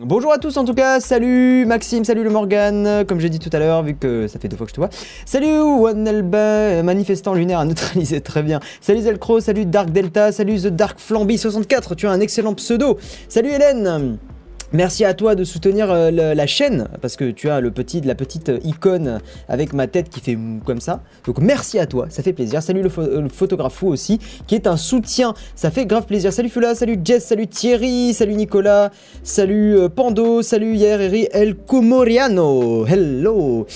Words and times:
Bonjour 0.00 0.32
à 0.32 0.38
tous 0.38 0.56
en 0.56 0.64
tout 0.64 0.74
cas, 0.74 0.98
salut 0.98 1.66
Maxime, 1.66 2.04
salut 2.04 2.24
le 2.24 2.30
Morgan, 2.30 3.04
comme 3.06 3.20
j'ai 3.20 3.28
dit 3.28 3.38
tout 3.38 3.50
à 3.52 3.60
l'heure, 3.60 3.84
vu 3.84 3.94
que 3.94 4.26
ça 4.26 4.40
fait 4.40 4.48
deux 4.48 4.56
fois 4.56 4.66
que 4.66 4.70
je 4.70 4.74
te 4.74 4.80
vois. 4.80 4.90
Salut 5.24 5.56
One 5.56 6.82
manifestant 6.82 7.32
lunaire 7.32 7.60
à 7.60 7.64
neutraliser, 7.64 8.20
très 8.20 8.42
bien. 8.42 8.58
Salut 8.80 9.02
Zelcro, 9.02 9.38
salut 9.38 9.66
Dark 9.66 9.90
Delta, 9.90 10.32
salut 10.32 10.62
The 10.62 10.66
Dark 10.66 10.98
Flamby 10.98 11.38
64, 11.38 11.94
tu 11.94 12.08
as 12.08 12.10
un 12.10 12.18
excellent 12.18 12.54
pseudo. 12.54 12.98
Salut 13.28 13.50
Hélène 13.50 14.18
Merci 14.74 15.04
à 15.04 15.14
toi 15.14 15.36
de 15.36 15.44
soutenir 15.44 15.88
euh, 15.88 16.10
la 16.10 16.46
chaîne 16.48 16.88
parce 17.00 17.14
que 17.14 17.30
tu 17.30 17.48
as 17.48 17.60
le 17.60 17.70
petit, 17.70 18.00
la 18.00 18.16
petite 18.16 18.48
euh, 18.48 18.58
icône 18.64 19.20
avec 19.48 19.72
ma 19.72 19.86
tête 19.86 20.10
qui 20.10 20.18
fait 20.18 20.36
comme 20.66 20.80
ça. 20.80 21.00
Donc 21.26 21.38
merci 21.38 21.78
à 21.78 21.86
toi, 21.86 22.06
ça 22.08 22.24
fait 22.24 22.32
plaisir. 22.32 22.60
Salut 22.60 22.82
le, 22.82 22.90
euh, 22.98 23.28
photographe 23.28 23.74
fou 23.74 23.86
aussi 23.86 24.18
qui 24.48 24.56
est 24.56 24.66
un 24.66 24.76
soutien, 24.76 25.34
ça 25.54 25.70
fait 25.70 25.86
grave 25.86 26.06
plaisir. 26.06 26.32
Salut 26.32 26.48
Fula, 26.48 26.74
salut 26.74 26.98
Jess, 27.04 27.24
salut 27.24 27.46
Thierry, 27.46 28.14
salut 28.14 28.34
Nicolas, 28.34 28.90
salut 29.22 29.76
Pando, 29.94 30.42
salut 30.42 30.74
Yereri 30.74 31.28
El 31.30 31.54
Comoriano. 31.54 32.84
Hello. 32.84 33.68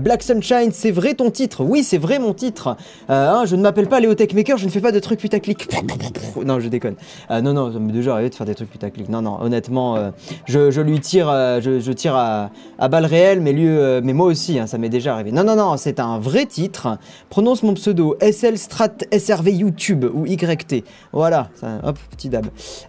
Black 0.00 0.22
Sunshine, 0.22 0.70
c'est 0.72 0.90
vrai 0.90 1.12
ton 1.12 1.30
titre 1.30 1.64
Oui, 1.64 1.84
c'est 1.84 1.98
vrai 1.98 2.18
mon 2.18 2.32
titre. 2.32 2.78
Hein, 3.10 3.42
je 3.44 3.56
ne 3.56 3.60
m'appelle 3.60 3.88
pas 3.88 4.00
Léo 4.00 4.14
Techmaker, 4.14 4.56
je 4.56 4.64
ne 4.64 4.70
fais 4.70 4.80
pas 4.80 4.92
de 4.92 5.00
trucs 5.00 5.20
putaclic. 5.20 5.68
non, 6.46 6.60
je 6.60 6.68
déconne. 6.68 6.94
non, 7.28 7.52
non, 7.52 7.70
ça 7.74 7.78
m'est 7.78 7.92
déjà 7.92 8.14
arrivé 8.14 8.30
de 8.30 8.34
faire 8.34 8.46
des 8.46 8.54
trucs 8.54 8.70
putaclic. 8.70 9.10
Non, 9.10 9.20
non, 9.20 9.38
honnêtement 9.42 10.12
je, 10.46 10.80
lui 10.80 11.00
tire, 11.00 11.28
euh, 11.28 11.60
je, 11.60 11.92
tire 11.92 12.14
à, 12.14 12.50
balles 12.88 13.06
réelles, 13.06 13.40
mais, 13.40 13.54
euh, 13.56 14.00
moi 14.02 14.26
aussi, 14.26 14.58
hein, 14.58 14.66
ça 14.66 14.78
m'est 14.78 14.88
déjà 14.88 15.14
arrivé. 15.14 15.32
Non, 15.32 15.44
non, 15.44 15.56
non, 15.56 15.76
c'est 15.76 16.00
un 16.00 16.18
vrai 16.18 16.46
titre. 16.46 16.98
Prononce 17.30 17.62
mon 17.62 17.74
pseudo 17.74 18.16
SL 18.20 18.56
Strat 18.58 18.92
SRV 19.12 19.52
YouTube 19.52 20.04
ou 20.12 20.26
YT. 20.26 20.84
Voilà, 21.12 21.48
hop, 21.82 21.98
petit 22.10 22.28
dab. 22.28 22.46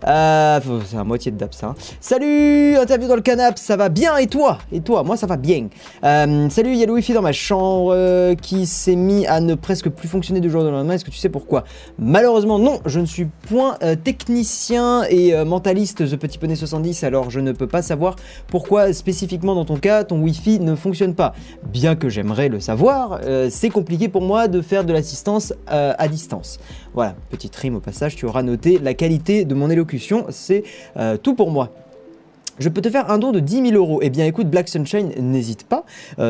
Euh, 0.07 0.59
c'est 0.85 0.97
à 0.97 1.03
moitié 1.03 1.31
de 1.31 1.37
dab 1.37 1.53
ça. 1.53 1.67
Hein. 1.67 1.75
Salut, 1.99 2.77
interview 2.77 3.07
dans 3.07 3.15
le 3.15 3.21
canap, 3.21 3.57
ça 3.57 3.75
va 3.75 3.89
bien 3.89 4.17
et 4.17 4.27
toi? 4.27 4.59
Et 4.71 4.81
toi? 4.81 5.03
Moi 5.03 5.17
ça 5.17 5.27
va 5.27 5.37
bien. 5.37 5.67
salut, 6.01 6.71
il 6.71 6.77
y 6.77 6.83
a 6.83 6.85
le 6.85 6.93
wifi 6.93 7.13
dans 7.13 7.21
ma 7.21 7.31
chambre 7.31 8.35
qui 8.35 8.65
s'est 8.65 8.95
mis 8.95 9.25
à 9.25 9.39
ne 9.39 9.55
presque 9.55 9.89
plus 9.89 10.07
fonctionner 10.07 10.39
du 10.39 10.49
jour 10.49 10.61
au 10.61 10.69
lendemain. 10.69 10.93
Est-ce 10.93 11.05
que 11.05 11.11
tu 11.11 11.17
sais 11.17 11.29
pourquoi? 11.29 11.63
Malheureusement, 11.97 12.59
non, 12.59 12.79
je 12.85 12.99
ne 12.99 13.05
suis 13.05 13.25
point 13.25 13.77
technicien 14.03 15.03
et 15.09 15.43
mentaliste 15.43 16.09
The 16.09 16.15
Petit 16.15 16.37
Poney 16.37 16.55
70, 16.55 17.03
alors 17.03 17.29
je 17.29 17.36
ne 17.41 17.47
ne 17.47 17.53
peux 17.53 17.67
pas 17.67 17.81
savoir 17.81 18.15
pourquoi 18.47 18.93
spécifiquement 18.93 19.55
dans 19.55 19.65
ton 19.65 19.77
cas 19.77 20.03
ton 20.03 20.21
Wi-Fi 20.21 20.59
ne 20.59 20.75
fonctionne 20.75 21.15
pas. 21.15 21.33
Bien 21.71 21.95
que 21.95 22.09
j'aimerais 22.09 22.49
le 22.49 22.59
savoir, 22.59 23.21
euh, 23.23 23.49
c'est 23.49 23.69
compliqué 23.69 24.07
pour 24.07 24.21
moi 24.21 24.47
de 24.47 24.61
faire 24.61 24.83
de 24.83 24.93
l'assistance 24.93 25.53
euh, 25.71 25.93
à 25.97 26.07
distance. 26.07 26.59
Voilà, 26.93 27.15
petite 27.29 27.55
rime 27.55 27.75
au 27.75 27.79
passage, 27.79 28.15
tu 28.15 28.25
auras 28.25 28.43
noté 28.43 28.79
la 28.79 28.93
qualité 28.93 29.45
de 29.45 29.55
mon 29.55 29.69
élocution, 29.69 30.25
c'est 30.29 30.63
euh, 30.97 31.17
tout 31.17 31.35
pour 31.35 31.51
moi. 31.51 31.71
Je 32.59 32.69
peux 32.69 32.81
te 32.81 32.89
faire 32.89 33.09
un 33.11 33.17
don 33.17 33.31
de 33.31 33.39
10 33.39 33.69
000 33.69 33.75
euros. 33.75 33.99
Eh 34.01 34.09
bien 34.09 34.25
écoute, 34.25 34.49
Black 34.49 34.69
Sunshine, 34.69 35.11
n'hésite 35.19 35.65
pas. 35.65 35.83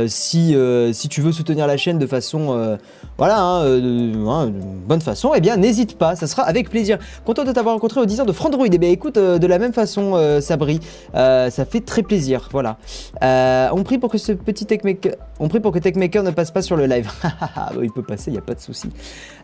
si, 0.08 0.56
si 0.94 1.10
tu 1.10 1.22
veux 1.22 1.32
soutenir 1.32 1.68
la 1.68 1.78
chaîne 1.78 2.00
de 2.00 2.08
façon 2.08 2.78
voilà, 3.18 3.40
hein, 3.40 3.64
euh, 3.64 4.28
hein, 4.28 4.52
bonne 4.88 5.02
façon, 5.02 5.32
eh 5.36 5.42
bien 5.42 5.58
n'hésite 5.58 5.98
pas, 5.98 6.16
ça 6.16 6.28
sera 6.28 6.44
avec 6.44 6.70
plaisir. 6.70 7.00
Content 7.26 7.44
de 7.46 7.52
t'avoir 7.52 7.74
rencontré 7.74 8.00
au 8.00 8.06
10 8.06 8.22
ans 8.22 8.26
de 8.26 8.32
Frandroid. 8.32 8.68
Eh 8.72 8.78
bien 8.78 8.92
écoute, 8.92 9.18
euh, 9.18 9.40
de 9.40 9.48
la 9.48 9.58
même 9.58 9.74
façon, 9.74 10.12
euh, 10.14 10.40
Sabri, 10.40 10.80
ça 11.14 11.66
fait 11.66 11.82
très 11.82 12.04
plaisir, 12.04 12.50
voilà. 12.52 12.78
on 13.22 13.84
prie 13.84 13.98
pour 13.98 14.12
que 14.12 14.20
ce 14.20 14.32
petit 14.34 14.66
techmaker, 14.66 15.16
on 15.40 15.48
prie 15.48 15.60
pour 15.60 15.72
que 15.72 15.80
Techmaker 15.80 16.24
ne 16.24 16.32
passe 16.32 16.52
pas 16.52 16.62
sur 16.62 16.78
le 16.78 16.86
live. 16.86 17.10
il 17.82 17.92
peut 17.92 18.04
passer, 18.04 18.30
il 18.30 18.34
n'y 18.34 18.40
a 18.40 18.42
pas 18.42 18.54
de 18.54 18.60
souci. 18.60 18.90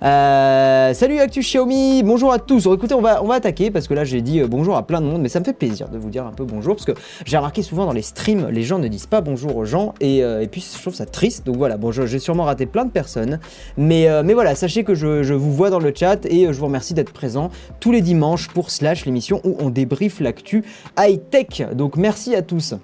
salut 0.01 1.19
Actu 1.19 1.41
Xiaomi, 1.41 2.03
bonjour 2.03 2.31
à 2.31 2.39
tous. 2.39 2.67
écoutez, 2.67 2.93
on 2.93 3.03
on 3.03 3.27
va 3.27 3.35
attaquer 3.35 3.71
parce 3.71 3.87
que 3.87 3.93
là 3.93 4.03
j'ai 4.03 4.21
dit 4.21 4.41
bonjour 4.43 4.77
à 4.77 4.85
plein 4.85 5.01
de 5.01 5.07
monde, 5.07 5.21
mais 5.21 5.29
ça 5.29 5.39
me 5.39 5.45
fait 5.45 5.53
plaisir 5.53 5.89
de 5.89 5.97
vous 5.97 6.09
dire 6.09 6.25
un 6.25 6.31
peu 6.31 6.43
bonjour 6.43 6.72
parce 6.75 6.85
que 6.85 6.93
j'ai 7.25 7.37
remarqué 7.37 7.61
souvent 7.61 7.85
dans 7.85 7.93
les 7.93 8.01
streams, 8.01 8.47
les 8.49 8.63
gens 8.63 8.79
ne 8.79 8.87
disent 8.87 9.05
pas 9.07 9.21
bonjour 9.21 9.55
aux 9.55 9.65
gens 9.65 9.93
et, 9.99 10.19
et 10.19 10.47
puis 10.47 10.65
je 10.75 10.81
trouve 10.81 10.95
ça 10.95 11.05
triste. 11.05 11.45
Donc 11.45 11.57
voilà, 11.57 11.77
bon, 11.77 11.91
j'ai 11.91 12.19
sûrement 12.19 12.43
raté 12.43 12.65
plein 12.65 12.85
de 12.85 12.91
personnes. 12.91 13.39
Euh, 13.79 14.23
mais, 14.23 14.33
voilà, 14.33 14.55
sachez 14.55 14.83
que 14.83 14.95
je, 14.95 15.33
vous 15.33 15.53
vois 15.53 15.69
dans 15.69 15.79
le 15.79 15.93
chat 15.95 16.25
et 16.25 16.47
euh, 16.47 16.53
je 16.53 16.59
vous 16.59 16.65
remercie 16.65 16.93
d'être 16.93 17.13
présent 17.13 17.49
tous 17.79 17.91
les 17.91 18.01
dimanches 18.01 18.47
pour 18.49 18.71
Slash, 18.71 19.05
l'émission 19.05 19.41
où 19.43 19.55
on 19.59 19.69
débriefe 19.69 20.19
l'actu 20.19 20.63
high-tech. 20.97 21.73
Donc 21.73 21.97
merci 21.97 22.35
à 22.35 22.41
tous. 22.41 22.75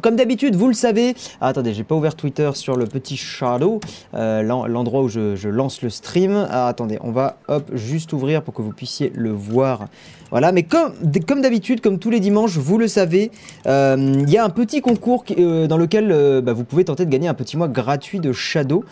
Comme 0.00 0.16
d'habitude, 0.16 0.56
vous 0.56 0.68
le 0.68 0.74
savez, 0.74 1.14
ah, 1.42 1.48
attendez, 1.48 1.74
j'ai 1.74 1.84
pas 1.84 1.94
ouvert 1.94 2.14
Twitter 2.14 2.50
sur 2.54 2.76
le 2.76 2.86
petit 2.86 3.18
shadow, 3.18 3.78
euh, 4.14 4.42
l'endroit 4.42 5.02
où 5.02 5.08
je, 5.08 5.48
lance 5.48 5.82
le 5.82 5.90
stream. 5.90 6.46
Ah, 6.50 6.66
attendez, 6.66 6.98
on 7.02 7.12
va 7.12 7.36
hop 7.48 7.70
juste 7.74 8.14
ouvrir 8.14 8.42
pour 8.42 8.54
que 8.54 8.62
vous 8.62 8.72
puissiez 8.72 9.12
le 9.14 9.30
voir. 9.30 9.88
Voilà, 10.30 10.50
mais 10.50 10.62
comme, 10.62 10.94
d'habitude, 11.42 11.82
comme 11.82 11.98
tous 11.98 12.08
les 12.08 12.20
dimanches, 12.20 12.56
vous 12.56 12.78
le 12.78 12.88
savez, 12.88 13.30
il 13.66 14.30
y 14.30 14.38
a 14.38 14.44
un 14.44 14.50
petit 14.50 14.80
concours 14.80 15.24
dans 15.28 15.76
lequel 15.76 16.40
bah, 16.42 16.54
vous 16.54 16.64
pouvez 16.64 16.84
tenter 16.84 17.04
de 17.04 17.10
gagner 17.10 17.28
un 17.28 17.34
petit 17.34 17.58
mois 17.58 17.68
gratuit 17.68 18.18
de 18.18 18.32
Shadow. 18.32 18.84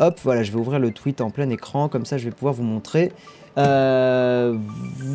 Hop, 0.00 0.18
voilà, 0.24 0.42
je 0.42 0.50
vais 0.50 0.58
ouvrir 0.58 0.80
le 0.80 0.90
tweet 0.90 1.20
en 1.20 1.30
plein 1.30 1.50
écran, 1.50 1.88
comme 1.88 2.04
ça 2.04 2.18
je 2.18 2.24
vais 2.24 2.32
pouvoir 2.32 2.54
vous 2.54 2.64
montrer. 2.64 3.12
Euh, 3.58 4.54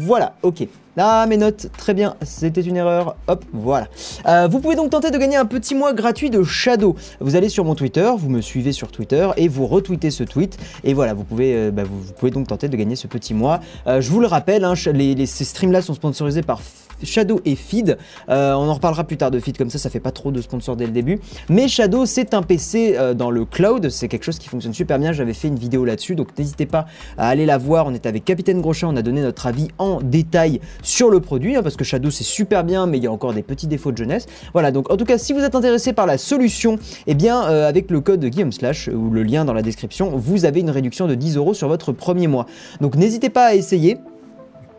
voilà, 0.05 0.35
ok. 0.43 0.67
Ah, 0.95 1.25
mes 1.27 1.37
notes, 1.37 1.69
très 1.75 1.95
bien, 1.95 2.15
c'était 2.21 2.61
une 2.61 2.75
erreur. 2.75 3.15
Hop, 3.27 3.43
voilà. 3.51 3.87
Euh, 4.27 4.47
vous 4.47 4.59
pouvez 4.59 4.75
donc 4.75 4.91
tenter 4.91 5.09
de 5.09 5.17
gagner 5.17 5.37
un 5.37 5.45
petit 5.45 5.73
mois 5.73 5.93
gratuit 5.93 6.29
de 6.29 6.43
Shadow. 6.43 6.95
Vous 7.19 7.35
allez 7.35 7.49
sur 7.49 7.65
mon 7.65 7.73
Twitter, 7.73 8.11
vous 8.15 8.29
me 8.29 8.41
suivez 8.41 8.73
sur 8.73 8.91
Twitter 8.91 9.27
et 9.37 9.47
vous 9.47 9.65
retweetez 9.65 10.11
ce 10.11 10.23
tweet. 10.23 10.59
Et 10.83 10.93
voilà, 10.93 11.15
vous 11.15 11.23
pouvez, 11.23 11.55
euh, 11.55 11.71
bah, 11.71 11.83
donc 12.29 12.47
tenter 12.47 12.67
de 12.67 12.77
gagner 12.77 12.95
ce 12.95 13.07
petit 13.07 13.33
mois. 13.33 13.59
je 13.87 14.09
vous 14.09 14.19
le 14.19 14.27
rappelle, 14.27 14.63
hein, 14.63 14.75
ces 14.75 15.43
streams-là 15.43 15.81
sont 15.81 15.95
sponsorisés 15.95 16.43
par 16.43 16.61
Shadow 17.03 17.41
et 17.45 17.55
Feed. 17.55 17.97
Euh, 18.29 18.53
on 18.53 18.67
en 18.69 18.73
reparlera 18.73 19.03
plus 19.03 19.17
tard 19.17 19.31
de 19.31 19.39
Feed, 19.39 19.57
comme 19.57 19.69
ça, 19.69 19.77
ça 19.77 19.89
fait 19.89 19.99
pas 19.99 20.11
trop 20.11 20.31
de 20.31 20.41
sponsors 20.41 20.75
dès 20.75 20.85
le 20.85 20.91
début. 20.91 21.19
Mais 21.49 21.67
Shadow, 21.67 22.05
c'est 22.05 22.33
un 22.33 22.41
PC 22.41 22.95
euh, 22.97 23.13
dans 23.13 23.31
le 23.31 23.45
cloud, 23.45 23.89
c'est 23.89 24.07
quelque 24.07 24.23
chose 24.23 24.39
qui 24.39 24.49
fonctionne 24.49 24.73
super 24.73 24.99
bien. 24.99 25.11
J'avais 25.11 25.33
fait 25.33 25.47
une 25.47 25.59
vidéo 25.59 25.85
là-dessus, 25.85 26.15
donc 26.15 26.37
n'hésitez 26.37 26.65
pas 26.65 26.85
à 27.17 27.27
aller 27.29 27.45
la 27.45 27.57
voir. 27.57 27.87
On 27.87 27.93
est 27.93 28.05
avec 28.05 28.25
Capitaine 28.25 28.61
Grochin, 28.61 28.87
on 28.87 28.95
a 28.95 29.01
donné 29.01 29.21
notre 29.21 29.45
avis 29.45 29.67
en 29.77 30.01
détail 30.01 30.59
sur 30.81 31.09
le 31.09 31.19
produit, 31.19 31.55
hein, 31.55 31.63
parce 31.63 31.75
que 31.75 31.83
Shadow, 31.83 32.11
c'est 32.11 32.23
super 32.23 32.63
bien, 32.63 32.85
mais 32.85 32.97
il 32.97 33.03
y 33.03 33.07
a 33.07 33.11
encore 33.11 33.33
des 33.33 33.43
petits 33.43 33.67
défauts 33.67 33.91
de 33.91 33.97
jeunesse. 33.97 34.25
Voilà, 34.53 34.71
donc 34.71 34.91
en 34.91 34.97
tout 34.97 35.05
cas, 35.05 35.17
si 35.17 35.33
vous 35.33 35.41
êtes 35.41 35.55
intéressé 35.55 35.93
par 35.93 36.05
la 36.05 36.17
solution, 36.17 36.77
eh 37.07 37.15
bien, 37.15 37.43
euh, 37.45 37.67
avec 37.67 37.91
le 37.91 38.01
code 38.01 38.23
Guillaume 38.25 38.51
Slash, 38.51 38.87
ou 38.87 39.09
le 39.09 39.23
lien 39.23 39.45
dans 39.45 39.53
la 39.53 39.61
description, 39.61 40.11
vous 40.15 40.45
avez 40.45 40.59
une 40.59 40.69
réduction 40.69 41.07
de 41.07 41.15
10 41.15 41.37
euros 41.37 41.53
sur 41.53 41.67
votre 41.67 41.91
premier 41.91 42.27
mois. 42.27 42.45
Donc 42.81 42.95
n'hésitez 42.95 43.29
pas 43.29 43.45
à 43.45 43.55
essayer. 43.55 43.97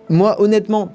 Moi, 0.08 0.40
honnêtement, 0.40 0.90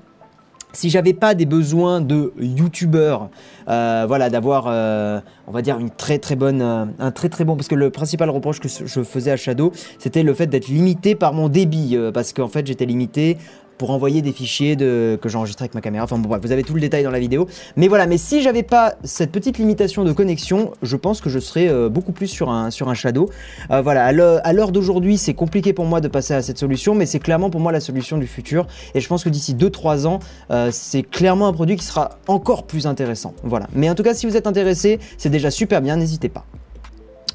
si 0.74 0.90
j'avais 0.90 1.13
pas 1.13 1.34
des 1.35 1.46
besoins 1.46 2.02
de 2.02 2.31
youtubeur, 2.40 3.30
euh, 3.68 4.06
voilà, 4.07 4.30
d'avoir, 4.30 4.66
euh, 4.68 5.19
on 5.47 5.52
va 5.52 5.62
dire, 5.62 5.80
une 5.80 5.90
très 5.90 6.19
très 6.19 6.35
bonne, 6.35 6.62
euh, 6.62 6.85
un 7.00 7.12
très 7.12 7.30
très 7.30 7.44
bon, 7.44 7.56
parce 7.56 7.68
que 7.68 7.75
le 7.75 7.90
principal 7.90 8.30
reproche 8.30 8.59
que 8.59 8.68
je 8.68 9.03
faisais 9.03 9.31
à 9.31 9.38
Shadow, 9.38 9.72
c'était 9.97 10.24
le 10.24 10.34
fait 10.34 10.47
d'être 10.47 10.68
limité 10.68 11.16
par 11.16 11.34
mon 11.34 11.50
débit, 11.50 11.97
parce 12.13 12.34
qu'en 12.34 12.47
fait 12.47 12.66
j'étais 12.68 12.85
limité 12.85 13.38
pour 13.79 13.91
envoyer 13.91 14.22
des 14.22 14.34
fichiers 14.34 14.75
que 14.75 15.17
j'enregistrais 15.25 15.63
avec 15.63 15.73
ma 15.73 15.81
caméra. 15.81 16.03
Enfin 16.03 16.19
bon, 16.19 16.29
bref, 16.29 16.41
vous 16.44 16.51
avez 16.51 16.63
tout 16.63 16.75
le 16.75 16.81
détail 16.81 17.03
dans 17.03 17.12
la 17.12 17.19
vidéo. 17.19 17.47
Mais 17.78 17.88
voilà, 17.88 18.06
mais 18.06 18.17
si 18.17 18.44
j'avais 18.44 18.62
pas 18.62 18.94
cette 19.03 19.31
petite 19.31 19.57
limitation 19.57 20.03
de 20.03 20.12
connexion, 20.12 20.73
je 20.84 20.97
pense 20.97 21.22
que 21.22 21.29
je 21.29 21.40
serais 21.40 21.69
euh, 21.69 21.90
beaucoup 21.90 22.12
plus 22.12 22.28
sur 22.28 22.50
un, 22.50 22.69
sur 22.69 22.90
un 22.90 22.94
Shadow. 22.94 23.29
Euh, 23.72 23.81
voilà, 23.81 24.06
à 24.06 24.53
l'heure 24.53 24.72
d'aujourd'hui, 24.72 25.17
c'est 25.17 25.34
compliqué 25.34 25.72
pour 25.72 25.85
moi 25.85 26.01
de 26.01 26.09
passer 26.09 26.34
à 26.34 26.41
cette 26.41 26.57
solution, 26.57 26.94
mais 26.94 27.06
c'est 27.06 27.19
clairement 27.19 27.50
pour 27.50 27.62
moi 27.62 27.72
la 27.72 27.79
solution 27.79 28.17
du 28.17 28.28
futur. 28.28 28.67
Et 28.94 29.00
je 29.00 29.07
pense 29.07 29.23
que 29.23 29.29
d'ici 29.29 29.56
2-3 29.56 30.06
ans, 30.06 30.19
euh, 30.51 30.69
c'est 30.73 31.03
clairement 31.03 31.47
un 31.47 31.53
produit 31.53 31.78
qui 31.78 31.85
sera 31.85 32.19
encore 32.28 32.67
plus 32.67 32.85
intéressant. 32.85 33.34
Voilà. 33.44 33.67
Mais 33.73 33.90
en 33.90 33.96
tout 33.96 34.03
cas, 34.03 34.13
si 34.13 34.25
vous 34.25 34.35
êtes 34.35 34.47
intéressé, 34.47 35.00
c'est 35.17 35.29
déjà 35.29 35.50
super 35.51 35.81
bien, 35.81 35.96
n'hésitez 35.96 36.28
pas. 36.28 36.46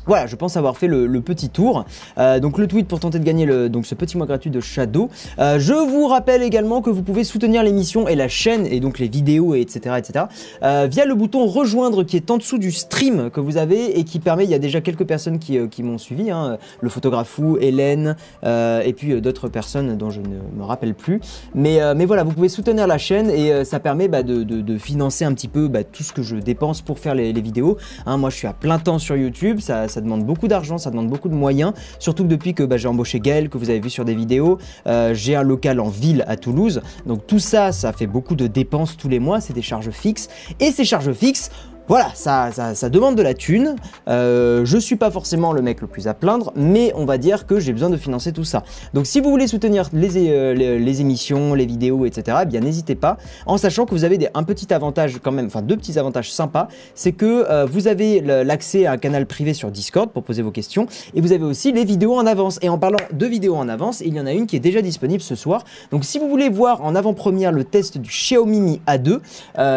Voilà, 0.07 0.27
je 0.27 0.37
pense 0.37 0.57
avoir 0.57 0.77
fait 0.77 0.87
le, 0.87 1.21
petit 1.21 1.49
tour. 1.49 1.85
Euh, 2.19 2.39
donc 2.41 2.59
le 2.59 2.67
tweet 2.67 2.87
pour 2.87 3.01
tenter 3.01 3.19
de 3.19 3.25
gagner 3.25 3.47
donc 3.69 3.87
ce 3.87 3.95
petit 3.95 4.19
mois 4.19 4.27
gratuit 4.27 4.51
de 4.51 4.61
Shadow. 4.61 5.09
Euh, 5.39 5.59
je 5.59 5.73
vous 5.73 6.07
rappelle 6.07 6.43
également 6.43 6.83
que 6.83 6.91
vous 6.91 7.03
pouvez 7.03 7.25
soutenir 7.25 7.63
l'émission 7.63 8.07
et 8.07 8.15
la 8.15 8.29
chaîne 8.29 8.67
et 8.67 8.81
donc 8.81 8.99
les 8.99 9.09
vidéos 9.09 9.55
et 9.55 9.61
etc 9.61 9.97
etc 9.99 10.27
euh, 10.63 10.87
via 10.91 11.07
le 11.07 11.15
bouton 11.15 11.47
rejoindre 11.47 12.03
qui 12.03 12.17
est 12.17 12.31
en 12.31 12.37
dessous 12.37 12.59
du 12.59 12.73
stream 12.73 13.31
que 13.31 13.41
vous 13.41 13.57
avez 13.57 13.99
et 13.99 14.05
qui 14.05 14.19
permet. 14.19 14.45
Il 14.45 14.51
y 14.51 14.55
a 14.55 14.59
déjà 14.59 14.81
quelques 14.81 15.05
personnes 15.05 15.39
qui, 15.39 15.83
m'ont 15.83 15.99
suivi, 15.99 16.31
hein, 16.31 16.59
le 16.81 16.89
photographe 16.89 17.29
fou, 17.29 17.57
Hélène 17.61 18.17
et 18.45 18.93
puis 18.95 19.21
d'autres 19.21 19.49
personnes 19.49 19.97
dont 19.97 20.11
je 20.11 20.21
ne 20.21 20.59
me 20.59 20.65
rappelle 20.65 20.95
plus. 20.95 21.21
Mais, 21.55 21.79
mais 21.95 22.05
voilà, 22.05 22.25
vous 22.25 22.33
pouvez 22.33 22.49
soutenir 22.49 22.87
la 22.87 22.99
chaîne 22.99 23.31
et 23.31 23.65
ça 23.65 23.81
permet 23.81 24.09
bah, 24.09 24.23
de, 24.23 24.79
financer 24.79 25.25
un 25.25 25.33
petit 25.33 25.49
peu 25.49 25.69
bah, 25.69 25.85
tout 25.85 26.03
ce 26.03 26.13
que 26.13 26.23
je 26.23 26.37
dépense 26.37 26.83
pour 26.83 26.99
faire 26.99 27.15
les, 27.15 27.33
vidéos. 27.33 27.77
Hein, 28.07 28.17
moi, 28.17 28.31
je 28.31 28.37
suis 28.37 28.47
à 28.47 28.53
plein 28.53 28.79
temps 28.79 28.99
sur 28.99 29.17
YouTube. 29.17 29.61
Ça 29.95 30.01
demande 30.01 30.25
beaucoup 30.25 30.49
d'argent, 30.49 30.77
ça 30.77 30.91
demande 30.91 31.09
beaucoup 31.09 31.29
de 31.29 31.35
moyens, 31.35 31.73
surtout 32.01 32.25
que 32.25 32.29
depuis 32.29 32.53
que 32.53 32.65
bah, 32.65 32.77
j'ai 32.77 32.89
embauché 32.89 33.21
Gaël, 33.21 33.49
que 33.49 33.59
vous 33.59 33.71
avez 33.71 33.79
vu 33.79 33.91
sur 33.91 34.05
des 34.05 34.15
vidéos, 34.15 34.59
euh, 34.89 35.15
j'ai 35.15 35.37
un 35.37 35.45
local 35.45 35.79
en 35.79 35.89
ville 35.89 36.25
à 36.27 36.37
Toulouse, 36.37 36.83
donc 37.07 37.27
tout 37.29 37.39
ça, 37.39 37.71
ça 37.71 37.93
fait 37.93 38.09
beaucoup 38.09 38.35
de 38.35 38.49
dépenses 38.49 38.97
tous 38.97 39.09
les 39.09 39.21
mois, 39.21 39.41
c'est 39.41 39.53
des 39.53 39.63
charges 39.63 39.91
fixes, 39.91 40.29
et 40.59 40.73
ces 40.73 40.85
charges 40.85 41.13
fixes, 41.13 41.51
voilà, 41.87 42.11
ça, 42.15 42.51
ça, 42.51 42.89
demande 42.89 43.15
de 43.15 43.23
la 43.23 43.35
thune. 43.35 43.77
Euh, 44.09 44.65
je 44.65 44.79
suis 44.79 44.97
pas 44.97 45.11
forcément 45.11 45.53
le 45.53 45.61
mec 45.61 45.83
le 45.83 45.87
plus 45.87 46.09
à 46.09 46.15
plaindre, 46.15 46.51
mais 46.57 46.93
on 46.97 47.05
va 47.05 47.19
dire 47.19 47.47
que 47.47 47.61
j'ai 47.61 47.75
besoin 47.75 47.91
de 47.91 47.99
financer 47.99 48.33
tout 48.33 48.45
ça. 48.45 48.63
Donc 48.95 49.07
si 49.07 49.21
vous 49.21 49.29
voulez 49.29 49.47
soutenir 49.47 49.91
les, 49.93 50.31
euh, 50.31 50.99
émissions, 50.99 51.53
les 51.53 51.67
vidéos, 51.67 52.07
etc., 52.07 52.39
eh 52.43 52.47
bien 52.47 52.61
n'hésitez 52.61 52.95
pas, 52.95 53.19
en 53.45 53.59
sachant 53.59 53.85
que 53.85 53.91
vous 53.91 54.05
avez 54.05 54.29
un 54.33 54.45
petit 54.45 54.73
avantage 54.73 55.19
quand 55.23 55.33
même, 55.33 55.47
enfin 55.47 55.61
deux 55.61 55.77
petits 55.77 55.99
avantages 55.99 56.33
sympas, 56.33 56.69
c'est 56.95 57.13
que 57.13 57.45
euh, 57.51 57.67
vous 57.67 57.87
avez 57.87 58.23
l'accès 58.23 58.87
à 58.87 58.93
un 58.93 58.97
canal 58.97 59.27
privé 59.27 59.53
sur 59.53 59.71
Discord 59.71 60.11
pour 60.11 60.23
poser 60.23 60.41
vos 60.41 60.53
questions, 60.53 60.87
et 61.13 61.21
vous 61.21 61.33
avez 61.33 61.45
aussi 61.45 61.71
les 61.71 61.85
vidéos 61.85 62.15
en 62.15 62.27
avance. 62.27 62.59
Et 62.63 62.71
en 62.71 62.79
parlant 62.79 62.99
de 63.13 63.27
vidéos 63.27 63.57
en 63.57 63.69
avance, 63.69 64.01
il 64.01 64.15
y 64.15 64.21
en 64.21 64.27
a 64.27 64.33
une 64.33 64.47
qui 64.47 64.57
est 64.57 64.61
déjà 64.61 64.81
disponible 64.81 65.23
ce 65.23 65.35
soir. 65.35 65.65
Donc 65.91 66.07
si 66.07 66.19
vous 66.19 66.31
voulez 66.31 66.49
voir 66.49 66.83
en 66.83 66.95
avant-première 66.95 67.53
le 67.53 67.65
test 67.65 67.99
du 67.99 68.09
Xiaomi 68.09 68.61
Mi 68.61 68.81
A2, 68.87 69.21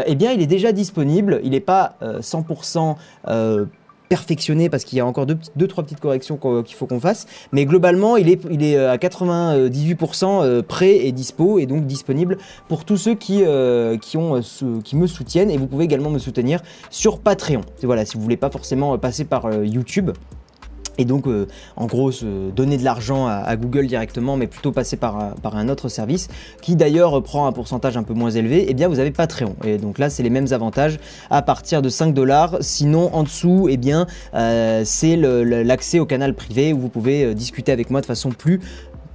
eh 0.05 0.15
bien 0.15 0.31
il 0.31 0.41
est 0.41 0.47
déjà 0.47 0.71
disponible. 0.71 1.41
Il 1.43 1.51
n'est 1.51 1.59
pas 1.59 1.96
100% 2.01 2.77
euh, 2.77 2.93
euh, 3.27 3.65
perfectionné 4.09 4.69
parce 4.69 4.85
qu'il 4.85 4.97
y 4.97 5.01
a 5.01 5.05
encore 5.05 5.25
deux, 5.25 5.37
deux 5.57 5.67
trois 5.67 5.83
petites 5.83 5.99
corrections 5.99 6.39
qu'il 6.63 6.75
faut 6.75 6.85
qu'on 6.85 6.99
fasse. 6.99 7.27
Mais 7.51 7.65
globalement, 7.65 8.15
il 8.15 8.29
est, 8.29 8.77
euh, 8.77 8.91
à 8.91 8.97
98% 8.97 10.61
prêt 10.63 11.05
et 11.05 11.11
dispo 11.11 11.59
et 11.59 11.65
donc 11.65 11.85
disponible 11.85 12.37
pour 12.69 12.85
tous 12.85 12.97
ceux 12.97 13.15
qui, 13.15 13.43
qui 14.01 14.17
me 14.95 15.07
soutiennent. 15.07 15.51
Et 15.51 15.57
vous 15.57 15.67
pouvez 15.67 15.85
également 15.85 16.09
me 16.09 16.19
soutenir 16.19 16.61
sur 16.89 17.19
Patreon. 17.19 17.61
Voilà, 17.83 18.05
si 18.05 18.15
vous 18.15 18.23
voulez 18.23 18.37
pas 18.37 18.49
forcément 18.49 18.97
passer 18.97 19.25
par 19.25 19.53
YouTube 19.63 20.11
et 20.97 21.05
donc 21.05 21.27
euh, 21.27 21.47
en 21.75 21.85
gros 21.85 22.11
donner 22.55 22.77
de 22.77 22.83
l'argent 22.83 23.27
à, 23.27 23.55
Google 23.55 23.87
directement 23.87 24.37
mais 24.37 24.47
plutôt 24.47 24.71
passer 24.71 24.97
par, 24.97 25.35
par 25.35 25.55
un 25.55 25.69
autre 25.69 25.89
service 25.89 26.27
qui 26.61 26.75
d'ailleurs 26.75 27.21
prend 27.23 27.47
un 27.47 27.51
pourcentage 27.51 27.97
un 27.97 28.03
peu 28.03 28.13
moins 28.13 28.31
élevé, 28.31 28.59
et 28.63 28.71
eh 28.71 28.73
bien 28.73 28.87
vous 28.87 28.99
avez 28.99 29.11
Patreon. 29.11 29.55
Et 29.63 29.77
donc 29.77 29.99
là 29.99 30.09
c'est 30.09 30.23
les 30.23 30.29
mêmes 30.29 30.47
avantages. 30.51 30.99
À 31.29 31.41
partir 31.41 31.81
de 31.81 31.89
5 31.89 32.13
dollars 32.13 32.57
sinon 32.61 33.13
en 33.13 33.23
dessous 33.23 33.67
eh 33.69 33.77
bien 33.77 34.07
euh, 34.33 34.81
c'est 34.85 35.15
l'accès 35.15 35.99
au 35.99 36.05
canal 36.05 36.33
privé 36.33 36.73
où 36.73 36.79
vous 36.79 36.89
pouvez 36.89 37.25
euh, 37.25 37.33
discuter 37.33 37.71
avec 37.71 37.89
moi 37.89 38.01
de 38.01 38.05
façon 38.05 38.29
plus 38.29 38.59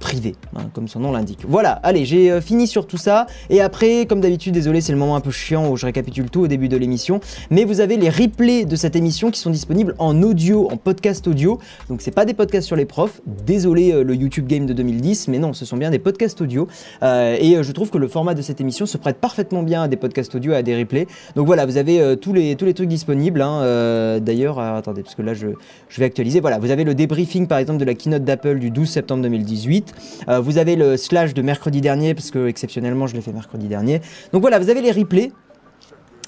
privé, 0.03 0.35
hein, 0.57 0.63
comme 0.73 0.89
son 0.89 0.99
nom 0.99 1.13
l'indique. 1.13 1.45
Voilà, 1.47 1.71
allez, 1.81 2.03
j'ai 2.03 2.29
euh, 2.29 2.41
fini 2.41 2.67
sur 2.67 2.87
tout 2.87 2.97
ça. 2.97 3.25
Et 3.49 3.61
après, 3.61 4.05
comme 4.05 4.19
d'habitude, 4.19 4.53
désolé, 4.53 4.81
c'est 4.81 4.91
le 4.91 4.97
moment 4.97 5.15
un 5.15 5.21
peu 5.21 5.31
chiant 5.31 5.69
où 5.69 5.77
je 5.77 5.85
récapitule 5.85 6.29
tout 6.29 6.41
au 6.41 6.47
début 6.47 6.67
de 6.67 6.75
l'émission. 6.75 7.21
Mais 7.49 7.63
vous 7.63 7.79
avez 7.79 7.95
les 7.95 8.09
replays 8.09 8.65
de 8.65 8.75
cette 8.75 8.97
émission 8.97 9.31
qui 9.31 9.39
sont 9.39 9.49
disponibles 9.49 9.95
en 9.99 10.21
audio, 10.21 10.69
en 10.69 10.75
podcast 10.75 11.25
audio. 11.25 11.57
Donc 11.87 12.01
c'est 12.01 12.11
pas 12.11 12.25
des 12.25 12.33
podcasts 12.33 12.67
sur 12.67 12.75
les 12.75 12.83
profs. 12.83 13.21
Désolé 13.45 13.93
euh, 13.93 14.03
le 14.03 14.13
YouTube 14.13 14.45
Game 14.45 14.65
de 14.65 14.73
2010, 14.73 15.29
mais 15.29 15.39
non, 15.39 15.53
ce 15.53 15.63
sont 15.63 15.77
bien 15.77 15.89
des 15.89 15.99
podcasts 15.99 16.41
audio. 16.41 16.67
Euh, 17.01 17.37
et 17.39 17.63
je 17.63 17.71
trouve 17.71 17.89
que 17.89 17.97
le 17.97 18.09
format 18.09 18.33
de 18.33 18.41
cette 18.41 18.59
émission 18.59 18.85
se 18.85 18.97
prête 18.97 19.21
parfaitement 19.21 19.63
bien 19.63 19.83
à 19.83 19.87
des 19.87 19.95
podcasts 19.95 20.35
audio, 20.35 20.51
à 20.51 20.63
des 20.63 20.77
replays. 20.77 21.07
Donc 21.37 21.45
voilà, 21.45 21.65
vous 21.65 21.77
avez 21.77 22.17
tous, 22.17 22.33
les, 22.33 22.55
trucs 22.57 22.89
disponibles. 22.89 23.41
Hein. 23.41 24.19
D'ailleurs, 24.19 24.59
attendez, 24.59 25.01
parce 25.01 25.15
que 25.15 25.21
là 25.21 25.33
je, 25.33 25.47
je 25.87 25.99
vais 26.01 26.05
actualiser. 26.05 26.41
Voilà, 26.41 26.59
vous 26.59 26.71
avez 26.71 26.83
le 26.83 26.93
débriefing 26.93 27.47
par 27.47 27.57
exemple 27.57 27.79
de 27.79 27.85
la 27.85 27.93
keynote 27.93 28.25
d'Apple 28.25 28.59
du 28.59 28.69
12 28.69 28.89
septembre 28.89 29.23
2018. 29.23 29.92
Euh, 30.29 30.39
vous 30.39 30.57
avez 30.57 30.75
le 30.75 30.97
slash 30.97 31.33
de 31.33 31.41
mercredi 31.41 31.81
dernier, 31.81 32.13
parce 32.13 32.31
que 32.31 32.47
exceptionnellement 32.47 33.07
je 33.07 33.15
l'ai 33.15 33.21
fait 33.21 33.33
mercredi 33.33 33.67
dernier. 33.67 34.01
Donc 34.31 34.41
voilà, 34.41 34.59
vous 34.59 34.69
avez 34.69 34.81
les 34.81 34.91
replays. 34.91 35.31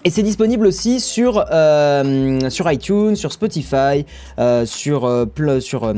Et 0.04 0.12
c'est 0.12 0.22
disponible 0.22 0.68
aussi 0.68 1.00
sur, 1.00 1.44
euh, 1.52 2.40
iTunes, 2.72 3.16
sur 3.16 3.32
Spotify, 3.32 4.06
euh, 4.38 4.64
sur, 4.68 5.28
sur 5.60 5.94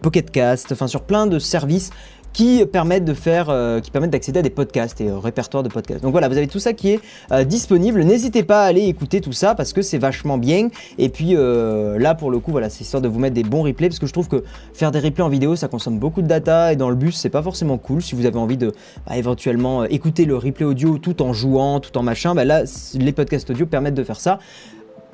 Pocket 0.00 0.30
enfin 0.72 0.86
sur 0.86 1.02
plein 1.02 1.26
de 1.26 1.38
services 1.38 1.90
qui 2.32 2.64
permettent 2.66 3.04
de 3.04 3.14
faire, 3.14 3.50
euh, 3.50 3.80
qui 3.80 3.90
permettent 3.90 4.10
d'accéder 4.10 4.40
à 4.40 4.42
des 4.42 4.50
podcasts 4.50 5.00
et 5.00 5.10
au 5.10 5.20
répertoire 5.20 5.62
de 5.62 5.68
podcasts. 5.68 6.02
Donc 6.02 6.12
voilà, 6.12 6.28
vous 6.28 6.36
avez 6.36 6.46
tout 6.46 6.58
ça 6.58 6.72
qui 6.72 6.90
est 6.90 7.00
euh, 7.32 7.44
disponible. 7.44 8.02
N'hésitez 8.02 8.42
pas 8.42 8.62
à 8.62 8.66
aller 8.66 8.82
écouter 8.82 9.20
tout 9.20 9.32
ça 9.32 9.54
parce 9.54 9.72
que 9.72 9.82
c'est 9.82 9.98
vachement 9.98 10.38
bien. 10.38 10.68
Et 10.98 11.08
puis 11.08 11.34
euh, 11.34 11.98
là, 11.98 12.14
pour 12.14 12.30
le 12.30 12.38
coup, 12.38 12.50
voilà, 12.50 12.70
c'est 12.70 12.82
histoire 12.82 13.00
de 13.00 13.08
vous 13.08 13.18
mettre 13.18 13.34
des 13.34 13.42
bons 13.42 13.62
replays 13.62 13.88
parce 13.88 13.98
que 13.98 14.06
je 14.06 14.12
trouve 14.12 14.28
que 14.28 14.44
faire 14.72 14.90
des 14.90 15.00
replays 15.00 15.24
en 15.24 15.28
vidéo, 15.28 15.56
ça 15.56 15.68
consomme 15.68 15.98
beaucoup 15.98 16.22
de 16.22 16.28
data 16.28 16.72
et 16.72 16.76
dans 16.76 16.90
le 16.90 16.96
bus, 16.96 17.16
c'est 17.16 17.30
pas 17.30 17.42
forcément 17.42 17.78
cool. 17.78 18.02
Si 18.02 18.14
vous 18.14 18.26
avez 18.26 18.38
envie 18.38 18.56
de 18.56 18.72
bah, 19.06 19.16
éventuellement 19.16 19.84
écouter 19.84 20.24
le 20.24 20.36
replay 20.36 20.64
audio 20.64 20.98
tout 20.98 21.22
en 21.22 21.32
jouant, 21.32 21.80
tout 21.80 21.96
en 21.98 22.02
machin, 22.02 22.34
bah 22.34 22.44
là, 22.44 22.62
les 22.94 23.12
podcasts 23.12 23.50
audio 23.50 23.66
permettent 23.66 23.94
de 23.94 24.04
faire 24.04 24.20
ça. 24.20 24.38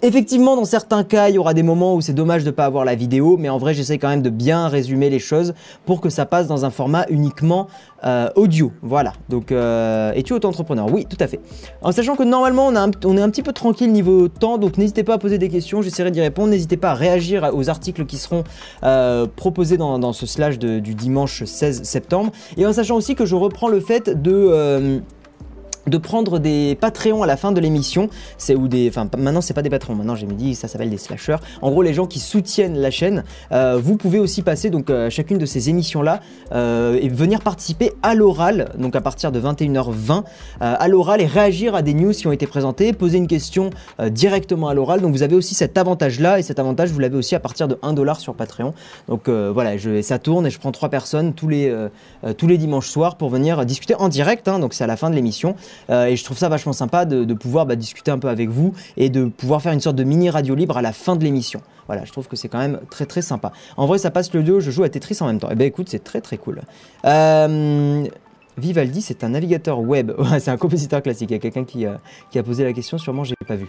Effectivement, 0.02 0.56
dans 0.56 0.66
certains 0.66 1.04
cas, 1.04 1.31
il 1.31 1.37
y 1.37 1.38
aura 1.38 1.54
des 1.54 1.62
moments 1.62 1.94
où 1.94 2.02
c'est 2.02 2.12
dommage 2.12 2.43
de 2.43 2.50
ne 2.50 2.54
pas 2.54 2.66
avoir 2.66 2.84
la 2.84 2.94
vidéo, 2.94 3.37
mais 3.38 3.48
en 3.48 3.56
vrai, 3.56 3.72
j'essaie 3.72 3.96
quand 3.96 4.08
même 4.08 4.20
de 4.20 4.28
bien 4.28 4.69
résumer 4.69 5.08
les 5.08 5.19
choses 5.19 5.54
pour 5.87 6.02
que 6.02 6.10
ça 6.10 6.26
passe 6.26 6.46
dans 6.46 6.66
un 6.66 6.70
format 6.70 7.06
uniquement 7.08 7.66
euh, 8.04 8.28
audio. 8.37 8.72
Voilà. 8.82 9.14
Donc, 9.31 9.52
euh, 9.52 10.12
es-tu 10.12 10.34
auto-entrepreneur? 10.34 10.87
Oui, 10.93 11.06
tout 11.08 11.16
à 11.19 11.26
fait. 11.26 11.40
En 11.81 11.93
sachant 11.93 12.14
que 12.14 12.25
normalement, 12.25 12.66
on, 12.66 12.75
est 13.16 13.22
un 13.22 13.31
petit 13.31 13.43
peu 13.43 13.52
tranquille 13.52 13.90
niveau 13.90 14.28
temps, 14.28 14.58
donc 14.58 14.76
n'hésitez 14.76 15.02
pas 15.02 15.14
à 15.14 15.19
poser 15.19 15.38
des 15.38 15.48
questions, 15.48 15.81
j'essaierai 15.81 16.10
d'y 16.10 16.20
répondre. 16.20 16.50
N'hésitez 16.50 16.76
pas 16.76 16.90
à 16.90 16.94
réagir 16.94 17.50
aux 17.54 17.70
articles 17.70 18.04
qui 18.04 18.19
seront 18.19 18.44
euh, 18.84 19.26
proposés 19.34 19.78
dans, 19.78 20.12
ce 20.12 20.26
slash 20.26 20.58
du 20.58 20.94
dimanche 20.94 21.44
16 21.44 21.84
septembre. 21.84 22.32
Et 22.58 22.66
en 22.66 22.72
sachant 22.75 22.96
aussi 22.96 23.14
que 23.14 23.25
je 23.25 23.34
reprends 23.34 23.69
le 23.69 23.81
fait 23.81 24.10
de 24.10 25.00
de 25.86 25.98
prendre 25.98 26.38
des 26.38 26.76
Patreons 26.80 27.22
à 27.22 27.26
la 27.26 27.36
fin 27.36 27.52
de 27.52 27.60
l'émission, 27.60 28.08
c'est 28.38 28.54
ou 28.54 28.68
des, 28.68 28.88
enfin 28.88 29.08
maintenant 29.16 29.40
c'est 29.40 29.54
pas 29.54 29.62
des 29.62 29.70
Patreons, 29.70 29.94
maintenant 29.94 30.16
j'ai 30.16 30.26
dit 30.26 30.54
ça 30.54 30.68
s'appelle 30.68 30.90
des 30.90 30.98
slashers. 30.98 31.36
En 31.62 31.70
gros 31.70 31.82
les 31.82 31.94
gens 31.94 32.06
qui 32.06 32.18
soutiennent 32.18 32.78
la 32.78 32.90
chaîne, 32.90 33.24
euh, 33.52 33.78
vous 33.82 33.96
pouvez 33.96 34.18
aussi 34.18 34.42
passer 34.42 34.70
donc 34.70 34.90
euh, 34.90 35.10
chacune 35.10 35.38
de 35.38 35.46
ces 35.46 35.70
émissions 35.70 36.02
là 36.02 36.20
euh, 36.52 36.98
et 37.00 37.08
venir 37.08 37.40
participer 37.40 37.92
à 38.02 38.14
l'oral, 38.14 38.70
donc 38.78 38.96
à 38.96 39.00
partir 39.00 39.32
de 39.32 39.40
21h20 39.40 40.24
à 40.60 40.88
l'oral 40.88 41.20
et 41.20 41.26
réagir 41.26 41.74
à 41.74 41.82
des 41.82 41.94
news 41.94 42.12
qui 42.12 42.26
ont 42.26 42.32
été 42.32 42.46
présentées, 42.46 42.92
poser 42.92 43.18
une 43.18 43.26
question 43.26 43.70
directement 44.10 44.68
à 44.68 44.74
l'oral. 44.74 45.00
Donc 45.00 45.12
vous 45.12 45.22
avez 45.22 45.36
aussi 45.36 45.54
cet 45.54 45.78
avantage 45.78 46.20
là 46.20 46.38
et 46.38 46.42
cet 46.42 46.58
avantage 46.58 46.90
vous 46.90 46.98
l'avez 46.98 47.16
aussi 47.16 47.34
à 47.34 47.40
partir 47.40 47.68
de 47.68 47.74
1$ 47.76 48.18
sur 48.18 48.34
Patreon. 48.34 48.74
Donc 49.08 49.28
voilà, 49.28 49.76
je, 49.76 50.02
ça 50.02 50.18
tourne 50.18 50.46
et 50.46 50.50
je 50.50 50.58
prends 50.58 50.72
trois 50.72 50.88
personnes 50.88 51.34
tous 51.34 51.48
les 51.48 51.74
tous 52.36 52.46
les 52.46 52.58
dimanches 52.58 52.88
soirs 52.88 53.16
pour 53.16 53.28
venir 53.28 53.64
discuter 53.64 53.94
en 53.94 54.08
direct. 54.08 54.48
Hein, 54.48 54.58
donc 54.58 54.74
c'est 54.74 54.84
à 54.84 54.86
la 54.86 54.96
fin 54.96 55.10
de 55.10 55.14
l'émission. 55.14 55.54
Euh, 55.90 56.06
et 56.06 56.17
je 56.17 56.25
trouve 56.25 56.38
ça 56.38 56.49
vachement 56.49 56.73
sympa 56.73 57.05
de, 57.05 57.34
pouvoir 57.34 57.67
bah, 57.67 57.76
discuter 57.76 58.11
un 58.11 58.19
peu 58.19 58.28
avec 58.28 58.49
vous 58.49 58.73
et 58.96 59.11
de 59.11 59.26
pouvoir 59.26 59.62
faire 59.62 59.73
une 59.73 59.81
sorte 59.81 59.96
de 59.96 60.05
mini 60.05 60.31
radio 60.31 60.55
libre 60.55 60.76
à 60.76 60.82
la 60.82 60.93
fin 60.93 61.17
de 61.17 61.25
l'émission. 61.25 61.61
Voilà, 61.87 62.05
je 62.05 62.12
trouve 62.12 62.26
que 62.26 62.37
c'est 62.37 62.49
quand 62.49 62.58
même 62.58 62.81
très 62.90 63.06
très 63.06 63.23
sympa. 63.23 63.52
En 63.76 63.87
vrai, 63.87 63.99
ça 63.99 64.11
passe 64.11 64.32
le 64.34 64.43
duo, 64.43 64.61
je 64.61 64.70
joue 64.70 64.82
à 64.82 64.88
Tetris 64.88 65.19
en 65.20 65.26
même 65.26 65.38
temps. 65.38 65.49
Eh 65.50 65.55
ben 65.55 65.67
écoute, 65.67 65.88
c'est 65.88 66.02
très 66.02 66.20
très 66.20 66.37
cool. 66.37 66.62
Euh, 67.05 68.05
Vivaldi, 68.58 69.02
c'est 69.02 69.23
un 69.23 69.31
navigateur 69.31 69.81
web. 69.81 70.12
c'est 70.40 70.50
un 70.50 70.56
compositeur 70.56 71.02
classique. 71.02 71.31
Il 71.31 71.34
y 71.34 71.37
a 71.37 71.40
quelqu'un 71.40 71.64
qui, 71.64 71.87
qui, 72.31 72.38
a 72.38 72.43
posé 72.43 72.64
la 72.64 72.73
question, 72.73 72.99
sûrement 72.99 73.23
j'ai 73.23 73.34
pas 73.46 73.56
vu. 73.56 73.67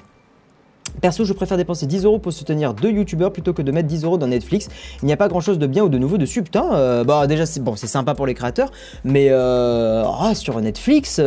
Perso, 1.01 1.25
je 1.25 1.33
préfère 1.33 1.57
dépenser 1.57 1.85
10 1.85 2.05
euros 2.05 2.19
pour 2.19 2.33
soutenir 2.33 2.73
deux 2.73 2.91
youtubeurs 2.91 3.31
plutôt 3.31 3.53
que 3.53 3.61
de 3.61 3.71
mettre 3.71 3.87
10 3.87 4.03
euros 4.03 4.17
dans 4.17 4.27
Netflix. 4.27 4.67
Il 5.03 5.05
n'y 5.05 5.13
a 5.13 5.17
pas 5.17 5.27
grand 5.27 5.41
chose 5.41 5.59
de 5.59 5.67
bien 5.67 5.83
ou 5.83 5.89
de 5.89 5.97
nouveau 5.97 6.17
dessus. 6.17 6.41
Putain, 6.41 6.73
euh, 6.73 7.03
bah 7.03 7.27
déjà, 7.27 7.45
c'est 7.45 7.59
bon, 7.59 7.75
sympa 7.75 8.15
pour 8.15 8.25
les 8.25 8.33
créateurs, 8.33 8.71
mais 9.03 9.27
euh, 9.29 10.03
ah, 10.05 10.33
sur 10.33 10.59
Netflix. 10.59 11.21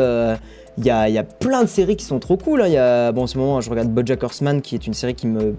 Euh, 0.86 1.08
il 1.08 1.14
y, 1.14 1.18
a, 1.18 1.24
plein 1.24 1.62
de 1.62 1.68
séries 1.68 1.96
qui 1.96 2.04
sont 2.04 2.18
trop 2.18 2.36
cool. 2.36 2.62
Hein. 2.62 2.68
Y 2.68 2.76
a, 2.76 3.12
bon, 3.12 3.22
en 3.22 3.26
ce 3.26 3.38
moment, 3.38 3.60
je 3.60 3.70
regarde 3.70 3.88
Bojack 3.88 4.22
Horseman, 4.22 4.62
qui 4.62 4.74
est 4.74 4.86
une 4.86 4.94
série 4.94 5.14
qui 5.14 5.26
me, 5.26 5.54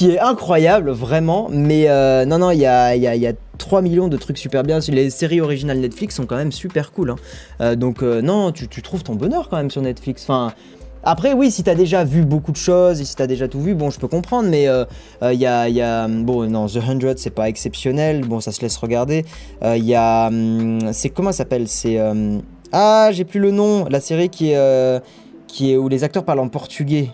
est 0.00 0.18
incroyable, 0.18 0.90
vraiment. 0.90 1.48
Mais 1.50 1.86
non, 2.26 2.38
non, 2.38 2.50
il 2.50 2.58
y 2.58 2.66
a, 2.66 2.96
y, 2.96 3.00
y 3.00 3.26
a, 3.26 3.32
3 3.58 3.82
millions 3.82 4.08
de 4.08 4.16
trucs 4.16 4.38
super 4.38 4.62
bien. 4.62 4.80
Les 4.88 5.10
séries 5.10 5.40
originales 5.40 5.78
Netflix 5.78 6.16
sont 6.16 6.26
quand 6.26 6.36
même 6.36 6.52
super 6.52 6.92
cool. 6.92 7.14
Hein. 7.60 7.76
donc, 7.76 8.02
non, 8.02 8.52
tu, 8.52 8.68
trouves 8.82 9.02
ton 9.02 9.14
bonheur 9.14 9.48
quand 9.48 9.56
même 9.56 9.70
sur 9.70 9.82
Netflix. 9.82 10.26
Après, 11.04 11.32
oui, 11.32 11.50
si 11.50 11.64
t'as 11.64 11.74
déjà 11.74 12.04
vu 12.04 12.24
beaucoup 12.24 12.52
de 12.52 12.56
choses 12.56 13.00
et 13.00 13.04
si 13.04 13.16
t'as 13.16 13.26
déjà 13.26 13.48
tout 13.48 13.60
vu, 13.60 13.74
bon, 13.74 13.90
je 13.90 13.98
peux 13.98 14.06
comprendre, 14.06 14.48
mais 14.48 14.64
il 14.64 14.68
euh, 14.68 14.84
euh, 15.22 15.34
y, 15.34 15.46
a, 15.46 16.08
Bon, 16.08 16.48
non, 16.48 16.66
The 16.66 16.80
100, 16.80 17.14
c'est 17.16 17.30
pas 17.30 17.48
exceptionnel, 17.48 18.24
bon, 18.24 18.40
ça 18.40 18.52
se 18.52 18.60
laisse 18.60 18.76
regarder. 18.76 19.24
Il 19.62 19.66
euh, 19.66 19.76
y 19.78 19.94
a. 19.94 20.28
Hum, 20.28 20.92
c'est 20.92 21.10
comment 21.10 21.32
ça 21.32 21.38
s'appelle? 21.38 21.66
C'est. 21.66 21.98
Ah, 22.72 23.10
j'ai 23.12 23.24
plus 23.24 23.40
le 23.40 23.50
nom, 23.50 23.86
la 23.88 24.00
série 24.00 24.28
qui 24.28 24.52
est. 24.52 25.02
qui 25.46 25.72
est 25.72 25.76
où 25.76 25.88
les 25.88 26.04
acteurs 26.04 26.24
parlent 26.24 26.40
en 26.40 26.48
portugais. 26.48 27.10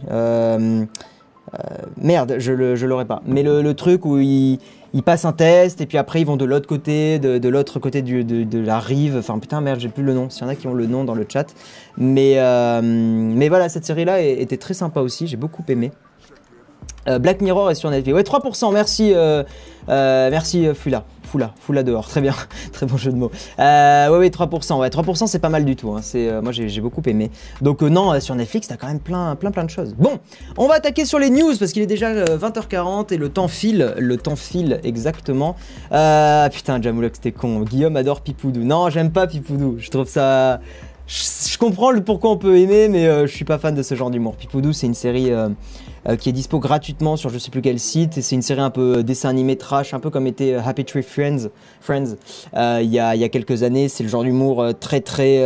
merde, 1.96 2.36
je, 2.38 2.52
le, 2.52 2.76
je 2.76 2.86
l'aurais 2.86 3.06
pas. 3.06 3.22
Mais 3.26 3.42
le, 3.42 3.62
le 3.62 3.74
truc 3.74 4.04
où 4.04 4.18
ils 4.18 4.58
ils 4.94 5.02
passent 5.02 5.24
un 5.24 5.32
test 5.32 5.80
et 5.80 5.86
puis 5.86 5.98
après 5.98 6.20
ils 6.20 6.26
vont 6.26 6.36
de 6.36 6.44
l'autre 6.44 6.66
côté, 6.66 7.18
de, 7.18 7.48
l'autre 7.48 7.78
côté 7.78 8.02
du, 8.02 8.24
de, 8.24 8.58
la 8.58 8.78
rive. 8.80 9.16
Enfin 9.18 9.38
putain 9.38 9.60
merde, 9.60 9.80
j'ai 9.80 9.88
plus 9.88 10.02
le 10.02 10.14
nom. 10.14 10.30
S'il 10.30 10.42
y 10.42 10.46
en 10.46 10.48
a 10.48 10.54
qui 10.54 10.66
ont 10.66 10.74
le 10.74 10.86
nom 10.86 11.04
dans 11.04 11.14
le 11.14 11.26
chat. 11.28 11.54
Mais, 11.96 12.34
euh, 12.36 12.80
mais 12.82 13.48
voilà, 13.48 13.68
cette 13.68 13.84
série-là 13.84 14.22
était 14.22 14.56
très 14.56 14.74
sympa 14.74 15.00
aussi. 15.00 15.26
J'ai 15.26 15.36
beaucoup 15.36 15.64
aimé. 15.68 15.92
Euh, 17.08 17.18
Black 17.18 17.40
Mirror 17.40 17.70
est 17.70 17.74
sur 17.74 17.90
Netflix. 17.90 18.14
Ouais, 18.14 18.22
3%, 18.22 18.72
merci, 18.72 19.12
euh, 19.14 19.42
euh, 19.88 20.30
merci 20.30 20.68
Fula. 20.74 21.04
Fula, 21.22 21.52
Fula 21.60 21.82
dehors, 21.82 22.08
très 22.08 22.22
bien, 22.22 22.34
très 22.72 22.86
bon 22.86 22.96
jeu 22.96 23.12
de 23.12 23.16
mots. 23.16 23.30
ouais, 23.58 24.08
ouais, 24.08 24.28
3%, 24.28 24.78
ouais, 24.78 24.88
3% 24.88 25.26
c'est 25.26 25.38
pas 25.38 25.50
mal 25.50 25.66
du 25.66 25.76
tout. 25.76 25.90
Hein. 25.90 26.00
C'est, 26.02 26.40
moi 26.40 26.52
j'ai 26.52 26.80
beaucoup 26.80 27.02
aimé. 27.04 27.30
Donc 27.60 27.82
non, 27.82 28.18
sur 28.20 28.34
Netflix, 28.34 28.68
t'as 28.68 28.76
quand 28.76 28.86
même 28.86 29.00
plein, 29.00 29.36
plein, 29.36 29.50
plein 29.50 29.64
de 29.64 29.70
choses. 29.70 29.94
Bon, 29.98 30.20
on 30.56 30.68
va 30.68 30.76
attaquer 30.76 31.04
sur 31.04 31.18
les 31.18 31.28
news 31.28 31.54
parce 31.58 31.72
qu'il 31.72 31.82
est 31.82 31.86
déjà 31.86 32.24
20h40 32.24 33.12
et 33.12 33.18
le 33.18 33.28
temps 33.28 33.48
file, 33.48 33.94
le 33.98 34.16
temps 34.16 34.36
file 34.36 34.80
exactement. 34.84 35.56
putain, 35.90 36.80
Jamoulox, 36.80 37.20
t'es 37.20 37.32
con. 37.32 37.60
Guillaume 37.60 37.96
adore 37.96 38.22
Pipoudou. 38.22 38.64
Non, 38.64 38.88
j'aime 38.88 39.10
pas 39.10 39.26
Pipoudou. 39.26 39.76
Je 39.78 39.90
trouve 39.90 40.08
ça. 40.08 40.60
je, 41.06 41.58
comprends 41.58 41.90
le 41.90 42.02
pourquoi 42.02 42.30
on 42.30 42.38
peut 42.38 42.56
aimer, 42.56 42.88
mais 42.88 43.04
je 43.26 43.32
suis 43.34 43.44
pas 43.44 43.58
fan 43.58 43.74
de 43.74 43.82
ce 43.82 43.94
genre 43.94 44.10
d'humour. 44.10 44.36
Pipoudou, 44.36 44.72
c'est 44.72 44.86
une 44.86 44.94
série 44.94 45.30
qui 46.20 46.28
est 46.28 46.32
dispo 46.32 46.58
gratuitement 46.58 47.16
sur 47.16 47.30
je 47.30 47.38
sais 47.38 47.50
plus 47.50 47.62
quel 47.62 47.78
site, 47.78 48.20
c'est 48.22 48.34
une 48.34 48.42
série 48.42 48.60
un 48.60 48.70
peu 48.70 49.02
dessin 49.02 49.28
animé 49.28 49.56
trash, 49.56 49.94
un 49.94 50.00
peu 50.00 50.10
comme 50.10 50.26
était 50.26 50.54
Happy 50.54 50.84
Tree 50.84 51.02
Friends, 51.02 51.48
Friends 51.80 52.16
il 52.54 52.90
y, 52.90 52.98
a, 52.98 53.14
y, 53.14 53.24
a, 53.24 53.28
quelques 53.28 53.62
années. 53.62 53.88
C'est 53.88 54.02
le 54.02 54.08
genre 54.08 54.24
d'humour 54.24 54.64
très 54.80 55.00
très 55.00 55.38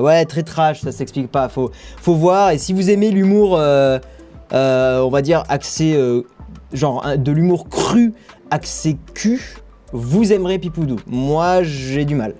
ouais 0.00 0.24
très 0.24 0.42
trash, 0.42 0.80
ça 0.80 0.92
s'explique 0.92 1.30
pas. 1.30 1.48
Faut 1.48 1.70
faut 2.00 2.14
voir. 2.14 2.50
Et 2.50 2.58
si 2.58 2.72
vous 2.72 2.90
aimez 2.90 3.10
l'humour, 3.10 3.52
on 3.52 5.10
va 5.10 5.22
dire 5.22 5.44
axé 5.48 5.98
genre 6.72 7.04
de 7.16 7.32
l'humour 7.32 7.68
cru, 7.68 8.12
axé 8.50 8.96
cul 9.14 9.40
vous 9.92 10.32
aimerez 10.32 10.58
Pipoudou. 10.58 10.96
Moi, 11.06 11.62
j'ai 11.62 12.04
du 12.04 12.14
mal. 12.14 12.34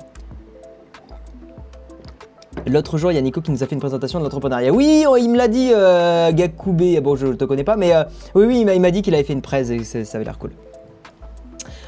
L'autre 2.66 2.98
jour, 2.98 3.12
il 3.12 3.14
y 3.14 3.18
a 3.18 3.20
Nico 3.20 3.40
qui 3.40 3.50
nous 3.50 3.62
a 3.62 3.66
fait 3.66 3.74
une 3.74 3.80
présentation 3.80 4.18
de 4.18 4.24
l'entrepreneuriat. 4.24 4.72
Oui, 4.72 5.04
oh, 5.08 5.16
il 5.16 5.28
me 5.28 5.36
l'a 5.36 5.48
dit, 5.48 5.70
euh, 5.72 6.32
Gakoubé. 6.32 7.00
Bon, 7.00 7.16
je 7.16 7.26
ne 7.26 7.34
te 7.34 7.44
connais 7.44 7.64
pas, 7.64 7.76
mais 7.76 7.94
euh, 7.94 8.04
oui, 8.34 8.46
oui, 8.46 8.64
il 8.74 8.80
m'a 8.80 8.90
dit 8.90 9.02
qu'il 9.02 9.14
avait 9.14 9.24
fait 9.24 9.32
une 9.32 9.42
presse 9.42 9.70
et 9.70 9.84
ça 9.84 10.16
avait 10.16 10.24
l'air 10.24 10.38
cool. 10.38 10.50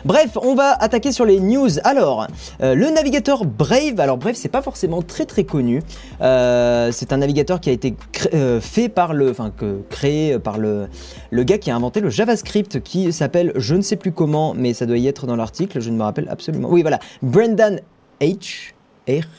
Bref, 0.04 0.38
on 0.40 0.54
va 0.54 0.72
attaquer 0.72 1.12
sur 1.12 1.26
les 1.26 1.40
news. 1.40 1.68
Alors, 1.84 2.26
euh, 2.62 2.74
le 2.74 2.88
navigateur 2.88 3.44
Brave. 3.44 4.00
Alors 4.00 4.16
Brave, 4.16 4.34
c'est 4.34 4.48
pas 4.48 4.62
forcément 4.62 5.02
très 5.02 5.26
très 5.26 5.44
connu. 5.44 5.82
Euh, 6.22 6.90
c'est 6.92 7.12
un 7.12 7.18
navigateur 7.18 7.60
qui 7.60 7.68
a 7.68 7.72
été 7.72 7.94
euh, 8.32 8.60
fait 8.60 8.88
par 8.88 9.12
le, 9.12 9.30
enfin 9.30 9.52
créé 9.90 10.38
par 10.38 10.58
le, 10.58 10.88
le 11.30 11.42
gars 11.42 11.58
qui 11.58 11.70
a 11.70 11.76
inventé 11.76 12.00
le 12.00 12.08
JavaScript, 12.08 12.80
qui 12.80 13.12
s'appelle, 13.12 13.52
je 13.56 13.74
ne 13.74 13.82
sais 13.82 13.96
plus 13.96 14.12
comment, 14.12 14.54
mais 14.54 14.72
ça 14.72 14.86
doit 14.86 14.96
y 14.96 15.06
être 15.06 15.26
dans 15.26 15.36
l'article. 15.36 15.80
Je 15.80 15.90
ne 15.90 15.96
me 15.96 16.02
rappelle 16.02 16.28
absolument. 16.30 16.68
Oui, 16.70 16.80
voilà, 16.80 16.98
Brendan 17.22 17.80
H 18.22 18.72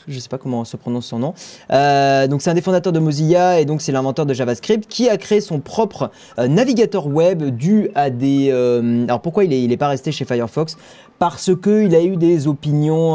je 0.08 0.14
ne 0.14 0.20
sais 0.20 0.28
pas 0.28 0.38
comment 0.38 0.64
se 0.64 0.76
prononce 0.76 1.06
son 1.06 1.18
nom. 1.18 1.34
Euh, 1.70 2.26
donc 2.26 2.42
c'est 2.42 2.50
un 2.50 2.54
des 2.54 2.60
fondateurs 2.60 2.92
de 2.92 2.98
Mozilla 2.98 3.60
et 3.60 3.64
donc 3.64 3.80
c'est 3.80 3.92
l'inventeur 3.92 4.26
de 4.26 4.34
JavaScript 4.34 4.88
qui 4.88 5.08
a 5.08 5.16
créé 5.16 5.40
son 5.40 5.60
propre 5.60 6.10
euh, 6.38 6.48
navigateur 6.48 7.06
web 7.06 7.42
dû 7.42 7.90
à 7.94 8.10
des... 8.10 8.48
Euh, 8.50 9.04
alors 9.04 9.20
pourquoi 9.20 9.44
il 9.44 9.68
n'est 9.68 9.76
pas 9.76 9.88
resté 9.88 10.12
chez 10.12 10.24
Firefox? 10.24 10.76
Parce 11.18 11.50
qu'il 11.54 11.94
a 11.94 12.02
eu 12.02 12.16
des 12.16 12.48
opinions, 12.48 13.14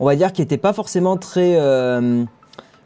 on 0.00 0.06
va 0.06 0.16
dire, 0.16 0.32
qui 0.32 0.40
n'étaient 0.40 0.56
pas 0.56 0.72
forcément 0.72 1.16
très... 1.16 1.56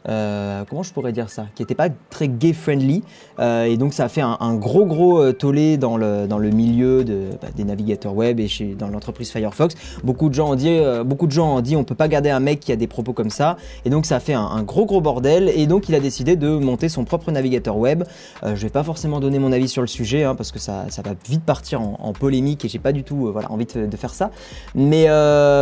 Euh, 0.09 0.63
comment 0.69 0.83
je 0.83 0.93
pourrais 0.93 1.11
dire 1.11 1.29
ça, 1.29 1.47
qui 1.55 1.61
n'était 1.61 1.75
pas 1.75 1.89
très 2.09 2.29
gay 2.29 2.53
friendly, 2.53 3.03
euh, 3.39 3.65
et 3.65 3.77
donc 3.77 3.93
ça 3.93 4.05
a 4.05 4.09
fait 4.09 4.21
un, 4.21 4.55
gros 4.55 4.85
gros 4.85 5.19
euh, 5.19 5.33
tollé 5.33 5.77
dans 5.77 5.97
le, 5.97 6.27
dans 6.27 6.37
le 6.37 6.49
milieu 6.49 7.03
bah, 7.41 7.49
des 7.55 7.65
navigateurs 7.65 8.15
web 8.15 8.39
et 8.39 8.47
chez, 8.47 8.75
dans 8.75 8.87
l'entreprise 8.87 9.31
Firefox. 9.31 9.75
Beaucoup 10.03 10.29
de 10.29 10.33
gens 10.33 10.51
ont 10.51 10.55
dit, 10.55 10.79
beaucoup 11.05 11.27
de 11.27 11.31
gens 11.31 11.57
ont 11.57 11.61
dit, 11.61 11.75
on 11.75 11.83
peut 11.83 11.95
pas 11.95 12.07
garder 12.07 12.29
un 12.29 12.39
mec 12.39 12.61
qui 12.61 12.71
a 12.71 12.77
des 12.77 12.87
propos 12.87 13.13
comme 13.13 13.29
ça, 13.29 13.57
et 13.85 13.89
donc 13.89 14.05
ça 14.05 14.17
a 14.17 14.19
fait 14.19 14.33
un, 14.33 14.63
gros 14.63 14.85
gros 14.85 15.01
bordel, 15.01 15.51
et 15.53 15.67
donc 15.67 15.89
il 15.89 15.95
a 15.95 15.99
décidé 15.99 16.35
de 16.35 16.49
monter 16.49 16.89
son 16.89 17.03
propre 17.03 17.31
navigateur 17.31 17.77
web. 17.77 18.03
je 18.43 18.55
vais 18.55 18.69
pas 18.69 18.83
forcément 18.83 19.19
donner 19.19 19.39
mon 19.39 19.51
avis 19.51 19.67
sur 19.67 19.81
le 19.81 19.87
sujet, 19.87 20.23
hein, 20.23 20.35
parce 20.35 20.51
que 20.51 20.59
ça, 20.59 20.85
ça, 20.89 21.01
va 21.01 21.11
vite 21.27 21.43
partir 21.43 21.81
en, 21.81 22.13
polémique, 22.13 22.63
et 22.63 22.69
j'ai 22.69 22.79
pas 22.79 22.93
du 22.93 23.03
tout 23.03 23.29
voilà, 23.31 23.51
envie 23.51 23.65
de, 23.65 23.97
faire 23.97 24.13
ça. 24.13 24.31
Mais 24.73 25.07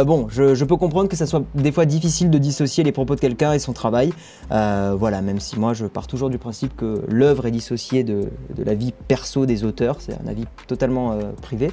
bon, 0.05 0.27
je 0.29 0.63
peux 0.63 0.77
comprendre 0.77 1.09
que 1.09 1.15
ça 1.15 1.25
soit 1.25 1.43
des 1.55 1.71
fois 1.71 1.85
difficile 1.85 2.29
de 2.29 2.37
dissocier 2.37 2.83
les 2.83 2.91
propos 2.91 3.15
de 3.15 3.19
quelqu'un 3.19 3.53
et 3.53 3.59
son 3.59 3.73
travail. 3.73 4.11
Euh, 4.51 4.95
voilà, 4.97 5.21
même 5.21 5.39
si 5.39 5.59
moi 5.59 5.73
je 5.73 5.85
pars 5.85 6.07
toujours 6.07 6.29
du 6.29 6.37
principe 6.37 6.75
que 6.75 7.01
l'œuvre 7.07 7.45
est 7.47 7.51
dissociée 7.51 8.03
de, 8.03 8.29
la 8.63 8.73
vie 8.73 8.93
perso 9.07 9.45
des 9.45 9.63
auteurs, 9.63 9.97
c'est 9.99 10.13
un 10.13 10.27
avis 10.27 10.45
totalement 10.67 11.13
euh, 11.13 11.31
privé. 11.41 11.71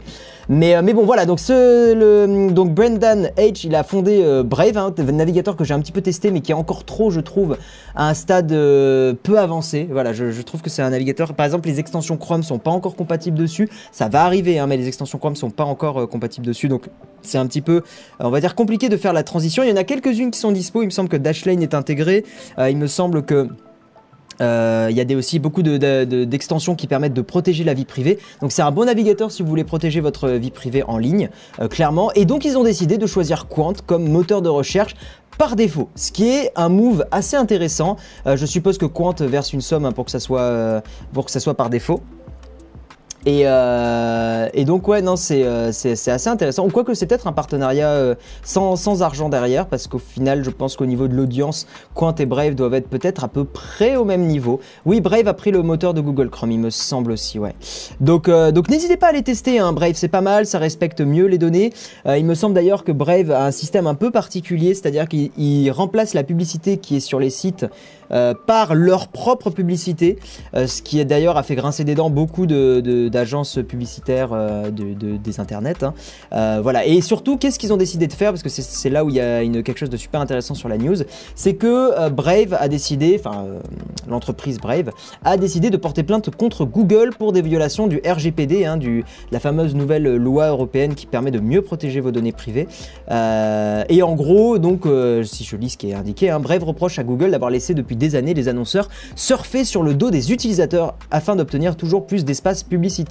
Mais, 0.48 0.74
euh, 0.74 0.82
mais 0.82 0.92
bon, 0.92 1.04
voilà, 1.04 1.26
donc, 1.26 1.38
ce, 1.38 2.50
donc 2.50 2.74
Brendan 2.74 3.30
H, 3.36 3.66
il 3.66 3.74
a 3.74 3.82
fondé 3.82 4.42
Brave, 4.44 4.76
un 4.76 4.86
hein, 4.86 5.12
navigateur 5.12 5.56
que 5.56 5.64
j'ai 5.64 5.74
un 5.74 5.80
petit 5.80 5.92
peu 5.92 6.00
testé, 6.00 6.30
mais 6.30 6.40
qui 6.40 6.52
est 6.52 6.56
encore 6.56 6.84
trop, 6.84 7.10
je 7.10 7.20
trouve, 7.20 7.56
à 7.94 8.08
un 8.08 8.14
stade 8.14 8.48
peu 8.48 9.38
avancé. 9.38 9.88
Voilà, 9.90 10.12
je, 10.12 10.42
trouve 10.42 10.62
que 10.62 10.70
c'est 10.70 10.82
un 10.82 10.90
navigateur. 10.90 11.34
Par 11.34 11.46
exemple, 11.46 11.68
les 11.68 11.78
extensions 11.78 12.16
Chrome 12.16 12.42
sont 12.42 12.58
pas 12.58 12.70
encore 12.70 12.96
compatibles 12.96 13.38
dessus. 13.38 13.68
Ça 13.92 14.08
va 14.08 14.24
arriver, 14.24 14.58
hein, 14.58 14.66
mais 14.66 14.76
les 14.76 14.88
extensions 14.88 15.18
Chrome 15.18 15.36
sont 15.36 15.50
pas 15.50 15.64
encore 15.64 16.08
compatibles 16.08 16.46
dessus. 16.46 16.68
Donc 16.68 16.88
c'est 17.22 17.38
un 17.38 17.46
petit 17.46 17.60
peu, 17.60 17.82
on 18.18 18.30
va 18.30 18.40
dire, 18.40 18.54
compliqué 18.54 18.88
de 18.88 18.96
faire 18.96 19.12
la 19.12 19.22
transition. 19.22 19.62
Il 19.62 19.70
y 19.70 19.72
en 19.72 19.76
a 19.76 19.84
quelques-unes 19.84 20.30
qui 20.30 20.38
sont 20.38 20.52
dispo. 20.52 20.82
Il 20.82 20.86
me 20.86 20.90
semble 20.90 21.08
que 21.08 21.16
Dashlane 21.16 21.62
est 21.62 21.74
intégré. 21.74 22.24
Euh, 22.58 22.70
il 22.70 22.76
me 22.76 22.86
semble 22.86 23.24
que 23.24 23.48
euh, 24.40 24.88
il 24.90 24.96
y 24.96 25.00
a 25.00 25.16
aussi 25.16 25.38
beaucoup 25.38 25.62
d'extensions 25.62 26.74
qui 26.74 26.86
permettent 26.86 27.14
de 27.14 27.22
protéger 27.22 27.64
la 27.64 27.74
vie 27.74 27.84
privée. 27.84 28.18
Donc 28.40 28.50
c'est 28.50 28.62
un 28.62 28.70
bon 28.70 28.86
navigateur 28.86 29.30
si 29.30 29.42
vous 29.42 29.48
voulez 29.48 29.64
protéger 29.64 30.00
votre 30.00 30.30
vie 30.30 30.50
privée 30.50 30.82
en 30.84 30.98
ligne, 30.98 31.28
euh, 31.60 31.68
clairement. 31.68 32.10
Et 32.14 32.24
donc 32.24 32.44
ils 32.44 32.56
ont 32.56 32.64
décidé 32.64 32.98
de 32.98 33.06
choisir 33.06 33.46
Quant 33.48 33.74
comme 33.86 34.08
moteur 34.08 34.42
de 34.42 34.48
recherche 34.48 34.94
par 35.38 35.56
défaut, 35.56 35.88
ce 35.94 36.12
qui 36.12 36.28
est 36.28 36.50
un 36.56 36.68
move 36.68 37.06
assez 37.10 37.36
intéressant. 37.36 37.96
je 38.26 38.46
suppose 38.46 38.76
que 38.76 38.84
Quant 38.84 39.14
verse 39.18 39.52
une 39.52 39.62
somme 39.62 39.86
hein, 39.86 39.92
pour 39.92 40.04
que 40.04 40.10
ça 40.10 40.20
soit 40.20 41.54
par 41.54 41.70
défaut. 41.70 42.00
Euh, 43.28 44.48
et, 44.52 44.64
donc 44.64 44.88
ouais 44.88 45.00
non 45.00 45.16
c'est 45.16 45.42
euh, 45.44 45.68
assez 45.68 46.28
intéressant. 46.28 46.66
Ou 46.66 46.70
quoi 46.70 46.84
que 46.84 46.94
c'est 46.94 47.06
peut-être 47.06 47.26
un 47.26 47.32
partenariat 47.32 47.90
euh, 47.90 48.14
sans, 48.42 48.76
sans, 48.76 49.02
argent 49.02 49.28
derrière 49.28 49.66
parce 49.66 49.86
qu'au 49.86 49.98
final 49.98 50.44
je 50.44 50.50
pense 50.50 50.76
qu'au 50.76 50.86
niveau 50.86 51.08
de 51.08 51.14
l'audience, 51.14 51.66
Quant 51.94 52.14
et 52.16 52.26
Brave 52.26 52.54
doivent 52.54 52.74
être 52.74 52.88
peut-être 52.88 53.24
à 53.24 53.28
peu 53.28 53.44
près 53.44 53.96
au 53.96 54.04
même 54.04 54.26
niveau. 54.26 54.60
Oui 54.84 55.00
Brave 55.00 55.28
a 55.28 55.34
pris 55.34 55.50
le 55.50 55.62
moteur 55.62 55.94
de 55.94 56.00
Google 56.00 56.30
Chrome 56.30 56.50
il 56.50 56.58
me 56.58 56.70
semble 56.70 57.12
aussi 57.12 57.38
ouais. 57.38 57.54
Donc, 58.00 58.28
donc 58.28 58.68
n'hésitez 58.68 58.96
pas 58.96 59.08
à 59.08 59.12
les 59.12 59.22
tester, 59.22 59.58
hein. 59.58 59.72
Brave 59.72 59.94
c'est 59.94 60.08
pas 60.08 60.20
mal, 60.20 60.46
ça 60.46 60.58
respecte 60.58 61.00
mieux 61.00 61.26
les 61.26 61.38
données. 61.38 61.72
il 62.06 62.24
me 62.24 62.34
semble 62.34 62.54
d'ailleurs 62.54 62.84
que 62.84 62.92
Brave 62.92 63.30
a 63.30 63.46
un 63.46 63.50
système 63.50 63.86
un 63.86 63.94
peu 63.94 64.10
particulier, 64.10 64.74
c'est-à-dire 64.74 65.06
qu'il 65.08 65.70
remplace 65.70 66.14
la 66.14 66.24
publicité 66.24 66.78
qui 66.78 66.96
est 66.96 67.00
sur 67.00 67.20
les 67.20 67.30
sites 67.30 67.66
par 68.46 68.74
leur 68.74 69.08
propre 69.08 69.48
publicité, 69.50 70.18
ce 70.54 70.82
qui 70.82 71.02
d'ailleurs 71.04 71.38
a 71.38 71.42
fait 71.42 71.54
grincer 71.54 71.84
des 71.84 71.94
dents 71.94 72.10
beaucoup 72.10 72.46
d'agences 73.12 73.60
publicitaires 73.68 74.30
euh, 74.32 74.70
de, 74.70 75.16
des 75.16 75.40
internets. 75.40 75.84
Hein. 75.84 76.60
voilà. 76.60 76.84
Et 76.86 77.00
surtout, 77.00 77.36
qu'est-ce 77.36 77.58
qu'ils 77.58 77.72
ont 77.72 77.76
décidé 77.76 78.06
de 78.08 78.12
faire? 78.12 78.32
Parce 78.32 78.42
que 78.42 78.48
c'est 78.48 78.90
là 78.90 79.04
où 79.04 79.08
il 79.10 79.14
y 79.16 79.20
a 79.20 79.42
quelque 79.62 79.78
chose 79.78 79.90
de 79.90 79.96
super 79.96 80.20
intéressant 80.20 80.54
sur 80.54 80.68
la 80.68 80.78
news, 80.78 80.96
c'est 81.34 81.54
que 81.54 82.08
Brave 82.08 82.56
a 82.58 82.68
décidé, 82.68 83.20
enfin 83.20 83.46
l'entreprise 84.08 84.58
Brave 84.58 84.90
a 85.24 85.36
décidé 85.36 85.70
de 85.70 85.76
porter 85.76 86.02
plainte 86.02 86.34
contre 86.34 86.64
Google 86.64 87.10
pour 87.16 87.32
des 87.32 87.42
violations 87.42 87.86
du 87.86 88.00
RGPD, 88.04 88.64
hein, 88.64 88.76
du, 88.76 89.04
la 89.30 89.38
fameuse 89.40 89.74
nouvelle 89.74 90.16
loi 90.16 90.48
européenne 90.48 90.94
qui 90.94 91.06
permet 91.06 91.30
de 91.30 91.40
mieux 91.40 91.62
protéger 91.62 92.00
vos 92.00 92.10
données 92.10 92.32
privées. 92.32 92.66
et 93.10 94.02
en 94.02 94.14
gros, 94.14 94.58
donc, 94.58 94.86
si 95.24 95.44
je 95.44 95.56
lis 95.56 95.70
ce 95.70 95.76
qui 95.76 95.90
est 95.90 95.94
indiqué, 95.94 96.30
hein, 96.30 96.40
Brave 96.40 96.64
reproche 96.64 96.98
à 96.98 97.04
Google 97.04 97.30
d'avoir 97.30 97.50
laissé 97.50 97.74
depuis 97.74 97.96
des 97.96 98.16
années 98.16 98.34
les 98.34 98.48
annonceurs 98.48 98.88
surfer 99.14 99.64
sur 99.64 99.82
le 99.82 99.94
dos 99.94 100.10
des 100.10 100.32
utilisateurs 100.32 100.94
afin 101.10 101.36
d'obtenir 101.36 101.76
toujours 101.76 102.06
plus 102.06 102.24
d'espace 102.24 102.62
publicitaire. 102.62 103.01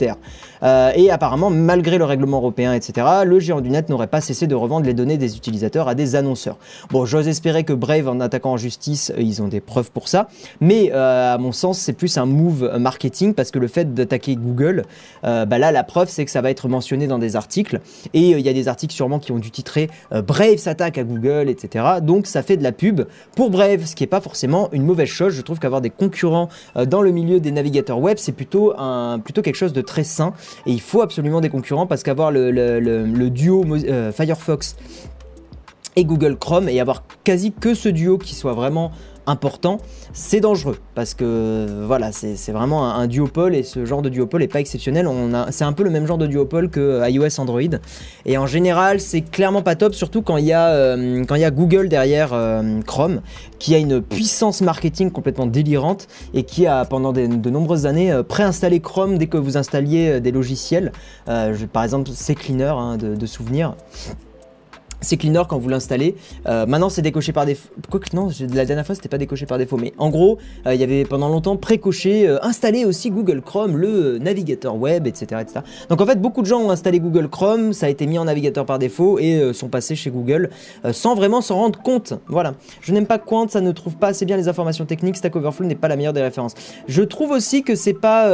Euh, 0.64 0.92
et 0.96 1.10
apparemment, 1.10 1.50
malgré 1.50 1.98
le 1.98 2.06
règlement 2.06 2.38
européen, 2.38 2.74
etc., 2.74 3.08
le 3.26 3.40
géant 3.40 3.62
du 3.62 3.70
net 3.70 3.90
n'aurait 3.90 4.08
pas 4.08 4.22
cessé 4.22 4.48
de 4.48 4.56
revendre 4.56 4.86
les 4.86 4.94
données 4.94 5.18
des 5.18 5.36
utilisateurs 5.36 5.88
à 5.88 5.96
des 5.96 6.16
annonceurs. 6.16 6.58
Bon, 6.92 7.06
j'ose 7.06 7.28
espérer 7.28 7.64
que 7.64 7.74
Brave, 7.74 8.08
en 8.08 8.20
attaquant 8.20 8.52
en 8.52 8.58
justice, 8.58 9.12
euh, 9.12 9.22
ils 9.22 9.42
ont 9.42 9.48
des 9.48 9.62
preuves 9.62 9.92
pour 9.92 10.08
ça, 10.08 10.28
mais 10.60 10.92
euh, 10.94 11.34
à 11.34 11.38
mon 11.38 11.52
sens, 11.52 11.80
c'est 11.80 11.94
plus 11.94 12.18
un 12.18 12.26
move 12.26 12.78
marketing 12.78 13.34
parce 13.34 13.52
que 13.52 13.60
le 13.60 13.68
fait 13.68 13.94
d'attaquer 13.94 14.36
Google, 14.36 14.84
bah 15.24 15.58
là, 15.58 15.72
la 15.72 15.84
preuve, 15.84 16.10
c'est 16.10 16.26
que 16.26 16.32
ça 16.32 16.42
va 16.42 16.50
être 16.50 16.68
mentionné 16.68 17.08
dans 17.08 17.20
des 17.20 17.36
articles 17.36 17.80
et 18.14 18.32
il 18.32 18.40
y 18.40 18.50
a 18.50 18.54
des 18.54 18.68
articles 18.68 18.94
sûrement 18.94 19.20
qui 19.20 19.32
ont 19.32 19.40
dû 19.40 19.52
titrer 19.52 19.90
Brave 20.12 20.58
s'attaque 20.58 20.98
à 20.98 21.04
Google, 21.04 21.50
etc. 21.50 21.86
Donc 22.02 22.28
ça 22.28 22.44
fait 22.44 22.58
de 22.58 22.64
la 22.64 22.72
pub 22.72 23.02
pour 23.36 23.50
Brave, 23.50 23.86
ce 23.86 23.96
qui 23.96 24.04
n'est 24.04 24.08
pas 24.08 24.22
forcément 24.22 24.70
une 24.72 24.84
mauvaise 24.84 25.08
chose. 25.08 25.34
Je 25.34 25.42
trouve 25.42 25.60
qu'avoir 25.60 25.82
des 25.82 25.90
concurrents 25.90 26.50
dans 26.88 27.02
le 27.02 27.12
milieu 27.12 27.40
des 27.40 27.52
navigateurs 27.52 28.00
web, 28.00 28.18
c'est 28.20 28.32
plutôt, 28.32 28.74
un, 28.78 29.20
plutôt 29.20 29.42
quelque 29.42 29.56
chose 29.56 29.74
de 29.74 29.81
très 29.82 30.04
sain 30.04 30.34
et 30.66 30.72
il 30.72 30.82
faut 30.82 31.02
absolument 31.02 31.42
des 31.42 31.50
concurrents 31.50 31.88
parce 31.88 32.04
qu'avoir 32.04 32.32
le, 32.32 33.30
duo 33.30 33.66
euh, 33.66 34.12
Firefox 34.12 34.76
et 35.96 36.06
Google 36.06 36.38
Chrome 36.38 36.70
et 36.70 36.80
avoir 36.80 37.04
quasi 37.24 37.52
que 37.52 37.74
ce 37.74 37.90
duo 37.90 38.18
qui 38.18 38.36
soit 38.36 38.54
vraiment 38.54 38.92
important, 39.28 39.78
c'est 40.14 40.40
dangereux 40.40 40.78
parce 40.96 41.14
que 41.14 41.84
voilà, 41.86 42.12
c'est 42.12 42.52
vraiment 42.52 42.90
un, 42.94 43.08
duopole 43.08 43.56
et 43.56 43.64
ce 43.64 43.86
genre 43.86 44.02
de 44.02 44.10
duopole 44.10 44.42
n'est 44.42 44.48
pas 44.48 44.60
exceptionnel. 44.60 45.08
C'est 45.52 45.64
un 45.64 45.74
peu 45.74 45.84
le 45.84 45.90
même 45.90 46.08
genre 46.08 46.18
de 46.18 46.28
duopole 46.28 46.70
que 46.70 47.08
iOS 47.10 47.40
Android 47.40 47.62
et 48.26 48.38
en 48.38 48.48
général, 48.48 49.00
c'est 49.00 49.22
clairement 49.22 49.62
pas 49.62 49.76
top, 49.76 49.94
surtout 49.94 50.22
quand 50.22 50.38
il 50.38 50.46
y, 50.46 50.54
a, 50.54 50.70
euh, 50.70 51.24
y 51.30 51.44
a 51.44 51.52
Google 51.52 51.90
derrière 51.90 52.32
euh, 52.34 52.82
Chrome 52.82 53.22
qui 53.60 53.76
a 53.76 53.78
une 53.78 54.02
puissance 54.02 54.62
marketing 54.62 55.12
complètement 55.12 55.46
délirante 55.46 56.08
et 56.34 56.44
qui 56.44 56.66
a 56.66 56.84
pendant 56.86 57.14
de 57.14 57.50
nombreuses 57.50 57.86
années 57.86 58.12
euh, 58.12 58.24
préinstallé 58.24 58.80
Chrome 58.80 59.18
dès 59.18 59.28
que 59.28 59.38
vous 59.38 59.58
installiez 59.58 60.20
des 60.20 60.32
logiciels. 60.32 60.92
par 61.26 61.84
exemple, 61.84 62.10
c'est 62.14 62.36
Cleaner 62.36 62.74
hein, 62.76 62.98
de 62.98 63.26
souvenirs. 63.26 63.76
C'est 65.02 65.18
Cleaner 65.18 65.44
quand 65.50 65.58
vous 65.58 65.70
l'installez. 65.70 66.16
Euh, 66.48 66.66
maintenant, 66.66 66.90
c'est 66.90 67.02
décoché 67.02 67.34
par 67.34 67.46
défaut. 67.46 67.70
Quoique, 67.90 68.16
non, 68.16 68.30
la 68.54 68.66
dernière 68.66 68.86
fois, 68.86 68.96
c'était 68.96 69.10
pas 69.10 69.18
décoché 69.18 69.46
par 69.46 69.58
défaut. 69.58 69.78
Mais 69.78 69.94
en 69.98 70.10
gros, 70.10 70.38
euh, 70.66 70.74
il 70.74 70.80
y 70.80 70.84
avait 70.84 71.04
pendant 71.04 71.28
longtemps 71.28 71.58
précoché, 71.58 72.28
euh, 72.28 72.44
installé 72.44 72.86
aussi 72.86 73.10
Google 73.10 73.42
Chrome, 73.42 73.78
le 73.78 74.20
navigateur 74.20 74.76
web, 74.76 75.08
etc., 75.08 75.42
etc. 75.42 75.62
Donc 75.90 76.02
en 76.02 76.06
fait, 76.06 76.22
beaucoup 76.22 76.42
de 76.42 76.48
gens 76.48 76.62
ont 76.62 76.70
installé 76.70 77.00
Google 77.00 77.28
Chrome, 77.30 77.74
ça 77.74 77.88
a 77.88 77.90
été 77.90 78.06
mis 78.06 78.18
en 78.18 78.26
navigateur 78.26 78.66
par 78.66 78.80
défaut 78.80 79.20
et 79.20 79.54
sont 79.54 79.70
passés 79.70 79.96
chez 79.96 80.12
Google 80.12 80.50
sans 80.92 81.16
vraiment 81.16 81.42
s'en 81.42 81.56
rendre 81.56 81.82
compte. 81.82 82.14
Voilà. 82.28 82.54
Je 82.82 82.94
n'aime 82.94 83.08
pas 83.08 83.18
Quant, 83.18 83.48
ça 83.48 83.62
ne 83.62 83.72
trouve 83.72 83.98
pas 83.98 84.10
assez 84.10 84.26
bien 84.26 84.38
les 84.38 84.48
informations 84.48 84.86
techniques. 84.86 85.18
Stack 85.18 85.36
Overflow 85.36 85.66
n'est 85.66 85.76
pas 85.76 85.88
la 85.88 85.96
meilleure 85.96 86.14
des 86.14 86.22
références. 86.22 86.54
Je 86.88 87.02
trouve 87.04 87.32
aussi 87.32 87.64
que 87.64 87.76
c'est 87.76 87.94
pas. 87.94 88.32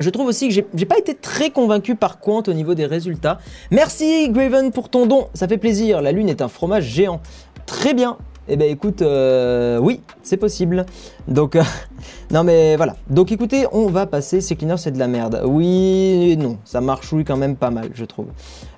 Je 0.00 0.08
trouve 0.08 0.26
aussi 0.26 0.48
que 0.48 0.54
j'ai 0.54 0.86
pas 0.86 0.98
été 0.98 1.14
très 1.14 1.50
convaincu 1.50 1.94
par 1.94 2.20
Quant 2.20 2.42
au 2.46 2.52
niveau 2.54 2.74
des 2.74 2.86
résultats. 2.86 3.38
Merci 3.70 4.30
Graven 4.30 4.72
pour 4.72 4.88
ton 4.88 5.04
don, 5.04 5.28
ça 5.34 5.46
fait 5.46 5.58
plaisir. 5.58 6.00
La 6.00 6.10
lune 6.10 6.30
est 6.30 6.40
un 6.40 6.48
fromage 6.48 6.84
géant. 6.84 7.20
Très 7.66 7.92
bien. 7.92 8.16
Eh 8.48 8.56
ben 8.56 8.68
écoute, 8.68 9.02
euh, 9.02 9.78
oui, 9.78 10.00
c'est 10.22 10.38
possible. 10.38 10.86
Donc, 11.28 11.54
euh, 11.54 11.62
non 12.32 12.44
mais 12.44 12.76
voilà. 12.76 12.96
Donc 13.10 13.30
écoutez, 13.30 13.66
on 13.72 13.88
va 13.88 14.06
passer. 14.06 14.40
C'est 14.40 14.56
cleaner, 14.56 14.78
c'est 14.78 14.90
de 14.90 14.98
la 14.98 15.06
merde. 15.06 15.42
Oui, 15.44 16.34
non, 16.38 16.56
ça 16.64 16.80
marchouille 16.80 17.24
quand 17.24 17.36
même 17.36 17.56
pas 17.56 17.70
mal, 17.70 17.90
je 17.94 18.06
trouve. 18.06 18.28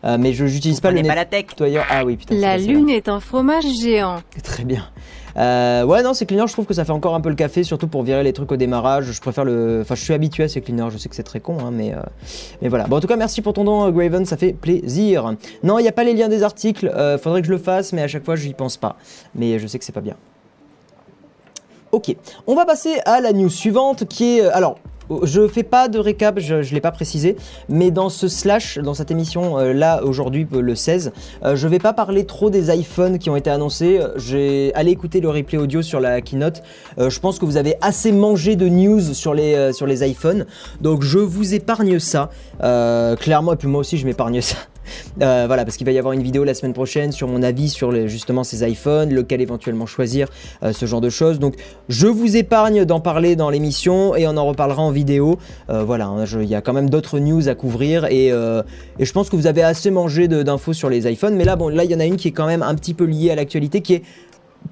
Euh, 0.04 0.18
mais 0.18 0.32
je 0.32 0.44
n'utilise 0.44 0.80
pas 0.80 0.90
le 0.90 1.02
pas 1.02 1.14
la 1.14 1.24
tech. 1.24 1.46
Ah 1.88 2.04
oui, 2.04 2.16
putain. 2.16 2.34
La 2.34 2.58
lune 2.58 2.90
est 2.90 3.08
un 3.08 3.20
fromage 3.20 3.64
géant. 3.80 4.16
Très 4.42 4.64
bien. 4.64 4.88
Euh, 5.36 5.84
ouais, 5.84 6.02
non, 6.02 6.14
c'est 6.14 6.26
cleaner, 6.26 6.46
je 6.46 6.52
trouve 6.52 6.66
que 6.66 6.74
ça 6.74 6.84
fait 6.84 6.92
encore 6.92 7.14
un 7.14 7.20
peu 7.20 7.28
le 7.28 7.34
café, 7.34 7.64
surtout 7.64 7.88
pour 7.88 8.02
virer 8.02 8.22
les 8.22 8.32
trucs 8.32 8.50
au 8.52 8.56
démarrage. 8.56 9.12
Je 9.12 9.20
préfère 9.20 9.44
le. 9.44 9.80
Enfin, 9.82 9.94
je 9.94 10.02
suis 10.02 10.14
habitué 10.14 10.44
à 10.44 10.48
ces 10.48 10.60
cleaners, 10.60 10.90
je 10.90 10.98
sais 10.98 11.08
que 11.08 11.14
c'est 11.14 11.22
très 11.22 11.40
con, 11.40 11.58
hein, 11.60 11.70
mais, 11.72 11.94
euh, 11.94 12.00
mais 12.60 12.68
voilà. 12.68 12.84
Bon, 12.84 12.96
en 12.96 13.00
tout 13.00 13.06
cas, 13.06 13.16
merci 13.16 13.42
pour 13.42 13.52
ton 13.52 13.64
don, 13.64 13.90
Graven, 13.90 14.24
ça 14.24 14.36
fait 14.36 14.52
plaisir. 14.52 15.34
Non, 15.62 15.78
il 15.78 15.82
n'y 15.82 15.88
a 15.88 15.92
pas 15.92 16.04
les 16.04 16.14
liens 16.14 16.28
des 16.28 16.42
articles, 16.42 16.88
euh, 16.88 17.18
faudrait 17.18 17.40
que 17.40 17.46
je 17.46 17.52
le 17.52 17.58
fasse, 17.58 17.92
mais 17.92 18.02
à 18.02 18.08
chaque 18.08 18.24
fois, 18.24 18.36
je 18.36 18.46
n'y 18.46 18.54
pense 18.54 18.76
pas. 18.76 18.96
Mais 19.34 19.58
je 19.58 19.66
sais 19.66 19.78
que 19.78 19.84
c'est 19.84 19.92
pas 19.92 20.00
bien. 20.00 20.16
Ok, 21.92 22.16
on 22.46 22.54
va 22.54 22.64
passer 22.64 23.00
à 23.04 23.20
la 23.20 23.32
news 23.32 23.50
suivante 23.50 24.06
qui 24.06 24.38
est... 24.38 24.46
Alors, 24.46 24.78
je 25.22 25.46
fais 25.48 25.62
pas 25.62 25.88
de 25.88 25.98
récap, 25.98 26.38
je 26.38 26.56
ne 26.56 26.74
l'ai 26.74 26.80
pas 26.80 26.90
précisé, 26.92 27.36
mais 27.68 27.90
dans 27.90 28.08
ce 28.08 28.28
slash, 28.28 28.78
dans 28.78 28.94
cette 28.94 29.10
émission 29.10 29.58
euh, 29.58 29.72
là 29.72 30.02
aujourd'hui 30.04 30.46
euh, 30.52 30.60
le 30.60 30.74
16, 30.74 31.12
euh, 31.44 31.56
je 31.56 31.68
vais 31.68 31.78
pas 31.78 31.92
parler 31.92 32.24
trop 32.24 32.50
des 32.50 32.74
iPhones 32.74 33.18
qui 33.18 33.30
ont 33.30 33.36
été 33.36 33.50
annoncés. 33.50 34.00
J'ai 34.16 34.72
allé 34.74 34.90
écouter 34.90 35.20
le 35.20 35.28
replay 35.28 35.58
audio 35.58 35.82
sur 35.82 36.00
la 36.00 36.20
keynote. 36.20 36.62
je 36.98 37.18
pense 37.20 37.38
que 37.38 37.44
vous 37.44 37.56
avez 37.56 37.74
assez 37.80 38.12
mangé 38.12 38.56
de 38.56 38.68
news 38.68 39.14
sur 39.14 39.34
les 39.34 40.08
iPhones, 40.08 40.46
donc 40.80 41.02
je 41.02 41.18
vous 41.18 41.54
épargne 41.54 41.98
ça. 41.98 42.30
clairement, 42.58 43.54
et 43.54 43.56
puis 43.56 43.68
moi 43.68 43.80
aussi 43.80 43.98
je 43.98 44.06
m'épargne 44.06 44.40
ça. 44.40 44.56
Euh, 45.20 45.44
voilà, 45.46 45.64
parce 45.64 45.76
qu'il 45.76 45.86
va 45.86 45.92
y 45.92 45.98
avoir 45.98 46.12
une 46.12 46.22
vidéo 46.22 46.44
la 46.44 46.54
semaine 46.54 46.72
prochaine 46.72 47.12
sur 47.12 47.28
mon 47.28 47.42
avis 47.42 47.68
sur 47.68 48.08
justement 48.08 48.44
ces 48.44 48.68
iPhones, 48.68 49.12
lequel 49.12 49.40
éventuellement 49.40 49.86
choisir, 49.86 50.28
euh, 50.62 50.72
ce 50.72 50.86
genre 50.86 51.00
de 51.00 51.10
choses. 51.10 51.38
Donc 51.38 51.54
je 51.88 52.06
vous 52.06 52.36
épargne 52.36 52.84
d'en 52.84 53.00
parler 53.00 53.36
dans 53.36 53.50
l'émission 53.50 54.14
et 54.16 54.26
on 54.26 54.36
en 54.36 54.46
reparlera 54.46 54.82
en 54.82 54.90
vidéo. 54.90 55.38
Euh, 55.70 55.84
voilà, 55.84 56.06
hein, 56.06 56.24
il 56.24 56.48
y 56.48 56.54
a 56.54 56.60
quand 56.60 56.72
même 56.72 56.90
d'autres 56.90 57.18
news 57.18 57.48
à 57.48 57.54
couvrir 57.54 58.06
et, 58.06 58.32
je 58.98 59.12
pense 59.12 59.28
que 59.28 59.36
vous 59.36 59.46
avez 59.46 59.62
assez 59.62 59.90
mangé 59.90 60.28
d'infos 60.28 60.72
sur 60.72 60.88
les 60.88 61.10
iPhones. 61.10 61.34
Mais 61.34 61.44
là, 61.44 61.56
bon, 61.56 61.68
là 61.68 61.84
il 61.84 61.90
y 61.90 61.94
en 61.94 62.00
a 62.00 62.04
une 62.04 62.16
qui 62.16 62.28
est 62.28 62.32
quand 62.32 62.46
même 62.46 62.62
un 62.62 62.74
petit 62.74 62.94
peu 62.94 63.04
liée 63.04 63.30
à 63.30 63.34
l'actualité, 63.34 63.80
qui 63.80 63.94
est 63.94 64.02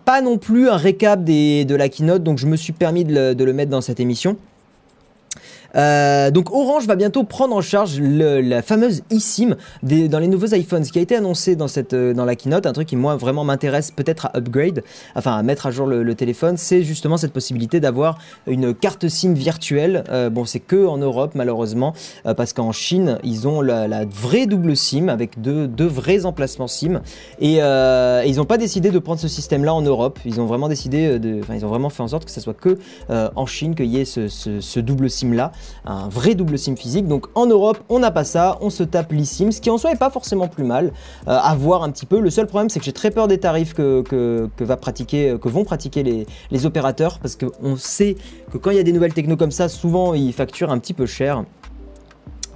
pas 0.05 0.23
non 0.23 0.39
plus 0.39 0.69
un 0.69 0.77
récap 0.77 1.25
de 1.25 1.75
la 1.75 1.89
keynote, 1.89 2.23
donc 2.23 2.39
je 2.39 2.47
me 2.47 2.57
suis 2.57 2.73
permis 2.73 3.05
de 3.05 3.45
le 3.45 3.53
mettre 3.53 3.71
dans 3.71 3.81
cette 3.81 4.01
émission. 4.01 4.37
Euh, 5.77 6.31
donc 6.31 6.51
Orange 6.53 6.87
va 6.87 6.97
bientôt 6.97 7.25
prendre 7.25 7.55
en 7.55 7.61
charge 7.61 8.01
la 8.01 8.63
fameuse 8.63 9.03
eSIM 9.11 9.57
dans 9.83 10.19
les 10.19 10.29
nouveaux 10.29 10.55
iPhones, 10.55 10.85
ce 10.85 10.93
qui 10.93 10.99
a 10.99 11.03
été 11.03 11.17
annoncé 11.17 11.57
dans, 11.57 11.69
cette, 11.69 11.93
euh, 11.93 12.15
dans 12.15 12.25
la 12.25 12.37
keynote, 12.37 12.67
un 12.67 12.73
truc 12.73 12.89
qui 12.89 12.97
moi 12.97 13.17
vraiment 13.17 13.45
m'intéresse 13.45 13.91
peut-être 13.91 14.27
à 14.27 14.39
upgrade, 14.39 14.83
enfin 15.15 15.37
à 15.37 15.43
mettre 15.43 15.67
à 15.67 15.71
jour 15.71 15.87
le, 15.87 16.11
téléphone, 16.15 16.57
c'est 16.57 16.83
justement 16.83 17.17
cette 17.17 17.33
possibilité 17.33 17.79
d'avoir 17.79 18.19
une 18.47 18.75
carte 18.75 19.09
SIM 19.09 19.33
virtuelle. 19.33 20.05
Euh, 20.11 20.29
bon, 20.29 20.45
c'est 20.45 20.59
que 20.59 20.87
en 20.87 20.99
Europe 20.99 21.33
malheureusement, 21.35 21.95
parce 22.37 22.53
qu'en 22.53 22.73
Chine 22.73 23.19
ils 23.23 23.47
ont 23.47 23.61
la, 23.61 24.05
vraie 24.05 24.47
double 24.47 24.77
SIM 24.77 25.09
avec 25.09 25.41
deux, 25.41 25.69
vrais 25.87 26.27
emplacements 26.27 26.67
SIM 26.67 27.01
et, 27.41 27.59
ils 27.61 28.37
n'ont 28.37 28.45
pas 28.45 28.59
décidé 28.59 28.91
de 28.91 28.99
prendre 28.99 29.21
ce 29.21 29.29
système-là 29.29 29.73
en 29.73 29.83
Europe. 29.83 30.19
Ils 30.25 30.41
ont 30.41 30.47
vraiment 30.47 30.69
décidé 30.69 31.19
enfin 31.43 31.55
ils 31.55 31.65
ont 31.65 31.69
vraiment 31.69 31.91
fait 31.91 32.03
en 32.03 32.09
sorte 32.09 32.25
que 32.25 32.31
ce 32.31 32.41
soit 32.41 32.55
que 32.55 32.79
en 33.11 33.47
Chine 33.47 33.75
qu'il 33.75 33.87
y 33.87 33.99
ait 33.99 34.05
ce, 34.05 34.29
ce 34.29 34.81
double 34.81 35.09
SIM 35.09 35.33
là 35.33 35.53
un 35.85 36.09
vrai 36.09 36.35
double 36.35 36.59
SIM 36.59 36.77
physique. 36.77 37.07
Donc 37.07 37.27
en 37.35 37.47
Europe, 37.47 37.79
on 37.89 37.99
n'a 37.99 38.11
pas 38.11 38.25
ça, 38.25 38.59
on 38.61 38.71
se 38.71 38.83
tape 38.83 39.13
l'eSIM, 39.13 39.51
ce 39.51 39.61
qui 39.61 39.71
en 39.71 39.79
soi 39.79 39.93
est 39.93 39.99
pas 39.99 40.11
forcément 40.11 40.49
plus 40.49 40.65
mal 40.65 40.93
euh, 41.29 41.39
à 41.41 41.55
voir 41.55 41.83
un 41.83 41.91
petit 41.91 42.07
peu. 42.07 42.21
Le 42.21 42.31
seul 42.31 42.47
problème, 42.47 42.69
c'est 42.69 42.79
que 42.79 42.85
j'ai 42.85 42.93
très 42.93 43.11
peur 43.11 43.29
des 43.29 43.39
tarifs 43.39 43.75
que, 43.75 44.03
que, 44.03 44.65
va 44.65 44.77
pratiquer, 44.77 45.37
que 45.41 45.49
vont 45.49 45.65
pratiquer 45.65 46.03
les, 46.03 46.27
les 46.51 46.67
opérateurs, 46.67 47.19
parce 47.19 47.37
qu'on 47.37 47.77
sait 47.77 48.17
que 48.53 48.59
quand 48.59 48.71
il 48.71 48.77
y 48.77 48.81
a 48.81 48.83
des 48.83 48.93
nouvelles 48.93 49.15
techno 49.15 49.37
comme 49.37 49.51
ça, 49.51 49.69
souvent 49.69 50.15
ils 50.15 50.33
facturent 50.33 50.71
un 50.71 50.79
petit 50.79 50.95
peu 50.95 51.07
cher. 51.07 51.45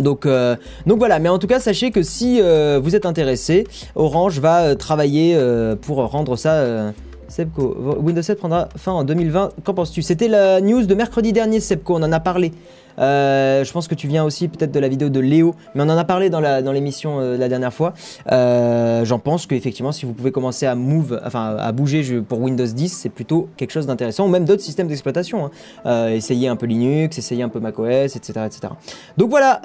Donc, 0.00 0.26
euh, 0.26 0.56
donc 0.86 0.98
voilà, 0.98 1.20
mais 1.20 1.28
en 1.28 1.38
tout 1.38 1.46
cas, 1.46 1.60
sachez 1.60 1.92
que 1.92 2.02
si 2.02 2.40
euh, 2.40 2.80
vous 2.82 2.96
êtes 2.96 3.06
intéressé, 3.06 3.64
Orange 3.94 4.40
va 4.40 4.74
travailler 4.74 5.38
pour 5.82 5.98
rendre 5.98 6.36
ça 6.36 6.92
Sebco, 7.28 7.76
Windows 8.00 8.22
7 8.22 8.38
prendra 8.38 8.68
fin 8.76 8.92
en 8.92 9.04
2020. 9.04 9.50
Qu'en 9.64 9.74
penses-tu? 9.74 10.02
C'était 10.02 10.28
la 10.28 10.60
news 10.60 10.86
de 10.86 10.94
mercredi 10.94 11.32
dernier, 11.32 11.60
Sebco, 11.60 11.94
on 11.94 12.02
en 12.02 12.12
a 12.12 12.20
parlé. 12.20 12.52
Euh, 12.98 13.64
je 13.64 13.72
pense 13.72 13.88
que 13.88 13.94
tu 13.94 14.08
viens 14.08 14.24
aussi 14.24 14.48
peut-être 14.48 14.72
de 14.72 14.80
la 14.80 14.88
vidéo 14.88 15.08
de 15.08 15.20
Léo, 15.20 15.54
mais 15.74 15.82
on 15.82 15.88
en 15.88 15.96
a 15.96 16.04
parlé 16.04 16.30
dans 16.30 16.72
l'émission 16.72 17.20
euh, 17.20 17.36
la 17.36 17.48
dernière 17.48 17.72
fois. 17.72 17.94
Euh, 18.30 19.04
j'en 19.04 19.18
pense 19.18 19.46
qu'effectivement, 19.46 19.92
si 19.92 20.06
vous 20.06 20.12
pouvez 20.12 20.32
commencer 20.32 20.66
à 20.66 20.74
move, 20.74 21.20
enfin 21.24 21.56
à 21.58 21.72
bouger 21.72 22.20
pour 22.20 22.40
Windows 22.40 22.66
10, 22.66 22.88
c'est 22.88 23.08
plutôt 23.08 23.48
quelque 23.56 23.72
chose 23.72 23.86
d'intéressant, 23.86 24.26
ou 24.26 24.28
même 24.28 24.44
d'autres 24.44 24.62
systèmes 24.62 24.88
d'exploitation. 24.88 25.50
Hein. 25.84 26.08
essayer 26.08 26.48
un 26.48 26.56
peu 26.56 26.66
Linux, 26.66 27.18
essayer 27.18 27.42
un 27.42 27.48
peu 27.48 27.60
macOS, 27.60 28.16
etc., 28.16 28.32
etc. 28.46 28.72
Donc 29.16 29.30
voilà. 29.30 29.60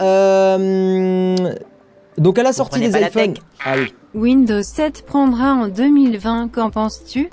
donc 2.18 2.40
à 2.40 2.44
la 2.44 2.54
sortie 2.54 2.80
des 2.80 2.90
iPhones. 2.90 3.36
Ah 3.66 3.76
Windows 4.16 4.64
7 4.64 5.06
prendra 5.06 5.54
en 5.54 5.68
2020. 5.68 6.50
Qu'en 6.52 6.70
penses-tu? 6.72 7.30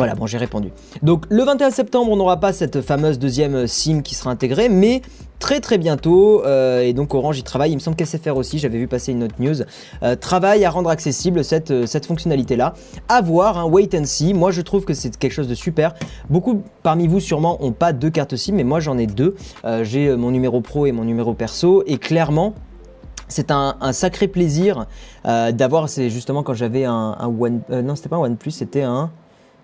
Voilà, 0.00 0.14
bon, 0.14 0.26
j'ai 0.26 0.38
répondu. 0.38 0.70
Donc, 1.02 1.26
le 1.28 1.42
21 1.42 1.70
septembre, 1.70 2.10
on 2.10 2.16
n'aura 2.16 2.40
pas 2.40 2.52
cette 2.54 2.80
fameuse 2.80 3.18
deuxième 3.18 3.66
SIM 3.66 4.00
qui 4.00 4.14
sera 4.14 4.30
intégrée, 4.30 4.70
mais 4.70 5.02
très 5.40 5.58
très 5.60 5.78
bientôt, 5.78 6.44
euh, 6.44 6.82
et 6.82 6.92
donc 6.92 7.12
Orange 7.14 7.38
y 7.38 7.42
travaille, 7.42 7.72
il 7.72 7.74
me 7.74 7.80
semble 7.80 7.96
qu'SFR 7.96 8.36
aussi, 8.36 8.58
j'avais 8.58 8.78
vu 8.78 8.86
passer 8.86 9.10
une 9.12 9.24
autre 9.24 9.34
news, 9.40 9.56
euh, 10.02 10.14
travaille 10.14 10.64
à 10.64 10.70
rendre 10.70 10.90
accessible 10.90 11.42
cette, 11.42 11.70
euh, 11.70 11.86
cette 11.86 12.06
fonctionnalité-là. 12.06 12.74
À 13.08 13.20
voir, 13.22 13.58
hein, 13.58 13.64
wait 13.64 13.94
and 13.94 14.04
see, 14.04 14.32
moi 14.34 14.52
je 14.52 14.60
trouve 14.60 14.84
que 14.84 14.94
c'est 14.94 15.16
quelque 15.16 15.32
chose 15.32 15.48
de 15.48 15.54
super. 15.54 15.94
Beaucoup 16.28 16.62
parmi 16.82 17.08
vous 17.08 17.20
sûrement 17.20 17.62
ont 17.64 17.72
pas 17.72 17.92
deux 17.92 18.10
cartes 18.10 18.36
SIM, 18.36 18.54
mais 18.54 18.64
moi 18.64 18.80
j'en 18.80 18.96
ai 18.98 19.06
deux. 19.06 19.34
j'ai 19.82 20.14
mon 20.16 20.30
numéro 20.30 20.60
pro 20.60 20.86
et 20.86 20.92
mon 20.92 21.04
numéro 21.04 21.34
perso, 21.34 21.82
et 21.86 21.98
clairement, 21.98 22.54
c'est 23.28 23.50
un, 23.50 23.74
sacré 23.92 24.28
plaisir 24.28 24.86
d'avoir, 25.24 25.88
c'est 25.88 26.10
justement 26.10 26.42
quand 26.42 26.54
j'avais 26.54 26.84
un, 26.84 27.16
un 27.18 27.26
One, 27.26 27.62
non 27.70 27.96
c'était 27.96 28.08
pas 28.08 28.16
un 28.16 28.20
OnePlus, 28.20 28.50
c'était 28.50 28.82
un, 28.82 29.10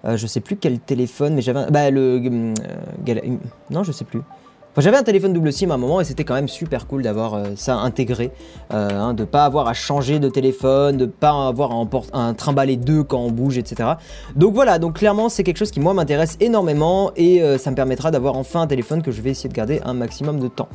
euh, 0.05 0.17
je 0.17 0.27
sais 0.27 0.41
plus 0.41 0.57
quel 0.57 0.79
téléphone, 0.79 1.35
mais 1.35 1.43
j'avais. 1.43 1.71
Bah, 1.71 1.91
le. 1.91 2.23
Euh, 2.25 3.21
non, 3.71 3.83
je 3.83 3.93
sais 3.93 4.05
plus. 4.05 4.21
Enfin, 4.73 4.83
j'avais 4.83 4.99
un 4.99 5.03
téléphone 5.03 5.33
double 5.33 5.55
SIM 5.55 5.71
à 5.71 5.75
un 5.75 5.79
moment 5.79 6.03
et 6.03 6.05
c'était 6.05 6.25
quand 6.25 6.35
même 6.35 6.49
super 6.49 6.87
cool 6.87 7.03
d'avoir 7.03 7.33
euh, 7.33 7.45
ça 7.57 7.77
intégré, 7.77 8.31
hein, 8.69 9.15
de 9.15 9.25
pas 9.25 9.47
avoir 9.47 9.69
à 9.69 9.73
changer 9.73 10.19
de 10.19 10.29
téléphone, 10.29 10.99
de 10.99 11.07
pas 11.07 11.49
avoir 11.49 11.73
à, 11.73 12.19
un 12.19 12.35
trimballer 12.35 12.77
deux 12.77 13.03
quand 13.03 13.21
on 13.21 13.31
bouge, 13.31 13.57
etc. 13.57 13.93
Donc 14.35 14.53
voilà, 14.53 14.79
donc 14.79 14.99
clairement 14.99 15.31
c'est 15.31 15.45
quelque 15.45 15.57
chose 15.57 15.71
qui 15.71 15.81
moi 15.81 15.95
m'intéresse 15.95 16.37
énormément 16.41 17.11
et 17.17 17.41
ça 17.57 17.71
me 17.71 17.75
permettra 17.75 18.11
d'avoir 18.11 18.37
enfin 18.37 18.61
un 18.61 18.67
téléphone 18.67 19.01
que 19.01 19.13
je 19.13 19.23
vais 19.23 19.31
essayer 19.31 19.49
de 19.49 19.55
garder 19.55 19.81
un 19.83 19.95
maximum 19.95 20.41
de 20.41 20.49
temps. 20.49 20.69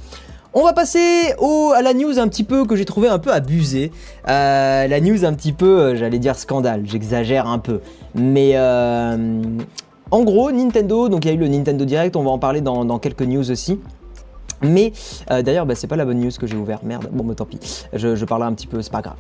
On 0.54 0.64
va 0.64 0.74
passer 0.74 1.34
au, 1.40 1.72
à 1.74 1.82
la 1.82 1.94
news 1.94 2.20
un 2.20 2.28
petit 2.28 2.44
peu 2.44 2.66
que 2.66 2.76
j'ai 2.76 2.84
trouvé 2.84 3.08
un 3.08 3.20
peu 3.20 3.32
abusée. 3.32 3.90
Euh, 4.28 4.86
la 4.86 5.00
news 5.00 5.24
un 5.24 5.34
petit 5.34 5.54
peu, 5.54 5.80
euh, 5.80 5.96
j'allais 5.96 6.20
dire 6.20 6.38
scandale, 6.38 6.84
j'exagère 6.86 7.48
un 7.48 7.58
peu. 7.58 7.80
Mais 8.16 8.52
euh, 8.56 9.42
en 10.12 10.24
gros, 10.24 10.52
Nintendo, 10.52 11.08
donc 11.08 11.24
il 11.24 11.30
y 11.30 11.32
a 11.32 11.36
eu 11.36 11.40
le 11.40 11.48
Nintendo 11.48 11.86
Direct, 11.86 12.18
on 12.18 12.24
va 12.24 12.32
en 12.32 12.38
parler 12.38 12.60
dans 12.60 13.00
quelques 13.00 13.22
news 13.22 13.50
aussi. 13.50 13.80
Mais 14.62 14.94
euh, 15.30 15.42
d'ailleurs, 15.42 15.66
bah, 15.66 15.76
c'est 15.76 15.88
pas 15.88 15.96
la 15.96 16.06
bonne 16.06 16.20
news 16.20 16.32
que 16.40 16.48
j'ai 16.48 16.56
ouvert. 16.56 16.80
Merde, 16.84 17.10
bon, 17.12 17.24
bah, 17.24 17.36
tant 17.36 17.46
pis. 17.46 17.60
Je, 17.94 18.26
parlerai 18.26 18.50
un 18.50 18.54
petit 18.54 18.68
peu, 18.68 18.82
c'est 18.82 18.92
pas 18.92 19.02
grave. 19.02 19.18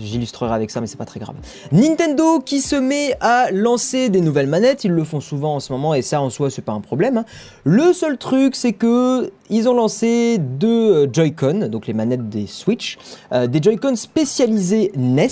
j'illustrerai 0.00 0.54
avec 0.54 0.70
ça, 0.70 0.80
mais 0.80 0.86
c'est 0.86 0.96
pas 0.96 1.04
très 1.04 1.20
grave. 1.20 1.36
Nintendo 1.72 2.40
qui 2.40 2.60
se 2.60 2.76
met 2.76 3.16
à 3.20 3.50
lancer 3.52 4.08
des 4.08 4.20
nouvelles 4.20 4.46
manettes. 4.46 4.84
Ils 4.84 4.92
le 4.92 5.04
font 5.04 5.20
souvent 5.20 5.56
en 5.56 5.60
ce 5.60 5.72
moment, 5.72 5.94
et 5.94 6.02
ça 6.02 6.20
en 6.20 6.30
soi, 6.30 6.50
c'est 6.50 6.62
pas 6.62 6.72
un 6.72 6.80
problème. 6.80 7.18
Hein. 7.18 7.24
Le 7.64 7.92
seul 7.92 8.18
truc, 8.18 8.56
c'est 8.56 8.72
que 8.72 9.30
ils 9.48 9.68
ont 9.68 9.74
lancé 9.74 10.38
deux 10.38 11.04
euh, 11.04 11.06
Joy-Con, 11.12 11.68
donc 11.68 11.86
les 11.86 11.92
manettes 11.92 12.28
des 12.28 12.46
Switch, 12.46 12.98
euh, 13.32 13.46
des 13.46 13.62
Joy-Con 13.62 13.96
spécialisés 13.96 14.92
NES. 14.96 15.28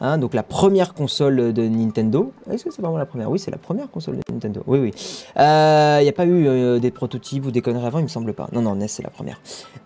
Hein, 0.00 0.18
donc 0.18 0.34
la 0.34 0.42
première 0.42 0.94
console 0.94 1.52
de 1.52 1.62
Nintendo. 1.62 2.32
Est-ce 2.50 2.64
que 2.64 2.70
c'est 2.70 2.82
vraiment 2.82 2.98
la 2.98 3.06
première? 3.06 3.30
Oui, 3.30 3.38
c'est 3.38 3.50
la 3.50 3.58
première 3.58 3.90
console 3.90 4.16
de 4.16 4.32
Nintendo. 4.32 4.62
Oui, 4.66 4.78
oui. 4.78 4.92
Il 5.36 6.02
n'y 6.02 6.08
a 6.08 6.14
pas 6.14 6.26
eu 6.26 6.46
euh, 6.46 6.78
des 6.78 6.90
prototypes 6.90 7.46
ou 7.46 7.50
des 7.50 7.60
conneries 7.60 7.86
avant, 7.86 7.98
il 7.98 8.04
me 8.04 8.08
semble 8.08 8.32
pas. 8.32 8.48
Non, 8.52 8.62
non, 8.62 8.74
NES 8.74 8.88
c'est 8.88 9.02
la 9.02 9.10
première. 9.10 9.40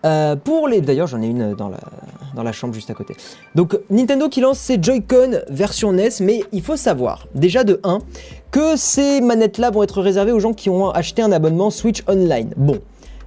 Euh, 0.05 0.35
pour 0.35 0.67
les, 0.67 0.81
d'ailleurs, 0.81 1.07
j'en 1.07 1.21
ai 1.21 1.27
une 1.27 1.53
dans 1.53 1.69
la 1.69 1.79
dans 2.35 2.43
la 2.43 2.51
chambre 2.51 2.73
juste 2.73 2.89
à 2.89 2.93
côté. 2.93 3.15
Donc 3.55 3.79
Nintendo 3.89 4.29
qui 4.29 4.41
lance 4.41 4.57
ses 4.57 4.81
Joy-Con 4.81 5.41
version 5.49 5.93
NES, 5.93 6.09
mais 6.21 6.43
il 6.51 6.61
faut 6.61 6.75
savoir 6.75 7.27
déjà 7.35 7.63
de 7.63 7.79
1 7.83 7.99
que 8.51 8.75
ces 8.75 9.21
manettes-là 9.21 9.71
vont 9.71 9.83
être 9.83 10.01
réservées 10.01 10.31
aux 10.31 10.39
gens 10.39 10.53
qui 10.53 10.69
ont 10.69 10.89
acheté 10.89 11.21
un 11.21 11.31
abonnement 11.31 11.69
Switch 11.69 12.03
Online. 12.07 12.53
Bon. 12.57 12.79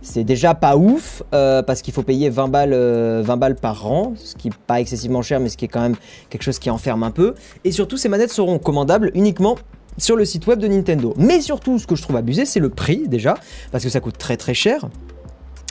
C'est 0.08 0.22
déjà 0.22 0.54
pas 0.54 0.76
ouf 0.76 1.22
euh, 1.34 1.62
parce 1.62 1.82
qu'il 1.82 1.92
faut 1.92 2.04
payer 2.04 2.30
20 2.30 2.48
balles, 2.48 2.74
20 3.22 3.36
balles 3.36 3.56
par 3.56 3.90
an, 3.90 4.14
ce 4.16 4.36
qui 4.36 4.48
n'est 4.48 4.54
pas 4.66 4.80
excessivement 4.80 5.20
cher, 5.20 5.40
mais 5.40 5.48
ce 5.48 5.56
qui 5.56 5.64
est 5.64 5.68
quand 5.68 5.80
même 5.80 5.96
quelque 6.30 6.42
chose 6.42 6.60
qui 6.60 6.70
enferme 6.70 7.02
un 7.02 7.10
peu. 7.10 7.34
Et 7.64 7.72
surtout, 7.72 7.96
ces 7.96 8.08
manettes 8.08 8.30
seront 8.30 8.60
commandables 8.60 9.10
uniquement 9.14 9.56
sur 9.98 10.16
le 10.16 10.24
site 10.24 10.46
web 10.46 10.60
de 10.60 10.68
Nintendo. 10.68 11.12
Mais 11.16 11.40
surtout, 11.40 11.78
ce 11.78 11.86
que 11.86 11.96
je 11.96 12.02
trouve 12.02 12.16
abusé, 12.16 12.44
c'est 12.44 12.60
le 12.60 12.70
prix 12.70 13.08
déjà, 13.08 13.34
parce 13.72 13.82
que 13.82 13.90
ça 13.90 14.00
coûte 14.00 14.16
très 14.16 14.36
très 14.36 14.54
cher. 14.54 14.88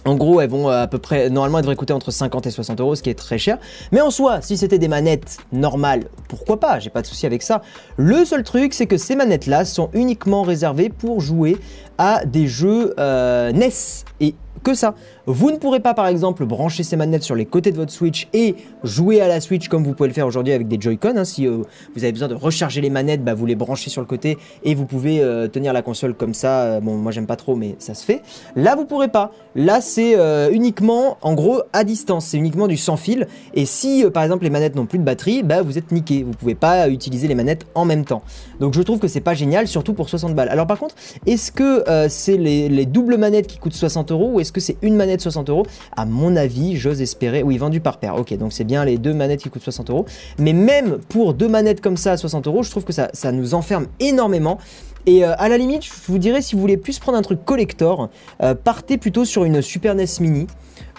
En 0.05 0.15
gros, 0.15 0.39
elles 0.39 0.49
vont 0.49 0.67
à 0.67 0.87
peu 0.87 0.99
près, 0.99 1.31
normalement, 1.31 1.57
elles 1.57 1.63
devraient 1.63 1.75
coûter 1.75 1.93
entre 1.93 2.11
50 2.11 2.45
et 2.45 2.51
60 2.51 2.79
euros, 2.79 2.95
ce 2.95 3.01
qui 3.01 3.09
est 3.09 3.15
très 3.15 3.39
cher. 3.39 3.57
Mais 3.91 4.01
en 4.01 4.11
soi, 4.11 4.39
si 4.41 4.55
c'était 4.55 4.77
des 4.77 4.87
manettes 4.87 5.37
normales, 5.51 6.05
pourquoi 6.27 6.59
pas? 6.59 6.79
J'ai 6.79 6.91
pas 6.91 7.01
de 7.01 7.07
souci 7.07 7.25
avec 7.25 7.41
ça. 7.41 7.61
Le 7.97 8.23
seul 8.23 8.43
truc, 8.43 8.75
c'est 8.75 8.85
que 8.85 8.97
ces 8.97 9.15
manettes-là 9.15 9.65
sont 9.65 9.89
uniquement 9.93 10.43
réservées 10.43 10.89
pour 10.89 11.21
jouer 11.21 11.57
à 11.97 12.23
des 12.25 12.47
jeux 12.47 12.93
euh, 12.99 13.51
NES 13.51 13.71
et 14.19 14.35
que 14.63 14.73
ça. 14.73 14.95
Vous 15.27 15.49
ne 15.49 15.57
pourrez 15.57 15.79
pas 15.79 15.95
par 15.95 16.05
exemple 16.05 16.45
brancher 16.45 16.83
ces 16.83 16.95
manettes 16.95 17.23
sur 17.23 17.33
les 17.33 17.45
côtés 17.45 17.71
de 17.71 17.77
votre 17.77 17.91
Switch 17.91 18.27
et 18.33 18.55
jouer 18.83 19.21
à 19.21 19.27
la 19.27 19.41
Switch 19.41 19.69
comme 19.69 19.83
vous 19.83 19.93
pouvez 19.93 20.07
le 20.07 20.13
faire 20.13 20.27
aujourd'hui 20.27 20.53
avec 20.53 20.67
des 20.67 20.79
Joy-Con. 20.79 21.17
Hein. 21.17 21.25
Si 21.25 21.47
euh, 21.47 21.63
vous 21.95 22.03
avez 22.03 22.11
besoin 22.11 22.27
de 22.27 22.35
recharger 22.35 22.79
les 22.79 22.91
manettes, 22.91 23.23
bah, 23.23 23.33
vous 23.33 23.47
les 23.47 23.55
branchez 23.55 23.89
sur 23.89 24.01
le 24.01 24.07
côté 24.07 24.37
et 24.63 24.75
vous 24.75 24.85
pouvez 24.85 25.21
euh, 25.21 25.47
tenir 25.47 25.73
la 25.73 25.81
console 25.81 26.13
comme 26.13 26.35
ça. 26.35 26.61
Euh, 26.61 26.79
bon, 26.79 26.95
moi 26.97 27.11
j'aime 27.11 27.25
pas 27.25 27.37
trop, 27.37 27.55
mais 27.55 27.75
ça 27.79 27.95
se 27.95 28.05
fait. 28.05 28.21
Là, 28.55 28.75
vous 28.75 28.85
pourrez 28.85 29.07
pas. 29.07 29.31
Là, 29.55 29.81
c'est 29.81 30.15
uniquement 30.51 31.17
en 31.21 31.33
gros 31.33 31.61
à 31.73 31.83
distance. 31.83 32.27
C'est 32.27 32.37
uniquement 32.37 32.67
du 32.67 32.77
sans 32.77 32.97
fil. 32.97 33.27
Et 33.55 33.65
si 33.65 34.05
par 34.13 34.21
exemple 34.21 34.43
les 34.43 34.49
manettes 34.51 34.75
n'ont 34.75 34.85
plus 34.85 34.99
de 34.99 35.03
batterie, 35.03 35.41
bah, 35.41 35.63
vous 35.63 35.79
êtes 35.79 35.91
niqué. 35.91 36.23
Vous 36.23 36.33
pouvez 36.33 36.55
pas 36.55 36.87
utiliser 36.89 37.27
les 37.27 37.35
manettes 37.35 37.65
en 37.73 37.85
même 37.85 38.05
temps. 38.05 38.21
Donc 38.59 38.75
je 38.75 38.81
trouve 38.83 38.99
que 38.99 39.07
c'est 39.07 39.21
pas 39.21 39.33
génial, 39.33 39.67
surtout 39.67 39.93
pour 39.93 40.07
60 40.07 40.35
balles. 40.35 40.49
Alors 40.49 40.67
par 40.67 40.77
contre, 40.77 40.93
est-ce 41.25 41.51
que 41.51 41.83
c'est 42.09 42.37
les, 42.37 42.69
les 42.69 42.85
doubles 42.85 43.17
manettes 43.17 43.47
qui 43.47 43.57
coûtent 43.57 43.73
60 43.73 44.11
euros 44.11 44.31
ou 44.33 44.39
est-ce 44.39 44.51
que 44.51 44.61
c'est 44.61 44.77
une 44.83 44.95
manette 44.95 45.14
60 45.21 45.49
euros 45.49 45.65
À 45.95 46.05
mon 46.05 46.35
avis, 46.35 46.77
j'ose 46.77 47.01
espérer. 47.01 47.43
Oui, 47.43 47.57
vendu 47.57 47.79
par 47.79 47.97
paire. 47.97 48.15
Ok, 48.15 48.35
donc 48.37 48.53
c'est 48.53 48.63
bien 48.63 48.85
les 48.85 48.97
deux 48.97 49.13
manettes 49.13 49.41
qui 49.41 49.49
coûtent 49.49 49.63
60 49.63 49.89
euros. 49.89 50.05
Mais 50.39 50.53
même 50.53 50.97
pour 51.09 51.33
deux 51.33 51.47
manettes 51.47 51.81
comme 51.81 51.97
ça 51.97 52.13
à 52.13 52.17
60 52.17 52.47
euros, 52.47 52.63
je 52.63 52.71
trouve 52.71 52.83
que 52.83 52.93
ça, 52.93 53.09
ça 53.13 53.31
nous 53.31 53.53
enferme 53.53 53.87
énormément. 53.99 54.59
Et 55.05 55.23
euh, 55.23 55.33
à 55.37 55.49
la 55.49 55.57
limite, 55.57 55.83
je 55.83 55.91
vous 56.07 56.17
dirais, 56.17 56.41
si 56.41 56.55
vous 56.55 56.61
voulez 56.61 56.77
plus 56.77 56.99
prendre 56.99 57.17
un 57.17 57.21
truc 57.21 57.45
collector, 57.45 58.09
euh, 58.41 58.55
partez 58.55 58.97
plutôt 58.97 59.25
sur 59.25 59.43
une 59.43 59.61
Super 59.61 59.95
NES 59.95 60.05
Mini. 60.19 60.47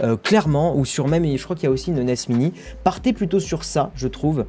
Euh, 0.03 0.17
clairement, 0.17 0.77
ou 0.77 0.85
sur 0.85 1.09
même, 1.09 1.25
je 1.37 1.43
crois 1.43 1.57
qu'il 1.57 1.65
y 1.65 1.69
a 1.69 1.71
aussi 1.71 1.91
une 1.91 2.03
NES 2.03 2.15
Mini, 2.29 2.53
partez 2.85 3.13
plutôt 3.13 3.41
sur 3.41 3.65
ça, 3.65 3.91
je 3.95 4.09
trouve, 4.09 4.45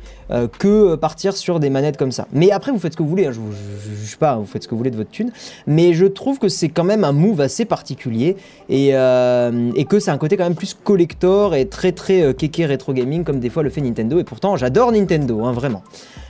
que 0.59 0.95
partir 0.95 1.35
sur 1.35 1.59
des 1.59 1.69
manettes 1.69 1.97
comme 1.97 2.11
ça. 2.11 2.27
Mais 2.33 2.51
après, 2.51 2.71
vous 2.71 2.79
faites 2.79 2.93
ce 2.93 2.97
que 2.97 3.03
vous 3.03 3.09
voulez, 3.09 3.27
hein, 3.27 3.31
je, 3.31 3.39
vous, 3.39 4.05
sais 4.05 4.17
pas, 4.17 4.35
vous 4.35 4.45
faites 4.45 4.63
ce 4.63 4.67
que 4.67 4.71
vous 4.71 4.77
voulez 4.77 4.91
de 4.91 4.97
votre 4.97 5.09
thune, 5.09 5.31
mais 5.65 5.93
je 5.93 6.05
trouve 6.05 6.37
que 6.37 6.49
c'est 6.49 6.69
quand 6.69 6.83
même 6.83 7.03
un 7.03 7.11
move 7.11 7.41
assez 7.41 7.65
particulier 7.65 8.35
et, 8.69 8.89
et 8.89 9.85
que 9.85 9.99
c'est 9.99 10.11
un 10.11 10.17
côté 10.17 10.37
quand 10.37 10.43
même 10.43 10.55
plus 10.55 10.73
collector 10.73 11.55
et 11.55 11.67
très 11.67 11.91
très 11.91 12.33
kéké 12.33 12.65
rétro 12.65 12.93
gaming 12.93 13.23
comme 13.23 13.39
des 13.39 13.49
fois 13.49 13.63
le 13.63 13.69
fait 13.69 13.81
Nintendo. 13.81 14.19
Et 14.19 14.23
pourtant, 14.23 14.57
j'adore 14.57 14.91
Nintendo, 14.91 15.45
hein, 15.45 15.51
vraiment. 15.51 15.83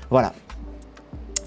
Voilà 0.09 0.33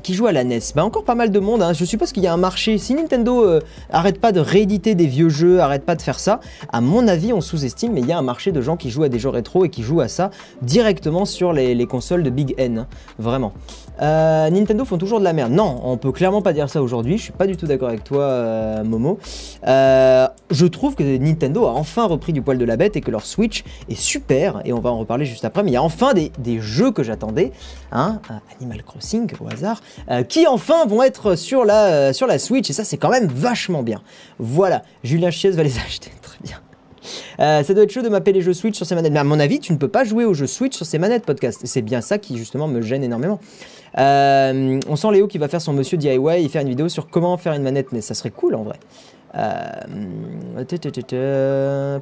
qui 0.02 0.14
joue 0.14 0.26
à 0.26 0.32
la 0.32 0.44
NES 0.44 0.60
Bah 0.74 0.84
encore 0.84 1.04
pas 1.04 1.14
mal 1.14 1.30
de 1.30 1.38
monde, 1.40 1.62
hein. 1.62 1.72
je 1.72 1.84
suppose 1.84 2.12
qu'il 2.12 2.22
y 2.22 2.26
a 2.26 2.32
un 2.32 2.38
marché. 2.38 2.78
Si 2.78 2.94
Nintendo 2.94 3.44
euh, 3.44 3.60
arrête 3.90 4.20
pas 4.20 4.32
de 4.32 4.40
rééditer 4.40 4.94
des 4.94 5.06
vieux 5.06 5.28
jeux, 5.28 5.60
arrête 5.60 5.84
pas 5.84 5.94
de 5.94 6.02
faire 6.02 6.18
ça, 6.18 6.40
à 6.72 6.80
mon 6.80 7.08
avis 7.08 7.32
on 7.32 7.40
sous-estime, 7.40 7.92
mais 7.92 8.00
il 8.00 8.06
y 8.06 8.12
a 8.12 8.18
un 8.18 8.22
marché 8.22 8.52
de 8.52 8.60
gens 8.60 8.76
qui 8.76 8.90
jouent 8.90 9.04
à 9.04 9.08
des 9.08 9.18
jeux 9.18 9.28
rétro 9.28 9.64
et 9.64 9.68
qui 9.68 9.82
jouent 9.82 10.00
à 10.00 10.08
ça 10.08 10.30
directement 10.62 11.24
sur 11.24 11.52
les, 11.52 11.86
consoles 11.86 12.22
de 12.22 12.30
Big 12.30 12.54
N, 12.58 12.78
hein. 12.78 12.86
vraiment. 13.18 13.52
Euh, 14.00 14.50
Nintendo 14.50 14.84
font 14.84 14.98
toujours 14.98 15.18
de 15.18 15.24
la 15.24 15.32
merde. 15.32 15.52
Non, 15.52 15.80
on 15.84 15.96
peut 15.96 16.12
clairement 16.12 16.42
pas 16.42 16.52
dire 16.52 16.68
ça 16.68 16.82
aujourd'hui, 16.82 17.18
je 17.18 17.24
suis 17.24 17.32
pas 17.32 17.46
du 17.46 17.56
tout 17.56 17.66
d'accord 17.66 17.88
avec 17.88 18.04
toi 18.04 18.22
euh, 18.22 18.84
Momo. 18.84 19.18
je 19.64 20.66
trouve 20.66 20.94
que 20.94 21.02
Nintendo 21.02 21.66
a 21.66 21.72
enfin 21.72 22.06
repris 22.06 22.32
du 22.32 22.42
poil 22.42 22.58
de 22.58 22.64
la 22.64 22.76
bête 22.76 22.96
et 22.96 23.00
que 23.00 23.10
leur 23.10 23.26
Switch 23.26 23.64
est 23.88 23.94
super, 23.94 24.62
et 24.64 24.72
on 24.72 24.80
va 24.80 24.90
en 24.90 24.98
reparler 24.98 25.24
juste 25.24 25.44
après, 25.44 25.62
mais 25.62 25.70
il 25.70 25.74
y 25.74 25.76
a 25.76 25.82
enfin 25.82 26.14
des, 26.14 26.32
des 26.38 26.60
jeux 26.60 26.90
que 26.90 27.02
j'attendais, 27.02 27.52
hein, 27.92 28.20
Animal 28.58 28.82
Crossing 28.82 29.30
au 29.40 29.48
hasard, 29.52 29.80
euh, 30.10 30.22
qui 30.22 30.46
enfin 30.46 30.86
vont 30.86 31.02
être 31.02 31.34
sur 31.36 31.64
la, 31.64 31.86
euh, 31.86 32.12
sur 32.12 32.26
la 32.26 32.38
Switch, 32.38 32.70
et 32.70 32.72
ça 32.72 32.84
c'est 32.84 32.96
quand 32.96 33.10
même 33.10 33.26
vachement 33.26 33.82
bien. 33.82 34.02
Voilà, 34.38 34.82
Julien 35.04 35.30
Chies 35.30 35.50
va 35.50 35.62
les 35.62 35.78
acheter, 35.86 36.10
très 36.22 36.38
bien. 36.42 36.56
Euh, 37.38 37.62
ça 37.62 37.74
doit 37.74 37.84
être 37.84 37.90
chaud 37.90 38.02
de 38.02 38.08
mapper 38.08 38.32
les 38.32 38.40
jeux 38.40 38.54
Switch 38.54 38.76
sur 38.76 38.86
ces 38.86 38.94
manettes. 38.94 39.12
Mais 39.12 39.18
à 39.18 39.24
mon 39.24 39.40
avis, 39.40 39.60
tu 39.60 39.72
ne 39.72 39.78
peux 39.78 39.88
pas 39.88 40.04
jouer 40.04 40.24
aux 40.24 40.34
jeux 40.34 40.46
Switch 40.46 40.76
sur 40.76 40.86
ces 40.86 40.98
manettes 40.98 41.24
podcast. 41.24 41.60
C'est 41.64 41.82
bien 41.82 42.00
ça 42.00 42.18
qui 42.18 42.36
justement 42.36 42.68
me 42.68 42.80
gêne 42.80 43.04
énormément. 43.04 43.40
on 43.96 44.96
sent 44.96 45.12
Léo 45.12 45.26
qui 45.26 45.38
va 45.38 45.48
faire 45.48 45.60
son 45.60 45.72
monsieur 45.72 45.96
DIY 45.96 46.44
et 46.44 46.48
faire 46.48 46.62
une 46.62 46.68
vidéo 46.68 46.88
sur 46.88 47.08
comment 47.08 47.36
faire 47.36 47.52
une 47.54 47.62
manette, 47.62 47.92
mais 47.92 48.00
ça 48.00 48.14
serait 48.14 48.30
cool 48.30 48.54
en 48.54 48.62
vrai. 48.64 48.78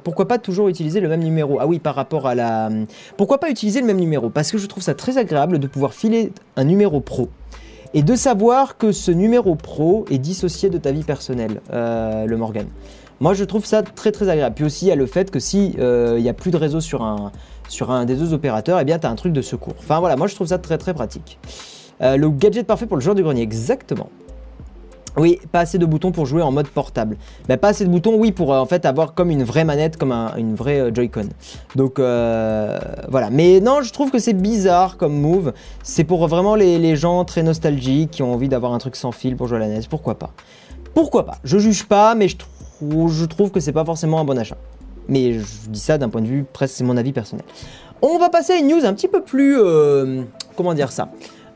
pourquoi 0.03 0.27
pas 0.27 0.37
toujours 0.37 0.69
utiliser 0.69 0.99
le 0.99 1.09
même 1.09 1.23
numéro? 1.23 1.59
Ah 1.59 1.67
oui, 1.67 1.79
par 1.79 1.95
rapport 1.95 2.27
à 2.27 2.35
la... 2.35 2.69
Pourquoi 3.17 3.39
pas 3.39 3.49
utiliser 3.49 3.81
le 3.81 3.87
même 3.87 3.99
numéro? 3.99 4.29
Parce 4.29 4.51
que 4.51 4.57
je 4.57 4.67
trouve 4.67 4.83
ça 4.83 4.93
très 4.93 5.17
agréable 5.17 5.59
de 5.59 5.67
pouvoir 5.67 5.93
filer 5.93 6.31
un 6.55 6.63
numéro 6.63 6.99
pro 6.99 7.29
et 7.93 8.03
de 8.03 8.15
savoir 8.15 8.77
que 8.77 8.91
ce 8.91 9.11
numéro 9.11 9.55
pro 9.55 10.05
est 10.09 10.17
dissocié 10.17 10.69
de 10.69 10.77
ta 10.77 10.91
vie 10.91 11.03
personnelle, 11.03 11.61
euh, 11.71 12.25
le 12.25 12.37
Morgan. 12.37 12.67
Moi, 13.19 13.33
je 13.33 13.43
trouve 13.43 13.65
ça 13.65 13.83
très 13.83 14.11
très 14.11 14.29
agréable. 14.29 14.55
Puis 14.55 14.65
aussi, 14.65 14.85
il 14.85 14.89
y 14.89 14.91
a 14.91 14.95
le 14.95 15.05
fait 15.05 15.31
que 15.31 15.39
si 15.39 15.75
euh, 15.79 16.15
il 16.17 16.23
n'y 16.23 16.29
a 16.29 16.33
plus 16.33 16.51
de 16.51 16.57
réseau 16.57 16.81
sur 16.81 17.03
un, 17.03 17.31
sur 17.67 17.91
un 17.91 18.05
des 18.05 18.15
deux 18.15 18.33
opérateurs, 18.33 18.79
eh 18.79 18.85
bien, 18.85 18.99
tu 18.99 19.07
as 19.07 19.09
un 19.09 19.15
truc 19.15 19.33
de 19.33 19.41
secours. 19.41 19.75
Enfin 19.79 19.99
voilà, 19.99 20.15
moi 20.15 20.27
je 20.27 20.35
trouve 20.35 20.47
ça 20.47 20.57
très 20.57 20.77
très 20.77 20.93
pratique. 20.93 21.39
Euh, 22.01 22.15
le 22.15 22.29
gadget 22.29 22.65
parfait 22.65 22.85
pour 22.85 22.97
le 22.97 23.01
joueur 23.01 23.15
du 23.15 23.23
grenier, 23.23 23.41
exactement. 23.41 24.09
Oui, 25.17 25.39
pas 25.51 25.61
assez 25.61 25.77
de 25.77 25.85
boutons 25.85 26.11
pour 26.11 26.25
jouer 26.25 26.41
en 26.41 26.51
mode 26.51 26.67
portable. 26.67 27.17
Mais 27.47 27.57
pas 27.57 27.69
assez 27.69 27.83
de 27.83 27.89
boutons, 27.89 28.15
oui, 28.15 28.31
pour 28.31 28.53
euh, 28.53 28.59
en 28.59 28.65
fait 28.65 28.85
avoir 28.85 29.13
comme 29.13 29.31
une 29.31 29.43
vraie 29.43 29.65
manette, 29.65 29.97
comme 29.97 30.11
une 30.11 30.55
vraie 30.55 30.79
euh, 30.79 30.91
Joy-Con. 30.93 31.29
Donc 31.75 31.99
euh, 31.99 32.79
voilà. 33.09 33.29
Mais 33.29 33.59
non, 33.59 33.81
je 33.81 33.91
trouve 33.91 34.11
que 34.11 34.19
c'est 34.19 34.33
bizarre 34.33 34.97
comme 34.97 35.13
move. 35.13 35.53
C'est 35.83 36.03
pour 36.03 36.27
vraiment 36.27 36.55
les, 36.55 36.95
gens 36.95 37.23
très 37.25 37.43
nostalgiques 37.43 38.11
qui 38.11 38.23
ont 38.23 38.33
envie 38.33 38.49
d'avoir 38.49 38.73
un 38.73 38.77
truc 38.77 38.95
sans 38.95 39.11
fil 39.11 39.35
pour 39.35 39.47
jouer 39.47 39.57
à 39.57 39.61
la 39.61 39.67
NES. 39.67 39.81
Pourquoi 39.89 40.17
pas? 40.17 40.31
Pourquoi 40.93 41.25
pas? 41.25 41.37
Je 41.43 41.59
juge 41.59 41.85
pas, 41.85 42.15
mais 42.15 42.27
je 42.27 42.37
trouve, 42.37 42.51
je 42.81 43.25
trouve 43.25 43.51
que 43.51 43.59
c'est 43.59 43.73
pas 43.73 43.85
forcément 43.85 44.19
un 44.19 44.25
bon 44.25 44.37
achat. 44.37 44.57
Mais 45.07 45.33
je 45.33 45.69
dis 45.69 45.79
ça 45.79 45.97
d'un 45.97 46.09
point 46.09 46.21
de 46.21 46.27
vue, 46.27 46.45
presque 46.51 46.81
mon 46.81 46.95
avis 46.97 47.13
personnel. 47.13 47.45
On 48.01 48.17
va 48.17 48.29
passer 48.29 48.53
à 48.53 48.57
une 48.57 48.67
news 48.67 48.85
un 48.85 48.93
petit 48.93 49.07
peu 49.07 49.21
plus... 49.21 49.57
comment 50.55 50.73
dire 50.73 50.91
ça? 50.91 51.09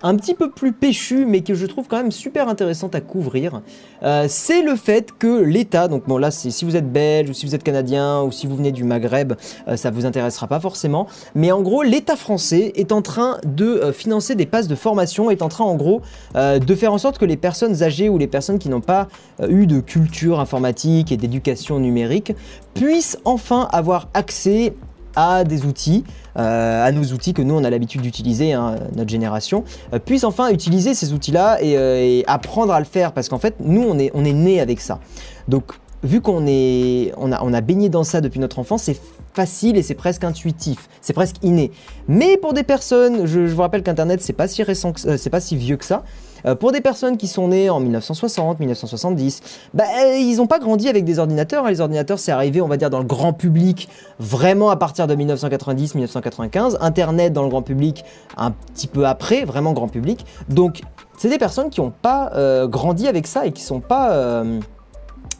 Un 0.03 0.17
petit 0.17 0.33
peu 0.33 0.51
plus 0.51 0.73
péchu, 0.73 1.25
mais 1.25 1.41
que 1.41 1.53
je 1.53 1.65
trouve 1.65 1.87
quand 1.87 1.97
même 1.97 2.11
super 2.11 2.49
intéressante 2.49 2.93
à 2.93 3.01
couvrir, 3.01 3.61
euh, 4.03 4.25
c'est 4.27 4.61
le 4.61 4.75
fait 4.75 5.11
que 5.17 5.41
l'État, 5.41 5.87
donc 5.87 6.07
bon 6.07 6.17
là 6.17 6.29
si 6.29 6.65
vous 6.65 6.75
êtes 6.75 6.91
belge 6.91 7.29
ou 7.29 7.33
si 7.33 7.45
vous 7.45 7.55
êtes 7.55 7.63
canadien 7.63 8.21
ou 8.21 8.31
si 8.31 8.45
vous 8.45 8.57
venez 8.57 8.73
du 8.73 8.83
Maghreb, 8.83 9.33
euh, 9.67 9.77
ça 9.77 9.91
vous 9.91 10.05
intéressera 10.05 10.47
pas 10.47 10.59
forcément, 10.59 11.07
mais 11.35 11.53
en 11.53 11.61
gros 11.61 11.83
l'État 11.83 12.17
français 12.17 12.73
est 12.75 12.91
en 12.91 13.01
train 13.01 13.37
de 13.45 13.65
euh, 13.65 13.93
financer 13.93 14.35
des 14.35 14.45
passes 14.45 14.67
de 14.67 14.75
formation, 14.75 15.31
est 15.31 15.41
en 15.41 15.49
train 15.49 15.63
en 15.63 15.75
gros 15.75 16.01
de 16.35 16.75
faire 16.75 16.91
en 16.91 16.97
sorte 16.97 17.17
que 17.17 17.25
les 17.25 17.37
personnes 17.37 17.83
âgées 17.83 18.09
ou 18.09 18.17
les 18.17 18.27
personnes 18.27 18.59
qui 18.59 18.67
n'ont 18.67 18.81
pas 18.81 19.07
eu 19.47 19.65
de 19.67 19.79
culture 19.79 20.39
informatique 20.39 21.11
et 21.11 21.17
d'éducation 21.17 21.79
numérique 21.79 22.33
puissent 22.73 23.17
enfin 23.23 23.67
avoir 23.71 24.09
accès 24.13 24.73
à 25.15 25.43
des 25.43 25.65
outils, 25.65 26.04
euh, 26.38 26.86
à 26.86 26.91
nos 26.91 27.04
outils 27.13 27.34
que 27.34 27.41
nous 27.41 27.56
on 27.56 27.63
a 27.63 27.69
l'habitude 27.69 28.02
d'utiliser, 28.02 28.54
hein, 28.54 28.76
notre 28.95 29.10
génération, 29.10 29.63
euh, 29.93 29.99
puisse 29.99 30.23
enfin 30.23 30.49
utiliser 30.52 30.93
ces 30.93 31.13
outils-là 31.13 31.60
euh, 31.62 32.02
et, 32.02 32.23
apprendre 32.28 32.73
à 32.73 32.80
le 32.80 32.86
faire 32.86 33.12
parce 33.12 33.30
qu'en 33.30 33.39
fait 33.39 33.56
nous 33.60 33.84
on 33.84 33.97
est, 33.99 34.12
on 34.13 34.26
est 34.26 34.34
né 34.34 34.60
avec 34.60 34.80
ça. 34.80 34.99
Donc 35.47 35.73
vu 36.04 36.21
qu'on 36.21 36.45
est, 36.47 37.13
on 37.17 37.32
a, 37.32 37.41
on 37.43 37.54
a 37.54 37.62
baigné 37.62 37.89
dans 37.89 38.04
ça 38.04 38.21
depuis 38.21 38.39
notre 38.39 38.60
enfance, 38.60 38.84
c'est 38.84 38.99
facile 39.34 39.78
et 39.78 39.84
c'est 39.84 39.95
presque 39.95 40.23
intuitif, 40.23 40.89
c'est 41.02 41.13
presque 41.13 41.38
inné. 41.43 41.71
Mais 42.08 42.38
pour 42.38 42.54
des 42.54 42.63
personnes, 42.63 43.26
je, 43.26 43.39
vous 43.41 43.62
rappelle 43.62 43.84
qu'Internet 43.84 44.21
c'est 44.21 44.34
pas 44.34 44.47
si 44.47 44.63
récent, 44.63 44.93
c'est 44.95 45.30
pas 45.30 45.39
si 45.39 45.56
vieux 45.56 45.78
que 45.78 45.86
ça. 45.86 46.04
Euh, 46.45 46.56
pour 46.56 46.71
des 46.71 46.82
personnes 46.82 47.17
qui 47.17 47.27
sont 47.27 47.47
nées 47.47 47.69
en 47.69 47.79
1960, 47.79 48.60
1970, 48.60 49.41
bah, 49.73 49.86
ils 50.17 50.38
n'ont 50.38 50.47
pas 50.47 50.60
grandi 50.60 50.89
avec 50.89 51.06
des 51.06 51.19
ordinateurs. 51.19 51.65
Hein. 51.65 51.69
Les 51.69 51.82
ordinateurs, 51.82 52.19
c'est 52.19 52.32
arrivé, 52.32 52.62
on 52.62 52.67
va 52.67 52.77
dire, 52.77 52.89
dans 52.89 52.99
le 52.99 53.06
grand 53.06 53.34
public 53.34 53.89
vraiment 54.19 54.69
à 54.69 54.75
partir 54.75 55.08
de 55.08 55.15
1990-1995. 55.15 56.77
Internet 56.82 57.34
dans 57.34 57.43
le 57.43 57.49
grand 57.49 57.62
public 57.62 58.03
un 58.38 58.51
petit 58.51 58.88
peu 58.88 59.06
après, 59.06 59.45
vraiment 59.45 59.73
grand 59.73 59.88
public. 59.88 60.25
Donc, 60.49 60.82
c'est 61.17 61.29
des 61.29 61.38
personnes 61.38 61.69
qui 61.69 61.82
n'ont 61.82 61.93
pas 62.01 62.32
euh, 62.36 62.67
grandi 62.67 63.08
avec 63.08 63.27
ça 63.27 63.45
et 63.45 63.51
qui 63.51 63.62
sont 63.62 63.79
pas... 63.79 64.12
Euh, 64.12 64.60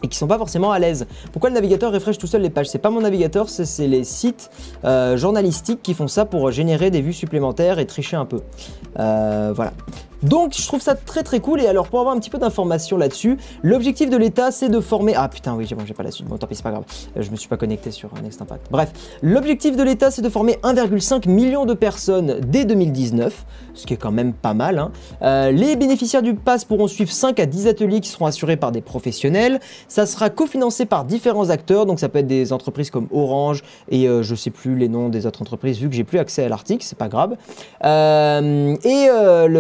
et 0.04 0.10
qui 0.10 0.18
sont 0.18 0.28
pas 0.28 0.38
forcément 0.38 0.72
à 0.72 0.80
l'aise. 0.80 1.08
Pourquoi 1.32 1.50
le 1.50 1.56
navigateur 1.56 1.92
refresh 1.92 2.18
tout 2.18 2.28
seul 2.28 2.42
les 2.42 2.50
pages? 2.50 2.68
C'est 2.68 2.78
pas 2.78 2.90
mon 2.90 3.02
navigateur, 3.02 3.50
c'est 3.50 3.88
les 3.88 4.04
sites 4.04 4.52
euh, 4.84 5.16
journalistiques 5.18 5.82
qui 5.82 5.94
font 5.94 6.10
ça 6.10 6.26
pour 6.26 6.52
générer 6.52 6.92
des 6.92 7.02
vues 7.02 7.14
supplémentaires 7.14 7.80
et 7.80 7.88
tricher 7.88 8.18
un 8.18 8.26
peu. 8.26 8.42
Euh, 9.00 9.54
voilà. 9.56 9.72
Donc 10.24 10.54
je 10.58 10.66
trouve 10.66 10.82
ça 10.82 10.96
très 10.96 11.22
très 11.22 11.42
cool 11.42 11.62
et 11.62 11.68
alors 11.68 11.90
pour 11.90 12.00
avoir 12.00 12.16
un 12.16 12.20
petit 12.20 12.30
peu 12.30 12.38
d'informations 12.38 12.98
là-dessus, 12.98 13.38
l'objectif 13.62 14.10
de 14.10 14.16
l'État 14.16 14.52
c'est 14.52 14.70
de 14.70 14.80
former... 14.80 15.14
Ah 15.16 15.28
putain 15.28 15.54
oui, 15.54 15.68
bon, 15.78 15.84
j'ai 15.86 15.94
pas 15.94 16.04
la 16.04 16.12
suite, 16.12 16.28
bon 16.28 16.38
tant 16.38 16.48
pis 16.48 16.56
c'est 16.56 16.64
pas 16.64 16.72
grave, 16.72 16.86
euh, 17.18 17.22
je 17.22 17.30
me 17.30 17.36
suis 17.36 17.50
pas 17.50 17.58
connecté 17.58 17.92
sur 17.92 18.10
Next 18.24 18.42
Impact. 18.42 18.68
Bref, 18.72 18.92
l'objectif 19.22 19.76
de 19.76 19.84
l'État 19.84 20.12
c'est 20.12 20.22
de 20.22 20.30
former 20.30 20.60
1,5 20.64 21.28
million 21.28 21.66
de 21.66 21.74
personnes 21.74 22.40
dès 22.40 22.64
2019, 22.64 23.46
ce 23.74 23.86
qui 23.86 23.94
est 23.94 23.98
quand 23.98 24.12
même 24.12 24.32
pas 24.32 24.54
mal. 24.54 24.80
Hein. 24.80 24.92
Euh, 25.24 25.52
les 25.52 25.76
bénéficiaires 25.76 26.22
du 26.22 26.36
pass 26.36 26.64
pourront 26.64 26.88
suivre 26.88 27.12
5 27.12 27.40
à 27.42 27.46
10 27.46 27.68
ateliers 27.68 28.00
qui 28.00 28.10
seront 28.10 28.26
assurés 28.26 28.56
par 28.56 28.72
des 28.72 28.82
professionnels, 28.82 29.60
ça 29.90 30.06
sera 30.06 30.30
cofinancé 30.30 30.86
par 30.86 31.04
différents 31.04 31.50
acteurs, 31.50 31.86
donc 31.86 32.00
ça 32.00 32.08
peut 32.08 32.20
être 32.20 32.28
des 32.28 32.54
entreprises 32.54 32.92
comme 32.92 33.08
Orange 33.12 33.62
et 33.90 34.08
euh, 34.08 34.24
je 34.24 34.36
sais 34.36 34.52
plus 34.52 34.78
les 34.78 34.88
noms 34.88 35.10
des 35.10 35.26
autres 35.26 35.42
entreprises 35.42 35.80
vu 35.80 35.90
que 35.90 35.96
j'ai 35.96 36.06
plus 36.06 36.20
accès 36.20 36.46
à 36.46 36.50
l'article, 36.50 36.86
c'est 36.86 36.98
pas 36.98 37.10
grave. 37.10 37.36
et 37.84 39.08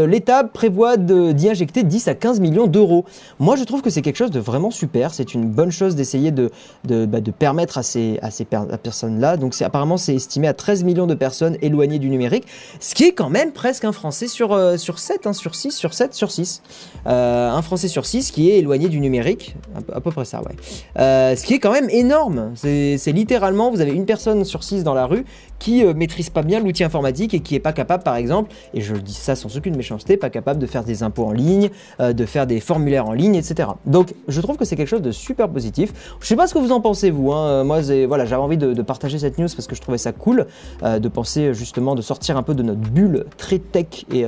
l'État 0.07 0.43
prévoit 0.53 0.97
d'y 0.97 1.49
injecter 1.49 1.83
10 1.83 2.07
à 2.07 2.15
15 2.15 2.39
millions 2.39 2.67
d'euros. 2.67 3.05
Moi, 3.39 3.55
je 3.55 3.63
trouve 3.63 3.81
que 3.81 3.89
c'est 3.89 4.01
quelque 4.01 4.17
chose 4.17 4.31
de 4.31 4.39
vraiment 4.39 4.71
super. 4.71 5.13
C'est 5.13 5.33
une 5.33 5.49
bonne 5.49 5.71
chose 5.71 5.95
d'essayer 5.95 6.31
de, 6.31 6.51
de, 6.85 7.05
bah, 7.05 7.19
permettre 7.37 7.77
à 7.77 7.83
ces, 7.83 8.19
à 8.21 8.31
ces 8.31 8.45
personnes-là. 8.45 9.37
Donc, 9.37 9.59
apparemment, 9.61 9.97
c'est 9.97 10.15
estimé 10.15 10.47
à 10.47 10.53
13 10.53 10.83
millions 10.83 11.07
de 11.07 11.15
personnes 11.15 11.57
éloignées 11.61 11.99
du 11.99 12.09
numérique, 12.09 12.45
ce 12.79 12.95
qui 12.95 13.05
est 13.05 13.13
quand 13.13 13.29
même 13.29 13.51
presque 13.51 13.83
un 13.85 13.91
Français 13.91 14.27
sur, 14.27 14.53
euh, 14.53 14.77
sur 14.77 14.99
7, 14.99 15.27
hein, 15.27 15.33
sur 15.33 15.55
6, 15.55 15.71
sur 15.71 15.93
7, 15.93 16.13
sur 16.13 16.31
6. 16.31 16.61
Euh, 17.07 17.49
un 17.49 17.61
Français 17.61 17.87
sur 17.87 18.05
6 18.05 18.31
qui 18.31 18.49
est 18.51 18.59
éloigné 18.59 18.89
du 18.89 18.99
numérique, 18.99 19.55
à, 19.93 19.99
peu 19.99 20.11
près 20.11 20.25
ça, 20.25 20.41
ouais. 20.41 20.55
Euh, 20.99 21.35
ce 21.35 21.43
qui 21.45 21.55
est 21.55 21.59
quand 21.59 21.71
même 21.71 21.89
énorme. 21.89 22.51
C'est 22.55 22.97
littéralement, 23.07 23.71
vous 23.71 23.81
avez 23.81 23.91
une 23.91 24.05
personne 24.05 24.45
sur 24.45 24.63
6 24.63 24.83
dans 24.83 24.93
la 24.93 25.05
rue 25.05 25.25
qui 25.59 25.83
maîtrise 25.85 26.29
pas 26.29 26.41
bien 26.41 26.59
l'outil 26.59 26.83
informatique 26.83 27.33
et 27.33 27.39
qui 27.39 27.55
est 27.55 27.59
pas 27.59 27.73
capable, 27.73 28.03
par 28.03 28.17
exemple, 28.17 28.51
et 28.73 28.81
je 28.81 28.95
dis 28.95 29.13
ça 29.13 29.35
sans 29.35 29.55
aucune 29.55 29.75
méchanceté, 29.77 30.17
pas 30.17 30.29
capable 30.29 30.42
de 30.59 30.65
faire 30.65 30.83
des 30.83 31.03
impôts 31.03 31.25
en 31.25 31.31
ligne, 31.31 31.69
euh, 31.99 32.13
de 32.13 32.25
faire 32.25 32.45
des 32.45 32.59
formulaires 32.59 33.07
en 33.07 33.13
ligne, 33.13 33.35
etc. 33.35 33.69
Donc 33.85 34.13
je 34.27 34.41
trouve 34.41 34.57
que 34.57 34.65
c'est 34.65 34.75
quelque 34.75 34.89
chose 34.89 35.01
de 35.01 35.11
super 35.11 35.47
positif. 35.49 36.15
Je 36.19 36.27
sais 36.27 36.35
pas 36.35 36.47
ce 36.47 36.53
que 36.53 36.59
vous 36.59 36.71
en 36.71 36.81
pensez 36.81 37.09
vous. 37.09 37.31
Hein. 37.31 37.47
Euh, 37.47 37.63
moi, 37.63 37.79
voilà, 38.07 38.25
j'avais 38.25 38.41
envie 38.41 38.57
de, 38.57 38.81
partager 38.83 39.17
cette 39.17 39.37
news 39.37 39.47
parce 39.47 39.65
que 39.65 39.75
je 39.75 39.81
trouvais 39.81 39.97
ça 39.97 40.11
cool 40.11 40.45
euh, 40.83 40.99
de 40.99 41.07
penser 41.07 41.53
justement 41.53 41.95
de 41.95 42.01
sortir 42.01 42.35
un 42.35 42.43
peu 42.43 42.53
de 42.53 42.63
notre 42.63 42.81
bulle 42.81 43.25
très 43.37 43.59
tech 43.59 44.05
et 44.11 44.25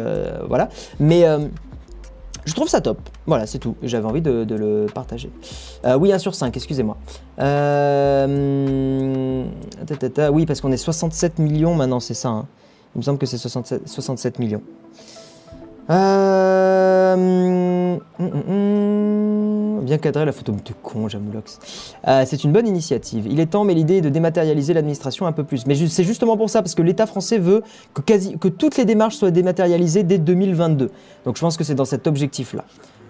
voilà. 0.48 0.70
Mais 1.00 1.26
je 2.46 2.54
trouve 2.54 2.70
ça 2.70 2.80
top. 2.80 3.00
Voilà, 3.26 3.48
c'est 3.48 3.60
tout. 3.60 3.76
J'avais 3.84 4.06
envie 4.06 4.22
de, 4.22 4.46
le 4.56 4.86
partager. 4.94 5.30
oui, 6.00 6.14
1 6.14 6.20
sur 6.20 6.36
5, 6.36 6.56
excusez-moi. 6.56 6.96
oui, 10.32 10.46
parce 10.46 10.62
qu'on 10.62 10.72
est 10.72 10.78
67 10.78 11.40
millions 11.40 11.76
maintenant, 11.76 12.00
c'est 12.00 12.14
ça. 12.14 12.30
Hein. 12.30 12.46
Il 12.96 13.00
me 13.00 13.04
semble 13.04 13.18
que 13.18 13.26
c'est 13.26 13.38
67, 13.38 13.88
67 13.88 14.40
millions. 14.40 14.62
Euh... 15.90 16.86
Hum, 17.16 18.00
hum, 18.20 18.44
hum, 18.48 19.86
bien 19.86 19.98
cadrer 19.98 20.26
la 20.26 20.32
photo 20.32 20.52
de 20.52 20.74
con, 20.82 21.08
Jamoulox. 21.08 21.60
Euh, 22.08 22.24
c'est 22.26 22.44
une 22.44 22.52
bonne 22.52 22.68
initiative. 22.68 23.28
Il 23.30 23.40
est 23.40 23.48
temps, 23.48 23.64
mais 23.64 23.74
l'idée 23.74 23.98
est 23.98 24.02
de 24.02 24.10
dématérialiser 24.10 24.74
l'administration 24.74 25.28
un 25.28 25.32
peu 25.32 25.44
plus. 25.44 25.66
Mais 25.66 25.76
c'est 25.76 26.04
justement 26.04 26.38
pour 26.38 26.50
ça, 26.50 26.62
parce 26.62 26.76
que 26.76 26.82
l'État 26.82 27.06
français 27.06 27.38
veut 27.38 27.62
que, 27.94 28.48
toutes 28.48 28.78
les 28.78 28.86
démarches 28.86 29.16
soient 29.16 29.32
dématérialisées 29.32 30.04
dès 30.04 30.18
2022. 30.18 30.92
Donc 31.26 31.36
je 31.36 31.42
pense 31.42 31.58
que 31.58 31.64
c'est 31.64 31.76
dans 31.76 31.86
cet 31.86 32.08
objectif-là. 32.08 32.66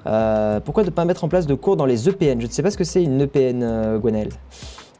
Euh, 0.07 0.59
pourquoi 0.59 0.83
ne 0.83 0.89
pas 0.89 1.05
mettre 1.05 1.23
en 1.23 1.29
place 1.29 1.47
de 1.47 1.55
cours 1.55 1.77
dans 1.77 1.85
les 1.85 2.07
EPN 2.07 2.39
Je 2.39 2.45
ne 2.45 2.51
sais 2.51 2.61
pas 2.61 2.71
ce 2.71 2.77
que 2.77 2.83
c'est 2.83 3.03
une 3.03 3.21
EPN. 3.21 3.63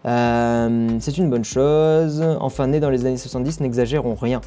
Euh, 0.06 0.90
c'est 1.00 1.18
une 1.18 1.30
bonne 1.30 1.44
chose. 1.44 2.24
Enfin, 2.40 2.68
né 2.68 2.80
dans 2.80 2.90
les 2.90 3.06
années 3.06 3.18
70, 3.18 3.60
n'exagérons 3.60 4.16
rien. 4.16 4.42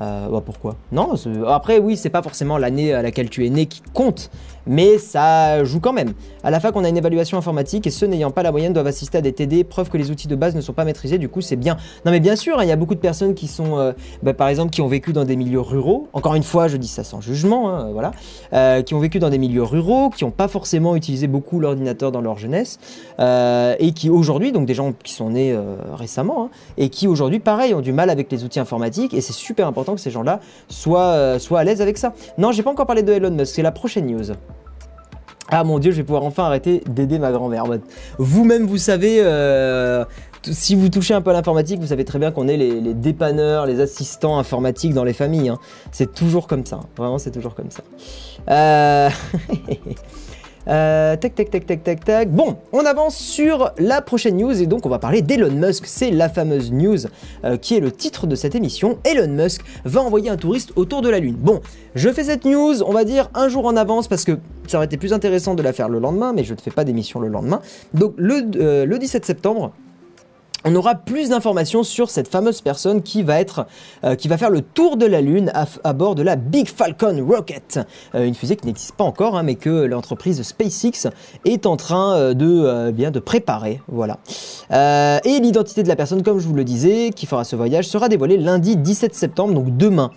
Euh, 0.00 0.28
bah 0.28 0.42
pourquoi? 0.44 0.76
Non, 0.92 1.14
après 1.46 1.78
oui, 1.78 1.96
c'est 1.96 2.10
pas 2.10 2.22
forcément 2.22 2.58
l'année 2.58 2.92
à 2.92 3.02
laquelle 3.02 3.30
tu 3.30 3.46
es 3.46 3.50
né 3.50 3.66
qui 3.66 3.82
compte, 3.94 4.30
mais 4.66 4.98
ça 4.98 5.64
joue 5.64 5.80
quand 5.80 5.92
même. 5.92 6.12
À 6.42 6.50
la 6.50 6.60
fac, 6.60 6.74
on 6.76 6.84
a 6.84 6.88
une 6.88 6.96
évaluation 6.96 7.38
informatique 7.38 7.86
et 7.86 7.90
ceux 7.90 8.06
n'ayant 8.06 8.30
pas 8.30 8.42
la 8.42 8.52
moyenne 8.52 8.72
doivent 8.72 8.86
assister 8.86 9.18
à 9.18 9.20
des 9.20 9.32
TD, 9.32 9.64
preuve 9.64 9.90
que 9.90 9.96
les 9.96 10.10
outils 10.10 10.28
de 10.28 10.36
base 10.36 10.54
ne 10.54 10.60
sont 10.60 10.72
pas 10.72 10.84
maîtrisés, 10.84 11.18
du 11.18 11.28
coup 11.28 11.40
c'est 11.40 11.56
bien. 11.56 11.76
Non 12.04 12.12
mais 12.12 12.20
bien 12.20 12.36
sûr, 12.36 12.58
hein, 12.58 12.64
il 12.64 12.68
y 12.68 12.72
a 12.72 12.76
beaucoup 12.76 12.94
de 12.94 13.00
personnes 13.00 13.34
qui 13.34 13.48
sont, 13.48 13.78
euh, 13.78 13.92
bah, 14.22 14.34
par 14.34 14.48
exemple, 14.48 14.70
qui 14.70 14.82
ont 14.82 14.88
vécu 14.88 15.12
dans 15.12 15.24
des 15.24 15.36
milieux 15.36 15.60
ruraux, 15.60 16.08
encore 16.12 16.34
une 16.34 16.42
fois, 16.42 16.68
je 16.68 16.76
dis 16.76 16.88
ça 16.88 17.04
sans 17.04 17.20
jugement, 17.20 17.70
hein, 17.70 17.90
voilà, 17.92 18.12
euh, 18.52 18.82
qui 18.82 18.94
ont 18.94 18.98
vécu 18.98 19.18
dans 19.18 19.30
des 19.30 19.38
milieux 19.38 19.62
ruraux, 19.62 20.10
qui 20.10 20.24
n'ont 20.24 20.30
pas 20.30 20.48
forcément 20.48 20.96
utilisé 20.96 21.26
beaucoup 21.26 21.60
l'ordinateur 21.60 22.12
dans 22.12 22.20
leur 22.20 22.38
jeunesse, 22.38 22.78
euh, 23.18 23.74
et 23.78 23.92
qui 23.92 24.10
aujourd'hui, 24.10 24.52
donc 24.52 24.66
des 24.66 24.74
gens 24.74 24.92
qui 25.02 25.12
sont 25.12 25.30
nés 25.30 25.56
récemment, 25.94 26.44
hein, 26.44 26.50
et 26.76 26.88
qui 26.88 27.08
aujourd'hui, 27.08 27.38
pareil, 27.38 27.74
ont 27.74 27.80
du 27.80 27.92
mal 27.92 28.10
avec 28.10 28.30
les 28.30 28.44
outils 28.44 28.60
informatiques, 28.60 29.14
et 29.14 29.20
c'est 29.20 29.32
super 29.32 29.66
important 29.66 29.94
que 29.94 30.00
ces 30.00 30.10
gens-là 30.10 30.40
soient, 30.68 31.38
soient 31.38 31.60
à 31.60 31.64
l'aise 31.64 31.80
avec 31.80 31.98
ça. 31.98 32.12
Non, 32.38 32.52
j'ai 32.52 32.62
pas 32.62 32.70
encore 32.70 32.86
parlé 32.86 33.02
de 33.02 33.12
Elon 33.12 33.30
Musk, 33.30 33.54
c'est 33.54 33.62
la 33.62 33.72
prochaine 33.72 34.06
news. 34.06 34.32
Ah 35.50 35.62
mon 35.62 35.78
dieu, 35.78 35.92
je 35.92 35.98
vais 35.98 36.02
pouvoir 36.02 36.24
enfin 36.24 36.44
arrêter 36.44 36.82
d'aider 36.88 37.18
ma 37.18 37.30
grand-mère. 37.30 37.64
Vous-même, 38.18 38.66
vous 38.66 38.78
savez, 38.78 39.18
euh, 39.20 40.04
si 40.42 40.74
vous 40.74 40.88
touchez 40.88 41.14
un 41.14 41.20
peu 41.20 41.32
l'informatique, 41.32 41.80
vous 41.80 41.86
savez 41.88 42.04
très 42.04 42.18
bien 42.18 42.32
qu'on 42.32 42.48
est 42.48 42.56
les, 42.56 42.94
dépanneurs, 42.94 43.66
les 43.66 43.80
assistants 43.80 44.38
informatiques 44.38 44.92
dans 44.92 45.04
les 45.04 45.12
familles. 45.12 45.50
Hein. 45.50 45.58
C'est 45.92 46.12
toujours 46.14 46.46
comme 46.46 46.66
ça. 46.66 46.80
Vraiment, 46.96 47.18
c'est 47.18 47.30
toujours 47.30 47.54
comme 47.54 47.70
ça. 47.70 47.82
Euh... 48.50 49.10
Euh, 50.68 51.16
tac, 51.16 51.34
tac, 51.34 51.50
tac, 51.50 51.66
tac, 51.66 51.84
tac, 51.84 52.04
tac. 52.04 52.30
Bon, 52.30 52.56
on 52.72 52.84
avance 52.84 53.16
sur 53.16 53.72
la 53.78 54.02
prochaine 54.02 54.36
news 54.36 54.60
et 54.60 54.66
donc 54.66 54.84
on 54.84 54.88
va 54.88 54.98
parler 54.98 55.22
d'Elon 55.22 55.52
Musk. 55.52 55.84
C'est 55.86 56.10
la 56.10 56.28
fameuse 56.28 56.72
news 56.72 56.98
euh, 57.44 57.56
qui 57.56 57.76
est 57.76 57.80
le 57.80 57.92
titre 57.92 58.26
de 58.26 58.34
cette 58.34 58.54
émission. 58.54 58.98
Elon 59.04 59.28
Musk 59.28 59.62
va 59.84 60.02
envoyer 60.02 60.30
un 60.30 60.36
touriste 60.36 60.72
autour 60.76 61.02
de 61.02 61.08
la 61.08 61.20
Lune. 61.20 61.36
Bon, 61.38 61.60
je 61.94 62.10
fais 62.10 62.24
cette 62.24 62.44
news, 62.44 62.82
on 62.82 62.92
va 62.92 63.04
dire 63.04 63.30
un 63.34 63.48
jour 63.48 63.66
en 63.66 63.76
avance 63.76 64.08
parce 64.08 64.24
que 64.24 64.38
ça 64.66 64.78
aurait 64.78 64.86
été 64.86 64.96
plus 64.96 65.12
intéressant 65.12 65.54
de 65.54 65.62
la 65.62 65.72
faire 65.72 65.88
le 65.88 65.98
lendemain, 65.98 66.32
mais 66.34 66.44
je 66.44 66.54
ne 66.54 66.58
fais 66.58 66.70
pas 66.70 66.84
d'émission 66.84 67.20
le 67.20 67.28
lendemain. 67.28 67.60
Donc 67.94 68.14
le, 68.16 68.42
euh, 68.56 68.84
le 68.84 68.98
17 68.98 69.24
septembre, 69.24 69.72
on 70.66 70.74
aura 70.74 70.96
plus 70.96 71.28
d'informations 71.28 71.84
sur 71.84 72.10
cette 72.10 72.26
fameuse 72.26 72.60
personne 72.60 73.00
qui 73.02 73.22
va 73.22 73.36
euh, 74.04 74.16
faire 74.36 74.50
le 74.50 74.62
tour 74.62 74.96
de 74.96 75.06
la 75.06 75.20
Lune 75.20 75.52
à, 75.54 75.92
bord 75.92 76.16
de 76.16 76.22
la 76.22 76.34
Big 76.34 76.68
Falcon 76.68 77.24
Rocket, 77.26 77.78
euh, 78.14 78.26
une 78.26 78.34
fusée 78.34 78.56
qui 78.56 78.66
n'existe 78.66 78.92
pas 78.96 79.04
encore, 79.04 79.36
hein, 79.36 79.44
mais 79.44 79.54
que 79.54 79.70
l'entreprise 79.70 80.42
SpaceX 80.42 81.08
est 81.44 81.66
en 81.66 81.76
train 81.76 82.16
euh, 82.16 82.34
de 82.34 82.90
bien 82.90 83.12
de 83.12 83.20
préparer, 83.20 83.80
voilà. 83.86 84.18
et 84.72 85.40
l'identité 85.40 85.84
de 85.84 85.88
la 85.88 85.96
personne, 85.96 86.22
comme 86.22 86.40
je 86.40 86.48
vous 86.48 86.54
le 86.54 86.64
disais, 86.64 87.10
qui 87.14 87.26
fera 87.26 87.44
ce 87.44 87.54
voyage, 87.54 87.86
sera 87.86 88.08
dévoilée 88.08 88.36
lundi 88.36 88.76
17 88.76 89.14
septembre, 89.14 89.54
donc 89.54 89.76
demain. 89.76 90.10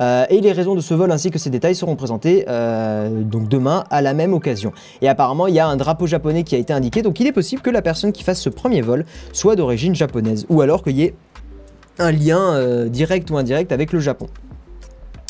Euh, 0.00 0.26
et 0.28 0.40
les 0.40 0.52
raisons 0.52 0.74
de 0.74 0.80
ce 0.80 0.94
vol 0.94 1.10
ainsi 1.10 1.30
que 1.30 1.38
ses 1.38 1.50
détails 1.50 1.74
seront 1.74 1.96
présentés 1.96 2.44
euh, 2.48 3.22
donc 3.22 3.48
demain 3.48 3.84
à 3.90 4.02
la 4.02 4.14
même 4.14 4.34
occasion. 4.34 4.72
Et 5.02 5.08
apparemment, 5.08 5.46
il 5.46 5.54
y 5.54 5.60
a 5.60 5.66
un 5.66 5.76
drapeau 5.76 6.06
japonais 6.06 6.44
qui 6.44 6.54
a 6.54 6.58
été 6.58 6.72
indiqué, 6.72 7.02
donc 7.02 7.20
il 7.20 7.26
est 7.26 7.32
possible 7.32 7.62
que 7.62 7.70
la 7.70 7.82
personne 7.82 8.12
qui 8.12 8.22
fasse 8.22 8.40
ce 8.40 8.48
premier 8.48 8.82
vol 8.82 9.04
soit 9.32 9.56
d'origine 9.56 9.94
japonaise, 9.94 10.46
ou 10.48 10.60
alors 10.60 10.82
qu'il 10.82 10.96
y 10.96 11.04
ait 11.04 11.14
un 11.98 12.12
lien 12.12 12.54
euh, 12.54 12.88
direct 12.88 13.30
ou 13.30 13.38
indirect 13.38 13.72
avec 13.72 13.92
le 13.92 14.00
Japon. 14.00 14.26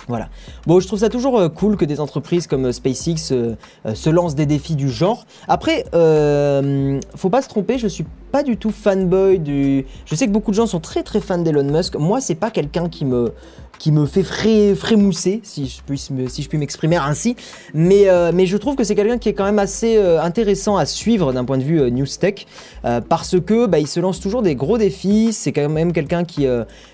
Voilà. 0.08 0.28
Bon, 0.66 0.80
je 0.80 0.86
trouve 0.86 1.00
ça 1.00 1.08
toujours 1.08 1.52
cool 1.54 1.76
que 1.76 1.84
des 1.84 2.00
entreprises 2.00 2.46
comme 2.46 2.72
SpaceX 2.72 3.16
se 3.16 4.10
lancent 4.10 4.34
des 4.34 4.46
défis 4.46 4.76
du 4.76 4.88
genre. 4.88 5.26
Après, 5.48 5.84
faut 7.14 7.30
pas 7.30 7.42
se 7.42 7.48
tromper, 7.48 7.78
je 7.78 7.88
suis 7.88 8.06
pas 8.30 8.42
du 8.42 8.56
tout 8.56 8.70
fanboy 8.70 9.38
du. 9.38 9.86
Je 10.04 10.14
sais 10.14 10.26
que 10.26 10.32
beaucoup 10.32 10.50
de 10.50 10.56
gens 10.56 10.66
sont 10.66 10.80
très 10.80 11.02
très 11.02 11.20
fans 11.20 11.38
d'Elon 11.38 11.64
Musk. 11.64 11.96
Moi, 11.96 12.20
c'est 12.20 12.34
pas 12.34 12.50
quelqu'un 12.50 12.88
qui 12.88 13.04
me 13.04 13.32
qui 13.78 13.92
me 13.92 14.06
fait 14.06 14.22
frémousser, 14.74 15.40
si 15.42 15.66
je, 15.66 15.80
puis, 15.86 15.98
si 15.98 16.42
je 16.42 16.48
puis 16.48 16.58
m'exprimer 16.58 16.96
ainsi. 16.96 17.36
Mais, 17.74 18.08
euh, 18.08 18.30
mais 18.34 18.46
je 18.46 18.56
trouve 18.56 18.76
que 18.76 18.84
c'est 18.84 18.94
quelqu'un 18.94 19.18
qui 19.18 19.28
est 19.28 19.34
quand 19.34 19.44
même 19.44 19.58
assez 19.58 19.96
euh, 19.96 20.20
intéressant 20.20 20.76
à 20.76 20.86
suivre 20.86 21.32
d'un 21.32 21.44
point 21.44 21.58
de 21.58 21.62
vue 21.62 21.80
euh, 21.80 21.90
news 21.90 22.06
tech, 22.18 22.46
parce 23.08 23.38
que 23.40 23.66
bah, 23.66 23.78
il 23.78 23.86
se 23.86 24.00
lance 24.00 24.20
toujours 24.20 24.42
des 24.42 24.54
gros 24.54 24.78
défis. 24.78 25.32
C'est 25.32 25.52
quand 25.52 25.68
même 25.68 25.92
quelqu'un 25.92 26.24
qui, 26.24 26.46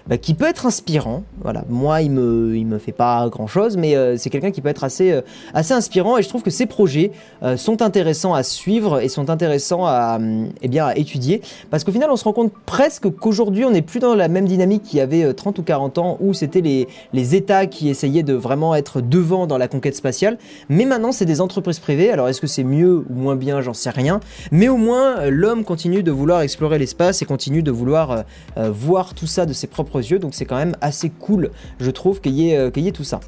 bah, 0.06 0.16
qui 0.16 0.34
peut 0.34 0.46
être 0.46 0.66
inspirant. 0.66 1.22
Voilà, 1.42 1.64
moi, 1.68 2.00
il 2.00 2.10
me, 2.10 2.56
il 2.56 2.66
me 2.66 2.78
fait 2.78 2.92
pas 2.92 3.01
grand 3.30 3.46
chose, 3.46 3.76
mais 3.76 3.96
c'est 4.18 4.30
quelqu'un 4.30 4.50
qui 4.50 4.60
peut 4.60 4.68
être 4.68 4.84
assez, 4.84 5.20
assez 5.54 5.72
inspirant. 5.72 6.18
Et 6.18 6.22
je 6.22 6.28
trouve 6.28 6.42
que 6.42 6.50
ses 6.50 6.66
projets 6.66 7.12
sont 7.56 7.82
intéressants 7.82 8.34
à 8.34 8.42
suivre 8.42 9.00
et 9.00 9.08
sont 9.08 9.30
intéressants 9.30 9.86
à, 9.86 10.18
eh 10.62 10.68
bien, 10.68 10.86
à 10.86 10.96
étudier, 10.96 11.42
parce 11.70 11.84
qu'au 11.84 11.92
final, 11.92 12.10
on 12.10 12.16
se 12.16 12.24
rend 12.24 12.32
compte 12.32 12.52
presque 12.66 13.10
qu'aujourd'hui, 13.10 13.64
on 13.64 13.70
n'est 13.70 13.82
plus 13.82 14.00
dans 14.00 14.14
la 14.14 14.28
même 14.28 14.46
dynamique 14.46 14.82
qu'il 14.82 14.98
y 14.98 15.02
avait 15.02 15.32
30 15.32 15.58
ou 15.58 15.62
40 15.62 15.98
ans, 15.98 16.16
où 16.20 16.34
c'était 16.34 16.60
les 16.60 16.72
les, 17.12 17.34
États 17.34 17.66
qui 17.66 17.88
essayaient 17.88 18.22
de 18.22 18.34
vraiment 18.34 18.74
être 18.74 19.00
devant 19.00 19.46
dans 19.46 19.58
la 19.58 19.68
conquête 19.68 19.96
spatiale. 19.96 20.38
Mais 20.68 20.84
maintenant, 20.84 21.12
c'est 21.12 21.24
des 21.24 21.40
entreprises 21.40 21.78
privées. 21.78 22.10
Alors, 22.10 22.28
est-ce 22.28 22.40
que 22.40 22.46
c'est 22.46 22.64
mieux 22.64 23.04
ou 23.08 23.14
moins 23.14 23.36
bien? 23.36 23.60
J'en 23.60 23.74
sais 23.74 23.90
rien. 23.90 24.20
Mais 24.50 24.68
au 24.68 24.76
moins, 24.76 25.18
euh, 25.18 25.30
l'homme 25.30 25.64
continue 25.64 26.02
de 26.02 26.10
vouloir 26.10 26.42
explorer 26.42 26.78
l'espace 26.78 27.22
et 27.22 27.24
continue 27.24 27.62
de 27.62 27.70
vouloir 27.70 28.10
euh, 28.10 28.22
euh, 28.58 28.70
voir 28.70 29.14
tout 29.14 29.26
ça 29.26 29.46
de 29.46 29.52
ses 29.52 29.66
propres 29.66 29.98
yeux. 29.98 30.18
Donc, 30.18 30.34
c'est 30.34 30.44
quand 30.44 30.56
même 30.56 30.76
assez 30.80 31.10
cool, 31.10 31.50
je 31.80 31.90
trouve, 31.90 32.20
qu'il 32.20 32.32
y, 32.32 32.50
ait 32.50 32.91
tout 32.92 33.04
ça. 33.04 33.20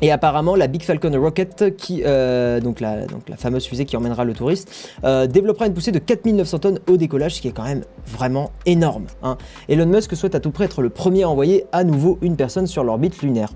Et 0.00 0.12
apparemment, 0.12 0.54
la 0.54 0.68
Big 0.68 0.82
Falcon 0.82 1.10
Rocket, 1.20 1.76
qui, 1.76 2.02
euh, 2.06 2.60
donc, 2.60 2.80
la, 2.80 3.06
fameuse 3.36 3.66
fusée 3.66 3.84
qui 3.84 3.96
emmènera 3.96 4.24
le 4.24 4.32
touriste, 4.32 4.92
euh, 5.04 5.26
développera 5.26 5.66
une 5.66 5.74
poussée 5.74 5.92
de 5.92 5.98
4900 5.98 6.58
tonnes 6.58 6.78
au 6.88 6.96
décollage, 6.96 7.36
ce 7.36 7.40
qui 7.40 7.48
est 7.48 7.52
quand 7.52 7.64
même 7.64 7.82
vraiment 8.06 8.52
énorme. 8.64 9.06
Hein. 9.22 9.36
Elon 9.68 9.86
Musk 9.86 10.14
souhaite 10.14 10.34
à 10.34 10.40
tout 10.40 10.50
près 10.50 10.66
être 10.66 10.82
le 10.82 10.90
premier 10.90 11.24
à 11.24 11.28
envoyer 11.28 11.66
à 11.72 11.84
nouveau 11.84 12.18
une 12.22 12.36
personne 12.36 12.66
sur 12.66 12.84
l'orbite 12.84 13.20
lunaire. 13.22 13.50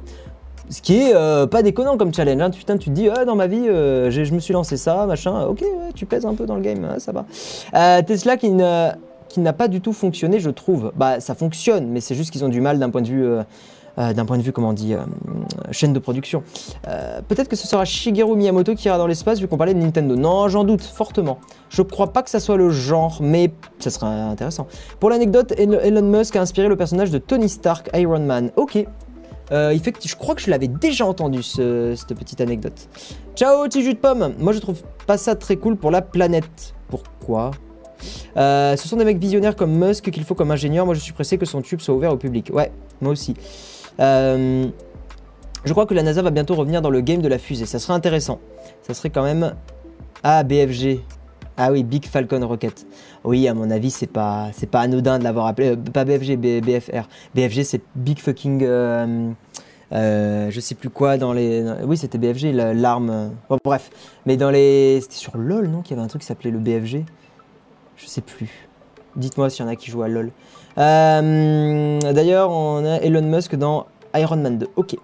Ce 0.69 0.81
qui 0.81 1.01
est 1.01 1.15
euh, 1.15 1.47
pas 1.47 1.63
déconnant 1.63 1.97
comme 1.97 2.15
challenge. 2.15 2.41
Hein. 2.41 2.51
Putain, 2.51 2.77
tu 2.77 2.91
te 2.91 2.95
dis, 2.95 3.09
ah, 3.09 3.25
dans 3.25 3.37
ma 3.37 3.47
vie, 3.47 3.67
je 3.67 4.35
me 4.35 4.41
suis 4.41 4.53
lancé 4.53 4.77
ça, 4.77 5.07
machin. 5.07 5.45
Ok, 5.45 5.61
ouais, 5.61 5.93
tu 5.95 6.07
pèses 6.07 6.27
un 6.27 6.35
peu 6.35 6.47
dans 6.47 6.57
le 6.57 6.63
game, 6.63 6.85
hein, 6.85 6.99
ça 6.99 7.13
va. 7.13 8.03
Tesla 8.03 8.37
qui 8.37 8.51
n'a 8.51 9.53
pas 9.53 9.69
du 9.69 9.81
tout 9.81 9.93
fonctionné, 9.93 10.41
je 10.41 10.51
trouve. 10.51 10.93
Bah, 10.97 11.21
ça 11.21 11.35
fonctionne, 11.35 11.89
mais 11.89 12.01
c'est 12.01 12.15
juste 12.15 12.31
qu'ils 12.31 12.45
ont 12.45 12.49
du 12.49 12.61
mal 12.61 12.81
d'un 12.81 12.91
point 12.91 13.03
de 13.03 13.09
vue. 13.09 13.27
Euh, 13.99 14.13
d'un 14.13 14.25
point 14.25 14.39
de 14.39 14.43
vue, 14.43 14.53
comment 14.53 14.71
on 14.71 14.73
dit, 14.73 14.95
euh, 14.95 15.01
chaîne 15.71 15.93
de 15.93 15.99
production. 15.99 16.43
Euh, 16.89 17.21
Peut-être 17.29 17.49
que 17.49 17.57
ce 17.57 17.67
sera 17.67 17.85
Shigeru 17.85 18.37
Miyamoto 18.37 18.75
qui 18.75 18.89
ira 18.89 18.99
dans 18.99 19.07
l'espace 19.07 19.39
vu 19.41 19.49
qu'on 19.49 19.57
parlait 19.59 19.75
de 19.75 19.81
Nintendo. 19.81 20.17
Non, 20.17 20.49
j'en 20.49 20.65
doute 20.65 20.83
fortement. 20.83 21.39
Je 21.69 21.83
crois 21.83 22.13
pas 22.13 22.23
que 22.23 22.31
ça 22.31 22.41
soit 22.41 22.57
le 22.57 22.71
genre, 22.71 23.19
mais 23.21 23.53
ça 23.79 23.91
serait 23.91 24.07
intéressant. 24.07 24.67
Pour 25.01 25.11
l'anecdote, 25.11 25.53
El- 25.59 25.81
Elon 25.83 26.03
Musk 26.03 26.37
a 26.37 26.41
inspiré 26.41 26.69
le 26.69 26.77
personnage 26.77 27.11
de 27.11 27.19
Tony 27.19 27.49
Stark, 27.49 27.91
Iron 27.95 28.21
Man. 28.21 28.51
Ok. 28.57 28.87
Que 29.51 29.75
je 30.09 30.17
crois 30.17 30.35
que 30.35 30.41
je 30.41 30.51
l'avais 30.51 30.69
déjà 30.69 31.05
entendu 31.05 31.43
ce- 31.43 31.95
cette 31.95 32.17
petite 32.19 32.41
anecdote. 32.41 32.89
Ciao, 33.37 33.65
petit 33.65 33.83
jus 33.83 33.93
de 33.93 33.99
pomme. 33.99 34.33
Moi, 34.39 34.55
je 34.55 34.59
trouve 34.61 34.81
pas 35.07 35.19
ça 35.19 35.35
très 35.35 35.57
cool 35.57 35.77
pour 35.77 35.91
la 35.91 36.01
planète. 36.01 36.75
Pourquoi? 36.89 37.51
Ce 38.35 38.77
sont 38.77 38.97
des 38.97 39.05
mecs 39.05 39.19
visionnaires 39.19 39.55
comme 39.55 39.73
Musk 39.73 40.11
qu'il 40.11 40.25
faut 40.25 40.35
comme 40.35 40.51
ingénieur. 40.51 40.87
Moi, 40.87 40.95
je 40.95 41.01
suis 41.01 41.13
pressé 41.13 41.37
que 41.37 41.45
son 41.45 41.61
tube 41.61 41.81
soit 41.81 41.95
ouvert 41.95 42.13
au 42.13 42.17
public. 42.17 42.51
Ouais, 42.55 42.73
moi 43.03 43.13
aussi. 43.13 43.35
Euh, 44.01 44.67
je 45.65 45.73
crois 45.73 45.87
que 45.87 45.95
la 45.95 46.03
NASA 46.03 46.23
va 46.23 46.31
bientôt 46.31 46.55
revenir 46.55 46.83
dans 46.83 46.91
le 46.91 47.01
game 47.01 47.23
de 47.23 47.29
la 47.29 47.39
fusée. 47.39 47.67
Ça 47.67 47.79
serait 47.79 47.93
intéressant. 47.95 48.41
Ça 48.83 48.95
serait 48.95 49.11
quand 49.11 49.23
même. 49.23 49.55
Ah, 50.23 50.43
BFG. 50.43 51.01
Ah 51.57 51.71
oui, 51.71 51.85
Big 51.85 52.07
Falcon 52.07 52.47
Rocket. 52.47 52.87
Oui, 53.25 53.47
à 53.47 53.55
mon 53.55 53.71
avis, 53.71 53.91
c'est 53.91 54.07
pas, 54.07 54.49
c'est 54.53 54.67
pas 54.71 54.81
anodin 54.81 55.19
de 55.19 55.25
l'avoir 55.25 55.47
appelé. 55.47 55.71
euh, 55.73 55.77
pas 55.77 56.05
BFG, 56.05 56.37
BFR. 56.61 57.07
BFG, 57.35 57.63
c'est 57.65 57.83
Big 57.95 58.19
Fucking. 58.19 58.63
euh, 58.65 59.31
je 59.93 60.61
sais 60.61 60.75
plus 60.75 60.89
quoi 60.91 61.19
dans 61.19 61.33
les. 61.33 61.63
Oui, 61.85 61.97
c'était 61.99 62.19
BFG, 62.19 62.53
la- 62.53 62.73
l'arme. 62.75 63.33
bon, 63.49 63.59
bref. 63.63 63.91
Mais 64.27 64.37
dans 64.37 64.51
les. 64.51 65.01
C'était 65.03 65.17
sur 65.17 65.37
LoL, 65.37 65.69
non 65.69 65.83
Qu'il 65.83 65.95
y 65.95 65.99
avait 65.99 66.05
un 66.05 66.09
truc 66.09 66.23
qui 66.23 66.27
s'appelait 66.29 66.51
le 66.51 66.59
BFG 66.59 67.05
Je 67.97 68.07
sais 68.07 68.23
plus. 68.23 68.69
Dites-moi 69.17 69.51
s'il 69.51 69.65
y 69.65 69.69
en 69.69 69.71
a 69.71 69.77
qui 69.77 69.91
jouent 69.91 70.03
à 70.03 70.09
LoL. 70.09 70.31
Euh, 70.79 72.13
D'ailleurs, 72.13 72.51
on 72.51 72.85
a 72.85 72.97
Elon 72.97 73.23
Musk 73.23 73.57
dans 73.57 73.87
Iron 74.15 74.37
Man 74.37 74.59
2. 74.59 74.69
Ok. 74.77 74.97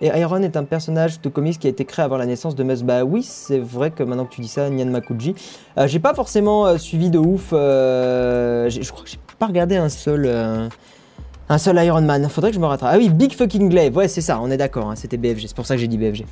Et 0.00 0.06
Iron 0.18 0.42
est 0.42 0.56
un 0.56 0.64
personnage 0.64 1.20
de 1.20 1.28
comics 1.28 1.58
qui 1.58 1.68
a 1.68 1.70
été 1.70 1.84
créé 1.84 2.04
avant 2.04 2.16
la 2.16 2.26
naissance 2.26 2.56
de 2.56 2.64
Musk. 2.64 2.84
Bah 2.84 3.04
oui, 3.04 3.22
c'est 3.22 3.58
vrai 3.58 3.90
que 3.90 4.02
maintenant 4.02 4.24
que 4.24 4.34
tu 4.34 4.40
dis 4.40 4.48
ça, 4.48 4.68
Nyan 4.68 4.86
Makuji. 4.86 5.34
Euh, 5.78 5.86
j'ai 5.86 6.00
pas 6.00 6.14
forcément 6.14 6.66
euh, 6.66 6.76
suivi 6.78 7.10
de 7.10 7.18
ouf. 7.18 7.50
je 7.50 8.90
crois 8.90 9.04
que 9.04 9.10
j'ai 9.10 9.18
pas 9.38 9.46
regardé 9.46 9.76
un 9.76 9.88
seul. 9.88 10.70
Un 11.52 11.58
seul 11.58 11.76
Iron 11.84 12.00
Man, 12.00 12.26
faudrait 12.30 12.50
que 12.50 12.54
je 12.54 12.60
me 12.60 12.66
rattrape. 12.66 12.90
Ah 12.94 12.96
oui, 12.96 13.10
Big 13.10 13.34
Fucking 13.34 13.68
Glaive, 13.68 13.94
ouais 13.94 14.08
c'est 14.08 14.22
ça, 14.22 14.40
on 14.42 14.50
est 14.50 14.56
d'accord, 14.56 14.90
hein, 14.90 14.96
c'était 14.96 15.18
BFG, 15.18 15.48
c'est 15.48 15.54
pour 15.56 15.66
ça 15.66 15.74
que 15.74 15.80
j'ai 15.82 15.86
dit 15.86 15.98
BFG. 15.98 16.24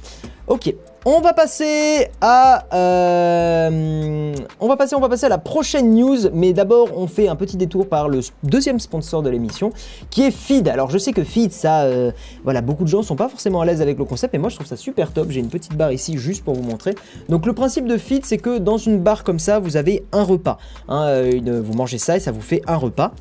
Ok, 0.47 0.75
on 1.05 1.21
va 1.21 1.35
passer 1.35 2.09
à... 2.23 2.65
euh, 2.75 4.35
on 4.61 4.69
va 4.69 4.77
passer, 4.77 4.95
on 4.95 5.01
va 5.01 5.11
passer 5.11 5.27
à 5.27 5.29
la 5.29 5.37
prochaine 5.37 5.95
news, 5.95 6.17
mais 6.33 6.55
d'abord 6.55 6.89
on 6.97 7.07
fait 7.07 7.29
un 7.29 7.37
petit 7.37 7.59
détour 7.59 7.87
par 7.87 8.09
le 8.09 8.21
deuxième 8.45 8.81
sponsor 8.81 9.23
de 9.23 9.29
l'émission, 9.29 9.73
qui 10.09 10.23
est 10.23 10.31
Feed. 10.31 10.69
Alors 10.69 10.91
je 10.91 10.97
sais 10.97 11.13
que 11.13 11.23
Feed, 11.23 11.53
ça, 11.53 11.83
euh, 11.83 12.13
voilà, 12.43 12.63
beaucoup 12.63 12.85
de 12.85 12.89
gens 12.89 13.03
sont 13.03 13.17
pas 13.17 13.29
forcément 13.29 13.61
à 13.61 13.67
l'aise 13.67 13.83
avec 13.83 13.99
le 13.99 14.07
concept, 14.07 14.33
mais 14.33 14.39
moi 14.39 14.49
je 14.49 14.55
trouve 14.55 14.67
ça 14.67 14.77
super 14.77 15.13
top, 15.13 15.31
j'ai 15.31 15.41
une 15.41 15.51
petite 15.51 15.77
barre 15.77 15.93
ici 15.93 16.17
juste 16.17 16.45
pour 16.45 16.55
vous 16.55 16.63
montrer. 16.63 16.95
Donc 17.29 17.45
le 17.45 17.53
principe 17.53 17.87
de 17.87 17.99
Feed, 17.99 18.25
c'est 18.25 18.39
que 18.39 18.57
dans 18.57 18.79
une 18.79 18.99
barre 19.01 19.23
comme 19.23 19.39
ça, 19.39 19.59
vous 19.59 19.77
avez 19.77 20.05
un 20.13 20.23
repas. 20.23 20.57
hein, 20.89 21.05
euh, 21.09 21.63
vous 21.63 21.75
mangez 21.75 21.99
ça 21.99 22.17
et 22.17 22.21
ça 22.21 22.33
vous 22.33 22.41
fait 22.41 22.63
un 22.67 22.77
repas. 22.77 23.13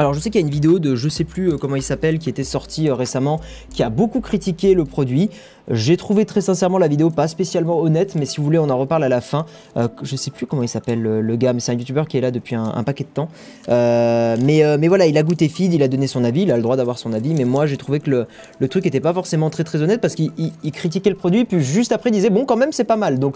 Alors 0.00 0.14
je 0.14 0.20
sais 0.20 0.30
qu'il 0.30 0.40
y 0.40 0.44
a 0.44 0.46
une 0.46 0.52
vidéo 0.52 0.78
de 0.78 0.94
je 0.94 1.08
sais 1.08 1.24
plus 1.24 1.50
euh, 1.50 1.56
comment 1.56 1.74
il 1.74 1.82
s'appelle 1.82 2.20
qui 2.20 2.30
était 2.30 2.44
sortie 2.44 2.88
euh, 2.88 2.94
récemment 2.94 3.40
qui 3.74 3.82
a 3.82 3.90
beaucoup 3.90 4.20
critiqué 4.20 4.74
le 4.74 4.84
produit. 4.84 5.28
J'ai 5.72 5.96
trouvé 5.96 6.24
très 6.24 6.40
sincèrement 6.40 6.78
la 6.78 6.86
vidéo 6.86 7.10
pas 7.10 7.26
spécialement 7.26 7.80
honnête 7.80 8.14
mais 8.14 8.24
si 8.24 8.36
vous 8.36 8.44
voulez 8.44 8.60
on 8.60 8.70
en 8.70 8.78
reparle 8.78 9.02
à 9.02 9.08
la 9.08 9.20
fin. 9.20 9.44
Euh, 9.76 9.88
je 10.02 10.14
sais 10.14 10.30
plus 10.30 10.46
comment 10.46 10.62
il 10.62 10.68
s'appelle 10.68 11.02
le, 11.02 11.36
gars 11.36 11.52
mais 11.52 11.58
c'est 11.58 11.72
un 11.72 11.74
youtubeur 11.74 12.06
qui 12.06 12.16
est 12.16 12.20
là 12.20 12.30
depuis 12.30 12.54
un, 12.54 12.84
paquet 12.84 13.02
de 13.02 13.08
temps. 13.08 13.28
Mais, 13.66 14.88
voilà 14.88 15.06
il 15.06 15.18
a 15.18 15.24
goûté 15.24 15.48
feed, 15.48 15.74
il 15.74 15.82
a 15.82 15.88
donné 15.88 16.06
son 16.06 16.22
avis, 16.22 16.42
il 16.42 16.52
a 16.52 16.56
le 16.56 16.62
droit 16.62 16.76
d'avoir 16.76 16.96
son 16.96 17.12
avis 17.12 17.34
mais 17.34 17.44
moi 17.44 17.66
j'ai 17.66 17.76
trouvé 17.76 17.98
que 17.98 18.24
le, 18.60 18.68
truc 18.68 18.86
était 18.86 19.00
pas 19.00 19.12
forcément 19.12 19.50
très 19.50 19.64
très 19.64 19.82
honnête 19.82 20.00
parce 20.00 20.14
qu'il 20.14 20.30
il- 20.38 20.52
il 20.62 20.70
critiquait 20.70 21.10
le 21.10 21.16
produit 21.16 21.44
puis 21.44 21.60
juste 21.60 21.90
après 21.90 22.10
il 22.10 22.12
disait 22.12 22.30
bon 22.30 22.44
quand 22.44 22.56
même 22.56 22.70
c'est 22.70 22.84
pas 22.84 22.96
mal 22.96 23.18
donc 23.18 23.34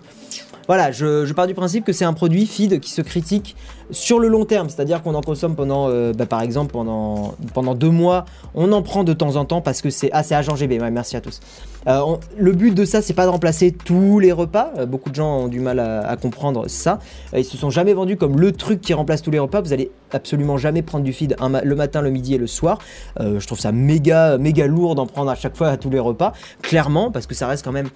voilà, 0.73 0.91
je, 0.91 1.31
pars 1.35 1.47
du 1.47 1.53
principe 1.53 1.85
que 1.85 1.93
c'est 1.93 2.07
un 2.07 2.15
produit 2.15 2.47
feed 2.47 2.81
qui 2.81 2.91
se 2.93 3.03
critique 3.03 3.57
sur 3.91 4.19
le 4.19 4.27
long 4.27 4.47
terme, 4.47 4.71
c'est-à-dire 4.71 5.03
qu'on 5.03 5.15
en 5.15 5.21
consomme 5.21 5.55
pendant, 5.55 5.91
euh, 5.91 6.15
bah, 6.15 6.25
par 6.25 6.41
exemple, 6.41 6.73
pendant, 6.73 7.35
pendant 7.53 7.75
deux 7.75 7.91
mois, 7.91 8.25
on 8.55 8.73
en 8.73 8.81
prend 8.81 9.05
de 9.05 9.13
temps 9.13 9.37
en 9.37 9.45
temps 9.45 9.61
parce 9.61 9.83
que 9.83 9.91
c'est. 9.91 10.09
Ah, 10.15 10.23
c'est 10.23 10.35
Agent 10.35 10.57
GB, 10.57 10.81
ouais, 10.81 10.91
merci 10.91 11.15
à 11.15 11.21
tous. 11.21 11.41
Euh, 11.89 12.17
le 12.39 12.53
but 12.53 12.75
de 12.75 12.87
ça, 12.87 13.03
c'est 13.03 13.13
pas 13.13 13.27
de 13.27 13.31
remplacer 13.31 13.71
tous 13.71 14.19
les 14.19 14.33
repas. 14.33 14.73
Euh, 14.79 14.87
beaucoup 14.87 15.11
de 15.11 15.15
gens 15.15 15.41
ont 15.41 15.49
du 15.49 15.61
mal 15.61 15.79
à, 15.79 16.17
comprendre 16.17 16.67
ça. 16.69 17.01
Ils 17.37 17.45
se 17.45 17.59
sont 17.59 17.69
jamais 17.69 17.93
vendus 17.93 18.17
comme 18.17 18.41
le 18.41 18.53
truc 18.53 18.81
qui 18.81 18.95
remplace 18.95 19.21
tous 19.21 19.31
les 19.31 19.41
repas. 19.41 19.61
Vous 19.61 19.75
allez 19.75 19.91
absolument 20.11 20.57
jamais 20.57 20.81
prendre 20.81 21.05
du 21.05 21.13
feed 21.13 21.37
le 21.39 21.75
matin, 21.75 22.01
le 22.01 22.09
midi 22.09 22.35
et 22.35 22.39
le 22.39 22.47
soir. 22.47 22.79
Je 23.21 23.47
trouve 23.47 23.61
ça 23.61 23.73
méga, 23.73 24.39
méga 24.39 24.67
lourd 24.67 24.95
d'en 24.95 25.07
prendre 25.07 25.31
à 25.31 25.35
chaque 25.35 25.55
fois 25.55 25.69
à 25.69 25.77
tous 25.77 25.91
les 25.91 25.99
repas, 25.99 26.33
clairement, 26.63 27.11
parce 27.11 27.27
que 27.27 27.35
ça 27.35 27.47
reste 27.47 27.63
quand 27.63 27.73
même 27.73 27.91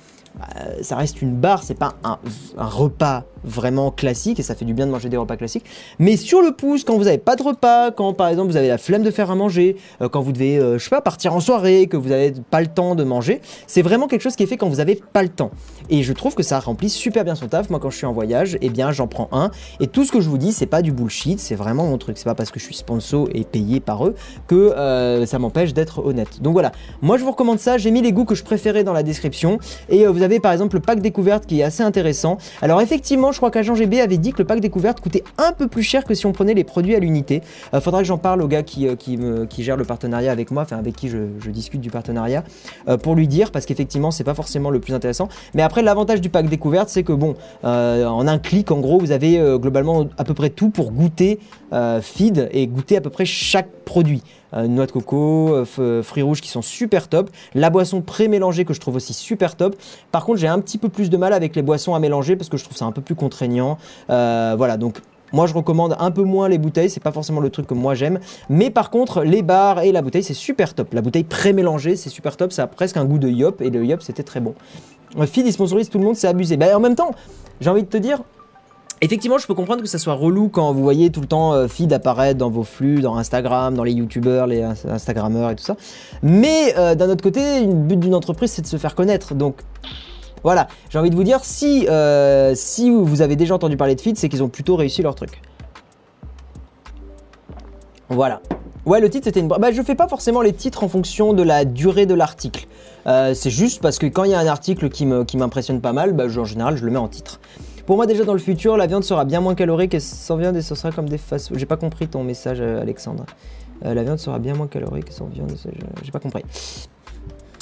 ça 0.82 0.96
reste 0.96 1.22
une 1.22 1.34
barre, 1.34 1.62
c'est 1.62 1.78
pas 1.78 1.94
un, 2.04 2.18
repas 2.56 3.24
vraiment 3.44 3.90
classique 3.90 4.40
et 4.40 4.42
ça 4.42 4.54
fait 4.54 4.64
du 4.64 4.74
bien 4.74 4.86
de 4.86 4.90
manger 4.90 5.08
des 5.08 5.16
repas 5.16 5.36
classiques. 5.36 5.64
Mais 5.98 6.16
sur 6.16 6.42
le 6.42 6.52
pouce, 6.52 6.84
quand 6.84 6.96
vous 6.96 7.04
n'avez 7.04 7.18
pas 7.18 7.36
de 7.36 7.42
repas, 7.42 7.90
quand 7.90 8.12
par 8.12 8.28
exemple 8.28 8.50
vous 8.50 8.56
avez 8.56 8.68
la 8.68 8.78
flemme 8.78 9.02
de 9.02 9.10
faire 9.10 9.30
à 9.30 9.34
manger, 9.34 9.76
euh, 10.02 10.08
quand 10.08 10.20
vous 10.20 10.32
devez, 10.32 10.58
euh, 10.58 10.78
je 10.78 10.84
sais 10.84 10.90
pas, 10.90 11.00
partir 11.00 11.34
en 11.34 11.40
soirée, 11.40 11.86
que 11.86 11.96
vous 11.96 12.08
n'avez 12.08 12.32
pas 12.50 12.60
le 12.60 12.66
temps 12.66 12.94
de 12.94 13.04
manger, 13.04 13.40
c'est 13.66 13.82
vraiment 13.82 14.08
quelque 14.08 14.22
chose 14.22 14.36
qui 14.36 14.42
est 14.42 14.46
fait 14.46 14.56
quand 14.56 14.68
vous 14.68 14.76
n'avez 14.76 15.00
pas 15.12 15.22
le 15.22 15.28
temps. 15.28 15.50
Et 15.88 16.02
je 16.02 16.12
trouve 16.12 16.34
que 16.34 16.42
ça 16.42 16.58
remplit 16.58 16.90
super 16.90 17.24
bien 17.24 17.34
son 17.34 17.48
taf. 17.48 17.70
Moi, 17.70 17.78
quand 17.78 17.90
je 17.90 17.96
suis 17.96 18.06
en 18.06 18.12
voyage, 18.12 18.58
eh 18.60 18.70
bien, 18.70 18.90
j'en 18.90 19.06
prends 19.06 19.28
un. 19.32 19.50
Et 19.80 19.86
tout 19.86 20.04
ce 20.04 20.12
que 20.12 20.20
je 20.20 20.28
vous 20.28 20.38
dis, 20.38 20.52
c'est 20.52 20.66
pas 20.66 20.82
du 20.82 20.92
bullshit, 20.92 21.38
c'est 21.38 21.54
vraiment 21.54 21.86
mon 21.86 21.98
truc. 21.98 22.18
C'est 22.18 22.24
pas 22.24 22.34
parce 22.34 22.50
que 22.50 22.58
je 22.58 22.64
suis 22.64 22.74
sponsor 22.74 23.28
et 23.34 23.44
payé 23.44 23.80
par 23.80 24.06
eux 24.06 24.14
que 24.48 24.54
euh, 24.54 25.26
ça 25.26 25.38
m'empêche 25.38 25.74
d'être 25.74 26.04
honnête. 26.04 26.42
Donc 26.42 26.54
voilà, 26.54 26.72
moi 27.02 27.18
je 27.18 27.24
vous 27.24 27.30
recommande 27.30 27.60
ça. 27.60 27.78
J'ai 27.78 27.90
mis 27.90 28.02
les 28.02 28.12
goûts 28.12 28.24
que 28.24 28.34
je 28.34 28.42
préférais 28.42 28.84
dans 28.84 28.92
la 28.92 29.02
description. 29.02 29.58
Et 29.88 30.06
euh, 30.06 30.10
vous 30.10 30.22
avez 30.22 30.25
par 30.40 30.52
exemple 30.52 30.76
le 30.76 30.80
pack 30.80 31.00
découverte 31.00 31.46
qui 31.46 31.60
est 31.60 31.62
assez 31.62 31.82
intéressant. 31.82 32.38
Alors 32.62 32.80
effectivement, 32.80 33.32
je 33.32 33.38
crois 33.38 33.50
qu'Agent 33.50 33.74
GB 33.74 34.00
avait 34.00 34.18
dit 34.18 34.32
que 34.32 34.38
le 34.38 34.44
pack 34.44 34.60
découverte 34.60 35.00
coûtait 35.00 35.24
un 35.38 35.52
peu 35.52 35.68
plus 35.68 35.82
cher 35.82 36.04
que 36.04 36.14
si 36.14 36.26
on 36.26 36.32
prenait 36.32 36.54
les 36.54 36.64
produits 36.64 36.94
à 36.94 36.98
l'unité. 36.98 37.42
Euh, 37.74 37.80
faudra 37.80 38.00
que 38.00 38.06
j'en 38.06 38.18
parle 38.18 38.42
au 38.42 38.48
gars 38.48 38.62
qui, 38.62 38.86
euh, 38.86 39.46
gère 39.58 39.76
le 39.76 39.84
partenariat 39.84 40.32
avec 40.32 40.50
moi, 40.50 40.62
enfin 40.62 40.76
avec 40.76 40.96
qui 40.96 41.08
je, 41.08 41.18
discute 41.50 41.80
du 41.80 41.90
partenariat, 41.90 42.44
euh, 42.88 42.96
pour 42.96 43.14
lui 43.14 43.28
dire, 43.28 43.50
parce 43.50 43.64
qu'effectivement, 43.66 44.10
c'est 44.10 44.24
pas 44.24 44.34
forcément 44.34 44.70
le 44.70 44.80
plus 44.80 44.92
intéressant. 44.92 45.28
Mais 45.54 45.62
après, 45.62 45.82
l'avantage 45.82 46.20
du 46.20 46.28
pack 46.28 46.48
découverte, 46.48 46.88
c'est 46.88 47.02
que 47.02 47.12
bon, 47.12 47.34
euh, 47.64 48.04
en 48.04 48.26
un 48.26 48.38
clic, 48.38 48.70
en 48.70 48.80
gros, 48.80 48.98
vous 48.98 49.12
avez 49.12 49.38
globalement 49.58 50.06
à 50.18 50.24
peu 50.24 50.34
près 50.34 50.50
tout 50.50 50.70
pour 50.70 50.92
goûter 50.92 51.38
feed 52.02 52.48
et 52.52 52.66
goûter 52.66 52.96
à 52.96 53.00
peu 53.00 53.10
près 53.10 53.24
chaque 53.24 53.68
produit. 53.84 54.22
Euh, 54.54 54.68
noix 54.68 54.86
de 54.86 54.92
coco, 54.92 55.54
euh, 55.54 55.64
f- 55.64 56.02
fruits 56.02 56.22
rouges 56.22 56.40
qui 56.40 56.48
sont 56.48 56.62
super 56.62 57.08
top, 57.08 57.30
la 57.54 57.68
boisson 57.68 58.00
pré-mélangée 58.00 58.64
que 58.64 58.74
je 58.74 58.80
trouve 58.80 58.94
aussi 58.96 59.12
super 59.12 59.56
top. 59.56 59.74
Par 60.12 60.24
contre, 60.24 60.38
j'ai 60.38 60.46
un 60.46 60.60
petit 60.60 60.78
peu 60.78 60.88
plus 60.88 61.10
de 61.10 61.16
mal 61.16 61.32
avec 61.32 61.56
les 61.56 61.62
boissons 61.62 61.94
à 61.94 61.98
mélanger 61.98 62.36
parce 62.36 62.48
que 62.48 62.56
je 62.56 62.62
trouve 62.64 62.76
ça 62.76 62.84
un 62.84 62.92
peu 62.92 63.00
plus 63.02 63.16
contraignant. 63.16 63.76
Euh, 64.08 64.54
voilà, 64.56 64.76
donc 64.76 65.00
moi 65.32 65.48
je 65.48 65.54
recommande 65.54 65.96
un 65.98 66.12
peu 66.12 66.22
moins 66.22 66.48
les 66.48 66.58
bouteilles, 66.58 66.88
c'est 66.90 67.02
pas 67.02 67.10
forcément 67.10 67.40
le 67.40 67.50
truc 67.50 67.66
que 67.66 67.74
moi 67.74 67.96
j'aime. 67.96 68.20
Mais 68.48 68.70
par 68.70 68.90
contre, 68.90 69.24
les 69.24 69.42
bars 69.42 69.80
et 69.82 69.90
la 69.90 70.00
bouteille, 70.00 70.22
c'est 70.22 70.32
super 70.32 70.74
top. 70.74 70.94
La 70.94 71.02
bouteille 71.02 71.24
pré-mélangée, 71.24 71.96
c'est 71.96 72.10
super 72.10 72.36
top, 72.36 72.52
ça 72.52 72.62
a 72.62 72.66
presque 72.68 72.96
un 72.96 73.04
goût 73.04 73.18
de 73.18 73.28
yop 73.28 73.60
et 73.60 73.70
le 73.70 73.84
yop 73.84 74.00
c'était 74.00 74.22
très 74.22 74.38
bon. 74.38 74.54
Euh, 75.18 75.26
Feed, 75.26 75.44
il 75.46 75.52
sponsorise 75.52 75.88
tout 75.90 75.98
le 75.98 76.04
monde, 76.04 76.14
c'est 76.14 76.28
abusé. 76.28 76.56
Bah, 76.56 76.66
en 76.76 76.80
même 76.80 76.94
temps, 76.94 77.10
j'ai 77.60 77.68
envie 77.70 77.82
de 77.82 77.88
te 77.88 77.96
dire, 77.96 78.20
Effectivement, 79.02 79.36
je 79.36 79.46
peux 79.46 79.54
comprendre 79.54 79.82
que 79.82 79.88
ça 79.88 79.98
soit 79.98 80.14
relou 80.14 80.48
quand 80.48 80.72
vous 80.72 80.82
voyez 80.82 81.10
tout 81.10 81.20
le 81.20 81.26
temps 81.26 81.52
euh, 81.52 81.68
feed 81.68 81.92
apparaître 81.92 82.38
dans 82.38 82.48
vos 82.48 82.62
flux, 82.64 83.00
dans 83.02 83.16
Instagram, 83.16 83.74
dans 83.74 83.84
les 83.84 83.92
youtubeurs, 83.92 84.46
les 84.46 84.62
ins- 84.62 84.74
Instagrammeurs 84.88 85.50
et 85.50 85.56
tout 85.56 85.64
ça. 85.64 85.76
Mais 86.22 86.74
euh, 86.78 86.94
d'un 86.94 87.10
autre 87.10 87.22
côté, 87.22 87.60
le 87.60 87.74
but 87.74 87.98
d'une 87.98 88.14
entreprise, 88.14 88.52
c'est 88.52 88.62
de 88.62 88.66
se 88.66 88.78
faire 88.78 88.94
connaître. 88.94 89.34
Donc 89.34 89.56
voilà, 90.42 90.68
j'ai 90.88 90.98
envie 90.98 91.10
de 91.10 91.14
vous 91.14 91.24
dire, 91.24 91.40
si, 91.42 91.86
euh, 91.90 92.54
vous 92.88 93.20
avez 93.20 93.36
déjà 93.36 93.54
entendu 93.54 93.76
parler 93.76 93.96
de 93.96 94.00
feed, 94.00 94.16
c'est 94.16 94.30
qu'ils 94.30 94.42
ont 94.42 94.48
plutôt 94.48 94.76
réussi 94.76 95.02
leur 95.02 95.14
truc. 95.14 95.42
Voilà. 98.08 98.40
Ouais, 98.86 99.00
le 99.00 99.10
titre 99.10 99.24
c'était 99.24 99.40
une. 99.40 99.48
Bah, 99.48 99.72
je 99.72 99.82
fais 99.82 99.96
pas 99.96 100.06
forcément 100.08 100.40
les 100.40 100.52
titres 100.52 100.84
en 100.84 100.88
fonction 100.88 101.32
de 101.34 101.42
la 101.42 101.64
durée 101.64 102.06
de 102.06 102.14
l'article. 102.14 102.66
Euh, 103.08 103.34
c'est 103.34 103.50
juste 103.50 103.82
parce 103.82 103.98
que 103.98 104.06
quand 104.06 104.24
il 104.24 104.30
y 104.30 104.34
a 104.34 104.38
un 104.38 104.46
article 104.46 104.88
qui 104.88 105.04
me- 105.06 105.24
qui 105.24 105.36
m'impressionne 105.36 105.80
pas 105.80 105.92
mal, 105.92 106.12
bah, 106.12 106.24
en 106.34 106.44
général, 106.44 106.76
je 106.76 106.84
le 106.84 106.92
mets 106.92 106.98
en 106.98 107.08
titre. 107.08 107.40
Pour 107.86 107.96
moi, 107.96 108.06
déjà 108.06 108.24
dans 108.24 108.32
le 108.32 108.38
futur, 108.40 108.76
la 108.76 108.86
viande 108.86 109.04
sera 109.04 109.24
bien 109.24 109.40
moins 109.40 109.54
calorique 109.54 109.94
et 109.94 110.00
sans 110.00 110.36
viande 110.36 110.56
et 110.56 110.62
ce 110.62 110.74
sera 110.74 110.90
comme 110.90 111.08
des 111.08 111.18
fast 111.18 111.56
J'ai 111.56 111.66
pas 111.66 111.76
compris 111.76 112.08
ton 112.08 112.24
message, 112.24 112.58
euh, 112.60 112.80
Alexandre. 112.82 113.24
Euh, 113.84 113.94
la 113.94 114.02
viande 114.02 114.18
sera 114.18 114.38
bien 114.38 114.54
moins 114.54 114.66
calorique 114.66 115.12
sans 115.12 115.26
viande. 115.26 115.52
je- 115.64 115.70
J'ai 116.04 116.10
pas 116.10 116.18
compris. 116.18 116.42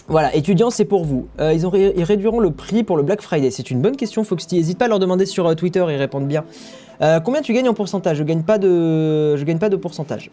Voilà, 0.08 0.34
étudiants, 0.34 0.70
c'est 0.70 0.84
pour 0.84 1.04
vous. 1.04 1.28
Euh, 1.40 1.52
ils, 1.52 1.66
ont 1.66 1.70
ré- 1.70 1.92
ils 1.96 2.04
réduiront 2.04 2.40
le 2.40 2.50
prix 2.50 2.84
pour 2.84 2.96
le 2.96 3.02
Black 3.02 3.20
Friday. 3.22 3.50
C'est 3.50 3.70
une 3.70 3.80
bonne 3.80 3.96
question, 3.96 4.22
Foxty. 4.24 4.56
N'hésite 4.56 4.78
pas 4.78 4.84
à 4.86 4.88
leur 4.88 4.98
demander 4.98 5.26
sur 5.26 5.46
euh, 5.46 5.54
Twitter, 5.54 5.84
ils 5.88 5.96
répondent 5.96 6.28
bien. 6.28 6.44
Euh, 7.00 7.20
combien 7.20 7.40
tu 7.42 7.52
gagnes 7.52 7.68
en 7.68 7.74
pourcentage? 7.74 8.18
Je 8.18 8.22
gagne 8.22 8.42
pas 8.42 8.58
de, 8.58 9.36
je 9.36 9.44
gagne 9.44 9.58
pas 9.58 9.68
de 9.70 9.76
pourcentage. 9.76 10.30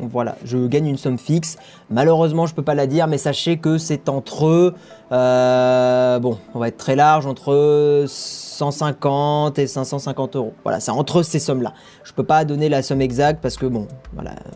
Voilà, 0.00 0.36
je 0.44 0.66
gagne 0.66 0.86
une 0.86 0.96
somme 0.96 1.18
fixe. 1.18 1.56
Malheureusement, 1.90 2.46
je 2.46 2.54
peux 2.54 2.62
pas 2.62 2.74
la 2.74 2.86
dire, 2.86 3.06
mais 3.06 3.18
sachez 3.18 3.58
que 3.58 3.78
c'est 3.78 4.08
entre, 4.08 4.74
euh, 5.12 6.18
bon, 6.18 6.38
on 6.54 6.58
va 6.58 6.68
être 6.68 6.76
très 6.76 6.96
large, 6.96 7.26
entre 7.26 8.04
150 8.06 9.58
et 9.58 9.66
550 9.66 10.36
euros. 10.36 10.54
Voilà, 10.62 10.80
c'est 10.80 10.90
entre 10.92 11.22
ces 11.22 11.38
sommes-là. 11.38 11.74
Je 12.04 12.12
peux 12.12 12.24
pas 12.24 12.44
donner 12.44 12.68
la 12.68 12.82
somme 12.82 13.00
exacte 13.00 13.40
parce 13.42 13.56
que 13.56 13.66
bon, 13.66 13.88
voilà, 14.14 14.30
euh, 14.30 14.50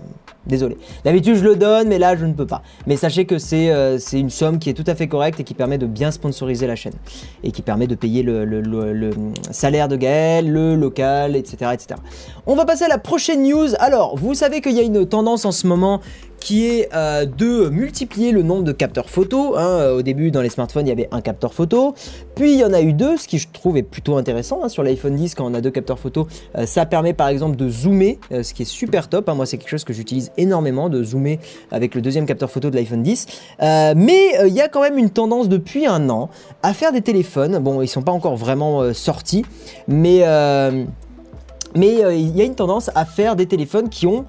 désolé. 0.47 0.77
D'habitude, 1.05 1.37
je 1.37 1.45
le 1.45 1.57
donne, 1.57 1.89
mais 1.89 1.99
là, 1.99 2.17
je 2.17 2.25
ne 2.25 2.33
peux 2.33 2.47
pas. 2.47 2.63
Mais 2.87 2.97
sachez 2.97 3.25
que 3.27 3.39
c'est 3.39 3.71
euh, 3.71 3.99
c'est 3.99 4.21
une 4.21 4.31
somme 4.31 4.59
qui 4.59 4.71
est 4.71 4.75
tout 4.75 4.85
à 4.87 4.95
fait 4.95 5.09
correcte 5.09 5.41
et 5.41 5.45
qui 5.45 5.55
permet 5.55 5.79
de 5.79 5.87
bien 5.87 6.11
sponsoriser 6.11 6.67
la 6.67 6.77
chaîne 6.77 6.95
et 7.43 7.51
qui 7.51 7.63
permet 7.63 7.87
de 7.87 7.95
payer 7.97 8.23
le 8.23 9.11
salaire 9.51 9.89
de 9.89 9.97
Gaël, 9.97 10.51
le 10.51 10.77
local, 10.77 11.37
etc., 11.37 11.73
etc. 11.75 12.01
On 12.47 12.55
va 12.55 12.65
passer 12.65 12.85
à 12.85 12.89
la 12.89 12.99
prochaine 12.99 13.43
news. 13.43 13.69
Alors, 13.79 14.17
vous 14.17 14.35
savez 14.35 14.61
qu'il 14.61 14.73
y 14.73 14.81
a 14.81 14.83
une 14.83 15.07
tendance 15.07 15.34
en 15.45 15.53
ce 15.53 15.67
moment 15.67 16.01
qui 16.41 16.67
est 16.67 16.91
euh, 16.95 17.25
de 17.25 17.71
multiplier 17.71 18.31
le 18.31 18.43
nombre 18.43 18.65
de 18.65 18.73
capteurs 18.73 19.09
photo. 19.09 19.57
hein. 19.57 19.93
Au 19.93 20.03
début, 20.03 20.31
dans 20.31 20.43
les 20.43 20.51
smartphones, 20.51 20.87
il 20.87 20.91
y 20.91 20.93
avait 20.93 21.09
un 21.11 21.23
capteur 21.23 21.55
photo. 21.55 21.95
Puis, 22.35 22.53
il 22.53 22.59
y 22.59 22.65
en 22.65 22.75
a 22.75 22.83
eu 22.83 22.93
deux, 22.93 23.17
ce 23.17 23.27
qui 23.27 23.39
je 23.39 23.49
trouve 23.51 23.79
est 23.79 23.83
plutôt 23.83 24.17
intéressant. 24.19 24.61
hein. 24.63 24.69
Sur 24.69 24.83
l'iPhone 24.83 25.17
10, 25.17 25.35
quand 25.35 25.47
on 25.51 25.55
a 25.55 25.63
deux 25.63 25.71
capteurs 25.71 25.99
photo, 25.99 26.29
euh, 26.59 26.67
ça 26.67 26.85
permet 26.85 27.15
par 27.15 27.29
exemple 27.29 27.57
de 27.57 27.71
zoomer, 27.71 28.19
euh, 28.31 28.43
ce 28.43 28.53
qui 28.53 28.63
est 28.63 28.67
super 28.67 29.09
top. 29.09 29.29
hein. 29.31 29.35
Moi, 29.35 29.47
c'est 29.47 29.57
quelque 29.57 29.71
chose 29.71 29.85
que 29.85 29.95
j'utilise 29.95 30.33
énormément, 30.37 30.91
de 30.91 31.03
zoomer 31.03 31.39
avec 31.71 31.95
le 31.95 32.03
deuxième 32.03 32.27
capteur 32.27 32.51
photo 32.51 32.69
de 32.69 32.77
l'iPhone 32.77 33.03
10. 33.03 33.27
Euh, 33.63 33.95
mais 33.97 34.35
il 34.47 34.53
y 34.53 34.61
a 34.61 34.69
quand 34.69 34.83
même 34.83 34.99
une 34.99 35.11
tendance 35.11 35.49
depuis 35.49 35.87
un 35.87 36.11
an 36.11 36.29
à 36.63 36.75
faire 36.75 36.93
des 36.93 37.01
téléphones. 37.01 37.59
Bon, 37.59 37.81
ils 37.81 37.89
sont 37.89 38.03
pas 38.03 38.13
encore 38.13 38.37
vraiment 38.37 38.93
sortis, 38.93 39.47
mais... 39.89 40.17
il 41.77 42.37
y 42.37 42.41
a 42.43 42.45
une 42.45 42.55
tendance 42.55 42.91
à 42.95 43.05
faire 43.07 43.35
des 43.35 43.47
téléphones 43.47 43.89
qui 43.89 44.07
ont 44.07 44.27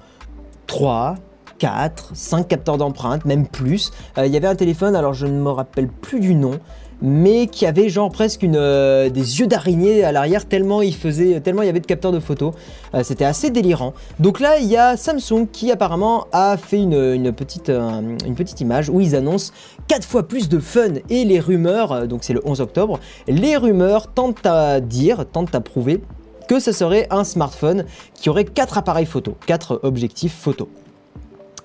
3, 0.66 1.16
4, 1.58 2.10
5 2.14 2.48
capteurs 2.48 2.78
d'empreinte, 2.78 3.24
même 3.24 3.46
plus. 3.46 3.90
Euh, 4.18 4.26
il 4.26 4.32
y 4.32 4.36
avait 4.36 4.46
un 4.48 4.54
téléphone, 4.54 4.96
alors 4.96 5.14
je 5.14 5.26
ne 5.26 5.38
me 5.38 5.50
rappelle 5.50 5.88
plus 5.88 6.20
du 6.20 6.34
nom, 6.34 6.58
mais 7.02 7.46
qui 7.46 7.66
avait 7.66 7.88
genre 7.88 8.10
presque 8.10 8.42
une, 8.42 8.56
euh, 8.56 9.10
des 9.10 9.40
yeux 9.40 9.46
d'araignée 9.46 10.02
à 10.02 10.12
l'arrière 10.12 10.46
tellement 10.46 10.80
il 10.80 10.94
faisait, 10.94 11.40
tellement 11.40 11.62
il 11.62 11.66
y 11.66 11.68
avait 11.68 11.80
de 11.80 11.86
capteurs 11.86 12.12
de 12.12 12.20
photos. 12.20 12.54
Euh, 12.94 13.02
C'était 13.02 13.24
assez 13.24 13.50
délirant. 13.50 13.92
Donc 14.18 14.40
là, 14.40 14.58
il 14.58 14.66
y 14.66 14.76
a 14.76 14.96
Samsung 14.96 15.46
qui 15.50 15.70
apparemment 15.70 16.26
a 16.32 16.56
fait 16.56 16.78
une, 16.78 17.32
petite, 17.32 17.68
une 17.70 18.34
petite 18.34 18.60
image 18.60 18.88
où 18.88 19.00
ils 19.00 19.14
annoncent 19.14 19.52
4 19.88 20.06
fois 20.06 20.26
plus 20.26 20.48
de 20.48 20.58
fun 20.58 20.94
et 21.10 21.24
les 21.24 21.40
rumeurs, 21.40 22.08
donc 22.08 22.24
c'est 22.24 22.32
le 22.32 22.42
11 22.44 22.60
octobre, 22.60 22.98
les 23.28 23.56
rumeurs 23.56 24.08
tentent 24.08 24.46
à 24.46 24.80
dire, 24.80 25.26
tentent 25.30 25.54
à 25.54 25.60
prouver 25.60 26.00
que 26.46 26.60
ce 26.60 26.72
serait 26.72 27.06
un 27.10 27.24
smartphone 27.24 27.84
qui 28.14 28.30
aurait 28.30 28.44
quatre 28.44 28.78
appareils 28.78 29.06
photo, 29.06 29.36
quatre 29.46 29.80
objectifs 29.82 30.34
photo. 30.34 30.68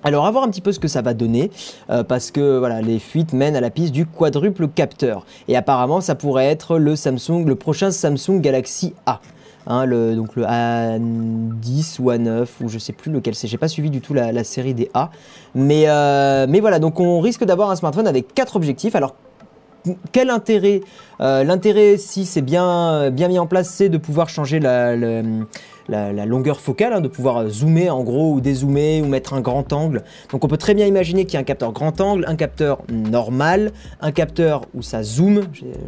Alors, 0.04 0.26
à 0.26 0.30
voir 0.32 0.42
un 0.42 0.48
petit 0.48 0.60
peu 0.60 0.72
ce 0.72 0.80
que 0.80 0.88
ça 0.88 1.00
va 1.00 1.14
donner, 1.14 1.50
euh, 1.90 2.02
parce 2.02 2.32
que 2.32 2.58
voilà, 2.58 2.82
les 2.82 2.98
fuites 2.98 3.32
mènent 3.32 3.54
à 3.54 3.60
la 3.60 3.70
piste 3.70 3.92
du 3.92 4.04
quadruple 4.04 4.66
capteur. 4.66 5.24
Et 5.46 5.56
apparemment, 5.56 6.00
ça 6.00 6.16
pourrait 6.16 6.46
être 6.46 6.78
le 6.78 6.96
Samsung, 6.96 7.44
le 7.46 7.54
prochain 7.54 7.92
Samsung 7.92 8.40
Galaxy 8.40 8.94
A. 9.06 9.20
Hein, 9.68 9.86
donc 10.16 10.34
le 10.34 10.42
A10 10.42 12.00
ou 12.00 12.10
A9 12.10 12.46
ou 12.62 12.68
je 12.68 12.78
sais 12.78 12.92
plus 12.92 13.12
lequel 13.12 13.36
c'est. 13.36 13.46
J'ai 13.46 13.58
pas 13.58 13.68
suivi 13.68 13.90
du 13.90 14.00
tout 14.00 14.12
la, 14.12 14.32
la 14.32 14.42
série 14.42 14.74
des 14.74 14.90
A, 14.92 15.10
mais 15.54 15.84
euh, 15.86 16.46
mais 16.48 16.58
voilà. 16.58 16.80
Donc 16.80 16.98
on 16.98 17.20
risque 17.20 17.44
d'avoir 17.44 17.70
un 17.70 17.76
smartphone 17.76 18.08
avec 18.08 18.34
quatre 18.34 18.56
objectifs. 18.56 18.96
Alors 18.96 19.14
quel 20.12 20.30
intérêt 20.30 20.80
Euh, 21.22 21.44
L'intérêt, 21.44 21.98
si 21.98 22.26
c'est 22.26 22.42
bien, 22.42 23.10
mis 23.10 23.38
en 23.38 23.46
place, 23.46 23.68
c'est 23.68 23.88
de 23.88 23.98
pouvoir 23.98 24.28
changer 24.28 24.58
la, 24.58 24.96
longueur 26.26 26.60
focale, 26.60 26.92
hein, 26.92 27.00
de 27.00 27.08
pouvoir 27.08 27.48
zoomer 27.48 27.90
en 27.90 28.02
gros 28.02 28.32
ou 28.32 28.40
dézoomer 28.40 29.02
ou 29.02 29.06
mettre 29.06 29.34
un 29.34 29.40
grand 29.40 29.72
angle. 29.72 30.02
Donc 30.32 30.44
on 30.44 30.48
peut 30.48 30.56
très 30.56 30.74
bien 30.74 30.86
imaginer 30.86 31.24
qu'il 31.24 31.34
y 31.34 31.36
a 31.36 31.40
un 31.40 31.44
capteur 31.44 31.72
grand 31.72 32.00
angle, 32.00 32.24
un 32.26 32.34
capteur 32.34 32.82
normal, 32.90 33.72
un 34.00 34.10
capteur 34.10 34.62
où 34.74 34.82
ça 34.82 35.02
zoome, 35.04 35.42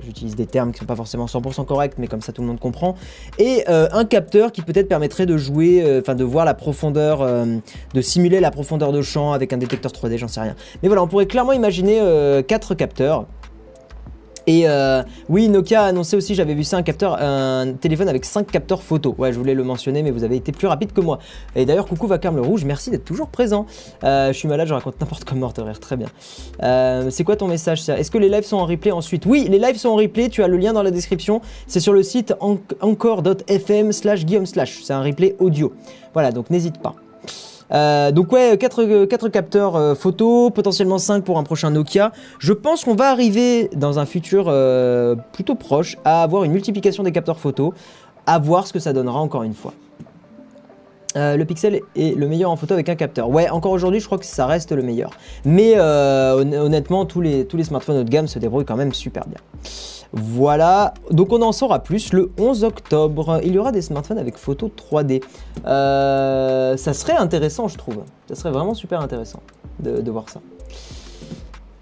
j'utilise 0.05 0.36
des 0.36 0.47
termes 0.47 0.72
qui 0.72 0.78
sont 0.78 0.84
pas 0.84 0.97
forcément 0.97 1.26
100% 1.26 1.64
corrects, 1.64 1.95
mais 1.99 2.07
comme 2.07 2.20
ça 2.20 2.32
tout 2.32 2.42
le 2.42 2.49
monde 2.49 2.61
comprend, 2.61 2.95
et 3.38 3.64
euh, 3.68 3.88
un 3.92 4.05
capteur 4.05 4.53
qui 4.53 4.62
peut-être 4.62 4.88
permettrait 4.88 5.26
de 5.26 5.36
jouer, 5.36 5.82
euh, 5.82 6.01
enfin 6.01 6.14
de 6.14 6.24
voir 6.24 6.45
la 6.45 6.55
profondeur, 6.55 7.26
de 7.95 8.01
simuler 8.01 8.40
la 8.40 8.51
profondeur 8.51 8.92
de 8.92 9.03
champ 9.03 9.32
avec 9.32 9.53
un 9.53 9.57
détecteur 9.57 9.90
3D, 9.90 10.18
j'en 10.18 10.28
sais 10.28 10.40
rien. 10.40 10.55
Mais 10.82 10.88
voilà, 10.88 11.03
on 11.03 11.09
pourrait 11.09 11.26
clairement 11.26 11.53
imaginer 11.53 12.01
quatre 12.47 12.74
capteurs. 12.74 13.26
Et 14.47 14.68
euh, 14.68 15.03
oui, 15.28 15.49
Nokia 15.49 15.82
a 15.84 15.86
annoncé 15.86 16.16
aussi, 16.16 16.34
j'avais 16.34 16.55
vu 16.55 16.64
ça, 16.64 16.78
un 16.78 16.82
un 17.64 17.72
téléphone 17.74 18.09
avec 18.09 18.24
5 18.24 18.47
capteurs 18.51 18.82
photo. 18.82 19.14
Ouais, 19.18 19.32
je 19.32 19.38
voulais 19.38 19.55
le 19.55 19.64
mentionner, 19.64 20.03
mais 20.03 20.11
vous 20.11 20.22
avez 20.24 20.36
été 20.36 20.53
plus 20.53 20.66
rapide 20.66 20.92
que 20.92 21.01
moi. 21.01 21.18
Et 21.57 21.64
d'ailleurs, 21.64 21.86
coucou 21.86 22.07
Vacarme 22.07 22.36
le 22.36 22.42
Rouge, 22.42 22.64
merci 22.64 22.90
d'être 22.90 23.05
toujours 23.05 23.28
présent. 23.28 23.66
Euh, 24.05 24.32
je 24.32 24.38
suis 24.38 24.49
malade, 24.49 24.68
je 24.68 24.74
raconte 24.74 25.01
n'importe 25.01 25.32
mort 25.32 25.53
de 25.55 25.62
rire, 25.62 25.80
très 25.80 25.97
bien. 25.97 26.09
Euh, 26.62 27.09
c'est 27.11 27.24
quoi 27.24 27.36
ton 27.36 27.49
message 27.49 27.88
Est-ce 27.88 28.11
que 28.11 28.18
les 28.18 28.28
lives 28.28 28.45
sont 28.45 28.59
en 28.59 28.66
replay 28.66 28.90
ensuite? 28.92 29.24
Oui, 29.26 29.47
les 29.49 29.59
lives 29.59 29.76
sont 29.78 29.88
en 29.90 29.97
replay, 29.97 30.28
tu 30.28 30.42
as 30.42 30.49
le 30.49 30.57
lien 30.59 30.72
dans 30.72 30.82
la 30.82 30.90
description. 30.90 31.40
C'est 31.66 31.80
sur 31.80 31.92
le 31.92 32.03
site 32.03 32.34
en- 32.40 32.59
encore.fm 32.80 33.92
slash 33.92 34.24
guillaume 34.24 34.47
slash. 34.47 34.80
C'est 34.82 34.92
un 34.92 35.03
replay 35.03 35.36
audio. 35.38 35.72
Voilà, 36.12 36.32
donc 36.32 36.51
n'hésite 36.51 36.78
pas. 36.80 36.95
Euh, 37.73 38.12
donc 38.12 38.31
ouais, 38.33 38.57
4, 38.59 39.29
capteurs 39.29 39.77
euh, 39.77 39.95
photo, 39.95 40.51
potentiellement 40.51 40.99
5 40.99 41.25
pour 41.25 41.39
un 41.39 41.43
prochain 41.45 41.71
Nokia. 41.71 42.12
Je 42.39 42.53
pense 42.53 42.85
qu'on 42.85 42.95
va 42.95 43.11
arriver 43.11 43.71
dans 43.75 43.99
un 43.99 44.07
futur 44.07 44.47
euh, 44.49 45.17
plutôt 45.33 45.55
proche 45.55 45.97
à 46.05 46.23
avoir 46.23 46.45
une 46.45 46.53
multiplication 46.53 47.03
des 47.03 47.12
capteurs 47.12 47.39
photo, 47.39 47.73
à 48.27 48.39
voir 48.39 48.67
ce 48.67 48.73
que 48.73 48.79
ça 48.79 48.93
donnera 48.93 49.19
encore 49.21 49.43
une 49.43 49.55
fois. 49.55 49.73
Euh, 51.17 51.37
le 51.37 51.45
Pixel 51.45 51.81
est 51.95 52.17
le 52.19 52.27
meilleur 52.27 52.51
en 52.51 52.57
photo 52.57 52.75
avec 52.75 52.89
un 52.89 52.97
capteur. 52.97 53.29
Ouais, 53.31 53.49
encore 53.49 53.71
aujourd'hui, 53.71 54.01
je 54.01 54.07
crois 54.07 54.19
que 54.19 54.25
ça 54.27 54.47
reste 54.47 54.73
le 54.73 54.83
meilleur. 54.83 55.11
Mais 55.45 55.75
euh, 55.77 56.43
hon- 56.43 56.53
honnêtement, 56.67 57.05
tous 57.07 57.21
les, 57.21 57.47
tous 57.47 57.57
les 57.57 57.62
smartphones 57.62 57.99
haut 57.99 58.03
de 58.05 58.11
gamme 58.11 58.27
se 58.27 58.41
débrouillent 58.41 58.65
quand 58.65 58.77
même 58.77 58.93
super 58.93 59.25
bien. 59.27 59.39
Voilà, 60.12 60.94
donc 61.11 61.32
on 61.32 61.42
en 61.42 61.52
saura 61.52 61.82
plus 61.82 62.12
le 62.12 62.30
11 62.38 62.64
octobre. 62.64 63.40
Il 63.44 63.52
y 63.52 63.59
aura 63.59 63.72
des 63.72 63.82
smartphones 63.82 64.18
avec 64.18 64.36
photo 64.36 64.70
3D. 64.70 65.22
Euh, 65.66 66.76
ça 66.76 66.92
serait 66.92 67.16
intéressant, 67.16 67.68
je 67.68 67.78
trouve. 67.78 68.02
Ça 68.28 68.34
serait 68.34 68.50
vraiment 68.52 68.74
super 68.74 69.00
intéressant 69.00 69.40
de, 69.80 70.00
de 70.00 70.11
voir 70.11 70.28
ça. 70.28 70.40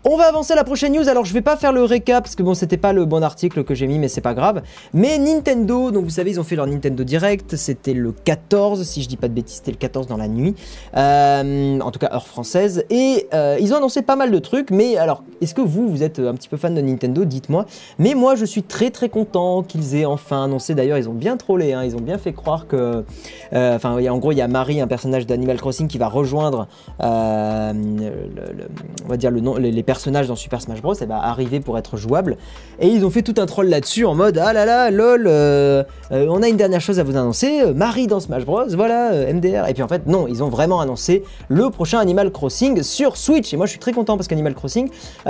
On 0.04 0.16
va 0.16 0.24
avancer 0.24 0.52
à 0.52 0.56
la 0.56 0.64
prochaine 0.64 0.92
news. 0.94 1.08
Alors, 1.08 1.24
je 1.24 1.32
vais 1.32 1.42
pas 1.42 1.56
faire 1.56 1.72
le 1.72 1.84
récap 1.84 2.24
parce 2.24 2.34
que 2.34 2.42
bon, 2.42 2.54
c'était 2.54 2.76
pas 2.76 2.92
le 2.92 3.04
bon 3.04 3.22
article 3.22 3.62
que 3.62 3.72
j'ai 3.72 3.86
mis, 3.86 4.00
mais 4.00 4.08
c'est 4.08 4.20
pas 4.20 4.34
grave. 4.34 4.62
Mais 4.92 5.16
Nintendo, 5.16 5.92
donc 5.92 6.02
vous 6.04 6.10
savez, 6.10 6.32
ils 6.32 6.40
ont 6.40 6.44
fait 6.44 6.56
leur 6.56 6.66
Nintendo 6.66 7.04
Direct. 7.04 7.54
C'était 7.54 7.94
le 7.94 8.10
14, 8.10 8.82
si 8.82 9.02
je 9.02 9.08
dis 9.08 9.16
pas 9.16 9.28
de 9.28 9.34
bêtises, 9.34 9.58
c'était 9.58 9.70
le 9.70 9.76
14 9.76 10.08
dans 10.08 10.16
la 10.16 10.26
nuit. 10.26 10.56
Euh, 10.96 11.78
en 11.78 11.90
tout 11.92 12.00
cas, 12.00 12.10
heure 12.12 12.26
française. 12.26 12.84
Et 12.90 13.28
euh, 13.32 13.56
ils 13.60 13.72
ont 13.72 13.76
annoncé 13.76 14.02
pas 14.02 14.16
mal 14.16 14.32
de 14.32 14.38
trucs. 14.40 14.72
Mais 14.72 14.96
alors, 14.96 15.22
est-ce 15.40 15.54
que 15.54 15.60
vous, 15.60 15.88
vous 15.88 16.02
êtes 16.02 16.18
un 16.18 16.34
petit 16.34 16.48
peu 16.48 16.56
fan 16.56 16.74
de 16.74 16.80
Nintendo? 16.80 17.24
Dites-moi. 17.24 17.66
Mais 18.00 18.14
moi, 18.14 18.34
je 18.34 18.44
suis 18.44 18.64
très 18.64 18.90
très 18.90 19.08
content 19.08 19.62
qu'ils 19.62 19.94
aient 19.94 20.04
enfin 20.04 20.42
annoncé. 20.44 20.74
D'ailleurs, 20.74 20.98
ils 20.98 21.08
ont 21.08 21.14
bien 21.14 21.36
trollé. 21.36 21.74
hein. 21.74 21.84
Ils 21.84 21.94
ont 21.94 22.00
bien 22.00 22.18
fait 22.18 22.32
croire 22.32 22.66
que. 22.66 23.04
euh, 23.52 23.76
Enfin, 23.76 23.96
a- 23.96 24.10
en 24.12 24.18
gros, 24.18 24.32
il 24.32 24.38
y 24.38 24.42
a 24.42 24.48
Marie, 24.48 24.80
un 24.80 24.88
personnage 24.88 25.28
d'Animal 25.28 25.58
Crossing, 25.58 25.86
qui 25.86 25.98
va 25.98 26.08
rejoindre. 26.08 26.66
euh, 27.04 27.72
le- 27.72 28.66
on 29.04 29.08
va 29.08 29.16
dire 29.16 29.30
le 29.30 29.40
nom, 29.40 29.56
les, 29.56 29.70
les 29.70 29.82
personnages 29.92 30.26
dans 30.26 30.36
Super 30.36 30.62
Smash 30.62 30.80
Bros. 30.80 30.94
Elle 30.98 31.08
va 31.08 31.22
arriver 31.22 31.60
pour 31.60 31.76
être 31.76 31.98
jouable. 31.98 32.38
Et 32.80 32.88
ils 32.88 33.04
ont 33.04 33.10
fait 33.10 33.20
tout 33.20 33.34
un 33.36 33.44
troll 33.44 33.66
là-dessus 33.68 34.06
en 34.06 34.14
mode 34.14 34.38
ah 34.42 34.54
là 34.54 34.64
là, 34.64 34.90
lol, 34.90 35.26
euh, 35.26 35.84
euh, 36.12 36.26
on 36.30 36.42
a 36.42 36.48
une 36.48 36.56
dernière 36.56 36.80
chose 36.80 36.98
à 36.98 37.02
vous 37.02 37.14
annoncer, 37.14 37.60
euh, 37.60 37.74
Marie 37.74 38.06
dans 38.06 38.18
Smash 38.18 38.46
Bros. 38.46 38.64
Voilà, 38.74 39.12
MDR. 39.30 39.68
Et 39.68 39.74
puis 39.74 39.82
en 39.82 39.88
fait, 39.88 40.06
non, 40.06 40.26
ils 40.28 40.42
ont 40.42 40.48
vraiment 40.48 40.80
annoncé 40.80 41.24
le 41.50 41.68
prochain 41.68 41.98
Animal 41.98 42.32
Crossing 42.32 42.82
sur 42.82 43.18
Switch. 43.18 43.52
Et 43.52 43.58
moi, 43.58 43.66
je 43.66 43.72
suis 43.72 43.80
très 43.80 43.92
content 43.92 44.16
parce 44.16 44.28
qu'Animal 44.28 44.54
Crossing, 44.54 44.88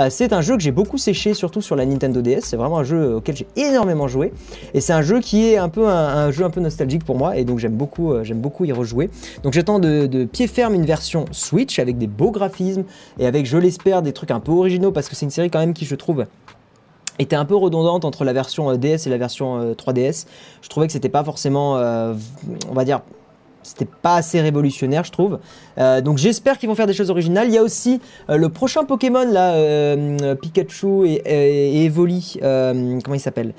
c'est 0.09 0.31
un 0.31 0.39
jeu 0.39 0.55
que 0.55 0.63
j'ai 0.63 0.71
beaucoup 0.71 0.97
séché, 0.97 1.33
surtout 1.33 1.61
sur 1.61 1.75
la 1.75 1.85
Nintendo 1.85 2.21
DS. 2.21 2.43
C'est 2.43 2.55
vraiment 2.55 2.79
un 2.79 2.85
jeu 2.85 3.15
auquel 3.15 3.35
j'ai 3.35 3.47
énormément 3.57 4.07
joué. 4.07 4.31
Et 4.73 4.79
c'est 4.79 4.93
un 4.93 5.01
jeu 5.01 5.19
qui 5.19 5.49
est 5.49 5.57
un 5.57 5.67
peu 5.67 5.89
un, 5.89 6.31
jeu 6.31 6.45
un 6.45 6.49
peu 6.49 6.61
nostalgique 6.61 7.03
pour 7.03 7.17
moi. 7.17 7.35
Et 7.35 7.43
donc 7.43 7.59
j'aime 7.59 7.75
beaucoup, 7.75 8.13
j'aime 8.23 8.39
beaucoup 8.39 8.63
y 8.63 8.71
rejouer. 8.71 9.09
Donc 9.43 9.51
j'attends 9.51 9.79
de, 9.79 10.05
de 10.05 10.23
pied 10.23 10.47
ferme 10.47 10.73
une 10.73 10.85
version 10.85 11.25
Switch 11.31 11.79
avec 11.79 11.97
des 11.97 12.07
beaux 12.07 12.31
graphismes 12.31 12.85
et 13.19 13.27
avec, 13.27 13.45
je 13.45 13.57
l'espère, 13.57 14.01
des 14.01 14.13
trucs 14.13 14.31
un 14.31 14.39
peu 14.39 14.52
originaux 14.59 14.91
parce 14.91 15.09
que 15.09 15.15
c'est 15.15 15.25
une 15.25 15.31
série 15.31 15.49
quand 15.49 15.59
même 15.59 15.73
qui, 15.73 15.85
je 15.85 15.95
trouve, 15.95 16.25
était 17.19 17.35
un 17.35 17.45
peu 17.45 17.55
redondante 17.55 18.05
entre 18.05 18.23
la 18.23 18.33
version 18.33 18.71
euh, 18.71 18.77
DS 18.77 19.07
et 19.07 19.09
la 19.09 19.17
version 19.17 19.59
euh, 19.59 19.73
3DS. 19.73 20.25
Je 20.61 20.69
trouvais 20.69 20.87
que 20.87 20.93
c'était 20.93 21.09
pas 21.09 21.23
forcément, 21.23 21.77
euh, 21.77 22.13
on 22.69 22.73
va 22.73 22.85
dire, 22.85 23.01
c'était 23.63 23.85
pas 23.85 24.15
assez 24.15 24.41
révolutionnaire, 24.41 25.03
je 25.03 25.11
trouve. 25.11 25.39
Euh, 25.77 26.01
donc 26.01 26.17
j'espère 26.17 26.57
qu'ils 26.57 26.69
vont 26.69 26.75
faire 26.75 26.87
des 26.87 26.93
choses 26.93 27.09
originales. 27.09 27.47
Il 27.47 27.53
y 27.53 27.57
a 27.57 27.63
aussi 27.63 27.99
euh, 28.29 28.37
le 28.37 28.49
prochain 28.49 28.83
Pokémon 28.83 29.25
là, 29.31 29.53
euh, 29.53 30.35
Pikachu 30.35 31.07
et, 31.07 31.85
Evoli. 31.85 32.37
comment 32.41 33.15
il 33.15 33.19
s'appelle? 33.19 33.53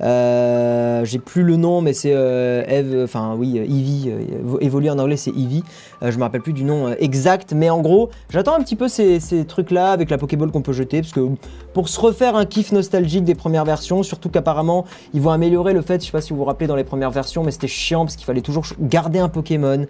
J'ai 0.00 1.18
plus 1.18 1.42
le 1.42 1.56
nom, 1.56 1.80
mais 1.80 1.92
c'est 1.92 2.10
Eve, 2.10 3.02
enfin 3.04 3.34
oui, 3.36 3.58
Eevee. 3.58 4.12
Evoli 4.60 4.90
en 4.90 4.98
anglais 4.98 5.16
c'est 5.16 5.30
Eevee. 5.30 5.62
je 6.02 6.16
me 6.16 6.22
rappelle 6.22 6.42
plus 6.42 6.52
du 6.52 6.64
nom 6.64 6.92
exact, 6.98 7.52
mais 7.52 7.70
en 7.70 7.80
gros, 7.80 8.10
j'attends 8.30 8.54
un 8.54 8.62
petit 8.62 8.76
peu 8.76 8.88
ces, 8.88 9.20
ces 9.20 9.44
trucs 9.44 9.70
là 9.70 9.92
avec 9.92 10.10
la 10.10 10.18
Pokéball 10.18 10.50
qu'on 10.50 10.62
peut 10.62 10.72
jeter, 10.72 11.00
parce 11.00 11.12
que 11.12 11.20
pour 11.72 11.88
se 11.88 12.00
refaire 12.00 12.36
un 12.36 12.44
kiff 12.44 12.72
nostalgique 12.72 13.24
des 13.24 13.34
premières 13.34 13.64
versions, 13.64 14.02
surtout 14.02 14.28
qu'apparemment 14.28 14.84
ils 15.14 15.20
vont 15.20 15.30
améliorer 15.30 15.72
le 15.72 15.82
fait, 15.82 16.00
je 16.00 16.06
sais 16.06 16.12
pas 16.12 16.20
si 16.20 16.32
vous 16.32 16.38
vous 16.38 16.44
rappelez 16.44 16.66
dans 16.66 16.76
les 16.76 16.84
premières 16.84 17.10
versions, 17.10 17.44
mais 17.44 17.50
c'était 17.50 17.68
chiant 17.68 18.04
parce 18.04 18.16
qu'il 18.16 18.26
fallait 18.26 18.40
toujours 18.40 18.64
garder 18.80 19.18
un 19.18 19.28
Pokémon 19.42 19.86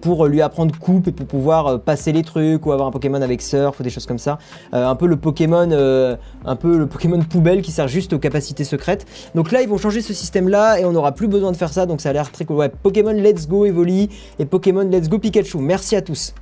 pour 0.00 0.26
lui 0.26 0.42
apprendre 0.42 0.78
coup 0.78 1.02
et 1.06 1.12
pour 1.12 1.26
pouvoir 1.26 1.66
euh, 1.66 1.78
passer 1.78 2.12
les 2.12 2.22
trucs 2.22 2.66
ou 2.66 2.72
avoir 2.72 2.88
un 2.88 2.90
Pokémon 2.90 3.22
avec 3.22 3.40
Surf 3.40 3.80
ou 3.80 3.82
des 3.82 3.90
choses 3.90 4.06
comme 4.06 4.18
ça. 4.18 4.38
Euh, 4.74 4.86
un 4.86 4.94
peu 4.94 5.06
le 5.06 5.16
Pokémon, 5.16 5.70
euh, 5.70 6.16
un 6.44 6.56
peu 6.56 6.76
le 6.76 6.86
Pokémon 6.86 7.20
poubelle 7.20 7.62
qui 7.62 7.70
sert 7.70 7.88
juste 7.88 8.12
aux 8.12 8.18
capacités 8.18 8.64
secrètes. 8.64 9.06
Donc 9.34 9.52
là, 9.52 9.62
ils 9.62 9.68
vont 9.68 9.78
changer 9.78 10.02
ce 10.02 10.12
système-là 10.12 10.80
et 10.80 10.84
on 10.84 10.92
n'aura 10.92 11.12
plus 11.12 11.28
besoin 11.28 11.52
de 11.52 11.56
faire 11.56 11.72
ça. 11.72 11.86
Donc 11.86 12.00
ça 12.00 12.10
a 12.10 12.12
l'air 12.12 12.30
très 12.30 12.44
cool. 12.44 12.56
Ouais, 12.56 12.68
Pokémon 12.68 13.12
Let's 13.12 13.48
Go 13.48 13.64
Evoli 13.64 14.10
et 14.38 14.44
Pokémon 14.44 14.82
Let's 14.82 15.08
Go 15.08 15.18
Pikachu. 15.18 15.58
Merci 15.58 15.96
à 15.96 16.02
tous. 16.02 16.34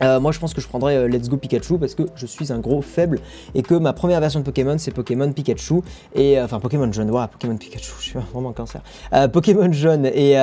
Euh, 0.00 0.20
moi, 0.20 0.32
je 0.32 0.38
pense 0.38 0.54
que 0.54 0.60
je 0.60 0.68
prendrais 0.68 0.96
euh, 0.96 1.08
Let's 1.08 1.28
Go 1.28 1.36
Pikachu 1.36 1.78
parce 1.78 1.94
que 1.94 2.04
je 2.16 2.26
suis 2.26 2.52
un 2.52 2.58
gros 2.58 2.82
faible 2.82 3.20
et 3.54 3.62
que 3.62 3.74
ma 3.74 3.92
première 3.92 4.20
version 4.20 4.40
de 4.40 4.44
Pokémon 4.44 4.76
c'est 4.78 4.90
Pokémon 4.90 5.30
Pikachu 5.32 5.80
et 6.14 6.38
euh, 6.38 6.44
enfin 6.44 6.60
Pokémon 6.60 6.90
jaune. 6.92 7.10
Pokémon 7.30 7.56
Pikachu, 7.56 7.92
je 7.98 8.04
suis 8.04 8.18
vraiment 8.32 8.52
cancer. 8.52 8.80
Pokémon 9.32 9.70
jaune 9.72 10.06
et, 10.06 10.34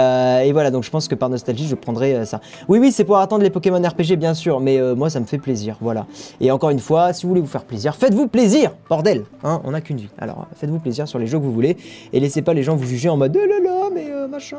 voilà, 0.52 0.72
donc 0.72 0.84
je 0.84 0.90
pense 0.90 1.08
que 1.08 1.16
par 1.16 1.30
nostalgie, 1.30 1.68
je 1.68 1.76
prendrais 1.76 2.26
ça. 2.26 2.42
Oui, 2.68 2.80
oui, 2.80 2.92
c'est 2.92 3.04
pour 3.04 3.18
attendre 3.18 3.44
les 3.44 3.50
Pokémon 3.50 3.82
RPG 3.82 4.16
bien 4.18 4.34
sûr, 4.34 4.60
mais 4.60 4.80
moi 4.96 5.10
ça 5.10 5.20
me 5.20 5.26
fait 5.26 5.38
plaisir. 5.38 5.78
Voilà. 5.82 6.06
Et 6.40 6.52
encore 6.52 6.70
une 6.70 6.80
fois, 6.80 7.14
si 7.14 7.24
vous 7.24 7.30
voulez 7.30 7.42
vous 7.42 7.48
faire 7.48 7.64
plaisir, 7.64 7.96
faites-vous 7.96 8.28
plaisir, 8.28 8.72
bordel. 8.90 9.24
Hein, 9.44 9.62
on 9.64 9.72
n'a 9.72 9.82
qu'une 9.82 9.98
vie. 9.98 10.10
Alors 10.18 10.48
faites-vous 10.56 10.80
plaisir 10.80 11.08
sur 11.08 11.20
les 11.20 11.28
jeux 11.28 11.40
que 11.40 11.44
vous 11.44 11.54
voulez 11.54 11.78
et 12.14 12.20
laissez 12.20 12.42
pas 12.42 12.54
les 12.54 12.64
gens 12.64 12.76
vous 12.76 12.86
juger 12.86 13.10
en 13.10 13.18
mode 13.18 13.38
oh 13.38 13.48
là 13.48 13.60
là, 13.64 13.90
mais 13.94 14.28
machin, 14.28 14.58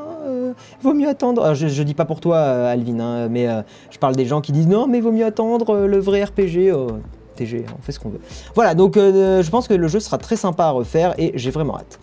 vaut 0.82 0.94
mieux 0.94 1.08
attendre. 1.08 1.54
je, 1.54 1.68
je 1.68 1.82
dis 1.82 1.94
pas 1.94 2.04
pour 2.04 2.20
toi, 2.20 2.38
Alvin, 2.38 3.00
hein, 3.00 3.28
mais 3.28 3.46
je 3.90 3.98
parle 3.98 4.16
des 4.16 4.26
gens 4.26 4.40
qui 4.40 4.52
disent 4.52 4.68
non 4.68 4.79
mais 4.86 5.00
vaut 5.00 5.12
mieux 5.12 5.24
attendre 5.24 5.74
euh, 5.74 5.86
le 5.86 5.98
vrai 5.98 6.24
RPG. 6.24 6.70
Euh, 6.70 6.88
TG, 7.36 7.64
on 7.78 7.82
fait 7.82 7.92
ce 7.92 8.00
qu'on 8.00 8.10
veut. 8.10 8.20
Voilà, 8.54 8.74
donc 8.74 8.96
euh, 8.96 9.42
je 9.42 9.50
pense 9.50 9.68
que 9.68 9.74
le 9.74 9.88
jeu 9.88 10.00
sera 10.00 10.18
très 10.18 10.36
sympa 10.36 10.64
à 10.64 10.70
refaire 10.70 11.14
et 11.18 11.32
j'ai 11.34 11.50
vraiment 11.50 11.76
hâte. 11.76 11.98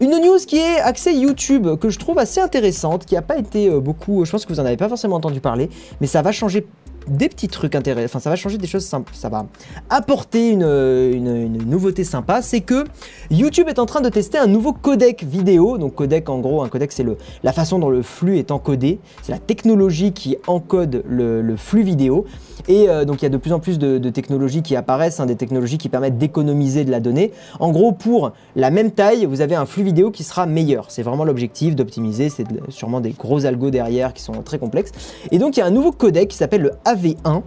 Une 0.00 0.10
news 0.10 0.38
qui 0.46 0.56
est 0.56 0.80
axée 0.80 1.12
YouTube, 1.12 1.76
que 1.78 1.90
je 1.90 1.98
trouve 1.98 2.18
assez 2.18 2.40
intéressante, 2.40 3.04
qui 3.04 3.14
n'a 3.14 3.22
pas 3.22 3.36
été 3.36 3.68
beaucoup, 3.68 4.24
je 4.24 4.30
pense 4.30 4.46
que 4.46 4.52
vous 4.52 4.58
en 4.58 4.64
avez 4.64 4.78
pas 4.78 4.88
forcément 4.88 5.16
entendu 5.16 5.40
parler, 5.40 5.68
mais 6.00 6.06
ça 6.06 6.22
va 6.22 6.32
changer 6.32 6.66
des 7.10 7.28
petits 7.28 7.48
trucs 7.48 7.74
intéressants, 7.74 8.04
enfin 8.06 8.20
ça 8.20 8.30
va 8.30 8.36
changer 8.36 8.58
des 8.58 8.66
choses 8.66 8.84
simples, 8.84 9.12
ça 9.14 9.28
va 9.28 9.46
apporter 9.88 10.50
une, 10.50 10.62
une, 10.62 11.68
nouveauté 11.68 12.04
sympa, 12.04 12.42
c'est 12.42 12.60
que 12.60 12.84
YouTube 13.30 13.68
est 13.68 13.78
en 13.78 13.86
train 13.86 14.00
de 14.00 14.08
tester 14.08 14.38
un 14.38 14.46
nouveau 14.46 14.72
codec 14.72 15.24
vidéo, 15.24 15.76
donc 15.78 15.94
codec 15.94 16.28
en 16.28 16.38
gros, 16.38 16.62
un 16.62 16.68
codec 16.68 16.92
c'est 16.92 17.06
la 17.42 17.52
façon 17.52 17.78
dont 17.78 17.90
le 17.90 18.02
flux 18.02 18.38
est 18.38 18.50
encodé, 18.50 19.00
c'est 19.22 19.32
la 19.32 19.38
technologie 19.38 20.12
qui 20.12 20.36
encode 20.46 21.02
le, 21.08 21.42
le 21.42 21.56
flux 21.56 21.82
vidéo, 21.82 22.26
et 22.68 22.88
euh, 22.88 23.04
donc 23.04 23.20
il 23.20 23.24
y 23.24 23.26
a 23.26 23.30
de 23.30 23.36
plus 23.36 23.52
en 23.52 23.58
plus 23.58 23.78
de, 23.78 23.98
technologies 24.10 24.62
qui 24.62 24.76
apparaissent, 24.76 25.20
hein, 25.20 25.26
des 25.26 25.36
technologies 25.36 25.78
qui 25.78 25.88
permettent 25.88 26.18
d'économiser 26.18 26.84
de 26.84 26.90
la 26.90 27.00
donnée. 27.00 27.32
En 27.58 27.70
gros, 27.70 27.92
pour 27.92 28.32
la 28.56 28.70
même 28.70 28.90
taille, 28.90 29.24
vous 29.24 29.40
avez 29.40 29.54
un 29.54 29.66
flux 29.66 29.82
vidéo 29.82 30.10
qui 30.10 30.24
sera 30.24 30.46
meilleur. 30.46 30.86
C'est 30.90 31.02
vraiment 31.02 31.24
l'objectif 31.24 31.76
d'optimiser, 31.76 32.28
c'est 32.28 32.44
sûrement 32.68 33.00
des 33.00 33.10
gros 33.10 33.46
algos 33.46 33.70
derrière 33.70 34.12
qui 34.12 34.22
sont 34.22 34.42
très 34.42 34.58
complexes. 34.58 34.92
Et 35.30 35.38
donc 35.38 35.56
il 35.56 35.60
y 35.60 35.62
a 35.62 35.66
un 35.66 35.70
nouveau 35.70 35.92
codec 35.92 36.28
qui 36.28 36.36
s'appelle 36.36 36.62
le 36.62 36.72
AV1 37.00 37.42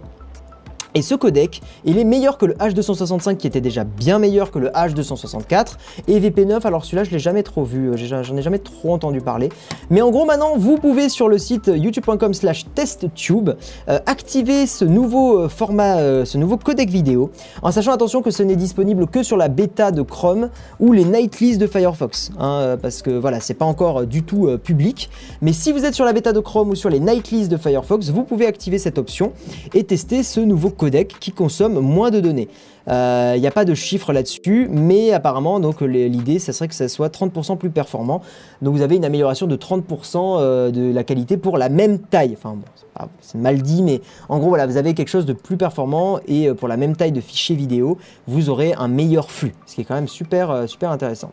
et 0.96 1.02
ce 1.02 1.16
codec, 1.16 1.60
il 1.84 1.98
est 1.98 2.04
meilleur 2.04 2.38
que 2.38 2.46
le 2.46 2.54
H265 2.54 3.36
qui 3.36 3.48
était 3.48 3.60
déjà 3.60 3.82
bien 3.82 4.20
meilleur 4.20 4.52
que 4.52 4.60
le 4.60 4.68
H264. 4.68 5.72
Et 6.06 6.20
VP9, 6.20 6.64
alors 6.64 6.84
celui-là 6.84 7.02
je 7.02 7.10
l'ai 7.10 7.18
jamais 7.18 7.42
trop 7.42 7.64
vu, 7.64 7.90
euh, 7.90 7.96
j'en 7.96 8.36
ai 8.36 8.42
jamais 8.42 8.60
trop 8.60 8.94
entendu 8.94 9.20
parler. 9.20 9.48
Mais 9.90 10.02
en 10.02 10.12
gros 10.12 10.24
maintenant, 10.24 10.56
vous 10.56 10.78
pouvez 10.78 11.08
sur 11.08 11.28
le 11.28 11.38
site 11.38 11.66
youtube.com 11.66 12.32
slash 12.32 12.66
testtube 12.76 13.50
euh, 13.88 13.98
activer 14.06 14.66
ce 14.66 14.84
nouveau 14.84 15.40
euh, 15.40 15.48
format, 15.48 16.24
ce 16.24 16.38
nouveau 16.38 16.56
codec 16.58 16.88
vidéo, 16.90 17.32
en 17.62 17.72
sachant 17.72 17.92
attention 17.92 18.22
que 18.22 18.30
ce 18.30 18.44
n'est 18.44 18.54
disponible 18.54 19.08
que 19.08 19.24
sur 19.24 19.36
la 19.36 19.48
bêta 19.48 19.90
de 19.90 20.02
Chrome 20.02 20.50
ou 20.78 20.92
les 20.92 21.04
nightlies 21.04 21.58
de 21.58 21.66
Firefox. 21.66 22.30
Hein, 22.38 22.76
parce 22.80 23.02
que 23.02 23.10
voilà, 23.10 23.40
c'est 23.40 23.54
pas 23.54 23.64
encore 23.64 24.06
du 24.06 24.22
tout 24.22 24.48
public. 24.62 25.10
Mais 25.42 25.52
si 25.52 25.72
vous 25.72 25.84
êtes 25.84 25.94
sur 25.94 26.04
la 26.04 26.12
bêta 26.12 26.32
de 26.32 26.40
Chrome 26.40 26.70
ou 26.70 26.74
sur 26.76 26.88
les 26.88 27.00
nightlies 27.00 27.48
de 27.48 27.56
Firefox, 27.56 28.10
vous 28.10 28.22
pouvez 28.22 28.46
activer 28.46 28.78
cette 28.78 28.98
option 28.98 29.32
et 29.72 29.82
tester 29.82 30.22
ce 30.22 30.38
nouveau 30.38 30.70
codec 30.70 30.83
codec 30.84 31.16
qui 31.18 31.32
consomme 31.32 31.80
moins 31.80 32.10
de 32.10 32.20
données. 32.20 32.48
Il 32.86 32.92
euh, 32.92 33.38
n'y 33.38 33.46
a 33.46 33.50
pas 33.50 33.64
de 33.64 33.72
chiffre 33.74 34.12
là-dessus, 34.12 34.68
mais 34.70 35.12
apparemment, 35.12 35.58
donc 35.58 35.80
l'idée, 35.80 36.38
ça 36.38 36.52
serait 36.52 36.68
que 36.68 36.74
ça 36.74 36.88
soit 36.88 37.08
30% 37.08 37.56
plus 37.56 37.70
performant. 37.70 38.20
Donc 38.60 38.74
vous 38.74 38.82
avez 38.82 38.96
une 38.96 39.06
amélioration 39.06 39.46
de 39.46 39.56
30% 39.56 40.16
euh, 40.16 40.70
de 40.70 40.92
la 40.92 41.02
qualité 41.02 41.38
pour 41.38 41.56
la 41.56 41.70
même 41.70 41.98
taille. 41.98 42.36
Enfin 42.36 42.56
bon, 42.56 43.06
c'est 43.22 43.38
mal 43.38 43.62
dit, 43.62 43.82
mais 43.82 44.02
en 44.28 44.38
gros, 44.38 44.50
voilà, 44.50 44.66
vous 44.66 44.76
avez 44.76 44.92
quelque 44.92 45.08
chose 45.08 45.24
de 45.24 45.32
plus 45.32 45.56
performant 45.56 46.20
et 46.28 46.48
euh, 46.48 46.54
pour 46.54 46.68
la 46.68 46.76
même 46.76 46.94
taille 46.94 47.12
de 47.12 47.22
fichier 47.22 47.56
vidéo, 47.56 47.96
vous 48.26 48.50
aurez 48.50 48.74
un 48.74 48.88
meilleur 48.88 49.30
flux, 49.30 49.54
ce 49.64 49.76
qui 49.76 49.80
est 49.80 49.84
quand 49.84 49.94
même 49.94 50.08
super, 50.08 50.68
super 50.68 50.90
intéressant. 50.90 51.32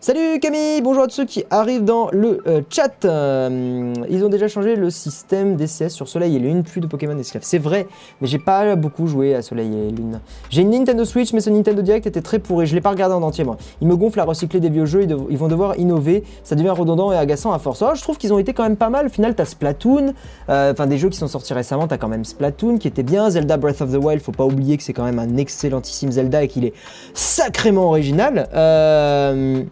Salut 0.00 0.38
Camille, 0.38 0.80
bonjour 0.80 1.02
à 1.02 1.06
tous 1.08 1.14
ceux 1.16 1.24
qui 1.24 1.44
arrivent 1.50 1.84
dans 1.84 2.08
le 2.12 2.40
euh, 2.46 2.62
chat. 2.70 3.04
Euh, 3.04 3.92
ils 4.08 4.24
ont 4.24 4.28
déjà 4.28 4.46
changé 4.46 4.76
le 4.76 4.90
système 4.90 5.56
DCS 5.56 5.88
sur 5.88 6.06
Soleil 6.06 6.36
et 6.36 6.38
Lune, 6.38 6.62
plus 6.62 6.80
de 6.80 6.86
Pokémon 6.86 7.18
esclaves. 7.18 7.42
C'est 7.44 7.58
vrai, 7.58 7.88
mais 8.20 8.28
j'ai 8.28 8.38
pas 8.38 8.76
beaucoup 8.76 9.08
joué 9.08 9.34
à 9.34 9.42
Soleil 9.42 9.66
et 9.66 9.90
Lune. 9.90 10.20
J'ai 10.50 10.62
une 10.62 10.70
Nintendo 10.70 11.04
Switch, 11.04 11.32
mais 11.32 11.40
ce 11.40 11.50
Nintendo 11.50 11.82
Direct 11.82 12.06
était 12.06 12.20
très 12.20 12.38
pourri. 12.38 12.66
Je 12.66 12.76
l'ai 12.76 12.80
pas 12.80 12.90
regardé 12.90 13.16
en 13.16 13.22
entier. 13.22 13.44
Ils 13.80 13.88
me 13.88 13.96
gonflent 13.96 14.20
à 14.20 14.24
recycler 14.24 14.60
des 14.60 14.70
vieux 14.70 14.86
jeux, 14.86 15.02
ils, 15.02 15.36
vont 15.36 15.48
devoir 15.48 15.76
innover. 15.80 16.22
Ça 16.44 16.54
devient 16.54 16.70
redondant 16.70 17.10
et 17.10 17.16
agaçant 17.16 17.52
à 17.52 17.58
force. 17.58 17.82
Oh, 17.82 17.90
je 17.96 18.00
trouve 18.00 18.18
qu'ils 18.18 18.32
ont 18.32 18.38
été 18.38 18.52
quand 18.52 18.62
même 18.62 18.76
pas 18.76 18.90
mal. 18.90 19.06
Au 19.06 19.10
final, 19.10 19.34
t'as 19.34 19.46
Splatoon, 19.46 20.14
euh, 20.48 20.70
enfin 20.70 20.86
des 20.86 20.98
jeux 20.98 21.08
qui 21.08 21.18
sont 21.18 21.26
sortis 21.26 21.54
récemment. 21.54 21.88
T'as 21.88 21.98
quand 21.98 22.06
même 22.06 22.24
Splatoon 22.24 22.78
qui 22.78 22.86
était 22.86 23.02
bien. 23.02 23.30
Zelda 23.30 23.56
Breath 23.56 23.80
of 23.80 23.90
the 23.90 23.96
Wild, 23.96 24.22
faut 24.22 24.30
pas 24.30 24.46
oublier 24.46 24.76
que 24.76 24.84
c'est 24.84 24.92
quand 24.92 25.04
même 25.04 25.18
un 25.18 25.36
excellentissime 25.38 26.12
Zelda 26.12 26.44
et 26.44 26.46
qu'il 26.46 26.64
est 26.64 26.74
sacrément 27.14 27.88
original. 27.88 28.48
Euh, 28.54 29.64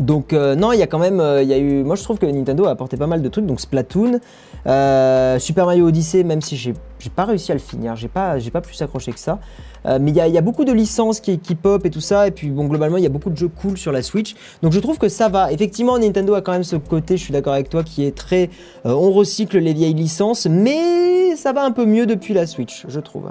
donc 0.00 0.32
euh, 0.32 0.56
non, 0.56 0.72
il 0.72 0.78
y 0.80 0.82
a 0.82 0.86
quand 0.86 0.98
même, 0.98 1.20
euh, 1.20 1.44
eu, 1.44 1.84
moi 1.84 1.94
je 1.94 2.02
trouve 2.02 2.18
que 2.18 2.26
Nintendo 2.26 2.66
a 2.66 2.70
apporté 2.70 2.96
pas 2.96 3.06
mal 3.06 3.22
de 3.22 3.28
trucs. 3.28 3.46
Donc 3.46 3.60
Splatoon, 3.60 4.18
euh, 4.66 5.38
Super 5.38 5.66
Mario 5.66 5.86
Odyssey, 5.86 6.24
même 6.24 6.40
si 6.40 6.56
j'ai 6.56 6.74
pas 7.14 7.24
réussi 7.24 7.52
à 7.52 7.54
le 7.54 7.60
finir, 7.60 7.94
j'ai 7.94 8.08
pas, 8.08 8.36
pas 8.52 8.60
plus 8.60 8.80
accroché 8.82 9.12
que 9.12 9.20
ça. 9.20 9.38
mais 9.84 10.10
il 10.10 10.16
y, 10.16 10.30
y, 10.30 10.38
a 10.38 10.40
beaucoup 10.40 10.64
de 10.64 10.72
licences 10.72 11.20
qui, 11.20 11.38
qui, 11.38 11.54
pop 11.54 11.84
et 11.86 11.90
tout 11.90 12.00
ça. 12.00 12.26
Et 12.26 12.30
puis 12.32 12.48
bon, 12.48 12.64
globalement, 12.64 12.96
il 12.96 13.04
y 13.04 13.06
a 13.06 13.10
beaucoup 13.10 13.30
de 13.30 13.36
jeux 13.36 13.48
cool 13.48 13.76
sur 13.78 13.92
la 13.92 14.02
Switch. 14.02 14.34
Donc 14.62 14.72
je 14.72 14.80
trouve 14.80 14.98
que 14.98 15.08
ça 15.08 15.28
va. 15.28 15.52
Effectivement, 15.52 15.98
Nintendo 15.98 16.34
a 16.34 16.40
quand 16.40 16.52
même 16.52 16.64
ce 16.64 16.76
côté, 16.76 17.16
je 17.16 17.22
suis 17.22 17.32
d'accord 17.32 17.52
avec 17.52 17.68
toi, 17.68 17.84
qui 17.84 18.04
est 18.04 18.16
très, 18.16 18.50
on 18.84 19.12
recycle 19.12 19.58
les 19.58 19.74
vieilles 19.74 19.94
licences, 19.94 20.46
mais 20.46 21.36
ça 21.36 21.52
va 21.52 21.64
un 21.64 21.72
peu 21.72 21.84
mieux 21.84 22.06
depuis 22.06 22.34
la 22.34 22.46
Switch, 22.46 22.84
je 22.88 23.00
trouve. 23.00 23.30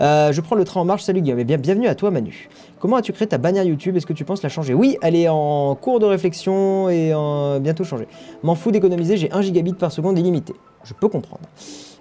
Je 0.00 0.40
prends 0.40 0.56
le 0.56 0.64
train 0.64 0.80
en 0.80 0.84
marche. 0.84 1.02
Salut 1.02 1.20
Guillaume, 1.20 1.38
et 1.38 1.44
bien 1.44 1.58
bienvenue 1.58 1.86
à 1.86 1.94
toi 1.94 2.10
Manu. 2.10 2.48
Comment 2.78 2.96
as-tu 2.96 3.12
créé 3.12 3.28
ta 3.28 3.38
bannière 3.38 3.64
YouTube? 3.64 3.96
Est-ce 3.96 4.06
que 4.06 4.12
tu 4.12 4.24
penses 4.24 4.42
la 4.42 4.48
changer? 4.48 4.74
Oui, 4.74 4.96
elle 5.02 5.14
est 5.14 5.28
en 5.28 5.74
cours 5.74 6.00
de 6.00 6.06
réflexion 6.06 6.88
et 6.88 7.12
bientôt 7.60 7.84
changée. 7.84 8.08
M'en 8.42 8.54
fous 8.54 8.70
d'économiser, 8.70 9.16
j'ai 9.16 9.30
1 9.32 9.42
gigabit 9.42 9.74
par 9.74 9.92
seconde 9.92 10.18
illimité. 10.18 10.54
Je 10.84 10.94
peux 10.94 11.08
comprendre. 11.08 11.42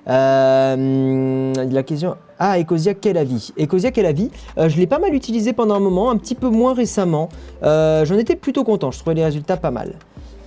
Euh, 0.08 1.54
la 1.54 1.84
question. 1.84 2.16
Ah, 2.40 2.60
Ecosia, 2.60 2.94
quel 2.94 3.18
avis? 3.18 3.52
Ecosia, 3.60 3.92
quel 3.92 4.06
avis? 4.06 4.32
Euh, 4.58 4.70
Je 4.70 4.78
l'ai 4.78 4.88
pas 4.88 5.00
mal 5.00 5.14
utilisé 5.14 5.54
pendant 5.54 5.76
un 5.76 5.80
moment, 5.80 6.10
un 6.10 6.18
petit 6.18 6.36
peu 6.36 6.50
moins 6.50 6.74
récemment. 6.74 7.30
Euh, 7.64 8.06
j'en 8.06 8.18
étais 8.18 8.36
plutôt 8.36 8.64
content, 8.64 8.92
je 8.92 9.00
trouvais 9.00 9.16
les 9.16 9.26
résultats 9.26 9.58
pas 9.58 9.72
mal. 9.72 9.94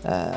Euh, 0.09 0.31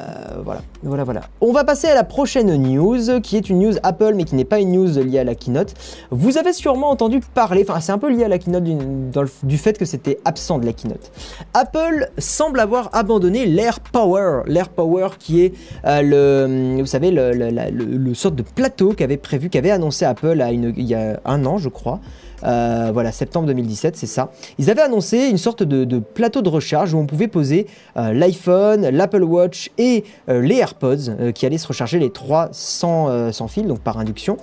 voilà, 0.43 0.61
voilà, 0.83 1.03
voilà. 1.03 1.21
On 1.41 1.51
va 1.51 1.63
passer 1.63 1.87
à 1.87 1.95
la 1.95 2.03
prochaine 2.03 2.55
news, 2.55 3.19
qui 3.21 3.37
est 3.37 3.49
une 3.49 3.59
news 3.59 3.73
Apple, 3.83 4.13
mais 4.15 4.23
qui 4.23 4.35
n'est 4.35 4.45
pas 4.45 4.59
une 4.59 4.71
news 4.73 5.03
liée 5.03 5.19
à 5.19 5.23
la 5.23 5.35
keynote. 5.35 5.73
Vous 6.11 6.37
avez 6.37 6.53
sûrement 6.53 6.89
entendu 6.89 7.19
parler, 7.33 7.65
enfin 7.67 7.79
c'est 7.79 7.91
un 7.91 7.97
peu 7.97 8.11
lié 8.11 8.23
à 8.23 8.27
la 8.27 8.37
keynote 8.37 8.63
du, 8.63 9.57
fait 9.57 9.77
que 9.77 9.85
c'était 9.85 10.19
absent 10.25 10.59
de 10.59 10.65
la 10.65 10.73
keynote. 10.73 11.11
Apple 11.53 12.09
semble 12.17 12.59
avoir 12.59 12.89
abandonné 12.93 13.45
l'Air 13.45 13.79
Power, 13.79 14.41
l'Air 14.45 14.69
Power 14.69 15.09
qui 15.19 15.41
est 15.41 15.53
euh, 15.85 16.01
le, 16.01 16.81
vous 16.81 16.85
savez, 16.85 17.11
le, 17.11 18.31
de 18.31 18.43
plateau 18.43 18.93
qu'avait 18.93 19.17
prévu, 19.17 19.49
qu'avait 19.49 19.71
annoncé 19.71 20.05
Apple 20.05 20.43
il 20.51 20.83
y 20.83 20.95
a 20.95 21.19
un 21.25 21.45
an, 21.45 21.57
je 21.57 21.69
crois. 21.69 21.99
Euh, 22.43 22.91
voilà, 22.93 23.11
septembre 23.11 23.47
2017, 23.47 23.95
c'est 23.95 24.05
ça. 24.05 24.31
Ils 24.57 24.69
avaient 24.69 24.81
annoncé 24.81 25.27
une 25.29 25.37
sorte 25.37 25.63
de, 25.63 25.99
plateau 25.99 26.41
de 26.41 26.49
recharge 26.49 26.93
où 26.93 26.97
on 26.97 27.05
pouvait 27.05 27.27
poser 27.27 27.67
euh, 27.97 28.13
l'iPhone, 28.13 28.89
l'Apple 28.89 29.23
Watch 29.23 29.71
et 29.77 30.03
euh, 30.29 30.41
les 30.41 30.57
AirPods 30.57 31.31
qui 31.33 31.45
allaient 31.45 31.57
se 31.57 31.67
recharger 31.67 31.99
les 31.99 32.11
trois 32.11 32.49
sans, 32.51 33.31
fil, 33.47 33.67
donc 33.67 33.79
par 33.79 33.97
induction. 33.97 34.37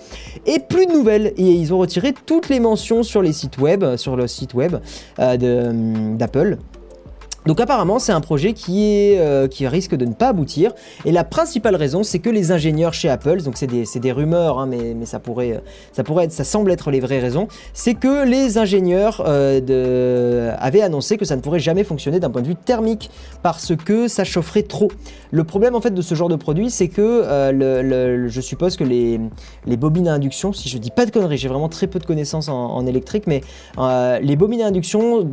Et 0.46 0.58
plus 0.58 0.86
de 0.86 0.92
nouvelles. 0.92 1.32
Et 1.36 1.42
ils 1.42 1.72
ont 1.72 1.78
retiré 1.78 2.12
toutes 2.26 2.48
les 2.48 2.60
mentions 2.60 3.02
sur 3.02 3.22
les 3.22 3.32
sites 3.32 3.58
web, 3.58 3.96
sur 3.96 4.16
le 4.16 4.26
site 4.26 4.54
web 4.54 4.76
d'Apple. 5.18 6.58
Donc 7.46 7.60
apparemment 7.60 7.98
c'est 7.98 8.12
un 8.12 8.20
projet 8.20 8.54
euh, 8.68 9.48
qui 9.48 9.66
risque 9.66 9.96
de 9.96 10.04
ne 10.04 10.12
pas 10.12 10.28
aboutir 10.28 10.72
et 11.04 11.10
la 11.10 11.24
principale 11.24 11.74
raison 11.74 12.04
c'est 12.04 12.20
que 12.20 12.30
les 12.30 12.52
ingénieurs 12.52 12.94
chez 12.94 13.08
Apple, 13.08 13.42
donc 13.42 13.56
c'est 13.56 13.66
des, 13.66 14.12
rumeurs 14.12 14.60
hein, 14.60 14.66
mais, 14.66 14.94
ça, 15.06 15.18
pourrait, 15.18 15.60
ça 15.92 16.04
pourrait 16.04 16.26
être, 16.26 16.32
ça 16.32 16.44
semble 16.44 16.70
être 16.70 16.90
les 16.90 17.00
vraies 17.00 17.18
raisons, 17.18 17.48
c'est 17.72 17.94
que 17.94 18.24
les 18.24 18.58
ingénieurs 18.58 19.24
euh, 19.26 20.54
avaient 20.58 20.82
annoncé 20.82 21.16
que 21.16 21.24
ça 21.24 21.34
ne 21.34 21.40
pourrait 21.40 21.58
jamais 21.58 21.82
fonctionner 21.82 22.20
d'un 22.20 22.30
point 22.30 22.42
de 22.42 22.46
vue 22.46 22.54
thermique 22.54 23.10
parce 23.42 23.74
que 23.74 24.06
ça 24.06 24.22
chaufferait 24.22 24.62
trop. 24.62 24.92
Le 25.32 25.42
problème 25.42 25.74
en 25.74 25.80
fait 25.80 25.94
de 25.94 26.02
ce 26.02 26.14
genre 26.14 26.28
de 26.28 26.36
produit 26.36 26.70
c'est 26.70 26.88
que 26.88 27.02
euh, 27.02 28.28
je 28.28 28.40
suppose 28.40 28.76
que 28.76 28.84
les, 28.84 29.18
bobines 29.76 30.06
à 30.06 30.14
induction, 30.14 30.52
si 30.52 30.68
je 30.68 30.78
dis 30.78 30.92
pas 30.92 31.06
de 31.06 31.10
conneries, 31.10 31.38
j'ai 31.38 31.48
vraiment 31.48 31.68
très 31.68 31.88
peu 31.88 31.98
de 31.98 32.06
connaissances 32.06 32.48
en, 32.48 32.86
électrique, 32.86 33.24
mais 33.26 33.40
euh, 33.78 34.20
les 34.20 34.36
bobines 34.36 34.62
à 34.62 34.66
induction 34.66 35.28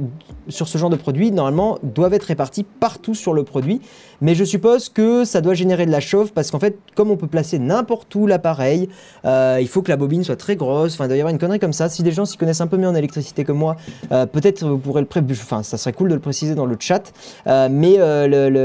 sur 0.48 0.68
ce 0.68 0.78
genre 0.78 0.90
de 0.90 0.96
produit 0.96 1.32
normalement 1.32 1.78
être 2.08 2.24
réparties 2.24 2.64
partout 2.64 3.14
sur 3.14 3.34
le 3.34 3.44
produit. 3.44 3.82
Mais 4.22 4.36
je 4.36 4.44
suppose 4.44 4.90
que 4.90 5.24
ça 5.24 5.42
doit 5.42 5.54
générer 5.54 5.86
de 5.86 5.92
la 5.92 6.00
chauffe 6.00 6.32
parce 6.32 6.52
qu'en 6.52 6.60
fait, 6.60 6.78
comme 6.96 7.12
on 7.12 7.18
peut 7.18 7.28
placer 7.28 7.60
n'importe 7.60 8.14
où 8.16 8.28
l'appareil, 8.28 8.90
euh, 9.26 9.58
il 9.62 9.68
faut 9.68 9.82
que 9.82 9.90
la 9.90 9.98
bobine 9.98 10.24
soit 10.24 10.36
très 10.36 10.56
grosse. 10.56 10.94
Enfin, 10.94 11.06
il 11.06 11.08
doit 11.08 11.18
y 11.18 11.20
avoir 11.22 11.34
une 11.34 11.40
connerie 11.40 11.60
comme 11.60 11.74
ça. 11.74 11.90
Si 11.90 12.04
des 12.04 12.12
gens 12.12 12.26
s'y 12.26 12.38
connaissent 12.38 12.62
un 12.62 12.68
peu 12.68 12.78
mieux 12.78 12.88
en 12.88 12.96
électricité 12.96 13.44
que 13.44 13.52
moi, 13.52 13.76
euh, 14.12 14.26
peut-être 14.26 14.66
vous 14.66 14.78
pourrez 14.78 15.02
le 15.02 15.08
pré... 15.08 15.22
Enfin, 15.32 15.64
ça 15.64 15.78
serait 15.78 15.94
cool 15.94 16.10
de 16.10 16.16
le 16.16 16.22
préciser 16.22 16.56
dans 16.56 16.66
le 16.66 16.78
chat. 16.80 17.12
Euh, 17.48 17.70
mais 17.72 17.98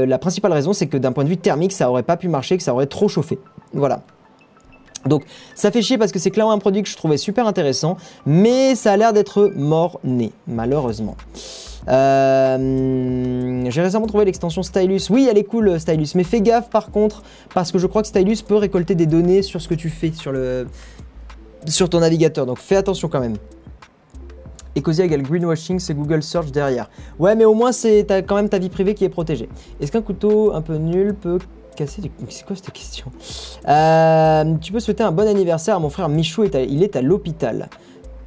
la 0.05 0.17
principale 0.17 0.53
raison, 0.53 0.73
c'est 0.73 0.87
que 0.87 0.97
d'un 0.97 1.11
point 1.11 1.23
de 1.23 1.29
vue 1.29 1.37
thermique, 1.37 1.71
ça 1.71 1.89
aurait 1.89 2.03
pas 2.03 2.17
pu 2.17 2.27
marcher, 2.27 2.57
que 2.57 2.63
ça 2.63 2.73
aurait 2.73 2.87
trop 2.87 3.07
chauffé. 3.07 3.39
Voilà. 3.73 4.01
Donc 5.05 5.23
ça 5.53 5.71
fait 5.71 5.81
chier 5.81 5.97
parce 5.97 6.11
que 6.11 6.19
c'est 6.19 6.31
clairement 6.31 6.51
un 6.51 6.57
produit 6.57 6.83
que 6.83 6.89
je 6.89 6.95
trouvais 6.95 7.17
super 7.17 7.47
intéressant, 7.47 7.97
mais 8.25 8.75
ça 8.75 8.93
a 8.93 8.97
l'air 8.97 9.13
d'être 9.13 9.51
mort-né, 9.55 10.31
malheureusement. 10.47 11.15
Euh, 11.87 13.65
J'ai 13.69 13.81
récemment 13.81 14.07
trouvé 14.07 14.25
l'extension 14.25 14.63
Stylus. 14.63 15.09
Oui, 15.09 15.27
elle 15.29 15.37
est 15.37 15.43
cool 15.43 15.69
euh, 15.69 15.79
Stylus, 15.79 16.09
mais 16.15 16.23
fais 16.23 16.41
gaffe 16.41 16.69
par 16.69 16.91
contre, 16.91 17.23
parce 17.53 17.71
que 17.71 17.77
je 17.79 17.87
crois 17.87 18.01
que 18.01 18.07
Stylus 18.07 18.37
peut 18.47 18.55
récolter 18.55 18.95
des 18.95 19.05
données 19.05 19.41
sur 19.41 19.61
ce 19.61 19.67
que 19.67 19.75
tu 19.75 19.89
fais 19.89 20.11
sur, 20.11 20.31
le, 20.31 20.67
sur 21.67 21.89
ton 21.89 21.99
navigateur, 21.99 22.45
donc 22.45 22.57
fais 22.57 22.75
attention 22.75 23.07
quand 23.07 23.19
même. 23.19 23.35
Ecosia 24.77 25.05
égale 25.05 25.21
greenwashing, 25.21 25.79
c'est 25.79 25.93
Google 25.93 26.21
Search 26.21 26.51
derrière. 26.51 26.89
Ouais, 27.17 27.33
mais 27.35 27.45
au 27.45 27.53
moins, 27.53 27.71
c'est 27.71 28.05
quand 28.27 28.35
même 28.35 28.49
ta 28.49 28.59
vie 28.59 28.69
privée 28.69 28.93
qui 28.93 29.05
est 29.05 29.09
protégée. 29.09 29.47
Est-ce 29.79 29.89
qu'un 29.91 30.01
couteau 30.01 30.53
un 30.53 30.61
peu 30.61 30.75
nul 30.75 31.13
peut 31.15 31.39
casser 31.77 32.01
du... 32.01 32.11
C'est 32.27 32.45
quoi 32.45 32.57
cette 32.57 32.71
question? 32.71 33.05
Euh, 33.69 34.53
Tu 34.61 34.73
peux 34.73 34.81
souhaiter 34.81 35.03
un 35.03 35.13
bon 35.13 35.27
anniversaire 35.27 35.77
à 35.77 35.79
mon 35.79 35.89
frère 35.89 36.09
Michou, 36.09 36.43
il 36.43 36.83
est 36.83 36.95
à 36.97 37.01
l'hôpital. 37.01 37.69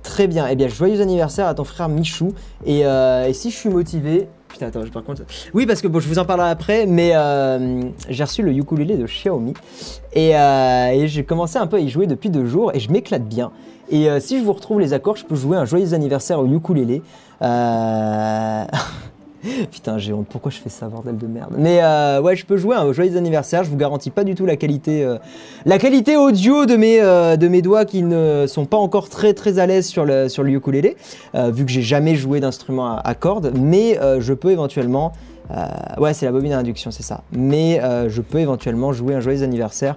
Très 0.03 0.26
bien, 0.26 0.46
eh 0.49 0.57
bien, 0.57 0.68
joyeux 0.68 1.01
anniversaire 1.01 1.46
à 1.46 1.55
ton 1.55 1.64
frère 1.64 1.88
Michou. 1.88 2.32
Et, 2.64 2.84
euh, 2.86 3.26
et 3.28 3.32
si 3.32 3.51
je 3.51 3.57
suis 3.57 3.68
motivé... 3.68 4.28
Putain, 4.49 4.66
attends, 4.68 4.84
je- 4.84 4.90
par 4.90 5.05
contre... 5.05 5.22
Oui, 5.55 5.66
parce 5.66 5.82
que 5.82 5.88
bon, 5.88 6.01
je 6.01 6.09
vous 6.09 6.18
en 6.18 6.24
parlerai 6.24 6.49
après, 6.51 6.86
mais 6.86 7.11
euh, 7.14 7.82
j'ai 8.09 8.24
reçu 8.24 8.42
le 8.42 8.53
ukulélé 8.53 8.96
de 8.96 9.05
Xiaomi. 9.05 9.53
Et, 10.14 10.36
euh, 10.36 10.88
et 10.92 11.09
j'ai 11.09 11.24
commencé 11.24 11.59
un 11.59 11.66
peu 11.66 11.76
à 11.76 11.80
y 11.80 11.88
jouer 11.90 12.07
depuis 12.07 12.30
deux 12.30 12.46
jours, 12.46 12.70
et 12.74 12.80
je 12.80 12.90
m'éclate 12.90 13.24
bien. 13.24 13.51
Et 13.90 14.09
si 14.20 14.38
je 14.38 14.44
vous 14.44 14.53
retrouve 14.53 14.80
les 14.80 14.92
accords, 14.92 15.16
je 15.16 15.24
peux 15.24 15.34
jouer 15.34 15.57
un 15.57 15.64
joyeux 15.64 15.94
anniversaire 15.94 16.40
au 16.40 16.46
ukulélé. 16.46 17.03
Putain, 19.70 19.99
j'ai 19.99 20.12
honte. 20.12 20.26
Pourquoi 20.28 20.51
je 20.51 20.59
fais 20.59 20.68
ça, 20.68 20.86
bordel 20.86 21.16
de 21.16 21.26
merde? 21.26 21.55
Mais 21.57 21.80
euh, 21.82 22.20
ouais, 22.20 22.36
je 22.36 22.45
peux 22.45 22.57
jouer 22.57 22.76
un 22.76 22.93
joyeux 22.93 23.16
anniversaire. 23.16 23.64
Je 23.64 23.70
vous 23.70 23.76
garantis 23.76 24.11
pas 24.11 24.24
du 24.24 24.34
tout 24.34 24.47
la 24.47 24.57
qualité, 24.57 25.05
euh, 25.05 25.18
la 25.64 25.78
qualité 25.78 26.16
audio 26.16 26.66
de 26.66 26.76
mes, 26.76 27.01
euh, 27.01 27.36
de 27.36 27.49
mes 27.49 27.62
doigts 27.62 27.84
qui 27.84 28.03
ne 28.03 28.47
sont 28.47 28.66
pas 28.66 28.76
encore 28.76 29.09
très 29.09 29.34
très 29.34 29.59
à 29.59 29.66
l'aise 29.66 29.86
sur 29.86 30.05
le, 30.05 30.28
sur 30.28 30.43
le 30.43 30.51
ukulélé, 30.51 30.97
vu 31.34 31.64
que 31.64 31.70
j'ai 31.70 31.82
jamais 31.82 32.16
joué 32.16 32.41
d'instrument 32.41 32.97
à, 32.97 33.01
à 33.05 33.14
cordes. 33.14 33.53
Mais 33.57 33.99
je 34.18 34.32
peux 34.32 34.51
éventuellement. 34.51 35.12
ouais, 35.99 36.14
c'est 36.14 36.26
la 36.26 36.32
bobine 36.32 36.53
à 36.53 36.59
induction, 36.59 36.91
c'est 36.91 37.03
ça. 37.03 37.22
Mais 37.32 37.80
je 38.09 38.20
peux 38.20 38.39
éventuellement 38.39 38.93
jouer 38.93 39.14
un 39.14 39.20
joyeux 39.20 39.43
anniversaire 39.43 39.97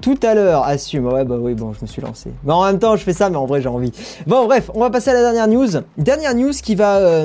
tout 0.00 0.18
à 0.22 0.34
l'heure. 0.34 0.64
Assume. 0.64 1.06
Ouais, 1.06 1.24
bah 1.24 1.36
oui, 1.38 1.54
bon, 1.54 1.72
je 1.72 1.80
me 1.82 1.86
suis 1.86 2.02
lancé. 2.02 2.30
Mais 2.44 2.52
en 2.52 2.64
même 2.64 2.78
temps, 2.78 2.96
je 2.96 3.02
fais 3.02 3.12
ça, 3.12 3.30
mais 3.30 3.36
en 3.36 3.46
vrai, 3.46 3.60
j'ai 3.60 3.68
envie. 3.68 3.92
Bon, 4.26 4.46
bref, 4.46 4.70
on 4.74 4.80
va 4.80 4.90
passer 4.90 5.10
à 5.10 5.14
la 5.14 5.20
dernière 5.20 5.48
news. 5.48 5.82
Dernière 5.96 6.34
news 6.34 6.52
qui 6.52 6.74
va. 6.74 7.24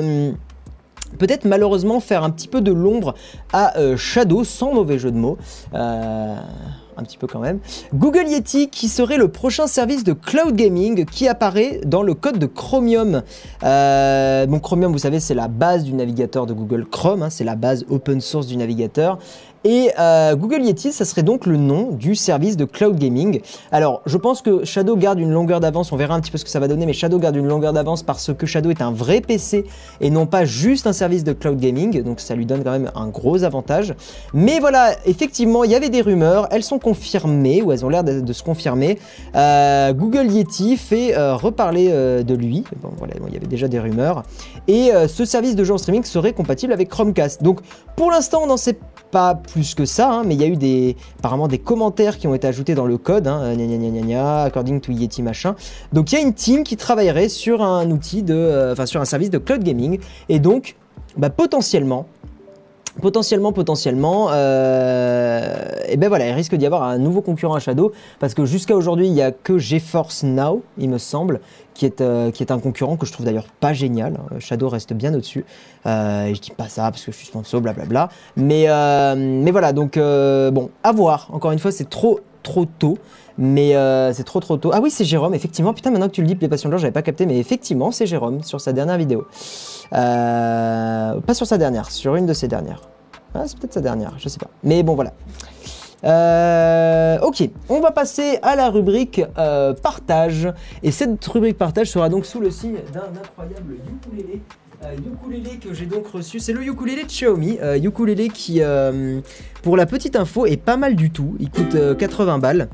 Peut-être 1.18 1.44
malheureusement 1.44 2.00
faire 2.00 2.24
un 2.24 2.30
petit 2.30 2.48
peu 2.48 2.60
de 2.60 2.72
l'ombre 2.72 3.14
à 3.52 3.76
euh, 3.78 3.96
Shadow, 3.96 4.44
sans 4.44 4.72
mauvais 4.72 4.98
jeu 4.98 5.10
de 5.10 5.16
mots. 5.16 5.38
Euh, 5.74 6.36
un 6.96 7.02
petit 7.02 7.18
peu 7.18 7.26
quand 7.26 7.40
même. 7.40 7.58
Google 7.92 8.28
Yeti 8.28 8.68
qui 8.68 8.88
serait 8.88 9.16
le 9.16 9.28
prochain 9.28 9.66
service 9.66 10.04
de 10.04 10.12
cloud 10.12 10.54
gaming 10.54 11.04
qui 11.04 11.28
apparaît 11.28 11.80
dans 11.84 12.02
le 12.02 12.14
code 12.14 12.38
de 12.38 12.46
Chromium. 12.46 13.22
Euh, 13.62 14.46
Chromium, 14.58 14.92
vous 14.92 14.98
savez, 14.98 15.20
c'est 15.20 15.34
la 15.34 15.48
base 15.48 15.84
du 15.84 15.92
navigateur 15.92 16.46
de 16.46 16.52
Google 16.52 16.86
Chrome, 16.86 17.22
hein, 17.22 17.30
c'est 17.30 17.44
la 17.44 17.56
base 17.56 17.84
open 17.90 18.20
source 18.20 18.46
du 18.46 18.56
navigateur. 18.56 19.18
Et 19.64 19.90
euh, 19.98 20.36
Google 20.36 20.62
Yeti, 20.62 20.92
ça 20.92 21.06
serait 21.06 21.22
donc 21.22 21.46
le 21.46 21.56
nom 21.56 21.90
du 21.90 22.14
service 22.14 22.58
de 22.58 22.66
cloud 22.66 22.98
gaming. 22.98 23.40
Alors, 23.72 24.02
je 24.04 24.18
pense 24.18 24.42
que 24.42 24.62
Shadow 24.62 24.94
garde 24.94 25.18
une 25.18 25.30
longueur 25.30 25.58
d'avance, 25.58 25.90
on 25.90 25.96
verra 25.96 26.14
un 26.14 26.20
petit 26.20 26.30
peu 26.30 26.36
ce 26.36 26.44
que 26.44 26.50
ça 26.50 26.60
va 26.60 26.68
donner, 26.68 26.84
mais 26.84 26.92
Shadow 26.92 27.18
garde 27.18 27.36
une 27.36 27.48
longueur 27.48 27.72
d'avance 27.72 28.02
parce 28.02 28.34
que 28.34 28.44
Shadow 28.44 28.68
est 28.68 28.82
un 28.82 28.90
vrai 28.90 29.22
PC 29.22 29.64
et 30.02 30.10
non 30.10 30.26
pas 30.26 30.44
juste 30.44 30.86
un 30.86 30.92
service 30.92 31.24
de 31.24 31.32
cloud 31.32 31.58
gaming, 31.58 32.02
donc 32.02 32.20
ça 32.20 32.34
lui 32.34 32.44
donne 32.44 32.62
quand 32.62 32.72
même 32.72 32.90
un 32.94 33.08
gros 33.08 33.42
avantage. 33.42 33.94
Mais 34.34 34.60
voilà, 34.60 34.96
effectivement, 35.06 35.64
il 35.64 35.70
y 35.70 35.74
avait 35.74 35.88
des 35.88 36.02
rumeurs, 36.02 36.46
elles 36.50 36.62
sont 36.62 36.78
confirmées, 36.78 37.62
ou 37.62 37.72
elles 37.72 37.86
ont 37.86 37.88
l'air 37.88 38.04
de, 38.04 38.32
se 38.34 38.42
confirmer. 38.42 38.98
Euh, 39.34 39.94
Google 39.94 40.26
Yeti 40.26 40.76
fait 40.76 41.16
euh, 41.16 41.36
reparler 41.36 41.88
de 41.88 42.34
lui, 42.34 42.64
bon 42.82 42.90
voilà, 42.98 43.14
il 43.26 43.32
y 43.32 43.36
avait 43.38 43.46
déjà 43.46 43.68
des 43.68 43.80
rumeurs, 43.80 44.24
et 44.68 44.90
ce 45.08 45.24
service 45.24 45.56
de 45.56 45.64
jeu 45.64 45.72
en 45.72 45.78
streaming 45.78 46.04
serait 46.04 46.34
compatible 46.34 46.74
avec 46.74 46.90
Chromecast. 46.90 47.42
Donc 47.42 47.60
pour 47.96 48.10
l'instant, 48.10 48.40
on 48.42 48.46
n'en 48.46 48.58
sait 48.58 48.74
pas 48.74 48.93
plus 49.34 49.74
que 49.74 49.84
ça, 49.84 50.10
hein, 50.10 50.22
mais 50.26 50.34
il 50.34 50.40
y 50.40 50.44
a 50.44 50.46
eu 50.46 50.56
des, 50.56 50.96
apparemment 51.18 51.48
des 51.48 51.58
commentaires 51.58 52.18
qui 52.18 52.26
ont 52.26 52.34
été 52.34 52.46
ajoutés 52.46 52.74
dans 52.74 52.86
le 52.86 52.98
code, 52.98 53.26
hein, 53.26 53.54
gna 53.54 53.66
gna 53.66 54.00
gna, 54.00 54.42
according 54.42 54.80
to 54.80 54.92
Yeti 54.92 55.22
machin. 55.22 55.54
Donc 55.92 56.12
il 56.12 56.16
y 56.16 56.18
a 56.18 56.20
une 56.20 56.34
team 56.34 56.64
qui 56.64 56.76
travaillerait 56.76 57.28
sur 57.28 57.62
un 57.62 57.90
outil 57.90 58.22
de, 58.22 58.34
euh, 58.34 58.72
enfin 58.72 58.86
sur 58.86 59.00
un 59.00 59.04
service 59.04 59.30
de 59.30 59.38
cloud 59.38 59.62
gaming, 59.62 59.98
et 60.28 60.38
donc 60.38 60.76
bah, 61.16 61.30
potentiellement, 61.30 62.06
potentiellement, 63.00 63.52
potentiellement, 63.52 64.28
euh, 64.30 65.56
et 65.88 65.96
ben 65.96 66.08
voilà, 66.08 66.28
il 66.28 66.32
risque 66.32 66.54
d'y 66.54 66.66
avoir 66.66 66.82
un 66.84 66.98
nouveau 66.98 67.22
concurrent 67.22 67.54
à 67.54 67.60
Shadow, 67.60 67.92
parce 68.20 68.34
que 68.34 68.44
jusqu'à 68.44 68.76
aujourd'hui, 68.76 69.06
il 69.06 69.12
n'y 69.12 69.22
a 69.22 69.32
que 69.32 69.58
GeForce 69.58 70.22
Now, 70.22 70.62
il 70.78 70.90
me 70.90 70.98
semble, 70.98 71.40
qui 71.74 71.86
est, 71.86 72.00
euh, 72.00 72.30
qui 72.30 72.42
est 72.42 72.52
un 72.52 72.58
concurrent 72.60 72.96
que 72.96 73.04
je 73.06 73.12
trouve 73.12 73.26
d'ailleurs 73.26 73.48
pas 73.60 73.72
génial. 73.72 74.14
hein. 74.18 74.36
Shadow 74.38 74.68
reste 74.68 74.92
bien 74.92 75.12
au-dessus. 75.12 75.44
Euh, 75.86 76.32
je 76.32 76.40
dis 76.40 76.52
pas 76.52 76.68
ça 76.68 76.90
parce 76.90 77.04
que 77.04 77.10
je 77.10 77.16
suis 77.16 77.26
sponsor, 77.26 77.60
blablabla. 77.60 78.08
Mais, 78.36 78.66
euh, 78.68 79.14
mais 79.16 79.50
voilà, 79.50 79.72
donc 79.72 79.96
euh, 79.96 80.50
bon, 80.50 80.70
à 80.82 80.92
voir. 80.92 81.28
Encore 81.32 81.50
une 81.50 81.58
fois, 81.58 81.72
c'est 81.72 81.90
trop, 81.90 82.20
trop 82.42 82.64
tôt. 82.64 82.96
Mais 83.36 83.74
euh, 83.74 84.12
c'est 84.12 84.24
trop 84.24 84.40
trop 84.40 84.56
tôt. 84.56 84.70
Ah 84.72 84.80
oui, 84.80 84.90
c'est 84.90 85.04
Jérôme, 85.04 85.34
effectivement. 85.34 85.74
Putain, 85.74 85.90
maintenant 85.90 86.08
que 86.08 86.14
tu 86.14 86.20
le 86.20 86.26
dis, 86.26 86.36
les 86.40 86.48
passions 86.48 86.68
de 86.68 86.72
l'or, 86.72 86.80
j'avais 86.80 86.92
pas 86.92 87.02
capté, 87.02 87.26
mais 87.26 87.38
effectivement, 87.38 87.90
c'est 87.90 88.06
Jérôme 88.06 88.42
sur 88.42 88.60
sa 88.60 88.72
dernière 88.72 88.96
vidéo. 88.96 89.26
Euh, 89.92 91.20
pas 91.20 91.34
sur 91.34 91.46
sa 91.46 91.58
dernière, 91.58 91.90
sur 91.90 92.14
une 92.16 92.26
de 92.26 92.32
ses 92.32 92.48
dernières. 92.48 92.82
Ah, 93.34 93.42
c'est 93.46 93.58
peut-être 93.58 93.74
sa 93.74 93.80
dernière, 93.80 94.14
je 94.18 94.28
sais 94.28 94.38
pas. 94.38 94.50
Mais 94.62 94.82
bon, 94.82 94.94
voilà. 94.94 95.12
Euh, 96.04 97.18
ok, 97.20 97.48
on 97.68 97.80
va 97.80 97.90
passer 97.90 98.38
à 98.42 98.54
la 98.54 98.70
rubrique 98.70 99.22
partage. 99.82 100.48
Et 100.82 100.92
cette 100.92 101.24
rubrique 101.26 101.58
partage 101.58 101.90
sera 101.90 102.08
donc 102.08 102.26
sous 102.26 102.40
le 102.40 102.50
signe 102.50 102.76
d'un 102.92 103.20
incroyable 103.20 103.76
ukulélé. 103.90 104.42
Euh, 104.84 104.96
ukulélé 104.96 105.58
que 105.58 105.72
j'ai 105.72 105.86
donc 105.86 106.06
reçu, 106.08 106.40
c'est 106.40 106.52
le 106.52 106.62
ukulélé 106.62 107.04
de 107.04 107.08
Xiaomi. 107.08 107.58
Euh, 107.62 107.76
ukulélé 107.76 108.28
qui, 108.28 108.60
pour 109.62 109.76
la 109.76 109.86
petite 109.86 110.16
info, 110.16 110.46
est 110.46 110.56
pas 110.56 110.76
mal 110.76 110.94
du 110.94 111.10
tout. 111.10 111.36
Il 111.40 111.50
coûte 111.50 111.74
euh, 111.74 111.94
80 111.94 112.38
balles. 112.38 112.68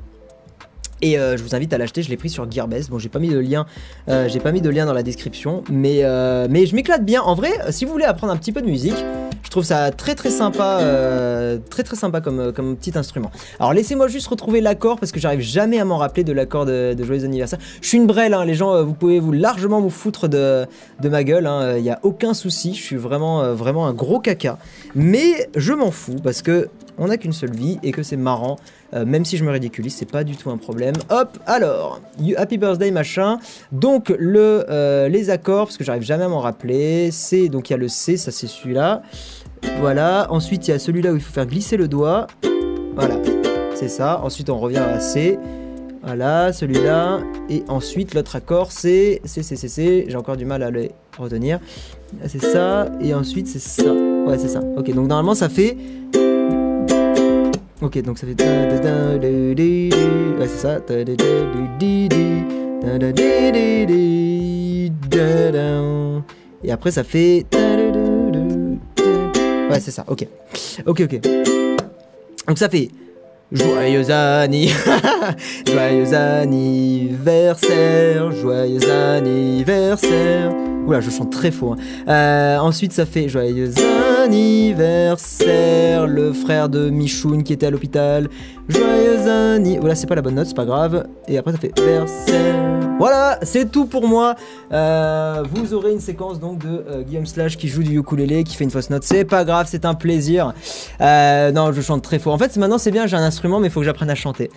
Et 1.02 1.18
euh, 1.18 1.36
je 1.36 1.42
vous 1.42 1.54
invite 1.54 1.72
à 1.72 1.78
l'acheter, 1.78 2.02
je 2.02 2.10
l'ai 2.10 2.16
pris 2.16 2.28
sur 2.28 2.50
Gearbest. 2.50 2.90
Bon, 2.90 2.98
j'ai 2.98 3.08
pas 3.08 3.18
mis 3.18 3.28
de 3.28 3.38
lien, 3.38 3.66
euh, 4.08 4.28
j'ai 4.28 4.40
pas 4.40 4.52
mis 4.52 4.60
de 4.60 4.68
lien 4.68 4.86
dans 4.86 4.92
la 4.92 5.02
description, 5.02 5.64
mais 5.70 6.00
euh, 6.02 6.46
mais 6.50 6.66
je 6.66 6.74
m'éclate 6.74 7.04
bien. 7.04 7.22
En 7.22 7.34
vrai, 7.34 7.50
si 7.70 7.84
vous 7.84 7.92
voulez 7.92 8.04
apprendre 8.04 8.32
un 8.32 8.36
petit 8.36 8.52
peu 8.52 8.60
de 8.60 8.66
musique, 8.66 9.02
je 9.42 9.50
trouve 9.50 9.64
ça 9.64 9.90
très 9.90 10.14
très 10.14 10.30
sympa, 10.30 10.80
très 11.70 11.82
très 11.82 11.96
sympa 11.96 12.20
comme 12.20 12.52
comme 12.52 12.76
petit 12.76 12.96
instrument. 12.98 13.30
Alors 13.58 13.72
laissez-moi 13.72 14.08
juste 14.08 14.26
retrouver 14.26 14.60
l'accord 14.60 15.00
parce 15.00 15.10
que 15.10 15.20
j'arrive 15.20 15.40
jamais 15.40 15.80
à 15.80 15.84
m'en 15.84 15.96
rappeler 15.96 16.22
de 16.22 16.32
l'accord 16.32 16.66
de, 16.66 16.94
de 16.94 17.04
joyeux 17.04 17.24
anniversaire. 17.24 17.58
Je 17.80 17.88
suis 17.88 17.98
une 17.98 18.06
brêle, 18.06 18.34
hein, 18.34 18.44
les 18.44 18.54
gens, 18.54 18.84
vous 18.84 18.94
pouvez 18.94 19.20
vous 19.20 19.32
largement 19.32 19.80
vous 19.80 19.90
foutre 19.90 20.28
de 20.28 20.66
de 21.00 21.08
ma 21.08 21.24
gueule. 21.24 21.48
Il 21.78 21.82
n'y 21.82 21.90
a 21.90 21.98
aucun 22.02 22.34
souci, 22.34 22.74
je 22.74 22.82
suis 22.82 22.96
vraiment 22.96 23.54
vraiment 23.54 23.86
un 23.86 23.94
gros 23.94 24.20
caca. 24.20 24.58
Mais 24.94 25.48
je 25.56 25.72
m'en 25.72 25.90
fous 25.90 26.16
parce 26.22 26.42
que 26.42 26.68
on 27.00 27.08
n'a 27.08 27.16
qu'une 27.16 27.32
seule 27.32 27.50
vie 27.52 27.78
et 27.82 27.90
que 27.90 28.04
c'est 28.04 28.16
marrant. 28.16 28.56
Euh, 28.94 29.04
même 29.04 29.24
si 29.24 29.36
je 29.36 29.44
me 29.44 29.50
ridiculise, 29.50 29.94
c'est 29.96 30.10
pas 30.10 30.22
du 30.22 30.36
tout 30.36 30.50
un 30.50 30.56
problème. 30.58 30.94
Hop, 31.08 31.38
alors, 31.46 32.00
you- 32.20 32.36
Happy 32.38 32.58
Birthday 32.58 32.90
machin. 32.92 33.38
Donc 33.72 34.14
le, 34.18 34.64
euh, 34.68 35.08
les 35.08 35.30
accords, 35.30 35.66
parce 35.66 35.76
que 35.76 35.84
j'arrive 35.84 36.02
jamais 36.02 36.24
à 36.24 36.28
m'en 36.28 36.40
rappeler. 36.40 37.10
C'est 37.10 37.48
donc 37.48 37.70
il 37.70 37.72
y 37.72 37.74
a 37.74 37.78
le 37.78 37.88
C, 37.88 38.16
ça 38.16 38.30
c'est 38.30 38.46
celui-là. 38.46 39.02
Voilà. 39.80 40.26
Ensuite 40.30 40.68
il 40.68 40.70
y 40.70 40.74
a 40.74 40.78
celui-là 40.78 41.12
où 41.12 41.16
il 41.16 41.20
faut 41.22 41.32
faire 41.32 41.46
glisser 41.46 41.76
le 41.76 41.88
doigt. 41.88 42.26
Voilà, 42.94 43.16
c'est 43.74 43.88
ça. 43.88 44.20
Ensuite 44.22 44.50
on 44.50 44.58
revient 44.58 44.78
à 44.78 45.00
C. 45.00 45.38
Voilà, 46.02 46.52
celui-là. 46.52 47.20
Et 47.50 47.62
ensuite 47.68 48.14
l'autre 48.14 48.34
accord 48.36 48.72
c'est 48.72 49.20
C, 49.24 49.42
C, 49.42 49.54
C, 49.56 49.68
C. 49.68 50.06
J'ai 50.08 50.16
encore 50.16 50.36
du 50.36 50.44
mal 50.46 50.62
à 50.62 50.70
le 50.70 50.88
retenir. 51.18 51.60
C'est 52.26 52.42
ça. 52.42 52.88
Et 53.00 53.14
ensuite 53.14 53.46
c'est 53.46 53.58
ça. 53.58 53.92
Ouais, 53.92 54.38
c'est 54.38 54.48
ça. 54.48 54.60
Ok, 54.76 54.92
donc 54.94 55.06
normalement 55.08 55.34
ça 55.34 55.48
fait. 55.48 55.76
Ok, 57.82 58.02
donc 58.02 58.18
ça 58.18 58.26
fait. 58.26 58.34
Ouais, 60.38 60.46
c'est 60.46 60.58
ça. 60.58 60.78
Et 66.62 66.70
après 66.70 66.90
ça 66.90 67.02
fait. 67.04 67.46
Ouais, 69.70 69.80
c'est 69.80 69.92
ça. 69.92 70.04
Ok. 70.08 70.26
Ok, 70.86 71.00
ok. 71.00 71.20
Donc 72.46 72.58
ça 72.58 72.68
fait. 72.68 72.90
Joyeux 73.52 74.08
anniversaire, 74.12 75.34
joyeux 75.66 76.14
anniversaire, 76.14 78.30
joyeux 78.30 78.88
anniversaire. 78.90 80.52
Oula, 80.90 81.00
je 81.00 81.08
chante 81.10 81.30
très 81.30 81.52
faux. 81.52 81.74
hein. 81.74 81.76
Euh, 82.08 82.58
ensuite, 82.58 82.92
ça 82.92 83.06
fait 83.06 83.28
joyeux 83.28 83.70
anniversaire, 84.24 86.08
le 86.08 86.32
frère 86.32 86.68
de 86.68 86.90
Michoun 86.90 87.44
qui 87.44 87.52
était 87.52 87.66
à 87.66 87.70
l'hôpital. 87.70 88.28
Joyeux 88.68 89.28
anniversaire. 89.28 89.84
Oula, 89.84 89.94
c'est 89.94 90.08
pas 90.08 90.16
la 90.16 90.22
bonne 90.22 90.34
note, 90.34 90.48
c'est 90.48 90.56
pas 90.56 90.64
grave. 90.64 91.06
Et 91.28 91.38
après, 91.38 91.52
ça 91.52 91.58
fait 91.58 91.72
versaire. 91.80 92.89
Voilà, 93.00 93.38
c'est 93.40 93.72
tout 93.72 93.86
pour 93.86 94.06
moi. 94.06 94.34
Euh, 94.74 95.42
vous 95.50 95.72
aurez 95.72 95.90
une 95.90 96.00
séquence 96.00 96.38
donc 96.38 96.58
de 96.58 96.84
euh, 96.86 97.02
Guillaume 97.02 97.24
Slash 97.24 97.56
qui 97.56 97.66
joue 97.66 97.82
du 97.82 97.98
ukulélé, 97.98 98.44
qui 98.44 98.54
fait 98.56 98.64
une 98.64 98.70
fausse 98.70 98.90
note. 98.90 99.04
C'est 99.04 99.24
pas 99.24 99.46
grave, 99.46 99.66
c'est 99.70 99.86
un 99.86 99.94
plaisir. 99.94 100.52
Euh, 101.00 101.50
non, 101.50 101.72
je 101.72 101.80
chante 101.80 102.02
très 102.02 102.18
faux. 102.18 102.30
En 102.30 102.36
fait, 102.36 102.54
maintenant 102.58 102.76
c'est 102.76 102.90
bien, 102.90 103.06
j'ai 103.06 103.16
un 103.16 103.22
instrument, 103.22 103.58
mais 103.58 103.68
il 103.68 103.70
faut 103.70 103.80
que 103.80 103.86
j'apprenne 103.86 104.10
à 104.10 104.14
chanter. 104.14 104.50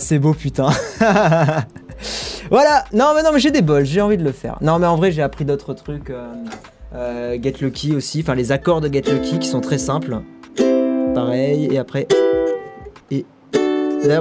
C'est 0.00 0.18
beau, 0.18 0.34
putain. 0.34 0.68
voilà. 2.50 2.84
Non, 2.92 3.12
mais 3.16 3.22
non, 3.22 3.30
mais 3.32 3.40
j'ai 3.40 3.52
des 3.52 3.62
bols. 3.62 3.86
J'ai 3.86 4.02
envie 4.02 4.18
de 4.18 4.24
le 4.24 4.32
faire. 4.32 4.58
Non, 4.60 4.78
mais 4.78 4.86
en 4.86 4.96
vrai, 4.96 5.10
j'ai 5.10 5.22
appris 5.22 5.46
d'autres 5.46 5.72
trucs. 5.72 6.12
Get 6.92 7.54
Lucky 7.62 7.96
aussi. 7.96 8.20
Enfin, 8.20 8.34
les 8.34 8.52
accords 8.52 8.82
de 8.82 8.92
Get 8.92 9.10
Lucky 9.10 9.38
qui 9.38 9.48
sont 9.48 9.62
très 9.62 9.78
simples. 9.78 10.20
Pareil. 11.14 11.70
Et 11.72 11.78
après. 11.78 12.06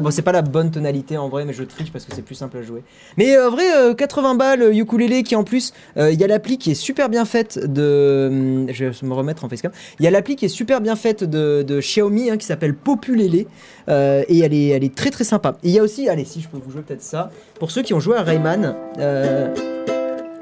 Bon, 0.01 0.11
c'est 0.11 0.21
pas 0.21 0.31
la 0.31 0.41
bonne 0.41 0.69
tonalité 0.71 1.17
en 1.17 1.29
vrai, 1.29 1.45
mais 1.45 1.53
je 1.53 1.63
triche 1.63 1.91
parce 1.91 2.03
que 2.05 2.13
c'est 2.13 2.21
plus 2.21 2.35
simple 2.35 2.57
à 2.57 2.61
jouer. 2.63 2.83
Mais 3.15 3.35
euh, 3.35 3.47
en 3.47 3.51
vrai, 3.51 3.63
euh, 3.75 3.93
80 3.93 4.35
balles, 4.35 4.61
euh, 4.61 4.73
ukulélé 4.73 5.23
qui 5.23 5.35
en 5.35 5.43
plus, 5.43 5.71
euh, 5.97 6.11
il 6.11 6.19
y 6.19 6.23
a 6.23 6.27
l'appli 6.27 6.57
qui 6.57 6.71
est 6.71 6.75
super 6.75 7.09
bien 7.09 7.25
faite 7.25 7.59
de. 7.63 8.27
hum, 8.29 8.67
Je 8.71 8.85
vais 8.85 8.91
me 9.07 9.13
remettre 9.13 9.43
en 9.45 9.49
facecam. 9.49 9.71
Il 9.99 10.03
y 10.03 10.07
a 10.07 10.11
l'appli 10.11 10.35
qui 10.35 10.45
est 10.45 10.49
super 10.49 10.81
bien 10.81 10.95
faite 10.95 11.23
de, 11.23 11.63
de 11.63 11.79
Xiaomi 11.79 12.29
hein, 12.29 12.37
qui 12.37 12.45
s'appelle 12.45 12.73
Populélé. 12.75 13.47
euh, 13.89 14.23
et 14.27 14.39
elle 14.39 14.53
est, 14.53 14.67
elle 14.69 14.83
est 14.83 14.93
très 14.95 15.09
très 15.11 15.23
sympa. 15.23 15.57
Il 15.63 15.71
y 15.71 15.79
a 15.79 15.83
aussi, 15.83 16.09
allez, 16.09 16.25
si 16.25 16.41
je 16.41 16.47
peux 16.49 16.57
vous 16.57 16.71
jouer 16.71 16.81
peut-être 16.81 17.01
ça. 17.03 17.31
Pour 17.59 17.71
ceux 17.71 17.81
qui 17.81 17.93
ont 17.93 17.99
joué 17.99 18.17
à 18.17 18.23
Rayman. 18.23 18.75
euh, 18.99 19.53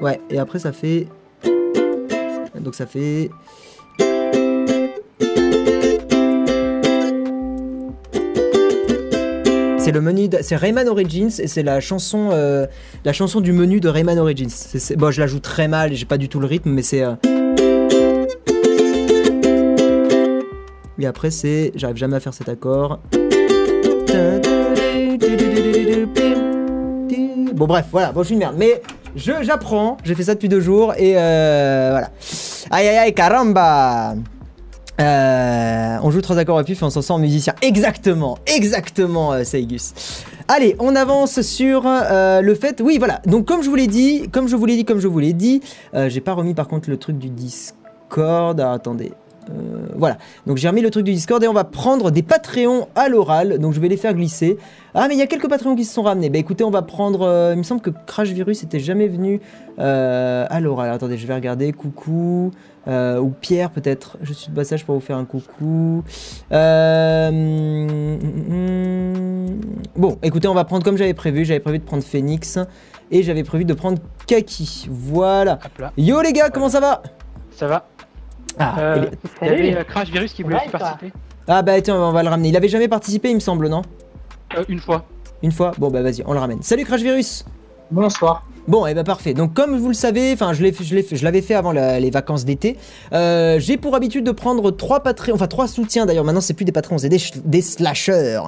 ouais, 0.00 0.20
et 0.30 0.38
après 0.38 0.58
ça 0.58 0.72
fait. 0.72 1.06
Donc 2.58 2.74
ça 2.74 2.86
fait. 2.86 3.30
C'est 9.86 9.92
le 9.92 10.00
menu, 10.00 10.28
c'est 10.40 10.56
Rayman 10.56 10.88
Origins 10.88 11.30
et 11.38 11.46
c'est 11.46 11.62
la 11.62 11.78
chanson, 11.78 12.30
euh, 12.32 12.66
la 13.04 13.12
chanson 13.12 13.40
du 13.40 13.52
menu 13.52 13.78
de 13.78 13.88
Rayman 13.88 14.18
Origins. 14.18 14.50
Bon, 14.96 15.12
je 15.12 15.20
la 15.20 15.28
joue 15.28 15.38
très 15.38 15.68
mal 15.68 15.94
j'ai 15.94 16.06
pas 16.06 16.18
du 16.18 16.28
tout 16.28 16.40
le 16.40 16.46
rythme, 16.48 16.70
mais 16.70 16.82
c'est. 16.82 17.04
euh, 17.04 17.14
Et 20.98 21.06
après 21.06 21.30
c'est, 21.30 21.70
j'arrive 21.76 21.98
jamais 21.98 22.16
à 22.16 22.20
faire 22.20 22.34
cet 22.34 22.48
accord. 22.48 22.98
Bon 27.54 27.66
bref, 27.68 27.86
voilà, 27.92 28.10
bon 28.10 28.22
je 28.22 28.26
suis 28.26 28.34
une 28.34 28.40
merde, 28.40 28.56
mais 28.58 28.82
je 29.14 29.34
j'apprends, 29.42 29.98
j'ai 30.02 30.16
fait 30.16 30.24
ça 30.24 30.34
depuis 30.34 30.48
deux 30.48 30.58
jours 30.58 30.94
et 30.98 31.14
euh, 31.16 31.90
voilà. 31.92 32.10
Aïe 32.72 32.88
aïe 32.88 32.96
aïe 32.96 33.14
caramba. 33.14 34.16
Euh, 35.00 35.98
on 36.02 36.10
joue 36.10 36.20
trois 36.22 36.38
accords 36.38 36.56
au 36.56 36.64
pif 36.64 36.80
et 36.80 36.84
on 36.84 36.90
s'en 36.90 37.02
sort 37.02 37.16
en 37.16 37.18
musicien. 37.18 37.54
Exactement, 37.60 38.38
exactement, 38.46 39.32
euh, 39.32 39.44
Saigus. 39.44 39.92
Allez, 40.48 40.76
on 40.78 40.96
avance 40.96 41.42
sur 41.42 41.82
euh, 41.86 42.40
le 42.40 42.54
fait. 42.54 42.80
Oui, 42.80 42.98
voilà. 42.98 43.20
Donc 43.26 43.46
comme 43.46 43.62
je 43.62 43.68
vous 43.68 43.74
l'ai 43.74 43.88
dit, 43.88 44.28
comme 44.30 44.48
je 44.48 44.56
vous 44.56 44.64
l'ai 44.64 44.76
dit, 44.76 44.84
comme 44.84 45.00
je 45.00 45.08
vous 45.08 45.18
l'ai 45.18 45.32
dit, 45.32 45.60
euh, 45.94 46.08
j'ai 46.08 46.20
pas 46.20 46.32
remis 46.32 46.54
par 46.54 46.68
contre 46.68 46.88
le 46.88 46.96
truc 46.96 47.18
du 47.18 47.28
Discord. 47.28 48.58
Attendez. 48.60 49.12
Voilà. 49.98 50.18
Donc 50.46 50.56
j'ai 50.56 50.68
remis 50.68 50.82
le 50.82 50.90
truc 50.90 51.04
du 51.04 51.12
Discord 51.12 51.42
et 51.42 51.48
on 51.48 51.52
va 51.52 51.64
prendre 51.64 52.10
des 52.10 52.22
Patreons 52.22 52.88
à 52.94 53.08
l'oral. 53.08 53.58
Donc 53.58 53.72
je 53.72 53.80
vais 53.80 53.88
les 53.88 53.96
faire 53.96 54.14
glisser. 54.14 54.58
Ah 54.94 55.06
mais 55.08 55.14
il 55.14 55.18
y 55.18 55.22
a 55.22 55.26
quelques 55.26 55.48
Patreons 55.48 55.74
qui 55.76 55.84
se 55.84 55.92
sont 55.94 56.02
ramenés. 56.02 56.30
Bah 56.30 56.38
écoutez, 56.38 56.64
on 56.64 56.70
va 56.70 56.82
prendre. 56.82 57.22
euh, 57.22 57.52
il 57.54 57.58
me 57.58 57.62
semble 57.62 57.80
que 57.80 57.90
Crash 58.06 58.28
Virus 58.30 58.62
était 58.62 58.80
jamais 58.80 59.08
venu 59.08 59.40
euh, 59.78 60.46
à 60.48 60.60
l'oral. 60.60 60.90
Attendez, 60.90 61.18
je 61.18 61.26
vais 61.26 61.34
regarder. 61.34 61.72
Coucou. 61.72 62.50
Euh, 62.88 63.18
ou 63.18 63.30
Pierre 63.30 63.70
peut-être. 63.70 64.16
Je 64.22 64.32
suis 64.32 64.48
de 64.50 64.54
passage 64.54 64.84
pour 64.86 64.94
vous 64.94 65.00
faire 65.00 65.16
un 65.16 65.24
coucou. 65.24 66.04
Euh, 66.52 68.16
Bon, 69.96 70.18
écoutez, 70.22 70.46
on 70.46 70.54
va 70.54 70.64
prendre 70.64 70.84
comme 70.84 70.96
j'avais 70.96 71.14
prévu. 71.14 71.44
J'avais 71.44 71.60
prévu 71.60 71.78
de 71.78 71.84
prendre 71.84 72.02
Phoenix 72.04 72.58
et 73.10 73.22
j'avais 73.22 73.44
prévu 73.44 73.64
de 73.64 73.74
prendre 73.74 73.98
Kaki. 74.26 74.86
Voilà. 74.90 75.58
Yo 75.96 76.20
les 76.20 76.32
gars, 76.32 76.50
comment 76.50 76.68
ça 76.68 76.80
va? 76.80 77.02
Ça 77.50 77.66
va. 77.66 77.88
Ah, 78.58 78.74
Euh, 78.78 79.10
il 79.42 79.46
y 79.46 79.50
avait 79.50 79.76
euh, 79.76 79.84
Crash 79.84 80.08
Virus 80.10 80.32
qui 80.32 80.42
voulait 80.42 80.56
aussi 80.56 80.68
participer. 80.68 81.12
ah 81.48 81.62
bah 81.62 81.80
tiens, 81.80 81.96
on 81.96 82.12
va 82.12 82.22
le 82.22 82.28
ramener. 82.28 82.48
Il 82.48 82.56
avait 82.56 82.68
jamais 82.68 82.88
participé, 82.88 83.30
il 83.30 83.34
me 83.36 83.40
semble, 83.40 83.68
non? 83.68 83.82
Euh, 84.56 84.64
une 84.68 84.80
fois. 84.80 85.04
Une 85.42 85.52
fois? 85.52 85.72
Bon 85.78 85.90
bah 85.90 86.02
vas-y, 86.02 86.22
on 86.26 86.32
le 86.32 86.38
ramène. 86.38 86.62
Salut 86.62 86.84
Crash 86.84 87.02
Virus 87.02 87.44
Bonsoir. 87.90 88.44
Bon, 88.68 88.84
et 88.86 88.94
bah 88.94 89.04
parfait. 89.04 89.32
Donc 89.32 89.54
comme 89.54 89.76
vous 89.76 89.86
le 89.88 89.94
savez, 89.94 90.32
enfin 90.32 90.52
je 90.52 90.62
l'avais 91.24 91.40
fait 91.42 91.54
avant 91.54 91.70
la- 91.70 92.00
les 92.00 92.10
vacances 92.10 92.44
d'été. 92.44 92.76
euh, 93.12 93.60
j'ai 93.60 93.76
pour 93.76 93.94
habitude 93.94 94.24
de 94.24 94.32
prendre 94.32 94.72
trois 94.72 95.00
Patreons, 95.00 95.34
enfin 95.34 95.46
trois 95.46 95.68
soutiens 95.68 96.04
d'ailleurs. 96.04 96.24
Maintenant 96.24 96.40
c'est 96.40 96.54
plus 96.54 96.64
des 96.64 96.72
patrons, 96.72 96.98
c'est 96.98 97.08
des, 97.08 97.20
des 97.44 97.62
slashers, 97.62 98.40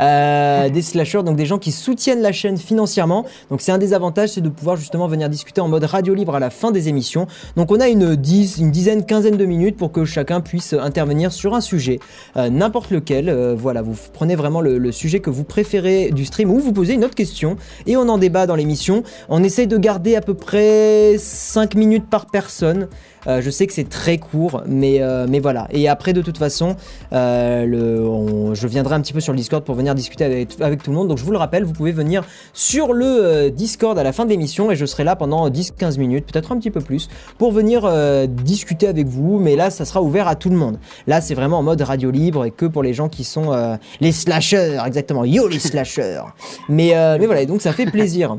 Euh, 0.00 0.68
des 0.70 0.80
slashers, 0.82 1.22
donc 1.22 1.36
des 1.36 1.44
gens 1.44 1.58
qui 1.58 1.72
soutiennent 1.72 2.22
la 2.22 2.32
chaîne 2.32 2.56
financièrement. 2.56 3.26
Donc 3.50 3.60
c'est 3.60 3.70
un 3.72 3.76
des 3.78 3.92
avantages, 3.92 4.30
c'est 4.30 4.40
de 4.40 4.48
pouvoir 4.48 4.76
justement 4.76 5.06
venir 5.06 5.28
discuter 5.28 5.60
en 5.60 5.68
mode 5.68 5.84
radio 5.84 6.14
libre 6.14 6.34
à 6.34 6.40
la 6.40 6.48
fin 6.50 6.70
des 6.70 6.88
émissions. 6.88 7.26
Donc 7.56 7.70
on 7.70 7.78
a 7.80 7.88
une, 7.88 8.16
dix, 8.16 8.56
une 8.58 8.70
dizaine, 8.70 9.04
quinzaine 9.04 9.36
de 9.36 9.44
minutes 9.44 9.76
pour 9.76 9.92
que 9.92 10.06
chacun 10.06 10.40
puisse 10.40 10.72
intervenir 10.72 11.30
sur 11.30 11.54
un 11.54 11.60
sujet, 11.60 11.98
euh, 12.38 12.48
n'importe 12.48 12.90
lequel. 12.90 13.28
Voilà, 13.58 13.82
vous 13.82 13.94
prenez 14.14 14.34
vraiment 14.34 14.62
le, 14.62 14.78
le 14.78 14.92
sujet 14.92 15.20
que 15.20 15.28
vous 15.30 15.44
préférez 15.44 16.10
du 16.10 16.24
stream 16.24 16.50
ou 16.50 16.58
vous 16.58 16.72
posez 16.72 16.94
une 16.94 17.04
autre 17.04 17.14
question 17.14 17.56
et 17.86 17.96
on 17.98 18.08
en 18.08 18.16
débat 18.16 18.46
dans 18.46 18.54
l'émission. 18.54 19.02
On 19.28 19.42
de 19.66 19.76
garder 19.76 20.16
à 20.16 20.20
peu 20.20 20.34
près 20.34 21.16
5 21.18 21.74
minutes 21.74 22.08
par 22.08 22.26
personne. 22.26 22.88
Euh, 23.26 23.42
je 23.42 23.50
sais 23.50 23.66
que 23.66 23.72
c'est 23.72 23.88
très 23.88 24.18
court, 24.18 24.62
mais, 24.66 25.02
euh, 25.02 25.26
mais 25.28 25.40
voilà. 25.40 25.68
Et 25.70 25.88
après, 25.88 26.12
de 26.12 26.22
toute 26.22 26.38
façon, 26.38 26.76
euh, 27.12 28.54
je 28.54 28.66
viendrai 28.68 28.94
un 28.94 29.00
petit 29.00 29.12
peu 29.12 29.20
sur 29.20 29.32
le 29.32 29.38
Discord 29.38 29.64
pour 29.64 29.74
venir 29.74 29.94
discuter 29.94 30.24
avec, 30.60 30.82
tout 30.82 30.90
le 30.90 30.96
monde. 30.96 31.08
Donc 31.08 31.18
je 31.18 31.24
vous 31.24 31.32
le 31.32 31.38
rappelle, 31.38 31.64
vous 31.64 31.72
pouvez 31.72 31.92
venir 31.92 32.24
sur 32.52 32.92
le 32.92 33.50
Discord 33.50 33.98
à 33.98 34.02
la 34.02 34.12
fin 34.12 34.24
de 34.24 34.30
l'émission 34.30 34.70
et 34.70 34.76
je 34.76 34.86
serai 34.86 35.04
là 35.04 35.16
pendant 35.16 35.48
10-15 35.50 35.98
minutes, 35.98 36.26
peut-être 36.32 36.52
un 36.52 36.58
petit 36.58 36.70
peu 36.70 36.80
plus, 36.80 37.08
pour 37.36 37.52
venir 37.52 37.90
discuter 38.28 38.86
avec 38.86 39.06
vous. 39.06 39.38
Mais 39.38 39.56
là, 39.56 39.70
ça 39.70 39.84
sera 39.84 40.02
ouvert 40.02 40.28
à 40.28 40.36
tout 40.36 40.50
le 40.50 40.56
monde. 40.56 40.78
Là, 41.06 41.20
c'est 41.20 41.34
vraiment 41.34 41.58
en 41.58 41.62
mode 41.62 41.80
radio 41.82 42.10
libre 42.10 42.44
et 42.44 42.50
que 42.50 42.66
pour 42.66 42.82
les 42.82 42.94
gens 42.94 43.08
qui 43.08 43.24
sont 43.24 43.76
les 44.00 44.12
slashers, 44.12 44.78
exactement. 44.86 45.24
Yo 45.24 45.48
les 45.48 45.58
slashers. 45.58 46.22
Mais, 46.68 46.92
mais 47.18 47.26
voilà, 47.26 47.42
et 47.42 47.46
donc 47.46 47.60
ça 47.60 47.72
fait 47.72 47.86
plaisir. 47.86 48.38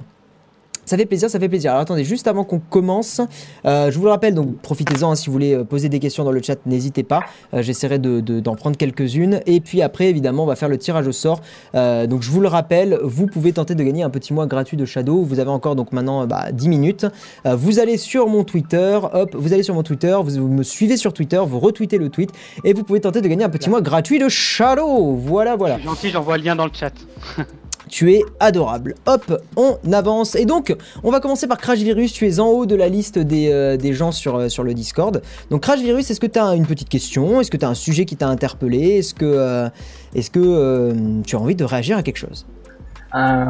Ça 0.89 0.97
fait 0.97 1.05
plaisir, 1.05 1.29
ça 1.29 1.39
fait 1.39 1.47
plaisir. 1.49 1.69
Alors 1.69 1.81
attendez, 1.83 2.03
juste 2.03 2.27
avant 2.27 2.43
qu'on 2.43 2.57
commence, 2.57 3.21
euh, 3.65 3.91
je 3.91 3.97
vous 3.99 4.05
le 4.05 4.09
rappelle, 4.09 4.33
donc 4.33 4.57
profitez-en 4.57 5.11
hein, 5.11 5.15
si 5.15 5.27
vous 5.27 5.33
voulez 5.33 5.53
euh, 5.53 5.63
poser 5.63 5.87
des 5.87 5.99
questions 5.99 6.23
dans 6.23 6.31
le 6.31 6.41
chat, 6.41 6.57
n'hésitez 6.65 7.03
pas. 7.03 7.19
Euh, 7.53 7.61
J'essaierai 7.61 7.99
de- 7.99 8.21
de- 8.21 8.39
d'en 8.39 8.55
prendre 8.55 8.75
quelques-unes. 8.75 9.39
Et 9.45 9.59
puis 9.59 9.83
après, 9.83 10.09
évidemment, 10.09 10.45
on 10.45 10.47
va 10.47 10.55
faire 10.55 10.67
le 10.67 10.79
tirage 10.79 11.05
au 11.07 11.11
sort. 11.11 11.41
Euh, 11.75 12.07
donc 12.07 12.23
je 12.23 12.31
vous 12.31 12.41
le 12.41 12.47
rappelle, 12.47 12.97
vous 13.03 13.27
pouvez 13.27 13.53
tenter 13.53 13.75
de 13.75 13.83
gagner 13.83 14.01
un 14.01 14.09
petit 14.09 14.33
mois 14.33 14.47
gratuit 14.47 14.77
de 14.77 14.85
Shadow. 14.85 15.21
Vous 15.21 15.39
avez 15.39 15.51
encore 15.51 15.75
donc 15.75 15.91
maintenant 15.91 16.23
euh, 16.23 16.25
bah, 16.25 16.51
10 16.51 16.69
minutes. 16.69 17.05
Vous 17.45 17.77
allez 17.79 17.97
sur 17.97 18.27
mon 18.27 18.43
Twitter, 18.43 18.97
hop, 19.13 19.35
vous 19.37 19.53
allez 19.53 19.61
sur 19.61 19.75
mon 19.75 19.83
Twitter, 19.83 20.17
vous, 20.23 20.31
vous 20.41 20.47
me 20.51 20.63
suivez 20.63 20.97
sur 20.97 21.13
Twitter, 21.13 21.39
vous 21.45 21.59
retweetez 21.59 21.99
le 21.99 22.09
tweet 22.09 22.31
et 22.63 22.73
vous 22.73 22.83
pouvez 22.83 22.99
tenter 22.99 23.21
de 23.21 23.27
gagner 23.27 23.43
un 23.43 23.49
petit 23.49 23.69
mois 23.69 23.81
gratuit 23.81 24.17
de 24.17 24.27
Shadow. 24.27 25.13
Voilà, 25.15 25.55
voilà. 25.55 25.77
Gentil, 25.79 26.09
j'envoie 26.09 26.37
le 26.37 26.43
lien 26.45 26.55
dans 26.55 26.65
le 26.65 26.71
chat. 26.73 26.93
Tu 27.88 28.13
es 28.13 28.21
adorable. 28.39 28.93
Hop, 29.07 29.41
on 29.55 29.77
avance. 29.91 30.36
Et 30.36 30.45
donc, 30.45 30.75
on 31.03 31.09
va 31.11 31.19
commencer 31.19 31.47
par 31.47 31.57
Crash 31.57 31.80
Virus. 31.80 32.13
Tu 32.13 32.27
es 32.27 32.39
en 32.39 32.47
haut 32.47 32.65
de 32.67 32.75
la 32.75 32.88
liste 32.88 33.17
des, 33.17 33.49
euh, 33.51 33.77
des 33.77 33.93
gens 33.93 34.11
sur, 34.11 34.36
euh, 34.36 34.49
sur 34.49 34.63
le 34.63 34.73
Discord. 34.75 35.21
Donc, 35.49 35.61
Crash 35.61 35.80
Virus, 35.80 36.11
est-ce 36.11 36.19
que 36.19 36.27
tu 36.27 36.38
as 36.38 36.53
une 36.55 36.67
petite 36.67 36.89
question? 36.89 37.41
Est-ce 37.41 37.49
que 37.49 37.57
tu 37.57 37.65
as 37.65 37.69
un 37.69 37.73
sujet 37.73 38.05
qui 38.05 38.15
t'a 38.15 38.27
interpellé? 38.27 38.97
Est-ce 38.99 39.13
que, 39.15 39.25
euh, 39.25 39.69
est-ce 40.13 40.30
que 40.30 41.21
tu 41.25 41.36
as 41.36 41.39
envie 41.39 41.55
de 41.55 41.63
réagir 41.63 41.97
à 41.97 42.03
quelque 42.03 42.17
chose? 42.17 42.45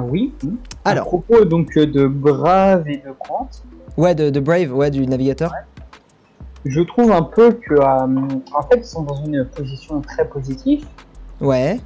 Oui. 0.10 0.32
À 0.86 0.92
Alors, 0.92 1.08
propos 1.08 1.44
donc 1.44 1.74
de 1.76 2.08
Brave 2.08 2.88
et 2.88 2.98
de 2.98 3.12
Quant, 3.20 3.50
ouais, 3.98 4.16
de, 4.16 4.30
de 4.30 4.40
Brave, 4.40 4.74
ouais, 4.74 4.90
du 4.90 5.06
navigateur. 5.06 5.52
je 6.64 6.80
trouve 6.82 7.12
un 7.12 7.24
peu 7.24 7.52
que 7.52 7.76
en 7.78 8.62
fait 8.70 8.78
ils 8.78 8.86
sont 8.86 9.02
dans 9.04 9.22
une 9.26 9.44
position 9.54 10.00
très 10.00 10.26
positive. 10.30 10.86
Ouais, 11.42 11.82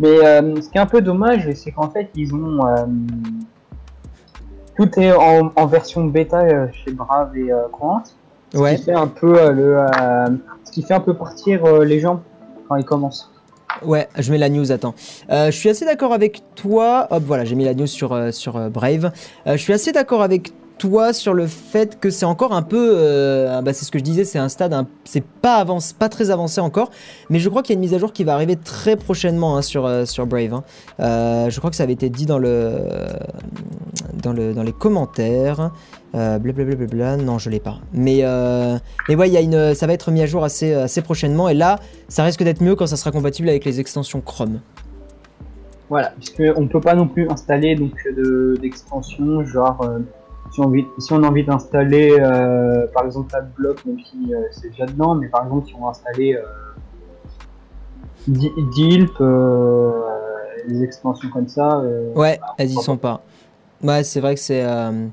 Mais 0.00 0.08
euh, 0.26 0.60
ce 0.60 0.68
qui 0.68 0.78
est 0.78 0.80
un 0.80 0.86
peu 0.86 1.00
dommage, 1.00 1.48
c'est 1.54 1.70
qu'en 1.70 1.88
fait 1.90 2.10
ils 2.16 2.34
ont 2.34 2.66
euh, 2.66 2.84
tout 4.76 4.98
est 4.98 5.12
en, 5.12 5.52
en 5.54 5.66
version 5.66 6.04
bêta 6.06 6.40
euh, 6.40 6.66
chez 6.72 6.90
Brave 6.92 7.36
et 7.36 7.50
Quant. 7.72 8.02
Ce 8.52 8.58
Ouais. 8.58 8.74
qui 8.76 8.82
fait 8.82 8.94
un 8.94 9.06
peu 9.06 9.52
le, 9.52 9.76
ce 10.64 10.72
qui 10.72 10.82
fait 10.82 10.94
un 10.94 10.98
peu 11.00 11.14
partir 11.14 11.64
les 11.82 12.00
gens 12.00 12.20
quand 12.68 12.74
ils 12.74 12.84
commencent. 12.84 13.30
Ouais, 13.84 14.08
je 14.18 14.32
mets 14.32 14.38
la 14.38 14.48
news, 14.48 14.72
attends. 14.72 14.94
Euh, 15.30 15.46
je 15.46 15.56
suis 15.56 15.68
assez 15.68 15.84
d'accord 15.84 16.12
avec 16.12 16.42
toi. 16.56 17.06
Hop, 17.10 17.22
voilà, 17.24 17.44
j'ai 17.44 17.54
mis 17.54 17.64
la 17.64 17.74
news 17.74 17.86
sur, 17.86 18.12
euh, 18.12 18.32
sur 18.32 18.56
euh, 18.56 18.68
Brave. 18.68 19.12
Je 19.46 19.56
suis 19.56 19.72
assez 19.72 19.92
d'accord 19.92 20.22
avec 20.22 20.52
toi 20.80 21.12
sur 21.12 21.34
le 21.34 21.46
fait 21.46 22.00
que 22.00 22.08
c'est 22.08 22.24
encore 22.24 22.52
un 22.52 22.62
peu. 22.62 22.92
euh, 22.94 23.60
bah, 23.60 23.74
c'est 23.74 23.84
ce 23.84 23.90
que 23.90 23.98
je 23.98 24.02
disais, 24.02 24.24
c'est 24.24 24.38
un 24.38 24.48
stade. 24.48 24.74
c'est 25.04 25.22
pas, 25.22 25.56
avance, 25.56 25.92
pas 25.92 26.08
très 26.08 26.30
avancé 26.30 26.60
encore. 26.60 26.90
Mais 27.28 27.38
je 27.38 27.48
crois 27.50 27.62
qu'il 27.62 27.74
y 27.74 27.76
a 27.76 27.78
une 27.78 27.82
mise 27.82 27.92
à 27.94 27.98
jour 27.98 28.12
qui 28.14 28.24
va 28.24 28.32
arriver 28.32 28.56
très 28.56 28.96
prochainement 28.96 29.56
hein, 29.58 29.62
sur, 29.62 29.84
euh, 29.84 30.06
sur 30.06 30.26
Brave. 30.26 30.54
hein. 30.54 30.64
Euh, 31.00 31.50
je 31.50 31.58
crois 31.58 31.68
que 31.70 31.76
ça 31.76 31.82
avait 31.82 31.92
été 31.92 32.08
dit 32.08 32.24
dans, 32.24 32.38
le, 32.38 32.78
dans, 34.22 34.32
le, 34.32 34.54
dans 34.54 34.62
les 34.62 34.72
commentaires. 34.72 35.70
Blablabla, 36.14 37.18
non, 37.18 37.38
je 37.38 37.50
l'ai 37.50 37.60
pas. 37.60 37.78
Mais, 37.92 38.24
mais 39.08 39.14
ouais, 39.14 39.28
y 39.28 39.36
a 39.36 39.40
une, 39.40 39.74
ça 39.74 39.86
va 39.86 39.92
être 39.92 40.10
mis 40.10 40.22
à 40.22 40.26
jour 40.26 40.42
assez, 40.42 40.72
assez 40.72 41.02
prochainement. 41.02 41.48
Et 41.50 41.54
là, 41.54 41.78
ça 42.08 42.24
risque 42.24 42.42
d'être 42.42 42.62
mieux 42.62 42.74
quand 42.74 42.86
ça 42.86 42.96
sera 42.96 43.12
compatible 43.12 43.48
avec 43.50 43.64
les 43.64 43.78
extensions 43.78 44.20
Chrome. 44.20 44.60
Voilà, 45.90 46.12
puisque 46.16 46.42
on 46.56 46.66
peut 46.68 46.80
pas 46.80 46.94
non 46.94 47.06
plus 47.06 47.28
installer 47.28 47.74
donc 47.76 47.92
de 48.16 48.56
d'extensions, 48.60 49.44
genre 49.44 49.84
si 50.50 50.60
on 50.60 50.64
a 50.64 50.66
envie, 50.66 50.86
si 50.98 51.12
on 51.12 51.22
a 51.22 51.28
envie 51.28 51.44
d'installer 51.44 52.16
euh, 52.18 52.86
par 52.92 53.04
exemple 53.04 53.34
Adblock, 53.34 53.84
même 53.86 53.98
si 54.00 54.34
euh, 54.34 54.38
c'est 54.50 54.70
déjà 54.70 54.86
dedans, 54.86 55.14
mais 55.14 55.28
par 55.28 55.44
exemple 55.44 55.66
si 55.66 55.74
on 55.78 55.84
va 55.84 55.90
installer 55.90 56.34
euh, 56.34 56.42
Di- 58.28 58.52
Dilp, 58.74 59.18
les 60.68 60.82
extensions 60.82 61.28
comme 61.30 61.48
ça, 61.48 61.82
Ouais, 62.14 62.38
elles 62.58 62.70
y 62.70 62.74
sont 62.74 62.96
pas. 62.96 63.22
Ouais, 63.82 64.04
c'est 64.04 64.20
vrai 64.20 64.34
que 64.34 64.40
c'est 64.40 64.62
euh, 64.62 65.06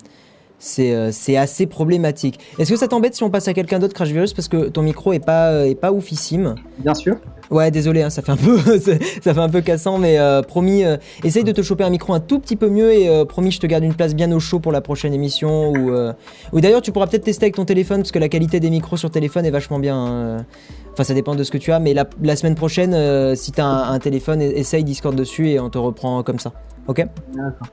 c'est 0.60 0.94
euh, 0.94 1.12
c'est 1.12 1.38
assez 1.38 1.66
problématique. 1.68 2.40
Est-ce 2.58 2.72
que 2.72 2.78
ça 2.78 2.88
t'embête 2.88 3.16
si 3.16 3.24
on 3.24 3.30
passe 3.30 3.48
à 3.48 3.54
quelqu'un 3.54 3.80
d'autre, 3.80 3.94
Crash 3.94 4.10
Virus, 4.10 4.34
parce 4.34 4.48
que 4.48 4.70
ton 4.70 4.82
micro 4.82 5.14
est 5.14 5.20
pas 5.24 5.50
euh, 5.52 5.66
est 5.66 5.76
pas 5.76 5.92
oufissime? 5.92 6.56
bien 6.80 6.94
sûr. 6.94 7.16
Ouais, 7.50 7.72
désolé, 7.72 8.02
hein, 8.02 8.10
ça 8.10 8.22
fait 8.22 8.32
un 8.34 8.36
peu 8.38 8.58
ça 8.80 9.34
fait 9.34 9.40
un 9.40 9.48
peu 9.48 9.62
cassant, 9.62 9.98
mais 9.98 10.20
euh, 10.20 10.42
promis, 10.42 10.84
essaye 11.24 11.46
de 11.46 11.54
te 11.54 11.62
choper 11.62 11.86
un 11.86 11.90
micro 11.90 12.14
un 12.14 12.20
tout 12.20 12.40
petit 12.40 12.58
peu 12.58 12.70
mieux 12.70 12.92
et 12.92 13.26
promis, 13.26 13.52
je 13.52 13.60
te 13.62 13.68
garde 13.68 13.86
une 13.86 13.94
place 13.94 14.14
bien 14.16 14.30
au 14.34 14.40
chaud 14.42 14.60
pour 14.60 14.74
la 14.74 14.82
prochaine 14.82 15.14
émission. 15.14 15.72
Ou 15.72 15.92
ou 16.52 16.60
d'ailleurs, 16.60 16.82
tu 16.82 16.92
pourras 16.92 17.08
peut-être 17.08 17.24
tester 17.24 17.46
avec 17.46 17.56
ton 17.56 17.64
téléphone, 17.64 18.02
parce 18.02 18.12
que 18.12 18.20
la 18.20 18.28
qualité 18.28 18.60
des 18.60 18.70
micros 18.70 18.98
sur 18.98 19.10
téléphone 19.10 19.46
est 19.46 19.52
vachement 19.52 19.80
bien. 19.80 19.96
hein. 19.96 20.46
Enfin, 20.92 21.06
ça 21.06 21.14
dépend 21.14 21.36
de 21.36 21.44
ce 21.44 21.52
que 21.52 21.58
tu 21.58 21.72
as, 21.72 21.80
mais 21.80 21.94
la, 21.94 22.06
la 22.22 22.36
semaine 22.36 22.56
prochaine, 22.56 23.36
si 23.38 23.54
t'as 23.54 23.64
un, 23.66 23.94
un 23.94 24.00
téléphone, 24.00 24.42
e- 24.42 24.58
essaye 24.58 24.84
Discord 24.84 25.16
dessus 25.16 25.50
et 25.50 25.60
on 25.62 25.70
te 25.70 25.78
reprend 25.78 26.24
comme 26.24 26.40
ça. 26.40 26.52
Ok? 26.88 27.06
D'accord. 27.34 27.68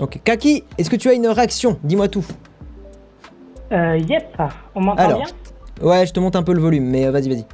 Ok. 0.00 0.20
Kaki, 0.22 0.64
est-ce 0.78 0.90
que 0.90 0.96
tu 0.96 1.08
as 1.08 1.12
une 1.14 1.26
réaction? 1.26 1.78
Dis-moi 1.82 2.08
tout. 2.08 2.24
Euh, 3.72 3.98
yep, 3.98 4.36
on 4.74 4.80
m'entend 4.80 5.02
Alors. 5.04 5.18
bien? 5.18 5.26
Ouais, 5.88 6.06
je 6.06 6.12
te 6.12 6.20
monte 6.20 6.36
un 6.36 6.42
peu 6.42 6.52
le 6.54 6.60
volume, 6.60 6.84
mais 6.84 7.06
euh, 7.06 7.10
vas-y, 7.10 7.28
vas-y. 7.28 7.44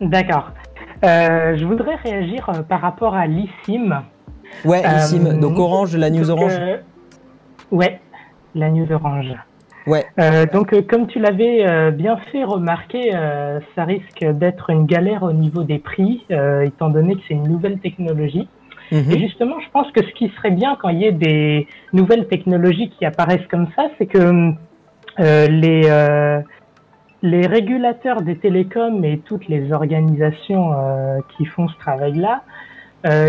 D'accord. 0.00 0.50
Euh, 1.04 1.56
je 1.56 1.64
voudrais 1.64 1.96
réagir 1.96 2.50
par 2.68 2.80
rapport 2.80 3.14
à 3.14 3.26
l'ISIM. 3.26 4.02
Ouais, 4.64 4.82
Euh, 4.84 4.96
Issim, 4.98 5.38
donc 5.40 5.58
Orange, 5.58 5.96
la 5.96 6.10
news 6.10 6.26
Donc, 6.26 6.38
Orange. 6.38 6.52
euh, 6.58 6.76
ouais, 7.72 8.00
la 8.54 8.70
news 8.70 8.90
orange. 8.92 9.34
Ouais. 9.86 10.06
Donc, 10.52 10.74
comme 10.88 11.06
tu 11.08 11.18
l'avais 11.18 11.90
bien 11.92 12.16
fait 12.32 12.44
remarquer, 12.44 13.10
ça 13.74 13.84
risque 13.84 14.24
d'être 14.24 14.70
une 14.70 14.86
galère 14.86 15.22
au 15.24 15.32
niveau 15.32 15.62
des 15.62 15.78
prix, 15.78 16.24
étant 16.62 16.88
donné 16.88 17.16
que 17.16 17.20
c'est 17.28 17.34
une 17.34 17.48
nouvelle 17.48 17.78
technologie. 17.80 18.48
Mhm. 18.92 19.10
Et 19.12 19.18
justement, 19.18 19.60
je 19.60 19.70
pense 19.72 19.90
que 19.92 20.02
ce 20.04 20.12
qui 20.12 20.28
serait 20.36 20.50
bien 20.50 20.76
quand 20.80 20.88
il 20.90 21.00
y 21.00 21.04
ait 21.06 21.12
des 21.12 21.66
nouvelles 21.92 22.26
technologies 22.28 22.90
qui 22.90 23.04
apparaissent 23.04 23.46
comme 23.50 23.68
ça, 23.76 23.88
c'est 23.98 24.06
que 24.06 24.52
euh, 25.20 25.46
les, 25.48 25.82
euh, 25.86 26.40
les 27.22 27.46
régulateurs 27.46 28.22
des 28.22 28.36
télécoms 28.36 29.02
et 29.04 29.18
toutes 29.24 29.48
les 29.48 29.72
organisations 29.72 30.72
euh, 30.72 31.18
qui 31.36 31.44
font 31.46 31.68
ce 31.68 31.76
travail-là 31.78 32.42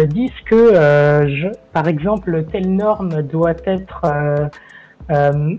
disent 0.08 0.32
que, 0.46 0.74
je, 1.28 1.48
par 1.74 1.90
exemple, 1.90 2.46
telle 2.50 2.74
norme 2.74 3.22
doit 3.24 3.56
être 3.66 4.06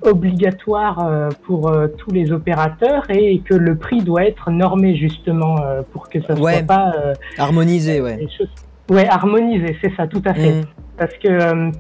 obligatoire 0.03 1.29
pour 1.45 1.71
tous 1.99 2.11
les 2.13 2.33
opérateurs 2.33 3.05
et 3.11 3.41
que 3.41 3.53
le 3.55 3.77
prix 3.77 4.03
doit 4.03 4.25
être 4.25 4.51
normé 4.51 4.97
justement 4.97 5.57
pour 5.93 6.09
que 6.09 6.21
ça 6.23 6.35
ne 6.35 6.41
Ouais. 6.41 6.55
soit 6.55 6.67
pas 6.67 6.93
Harmonisé, 7.37 8.01
ouais. 8.01 8.17
des 8.17 8.29
choses 8.31 8.49
Ouais, 8.91 9.09
harmonisé, 9.09 9.77
c'est 9.81 9.93
ça, 9.97 10.07
tout 10.07 10.23
à 10.25 10.35
fait. 10.35 10.53
Mhm. 10.53 10.65
Parce 10.97 11.15
que 11.19 11.29
euh, 11.29 11.71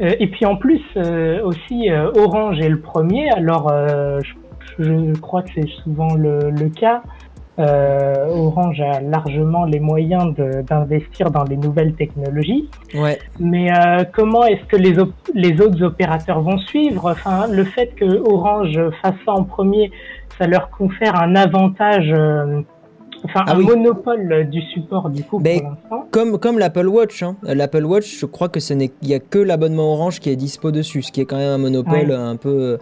euh, 0.00 0.14
et 0.20 0.26
puis 0.28 0.46
en 0.46 0.56
plus 0.56 0.82
euh, 0.96 1.42
aussi 1.42 1.90
euh, 1.90 2.10
Orange 2.16 2.60
est 2.60 2.68
le 2.68 2.80
premier. 2.80 3.30
Alors 3.30 3.70
euh, 3.70 4.20
je, 4.78 4.84
je 4.84 5.20
crois 5.20 5.42
que 5.42 5.50
c'est 5.54 5.68
souvent 5.82 6.14
le, 6.14 6.50
le 6.50 6.68
cas. 6.68 7.02
Euh, 7.58 8.28
Orange 8.28 8.80
a 8.80 9.00
largement 9.00 9.64
les 9.64 9.80
moyens 9.80 10.32
d'investir 10.68 11.32
dans 11.32 11.42
les 11.42 11.56
nouvelles 11.56 11.94
technologies. 11.94 12.70
Ouais. 12.94 13.18
Mais 13.40 13.72
euh, 13.72 14.04
comment 14.12 14.44
est-ce 14.44 14.64
que 14.66 14.76
les, 14.76 14.94
les 15.34 15.60
autres 15.60 15.82
opérateurs 15.82 16.40
vont 16.40 16.58
suivre? 16.58 17.10
Enfin, 17.10 17.48
le 17.50 17.64
fait 17.64 17.96
que 17.96 18.04
Orange 18.04 18.78
fasse 19.02 19.16
ça 19.26 19.32
en 19.32 19.42
premier, 19.42 19.90
ça 20.38 20.46
leur 20.46 20.70
confère 20.70 21.20
un 21.20 21.34
avantage, 21.34 22.12
euh, 22.16 22.60
enfin 23.24 23.40
Ah 23.46 23.54
un 23.54 23.58
oui. 23.58 23.66
monopole 23.66 24.48
du 24.50 24.60
support 24.62 25.10
du 25.10 25.22
coup 25.24 25.38
pour 25.40 25.48
l'instant. 25.48 26.06
Comme, 26.10 26.38
comme 26.38 26.58
l'Apple 26.58 26.86
Watch. 26.88 27.22
hein. 27.22 27.36
L'Apple 27.42 27.84
Watch, 27.84 28.18
je 28.20 28.26
crois 28.26 28.48
que 28.48 28.60
ce 28.60 28.74
n'est 28.74 28.90
il 29.02 29.08
y 29.08 29.14
a 29.14 29.18
que 29.20 29.38
l'abonnement 29.38 29.92
Orange 29.92 30.20
qui 30.20 30.30
est 30.30 30.36
dispo 30.36 30.70
dessus, 30.70 31.02
ce 31.02 31.12
qui 31.12 31.20
est 31.20 31.24
quand 31.24 31.36
même 31.36 31.50
un 31.52 31.58
monopole 31.58 32.08
Ouais. 32.08 32.14
un 32.14 32.36
peu. 32.36 32.48
euh, 32.48 32.76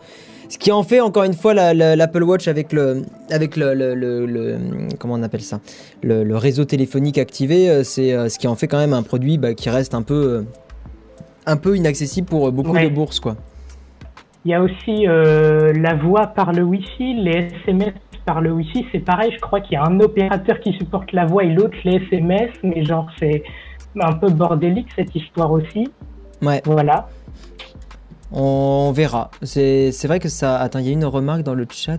Ce 0.48 0.58
qui 0.58 0.70
en 0.70 0.84
fait 0.84 1.00
encore 1.00 1.24
une 1.24 1.34
fois 1.34 1.54
la- 1.54 1.74
la- 1.74 1.96
l'Apple 1.96 2.22
Watch 2.22 2.46
avec 2.46 2.72
le 2.72 3.02
avec 3.30 3.56
le, 3.56 3.74
le- 3.74 3.94
le- 3.96 4.26
le- 4.26 4.58
comment 4.98 5.14
on 5.14 5.22
appelle 5.24 5.40
ça? 5.42 5.58
Le, 6.04 6.36
réseau 6.36 6.64
téléphonique 6.64 7.18
activé, 7.18 7.68
euh, 7.68 7.82
c'est 7.82 8.12
euh, 8.12 8.28
ce 8.28 8.38
qui 8.38 8.46
en 8.46 8.54
fait 8.54 8.68
quand 8.68 8.78
même 8.78 8.92
un 8.92 9.02
produit 9.02 9.38
bah, 9.38 9.54
qui 9.54 9.70
reste 9.70 9.92
un 9.94 10.02
peu 10.02 10.44
un 11.46 11.56
peu 11.56 11.76
inaccessible 11.76 12.28
pour 12.28 12.52
beaucoup 12.52 12.70
Ouais. 12.72 12.88
de 12.88 12.94
bourses 12.94 13.18
quoi. 13.18 13.34
Il 14.46 14.50
y 14.50 14.54
a 14.54 14.62
aussi 14.62 15.08
euh, 15.08 15.72
la 15.72 15.94
voix 15.94 16.28
par 16.28 16.52
le 16.52 16.62
Wi-Fi, 16.62 17.14
les 17.14 17.48
SMS 17.64 17.94
par 18.24 18.40
le 18.40 18.52
Wi-Fi, 18.52 18.86
c'est 18.92 19.00
pareil. 19.00 19.32
Je 19.34 19.40
crois 19.40 19.60
qu'il 19.60 19.72
y 19.72 19.76
a 19.76 19.82
un 19.82 19.98
opérateur 19.98 20.60
qui 20.60 20.72
supporte 20.74 21.10
la 21.10 21.26
voix 21.26 21.42
et 21.42 21.48
l'autre 21.48 21.76
les 21.82 21.96
SMS, 21.96 22.52
mais 22.62 22.84
genre 22.84 23.08
c'est 23.18 23.42
un 24.00 24.12
peu 24.12 24.28
bordélique 24.28 24.86
cette 24.94 25.12
histoire 25.16 25.50
aussi. 25.50 25.88
Ouais. 26.42 26.62
Voilà. 26.64 27.08
On 28.30 28.92
verra. 28.94 29.32
C'est 29.42 29.90
c'est 29.90 30.06
vrai 30.06 30.20
que 30.20 30.28
ça. 30.28 30.58
Attends, 30.58 30.78
il 30.78 30.86
y 30.86 30.90
a 30.90 30.92
une 30.92 31.06
remarque 31.06 31.42
dans 31.42 31.54
le 31.54 31.66
chat. 31.68 31.98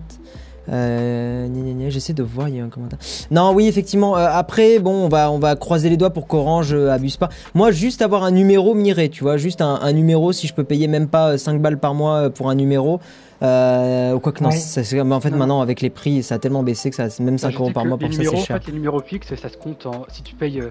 Euh, 0.70 1.88
J'essaie 1.90 2.12
de 2.12 2.22
voir, 2.22 2.48
il 2.48 2.56
y 2.56 2.60
a 2.60 2.64
un 2.64 2.68
commentaire. 2.68 2.98
Non, 3.30 3.52
oui, 3.54 3.66
effectivement. 3.66 4.16
euh, 4.16 4.28
après, 4.30 4.78
bon, 4.78 4.92
on 5.04 5.08
va, 5.08 5.30
on 5.30 5.38
va 5.38 5.56
croiser 5.56 5.88
les 5.88 5.96
doigts 5.96 6.10
pour 6.10 6.26
qu'Orange 6.26 6.72
euh, 6.74 6.90
abuse 6.90 7.16
pas. 7.16 7.28
Moi, 7.54 7.70
juste 7.70 8.02
avoir 8.02 8.24
un 8.24 8.30
numéro 8.30 8.74
m'irait, 8.74 9.08
tu 9.08 9.24
vois. 9.24 9.36
Juste 9.36 9.60
un, 9.62 9.78
un 9.80 9.92
numéro, 9.92 10.32
si 10.32 10.46
je 10.46 10.54
peux 10.54 10.64
payer 10.64 10.86
même 10.88 11.08
pas 11.08 11.30
euh, 11.32 11.36
5 11.38 11.60
balles 11.62 11.78
par 11.78 11.94
mois 11.94 12.14
euh, 12.14 12.30
pour 12.30 12.50
un 12.50 12.54
numéro. 12.54 13.00
Euh, 13.42 14.18
quoi 14.18 14.32
que 14.32 14.42
non, 14.42 14.50
Ouais. 14.50 14.56
ça, 14.56 14.82
c'est- 14.84 15.02
mais 15.04 15.14
en 15.14 15.20
fait, 15.20 15.30
Non. 15.30 15.38
maintenant, 15.38 15.60
avec 15.60 15.80
les 15.80 15.90
prix, 15.90 16.22
ça 16.22 16.34
a 16.34 16.38
tellement 16.38 16.62
baissé 16.62 16.90
que 16.90 16.96
ça, 16.96 17.06
même 17.22 17.38
5 17.38 17.50
Je 17.52 17.56
euros 17.58 17.70
par 17.70 17.84
mois 17.84 17.96
pour 17.96 18.12
ça, 18.12 18.22
c'est 18.22 18.28
en 18.28 18.36
cher. 18.36 18.56
fait, 18.58 18.66
les 18.66 18.72
numéros 18.74 19.00
fixes, 19.00 19.34
ça 19.34 19.48
se 19.48 19.56
compte 19.56 19.86
en... 19.86 20.04
si 20.08 20.22
tu 20.22 20.34
payes 20.34 20.60
euh, 20.60 20.70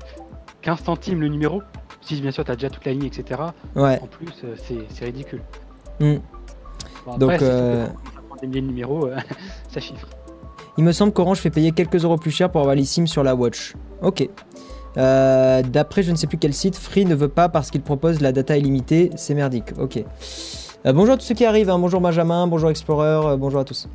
15 0.62 0.80
centimes 0.84 1.22
le 1.22 1.30
numéro. 1.30 1.62
Si 2.02 2.22
bien 2.22 2.32
sûr 2.32 2.45
tu 2.45 2.52
as 2.52 2.56
déjà 2.56 2.70
toute 2.70 2.86
la 2.86 2.91
ligne, 2.93 3.06
etc. 3.06 3.41
Ouais. 3.76 4.00
En 4.02 4.08
plus, 4.08 4.28
euh, 4.43 4.56
c'est 4.93 5.06
ridicule. 5.06 5.41
Hmm. 6.00 6.16
Bon, 7.06 7.18
Donc, 7.18 7.32
après, 7.34 7.48
des 8.41 8.47
milliers 8.47 8.61
de 8.61 8.67
numéros, 8.67 9.07
euh, 9.07 9.15
ça 9.69 9.79
chiffre. 9.79 10.07
Il 10.77 10.83
me 10.83 10.91
semble 10.91 11.11
qu'Orange 11.13 11.39
fait 11.39 11.49
payer 11.49 11.71
quelques 11.71 12.03
euros 12.03 12.17
plus 12.17 12.31
cher 12.31 12.51
pour 12.51 12.61
avoir 12.61 12.75
les 12.75 12.85
SIM 12.85 13.07
sur 13.07 13.23
la 13.23 13.33
Watch. 13.35 13.73
Ok. 14.01 14.29
Euh, 14.97 15.61
D'après 15.63 16.03
je 16.03 16.11
ne 16.11 16.15
sais 16.15 16.27
plus 16.27 16.38
quel 16.38 16.53
site, 16.53 16.75
Free 16.75 17.05
ne 17.05 17.15
veut 17.15 17.27
pas 17.29 17.49
parce 17.49 17.71
qu'il 17.71 17.81
propose 17.81 18.21
la 18.21 18.31
data 18.31 18.57
illimitée. 18.57 19.09
C'est 19.15 19.33
merdique. 19.33 19.73
Ok. 19.79 19.97
Euh, 20.85 20.93
bonjour 20.93 21.15
à 21.15 21.17
tous 21.17 21.25
ceux 21.25 21.35
qui 21.35 21.45
arrivent. 21.45 21.69
hein. 21.71 21.79
Bonjour 21.79 21.99
Benjamin, 22.01 22.45
bonjour 22.47 22.69
Explorer, 22.69 23.27
euh, 23.33 23.38
bonjour 23.38 23.59
à 23.59 23.63
tous. 23.63 23.88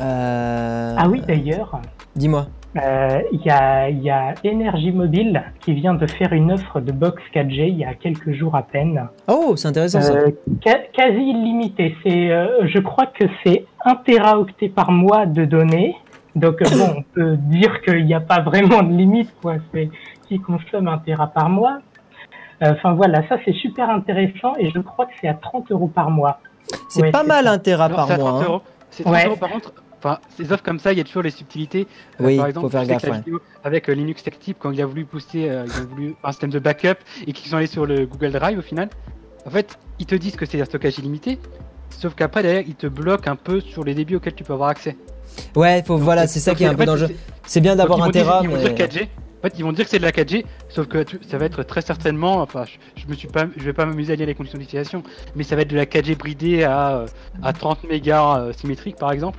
Euh, 0.00 0.94
Ah 0.98 1.08
oui, 1.08 1.22
d'ailleurs, 1.26 1.80
Dis-moi. 2.16 2.46
Euh, 2.76 3.20
il 3.32 3.40
y, 3.42 3.50
a, 3.50 3.88
il 3.88 4.00
y 4.02 4.10
a 4.10 4.32
Énergie 4.44 4.92
Mobile 4.92 5.42
qui 5.60 5.72
vient 5.74 5.94
de 5.94 6.06
faire 6.06 6.32
une 6.32 6.52
offre 6.52 6.80
de 6.80 6.92
box 6.92 7.20
4G 7.34 7.68
il 7.68 7.78
y 7.78 7.84
a 7.84 7.94
quelques 7.94 8.30
jours 8.32 8.54
à 8.54 8.62
peine. 8.62 9.08
Oh, 9.26 9.54
c'est 9.56 9.68
intéressant 9.68 10.00
ça. 10.00 10.12
Euh, 10.14 10.30
ca- 10.64 10.78
quasi 10.92 11.18
illimité. 11.18 11.96
C'est, 12.04 12.30
euh, 12.30 12.66
je 12.68 12.78
crois 12.78 13.06
que 13.06 13.24
c'est 13.44 13.64
1 13.84 13.96
téraoctet 13.96 14.68
par 14.68 14.92
mois 14.92 15.26
de 15.26 15.44
données. 15.44 15.96
Donc 16.36 16.62
euh, 16.62 16.66
bon, 16.70 16.94
on 16.98 17.02
peut 17.14 17.36
dire 17.36 17.80
qu'il 17.82 18.04
n'y 18.06 18.14
a 18.14 18.20
pas 18.20 18.40
vraiment 18.40 18.82
de 18.84 18.92
limite, 18.92 19.34
quoi. 19.42 19.54
C'est 19.74 19.90
qui 20.28 20.38
consomme 20.38 20.86
1 20.86 20.98
téra 20.98 21.26
par 21.26 21.48
mois. 21.50 21.78
Euh, 22.62 22.72
Enfin 22.72 22.92
voilà, 22.92 23.26
ça 23.28 23.36
c'est 23.44 23.54
super 23.54 23.90
intéressant 23.90 24.52
et 24.58 24.70
je 24.70 24.78
crois 24.78 25.06
que 25.06 25.12
c'est 25.20 25.26
à 25.28 25.34
30 25.34 25.72
euros 25.72 25.88
par 25.88 26.10
mois. 26.10 26.38
C'est 26.88 27.02
ouais, 27.02 27.10
pas 27.10 27.24
mal 27.24 27.46
ça. 27.46 27.52
un 27.52 27.58
Tera 27.58 27.88
Non, 27.88 27.96
par 27.96 28.06
c'est 28.06 28.12
à 28.12 28.18
mois. 28.18 28.30
30 28.30 28.42
hein. 28.42 28.44
euros. 28.46 28.60
C'est 28.90 29.02
30 29.02 29.14
Ouais. 29.14 29.26
euros 29.26 29.36
par 29.36 29.48
contre. 29.50 29.72
Enfin, 30.02 30.18
ces 30.34 30.50
offres 30.50 30.62
comme 30.62 30.78
ça, 30.78 30.92
il 30.92 30.98
y 30.98 31.00
a 31.00 31.04
toujours 31.04 31.22
les 31.22 31.30
subtilités. 31.30 31.86
Euh, 32.20 32.24
Oui, 32.26 32.36
par 32.36 32.46
faut 32.46 32.48
exemple, 32.48 32.70
faire 32.70 32.80
je 32.82 32.86
sais 32.86 32.92
gaffe, 32.94 33.04
ouais. 33.04 33.16
vidéo 33.18 33.40
avec 33.64 33.88
euh, 33.88 33.92
Linux 33.92 34.22
Tech 34.22 34.38
Tip, 34.38 34.56
quand 34.58 34.70
il 34.70 34.80
a 34.80 34.86
voulu 34.86 35.04
poster, 35.04 35.50
euh, 35.50 35.64
ils 35.66 35.82
ont 35.82 35.86
voulu 35.86 36.14
un 36.24 36.32
système 36.32 36.50
de 36.50 36.58
backup 36.58 36.96
et 37.26 37.32
qu'ils 37.34 37.50
sont 37.50 37.56
allés 37.58 37.66
sur 37.66 37.84
le 37.84 38.06
Google 38.06 38.32
Drive 38.32 38.58
au 38.58 38.62
final. 38.62 38.88
En 39.46 39.50
fait, 39.50 39.78
ils 39.98 40.06
te 40.06 40.14
disent 40.14 40.36
que 40.36 40.46
c'est 40.46 40.60
un 40.60 40.64
stockage 40.64 40.98
illimité, 40.98 41.38
Sauf 41.90 42.14
qu'après, 42.14 42.42
derrière, 42.42 42.62
il 42.66 42.76
te 42.76 42.86
bloque 42.86 43.26
un 43.26 43.34
peu 43.36 43.60
sur 43.60 43.84
les 43.84 43.94
débits 43.94 44.16
auxquels 44.16 44.34
tu 44.34 44.44
peux 44.44 44.52
avoir 44.54 44.70
accès. 44.70 44.96
Ouais, 45.56 45.82
faut, 45.84 45.98
voilà, 45.98 46.26
c'est 46.28 46.38
ça 46.40 46.54
qui 46.54 46.62
est 46.62 46.66
un 46.66 46.72
peu 46.74 46.78
fait, 46.78 46.86
dangereux. 46.86 47.10
c'est- 47.44 47.60
bien 47.60 47.74
d'avoir 47.76 47.98
ils 47.98 48.02
un 48.02 48.10
Tera, 48.10 48.40
Ils 48.42 48.48
vont 48.48 48.56
mais... 48.56 48.72
dire 48.72 48.74
4G. 48.86 49.02
En 49.02 49.42
fait, 49.42 49.54
ils 49.58 49.62
vont 49.64 49.72
dire 49.72 49.84
que 49.84 49.90
c'est 49.90 49.98
de 49.98 50.04
la 50.04 50.12
4G, 50.12 50.44
sauf 50.68 50.86
que 50.86 51.04
ça 51.28 51.36
va 51.36 51.46
être 51.46 51.62
très 51.64 51.80
certainement. 51.82 52.40
Enfin, 52.42 52.64
je, 52.64 53.02
je 53.02 53.06
me 53.08 53.14
suis 53.14 53.26
pas, 53.28 53.46
je 53.56 53.62
vais 53.64 53.72
pas 53.72 53.86
m'amuser 53.86 54.12
à 54.12 54.16
lire 54.16 54.26
les 54.26 54.34
conditions 54.34 54.58
d'utilisation, 54.58 55.02
mais 55.34 55.42
ça 55.42 55.56
va 55.56 55.62
être 55.62 55.68
de 55.70 55.76
la 55.76 55.84
4G 55.84 56.14
bridée 56.16 56.62
à, 56.62 56.98
euh, 56.98 57.06
à 57.42 57.52
30 57.52 57.84
mégas 57.84 58.38
euh, 58.38 58.52
symétriques, 58.52 58.96
par 58.96 59.10
exemple. 59.12 59.38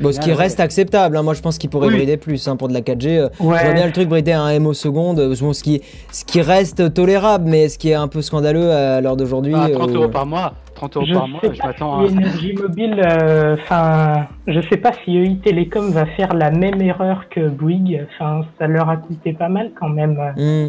Bon, 0.00 0.10
ce 0.12 0.18
qui 0.20 0.30
ouais. 0.30 0.34
reste 0.34 0.58
acceptable, 0.60 1.16
hein. 1.16 1.22
moi 1.22 1.34
je 1.34 1.42
pense 1.42 1.58
qu'il 1.58 1.68
pourrait 1.70 1.88
Oui. 1.88 1.96
brider 1.96 2.16
plus 2.16 2.48
hein, 2.48 2.56
pour 2.56 2.68
de 2.68 2.72
la 2.74 2.80
4G. 2.80 3.08
euh, 3.18 3.28
Ouais. 3.40 3.58
Je 3.58 3.64
vois 3.64 3.74
bien 3.74 3.86
le 3.86 3.92
truc 3.92 4.08
brider 4.08 4.32
à 4.32 4.40
un 4.42 4.48
M 4.50 4.66
au 4.66 4.72
seconde, 4.74 5.18
euh, 5.20 5.34
bon, 5.40 5.52
ce, 5.52 5.62
qui, 5.62 5.82
ce 6.12 6.24
qui 6.24 6.40
reste 6.40 6.94
tolérable, 6.94 7.44
mais 7.48 7.68
ce 7.68 7.78
qui 7.78 7.90
est 7.90 7.94
un 7.94 8.08
peu 8.08 8.22
scandaleux 8.22 8.70
à 8.72 9.00
l'heure 9.00 9.16
d'aujourd'hui. 9.16 9.52
Ah, 9.56 9.68
30 9.70 9.90
euh, 9.90 9.94
euros 9.94 10.08
par 10.08 10.24
mois, 10.26 10.54
30 10.74 10.96
euros 10.96 11.06
Je 11.06 11.12
par 11.14 11.28
mois, 11.28 11.40
sais 11.42 11.54
je 11.54 11.60
pas 11.60 11.66
m'attends 11.68 12.00
à. 12.04 12.08
si 12.08 12.14
Énergie 12.14 12.54
Mobile, 12.54 13.02
euh, 13.06 13.56
enfin, 13.60 14.26
je 14.46 14.60
sais 14.70 14.78
pas 14.78 14.92
si 15.04 15.16
EI 15.16 15.36
Télécom 15.44 15.90
va 15.90 16.06
faire 16.06 16.32
la 16.34 16.50
même 16.50 16.80
erreur 16.80 17.28
que 17.28 17.48
Bouygues. 17.48 18.06
Enfin, 18.14 18.46
ça 18.58 18.66
leur 18.66 18.88
a 18.88 18.96
coûté 18.96 19.34
pas 19.34 19.48
mal 19.50 19.70
quand 19.78 19.88
même 19.90 20.16
euh, 20.38 20.68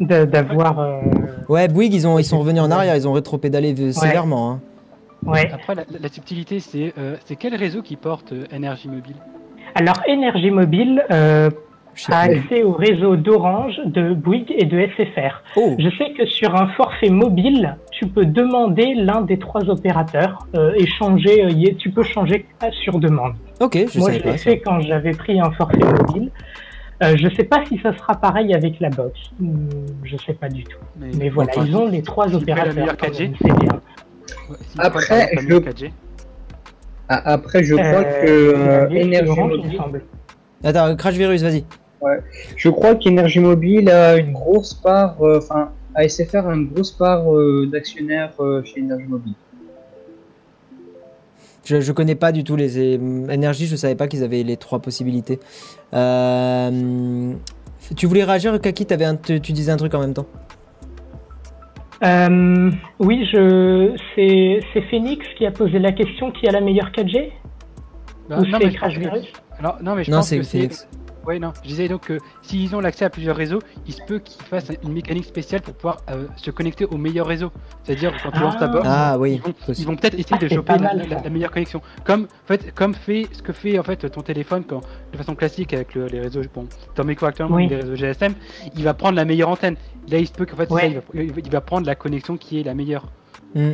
hmm. 0.00 0.06
d'avoir. 0.26 0.78
euh, 0.78 1.00
Ouais, 1.48 1.66
Bouygues, 1.68 1.94
ils, 1.94 2.06
ont, 2.06 2.18
ils 2.18 2.24
sont 2.24 2.38
revenus 2.38 2.62
en 2.62 2.70
arrière, 2.70 2.94
ils 2.96 3.08
ont 3.08 3.12
rétro-pédalé 3.12 3.74
sévèrement. 3.92 4.52
hein. 4.52 4.60
Ouais. 5.26 5.50
Après, 5.52 5.74
la, 5.74 5.84
la 6.00 6.08
subtilité, 6.08 6.60
c'est 6.60 6.92
euh, 6.98 7.16
c'est 7.24 7.36
quel 7.36 7.54
réseau 7.54 7.82
qui 7.82 7.96
porte 7.96 8.32
euh, 8.32 8.44
énergie 8.52 8.88
mobile? 8.88 9.16
Alors, 9.74 9.96
Énergie 10.08 10.50
Mobile 10.50 11.04
euh, 11.10 11.50
a 12.10 12.20
accès 12.20 12.62
au 12.62 12.72
réseau 12.72 13.16
d'Orange, 13.16 13.74
de 13.84 14.14
Bouygues 14.14 14.52
et 14.56 14.64
de 14.64 14.80
SFR. 14.96 15.42
Oh, 15.56 15.74
Je 15.78 15.88
sais 15.98 16.12
que 16.12 16.24
sur 16.26 16.56
un 16.56 16.68
forfait 16.68 17.10
mobile, 17.10 17.76
tu 17.92 18.06
peux 18.06 18.24
demander 18.24 18.94
l'un 18.94 19.20
des 19.20 19.38
trois 19.38 19.68
opérateurs 19.68 20.46
euh, 20.56 20.72
et 20.76 20.86
changer. 20.86 21.44
euh, 21.44 21.74
tu 21.78 21.90
peux 21.90 22.02
changer 22.02 22.46
sur 22.82 22.98
demande. 22.98 23.34
ok, 23.60 23.76
je 23.92 23.98
Moi, 23.98 24.12
je 24.12 24.18
l'ai 24.20 24.38
fait 24.38 24.58
quand 24.60 24.80
j'avais 24.80 25.12
pris 25.12 25.38
un 25.38 25.50
forfait 25.52 25.78
mobile. 25.78 26.30
Euh, 27.02 27.16
je 27.16 27.28
sais 27.36 27.44
pas 27.44 27.64
si 27.66 27.78
ça 27.78 27.96
sera 27.96 28.14
pareil 28.14 28.52
avec 28.54 28.80
la 28.80 28.88
box. 28.88 29.16
Hmm, 29.38 29.68
Je 30.02 30.16
sais 30.16 30.32
pas 30.32 30.48
du 30.48 30.64
tout. 30.64 30.78
Mais 31.18 31.28
voilà, 31.28 31.52
enfin, 31.54 31.64
ils 31.66 31.76
ont 31.76 31.86
les 31.88 32.02
trois 32.02 32.26
la 32.26 32.36
opérateurs. 32.36 32.74
meilleure 32.74 32.96
quand 32.96 33.06
4G. 33.08 33.22
même, 33.22 33.34
C'est 33.40 33.58
bien. 33.60 33.80
Ouais, 34.50 34.56
Après, 34.78 35.30
je- 35.38 35.46
meilleure 35.46 35.60
4G. 35.62 35.92
Ah, 37.08 37.32
Après, 37.32 37.62
je 37.64 37.74
crois 37.74 37.86
Euh, 37.86 38.22
que 38.24 38.30
euh, 38.30 38.88
me 38.88 39.34
Mobile. 39.34 39.80
Attends, 40.62 40.94
Crash 40.96 41.14
Virus, 41.14 41.42
vas-y. 41.42 41.64
je 42.56 42.68
crois 42.68 42.94
qu'Énergie 42.96 43.40
Mobile 43.40 43.88
a 43.90 44.16
une 44.16 44.32
grosse 44.32 44.74
part, 44.74 45.16
euh, 45.22 45.38
enfin, 45.38 45.70
ASFR 45.94 46.46
a 46.48 46.54
une 46.54 46.68
grosse 46.68 46.90
part 46.92 47.32
euh, 47.34 47.66
d'actionnaires 47.72 48.32
euh, 48.40 48.62
chez 48.62 48.80
Énergie 48.80 49.06
Mobile. 49.06 49.32
Je, 51.64 51.80
je 51.80 51.92
connais 51.92 52.14
pas 52.14 52.32
du 52.32 52.44
tout 52.44 52.56
les 52.56 52.78
énergies, 52.78 53.66
je 53.66 53.76
savais 53.76 53.94
pas 53.94 54.06
qu'ils 54.06 54.22
avaient 54.24 54.42
les 54.42 54.56
trois 54.56 54.78
possibilités. 54.78 55.38
Euh, 55.92 57.32
tu 57.96 58.06
voulais 58.06 58.24
réagir, 58.24 58.58
Kaki 58.60 58.86
t'avais 58.86 59.04
un- 59.04 59.16
tu, 59.16 59.40
tu 59.40 59.52
disais 59.52 59.70
un 59.72 59.76
truc 59.76 59.94
en 59.94 60.00
même 60.00 60.14
temps. 60.14 60.26
Euh, 62.04 62.70
oui, 63.00 63.26
je... 63.32 63.96
c'est 64.14 64.60
c'est 64.72 64.82
Phoenix 64.82 65.26
qui 65.36 65.46
a 65.46 65.50
posé 65.50 65.78
la 65.80 65.92
question 65.92 66.30
qui 66.30 66.46
a 66.48 66.52
la 66.52 66.60
meilleure 66.60 66.90
4G 66.90 67.30
Bah, 68.28 68.38
Ou 68.38 68.44
non, 68.44 68.58
c'est 68.58 68.64
mais 68.66 68.70
je 68.70 68.76
Crash 68.76 68.94
que- 68.94 69.00
Virus 69.00 69.32
Alors, 69.58 69.78
non, 69.82 69.94
mais 69.96 70.04
je 70.04 70.10
Non, 70.10 70.18
pense 70.18 70.28
c'est 70.28 70.38
que 70.38 70.44
c'est. 70.44 70.58
Phoenix. 70.58 70.88
Ouais, 71.26 71.38
non. 71.38 71.52
Je 71.62 71.68
disais 71.68 71.88
donc 71.88 72.06
que 72.06 72.18
s'ils 72.40 72.74
ont 72.74 72.80
l'accès 72.80 73.04
à 73.04 73.10
plusieurs 73.10 73.36
réseaux, 73.36 73.58
il 73.86 73.92
se 73.92 74.00
peut 74.06 74.18
qu'ils 74.18 74.42
fassent 74.44 74.70
une 74.82 74.92
mécanique 74.94 75.26
spéciale 75.26 75.60
pour 75.60 75.74
pouvoir 75.74 75.98
euh, 76.10 76.24
se 76.36 76.50
connecter 76.50 76.86
au 76.86 76.96
meilleur 76.96 77.26
réseau. 77.26 77.50
C'est-à-dire 77.82 78.14
quand 78.22 78.30
tu 78.30 78.38
Ah. 78.38 78.42
lances 78.44 78.56
ta 78.58 78.68
box, 78.68 78.86
Ah 78.88 79.18
oui, 79.18 79.32
ils 79.34 79.40
vont, 79.42 79.48
ils 79.60 79.66
possible. 79.66 79.90
vont 79.90 79.96
peut-être 79.96 80.14
essayer 80.14 80.36
Ah, 80.40 80.44
de 80.44 80.48
choper 80.48 80.74
la, 80.78 81.28
meilleure 81.30 81.50
connexion. 81.50 81.82
Comme, 82.04 82.22
en 82.22 82.46
fait, 82.46 82.72
comme 82.74 82.94
fait 82.94 83.26
ce 83.32 83.42
que 83.42 83.52
fait 83.52 83.78
en 83.78 83.82
fait 83.82 84.08
ton 84.08 84.22
téléphone 84.22 84.62
quand, 84.66 84.80
de 85.12 85.16
façon 85.18 85.34
classique 85.34 85.74
avec 85.74 85.94
le- 85.94 86.06
les 86.06 86.20
réseaux, 86.20 86.40
bon, 86.54 86.66
Tomeco 86.94 87.26
actuellement, 87.26 87.56
Oui. 87.56 87.66
les 87.66 87.76
réseaux 87.76 87.96
GSM, 87.96 88.32
il 88.76 88.84
va 88.84 88.94
prendre 88.94 89.16
la 89.16 89.24
meilleure 89.26 89.50
antenne. 89.50 89.76
Là, 90.10 90.18
il 90.18 90.26
se 90.26 90.32
peut 90.32 90.46
qu'en 90.46 90.56
fait, 90.56 90.70
Ouais. 90.70 90.80
ça, 90.82 90.86
il, 91.14 91.32
va, 91.32 91.40
il 91.44 91.60
prendre 91.60 91.86
la 91.86 91.94
connexion 91.94 92.36
qui 92.36 92.60
est 92.60 92.62
la 92.62 92.74
meilleure. 92.74 93.06
Hmm. 93.54 93.72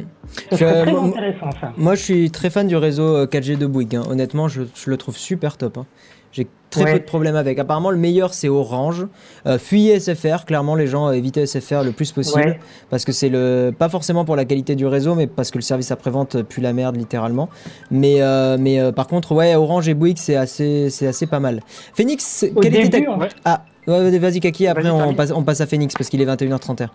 Je- 0.52 0.56
très 0.56 0.86
moi- 0.92 1.04
intéressant 1.04 1.50
ça. 1.60 1.72
Moi, 1.76 1.94
je 1.96 2.02
suis 2.02 2.30
très 2.30 2.50
fan 2.50 2.66
du 2.68 2.76
réseau 2.76 3.16
euh, 3.16 3.26
4G 3.26 3.56
de 3.56 3.66
Bouygues. 3.66 3.96
hein. 3.96 4.02
Honnêtement, 4.08 4.46
je, 4.48 4.62
je 4.74 4.90
le 4.90 4.96
trouve 4.96 5.16
super 5.16 5.56
top. 5.56 5.78
hein. 5.78 5.86
J'ai 6.32 6.48
très 6.70 6.82
Ouais. 6.84 6.92
peu 6.94 6.98
de 6.98 7.04
problèmes 7.04 7.36
avec. 7.36 7.58
Apparemment, 7.60 7.92
le 7.92 7.96
meilleur, 7.96 8.34
c'est 8.34 8.48
Orange. 8.48 9.06
Euh, 9.46 9.56
fuyez 9.58 10.00
SFR. 10.00 10.44
Clairement, 10.46 10.74
les 10.74 10.88
gens 10.88 11.08
euh, 11.08 11.12
évitez 11.12 11.46
SFR 11.46 11.84
le 11.84 11.92
plus 11.92 12.10
possible. 12.10 12.40
Ouais. 12.44 12.60
Parce 12.90 13.04
que 13.04 13.12
c'est 13.12 13.28
le. 13.28 13.72
Pas 13.76 13.88
forcément 13.88 14.24
pour 14.24 14.34
la 14.34 14.44
qualité 14.44 14.74
du 14.74 14.84
réseau, 14.86 15.14
mais 15.14 15.28
parce 15.28 15.52
que 15.52 15.58
le 15.58 15.62
service 15.62 15.92
après-vente 15.92 16.42
pue 16.42 16.60
la 16.60 16.72
merde, 16.72 16.96
littéralement. 16.96 17.48
Mais, 17.92 18.16
euh, 18.20 18.56
mais 18.58 18.80
euh, 18.80 18.90
par 18.90 19.06
contre, 19.06 19.30
ouais, 19.32 19.54
Orange 19.54 19.88
et 19.88 19.94
Bouygues, 19.94 20.18
c'est 20.18 20.34
assez, 20.34 20.90
c'est 20.90 21.06
assez 21.06 21.26
pas 21.28 21.38
mal. 21.38 21.60
Phoenix, 21.94 22.44
Au 22.54 22.60
quelle 22.60 22.74
était 22.76 22.88
début, 22.88 23.06
ta. 23.06 23.12
on- 23.12 23.18
Ouais. 23.20 23.28
Ah, 23.44 23.64
ouais, 23.86 24.18
vas-y, 24.18 24.40
Kaki. 24.40 24.66
Après, 24.66 24.90
on 24.90 25.14
passe, 25.14 25.32
on 25.32 25.42
passe 25.42 25.60
à 25.60 25.66
Phoenix 25.66 25.94
parce 25.96 26.08
qu'il 26.08 26.20
est 26.20 26.26
21h31. 26.26 26.88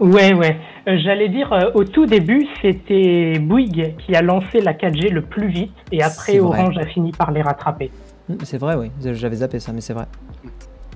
Ouais, 0.00 0.32
ouais. 0.32 0.56
Euh, 0.88 0.96
J'allais 1.04 1.28
dire, 1.28 1.52
euh, 1.52 1.70
au 1.74 1.84
tout 1.84 2.06
début, 2.06 2.46
c'était 2.62 3.38
Bouygues 3.38 3.96
qui 3.98 4.14
a 4.14 4.22
lancé 4.22 4.60
la 4.60 4.72
4G 4.72 5.10
le 5.10 5.20
plus 5.22 5.48
vite, 5.48 5.74
et 5.92 6.02
après. 6.02 6.40
Orange 6.40 6.78
a 6.78 6.86
fini 6.86 7.12
par 7.12 7.30
les 7.32 7.42
rattraper. 7.42 7.90
Hmm, 8.28 8.36
C'est 8.44 8.56
vrai, 8.58 8.76
oui. 8.76 8.90
J'avais 9.12 9.36
zappé 9.36 9.60
ça, 9.60 9.72
mais 9.72 9.82
c'est 9.82 9.92
vrai. 9.92 10.06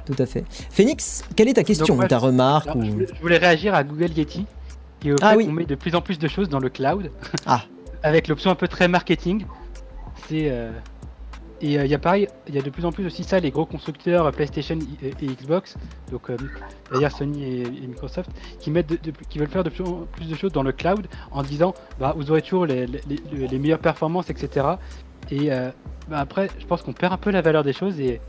Tout 0.06 0.14
à 0.18 0.26
fait. 0.26 0.44
Phoenix, 0.70 1.22
quelle 1.36 1.48
est 1.48 1.54
ta 1.54 1.64
question 1.64 1.96
moi, 1.96 2.06
Ta 2.06 2.18
remarque 2.18 2.68
Alors, 2.68 2.78
ou... 2.78 2.84
je, 2.84 2.90
voulais, 2.92 3.06
je 3.14 3.20
voulais 3.20 3.38
réagir 3.38 3.74
à 3.74 3.84
Google 3.84 4.10
Yeti, 4.16 4.46
et 5.04 5.12
au 5.12 5.16
Ah 5.20 5.30
fait 5.32 5.36
oui. 5.36 5.46
qu'on 5.46 5.52
met 5.52 5.64
de 5.66 5.74
plus 5.74 5.94
en 5.94 6.00
plus 6.00 6.18
de 6.18 6.28
choses 6.28 6.48
dans 6.48 6.58
le 6.60 6.70
cloud, 6.70 7.10
Ah. 7.46 7.62
avec 8.02 8.28
l'option 8.28 8.50
un 8.50 8.54
peu 8.54 8.68
très 8.68 8.88
marketing. 8.88 9.44
C'est 10.28 10.48
euh, 10.50 10.70
et 11.64 11.78
euh, 11.78 11.84
il 11.86 11.90
y 11.90 11.94
a 11.94 11.98
pareil, 11.98 12.28
il 12.46 12.54
y 12.54 12.58
a 12.58 12.62
de 12.62 12.68
plus 12.68 12.84
en 12.84 12.92
plus 12.92 13.06
aussi 13.06 13.24
ça 13.24 13.40
les 13.40 13.50
gros 13.50 13.64
constructeurs 13.64 14.26
euh, 14.26 14.30
PlayStation 14.30 14.78
et, 15.02 15.24
et 15.24 15.26
Xbox, 15.26 15.76
donc 16.12 16.28
euh, 16.28 16.36
d'ailleurs 16.92 17.10
Sony 17.10 17.62
et, 17.62 17.86
Microsoft, 17.86 18.30
qui 18.60 18.70
mettent 18.70 19.02
de- 19.02 19.12
qui 19.30 19.38
veulent 19.38 19.48
faire 19.48 19.64
de 19.64 19.70
plus 19.70 19.82
en 19.82 20.06
plus 20.12 20.28
de 20.28 20.34
choses 20.34 20.52
dans 20.52 20.62
le 20.62 20.72
cloud 20.72 21.06
en 21.30 21.42
disant 21.42 21.72
bah 21.98 22.12
vous 22.16 22.30
aurez 22.30 22.42
toujours 22.42 22.66
les, 22.66 22.86
meilleures 23.58 23.78
performances 23.78 24.28
etc. 24.28 24.66
Et 25.30 25.50
euh, 25.50 25.70
bah, 26.08 26.18
après 26.20 26.50
je 26.58 26.66
pense 26.66 26.82
qu'on 26.82 26.92
perd 26.92 27.14
un 27.14 27.16
peu 27.16 27.30
la 27.30 27.40
valeur 27.40 27.64
des 27.64 27.72
choses 27.72 27.98
et 27.98 28.20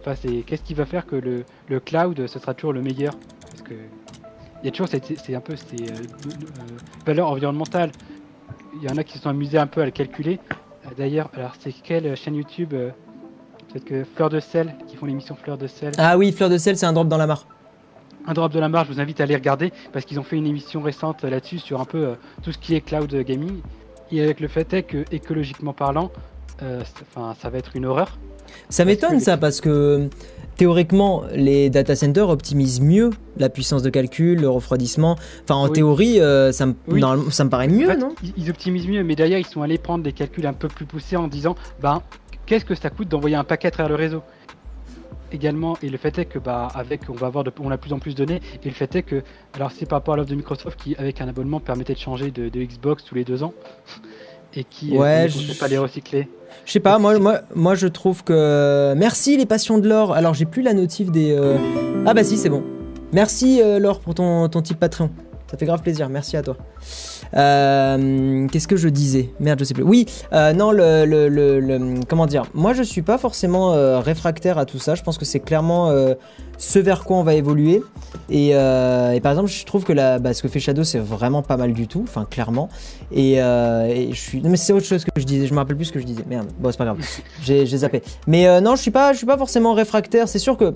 enfin 0.00 0.14
qu'est-ce 0.44 0.62
qui 0.62 0.74
va 0.74 0.84
faire 0.84 1.06
que 1.06 1.14
le, 1.14 1.80
cloud 1.80 2.26
ce 2.26 2.38
sera 2.40 2.54
toujours 2.54 2.72
le 2.72 2.82
meilleur? 2.82 3.14
Parce 3.50 3.62
que 3.62 3.74
il 4.62 4.66
y 4.66 4.68
a 4.68 4.72
toujours 4.72 4.88
c'est 4.88 5.34
un 5.34 5.40
peu 5.40 5.54
ces 5.54 5.84
euh, 5.84 5.94
euh, 5.94 6.76
valeurs 7.06 7.28
environnementales. 7.28 7.92
Il 8.82 8.88
y 8.88 8.92
en 8.92 8.96
a 8.96 9.04
qui 9.04 9.16
se 9.18 9.22
sont 9.22 9.30
amusés 9.30 9.58
un 9.58 9.68
peu 9.68 9.80
à 9.80 9.84
le 9.84 9.90
calculer. 9.92 10.40
Euh, 10.86 10.90
D'ailleurs, 10.96 11.30
alors 11.34 11.52
c'est 11.58 11.72
quelle 11.72 12.16
chaîne 12.16 12.34
YouTube 12.34 12.72
euh, 12.74 12.90
Peut-être 13.72 13.84
que 13.84 14.04
Fleur 14.04 14.30
de 14.30 14.40
sel, 14.40 14.74
qui 14.88 14.96
font 14.96 15.06
l'émission 15.06 15.36
Fleur 15.36 15.56
de 15.56 15.66
sel. 15.66 15.92
Ah 15.98 16.18
oui, 16.18 16.32
fleur 16.32 16.50
de 16.50 16.58
sel, 16.58 16.76
c'est 16.76 16.86
un 16.86 16.92
drop 16.92 17.08
dans 17.08 17.16
la 17.16 17.26
mare. 17.26 17.46
Un 18.26 18.32
drop 18.34 18.52
de 18.52 18.58
la 18.58 18.68
marge, 18.68 18.88
je 18.88 18.94
vous 18.94 19.00
invite 19.00 19.20
à 19.20 19.26
les 19.26 19.34
regarder 19.34 19.72
parce 19.92 20.04
qu'ils 20.04 20.18
ont 20.18 20.22
fait 20.22 20.36
une 20.36 20.46
émission 20.46 20.82
récente 20.82 21.24
euh, 21.24 21.30
là-dessus 21.30 21.58
sur 21.58 21.80
un 21.80 21.84
peu 21.84 21.98
euh, 21.98 22.14
tout 22.42 22.52
ce 22.52 22.58
qui 22.58 22.74
est 22.74 22.80
cloud 22.80 23.14
gaming. 23.22 23.60
Et 24.12 24.20
avec 24.22 24.40
le 24.40 24.48
fait 24.48 24.72
est 24.74 24.82
que 24.82 25.04
écologiquement 25.12 25.72
parlant, 25.72 26.10
euh, 26.62 26.82
ça 27.40 27.48
va 27.48 27.58
être 27.58 27.76
une 27.76 27.86
horreur. 27.86 28.18
Ça 28.68 28.84
m'étonne 28.84 29.20
ça 29.20 29.36
parce 29.36 29.60
que 29.60 30.08
théoriquement 30.60 31.22
les 31.34 31.70
data 31.70 31.96
centers 31.96 32.28
optimisent 32.28 32.82
mieux 32.82 33.08
la 33.38 33.48
puissance 33.48 33.82
de 33.82 33.88
calcul, 33.88 34.38
le 34.42 34.50
refroidissement. 34.50 35.16
Enfin 35.44 35.54
en 35.54 35.68
Oui. 35.68 35.72
théorie 35.72 36.20
euh, 36.20 36.52
ça, 36.52 36.66
me, 36.66 36.74
Oui. 36.86 37.00
normalement, 37.00 37.30
ça 37.30 37.44
me 37.44 37.48
paraît 37.48 37.66
mieux 37.66 37.86
En 37.88 37.92
fait, 37.92 37.96
non? 37.96 38.14
ils, 38.22 38.34
ils 38.36 38.50
optimisent 38.50 38.86
mieux, 38.86 39.02
mais 39.02 39.16
derrière 39.16 39.38
ils 39.38 39.46
sont 39.46 39.62
allés 39.62 39.78
prendre 39.78 40.04
des 40.04 40.12
calculs 40.12 40.46
un 40.46 40.52
peu 40.52 40.68
plus 40.68 40.84
poussés 40.84 41.16
en 41.16 41.28
disant 41.28 41.54
ben 41.80 42.02
qu'est-ce 42.44 42.66
que 42.66 42.74
ça 42.74 42.90
coûte 42.90 43.08
d'envoyer 43.08 43.36
un 43.36 43.44
paquet 43.44 43.68
à 43.68 43.70
travers 43.70 43.88
le 43.88 43.94
réseau? 43.94 44.22
Également 45.32 45.78
et 45.82 45.88
le 45.88 45.96
fait 45.96 46.18
est 46.18 46.26
que 46.26 46.38
bah 46.38 46.68
avec 46.74 47.08
on 47.08 47.14
va 47.14 47.28
avoir 47.28 47.42
de, 47.42 47.50
on 47.58 47.70
a 47.70 47.76
de 47.76 47.80
plus 47.80 47.94
en 47.94 47.98
plus 47.98 48.14
de 48.14 48.22
données 48.26 48.42
et 48.62 48.68
le 48.68 48.74
fait 48.74 48.94
est 48.96 49.02
que 49.02 49.22
alors 49.54 49.70
c'est 49.72 49.86
par 49.86 50.00
rapport 50.00 50.12
à 50.12 50.16
l'offre 50.18 50.28
de 50.28 50.34
Microsoft 50.34 50.78
qui 50.78 50.94
avec 50.96 51.22
un 51.22 51.28
abonnement 51.28 51.60
permettait 51.60 51.94
de 51.94 51.98
changer 52.00 52.30
de, 52.32 52.50
de 52.50 52.60
Xbox 52.62 53.02
tous 53.02 53.14
les 53.14 53.24
deux 53.24 53.42
ans 53.42 53.54
et 54.54 54.64
qui 54.64 54.96
Ouais, 54.96 55.22
euh, 55.22 55.24
ne 55.24 55.28
je- 55.28 55.58
pas 55.58 55.68
les 55.68 55.78
recycler 55.78 56.28
Je 56.66 56.72
sais 56.72 56.80
pas, 56.80 56.98
moi, 56.98 57.18
moi, 57.18 57.40
moi 57.54 57.74
je 57.74 57.86
trouve 57.86 58.24
que... 58.24 58.94
Merci 58.96 59.36
les 59.36 59.46
passions 59.46 59.78
de 59.78 59.88
l'or. 59.88 60.12
Alors 60.14 60.34
j'ai 60.34 60.46
plus 60.46 60.62
la 60.62 60.74
notif 60.74 61.10
des... 61.10 61.32
euh, 61.32 61.56
Ah 62.06 62.14
bah 62.14 62.24
si 62.24 62.36
c'est 62.36 62.48
bon. 62.50 62.62
Merci 63.12 63.60
euh, 63.62 63.78
Laure 63.78 64.00
pour 64.00 64.14
ton, 64.14 64.48
ton 64.48 64.62
type 64.62 64.78
Patreon. 64.78 65.10
Ça 65.50 65.56
fait 65.56 65.66
grave 65.66 65.82
plaisir, 65.82 66.08
merci 66.08 66.36
à 66.36 66.42
toi. 66.42 66.56
Euh, 67.34 68.46
Qu'est-ce 68.48 68.68
que 68.68 68.76
je 68.76 68.88
disais 68.88 69.30
Merde, 69.40 69.58
je 69.60 69.64
sais 69.64 69.74
plus. 69.74 69.82
Oui, 69.82 70.06
euh, 70.32 70.52
non, 70.52 70.72
le, 70.72 71.04
le, 71.04 71.28
le- 71.28 72.00
Comment 72.08 72.26
dire? 72.26 72.44
Moi, 72.54 72.72
je 72.74 72.82
suis 72.82 73.02
pas 73.02 73.18
forcément 73.18 73.72
euh, 73.72 74.00
réfractaire 74.00 74.58
à 74.58 74.64
tout 74.64 74.78
ça. 74.78 74.94
Je 74.94 75.02
pense 75.02 75.18
que 75.18 75.24
c'est 75.24 75.40
clairement 75.40 75.92
ce 76.58 76.78
vers 76.78 77.04
quoi 77.04 77.16
on 77.16 77.22
va 77.22 77.34
évoluer. 77.34 77.82
Et, 78.30 78.52
par 79.22 79.32
exemple, 79.32 79.48
je 79.48 79.64
trouve 79.64 79.84
que 79.84 79.92
la, 79.92 80.18
bah, 80.18 80.34
ce 80.34 80.42
que 80.42 80.48
fait 80.48 80.60
Shadow, 80.60 80.84
c'est 80.84 80.98
vraiment 80.98 81.42
pas 81.42 81.56
mal 81.56 81.72
du 81.72 81.86
tout. 81.86 82.02
Enfin, 82.02 82.26
clairement. 82.28 82.68
Et, 83.12 83.34
et 83.34 84.08
je 84.12 84.20
suis. 84.20 84.42
Non, 84.42 84.50
mais 84.50 84.56
c'est 84.56 84.72
autre 84.72 84.86
chose 84.86 85.04
que 85.04 85.10
je 85.20 85.24
disais. 85.24 85.46
Je 85.46 85.52
me 85.52 85.58
rappelle 85.58 85.76
plus 85.76 85.86
ce 85.86 85.92
que 85.92 86.00
je 86.00 86.06
disais. 86.06 86.24
Merde. 86.28 86.48
Bon, 86.58 86.70
c'est 86.70 86.78
pas 86.78 86.84
grave. 86.84 86.98
J'ai 87.42 87.64
zappé. 87.66 88.02
Mais 88.26 88.60
non, 88.60 88.76
je 88.76 88.82
suis 88.82 88.90
pas, 88.90 89.12
je 89.12 89.18
suis 89.18 89.26
pas 89.26 89.38
forcément 89.38 89.72
réfractaire. 89.74 90.28
C'est 90.28 90.38
sûr 90.38 90.56
que 90.56 90.72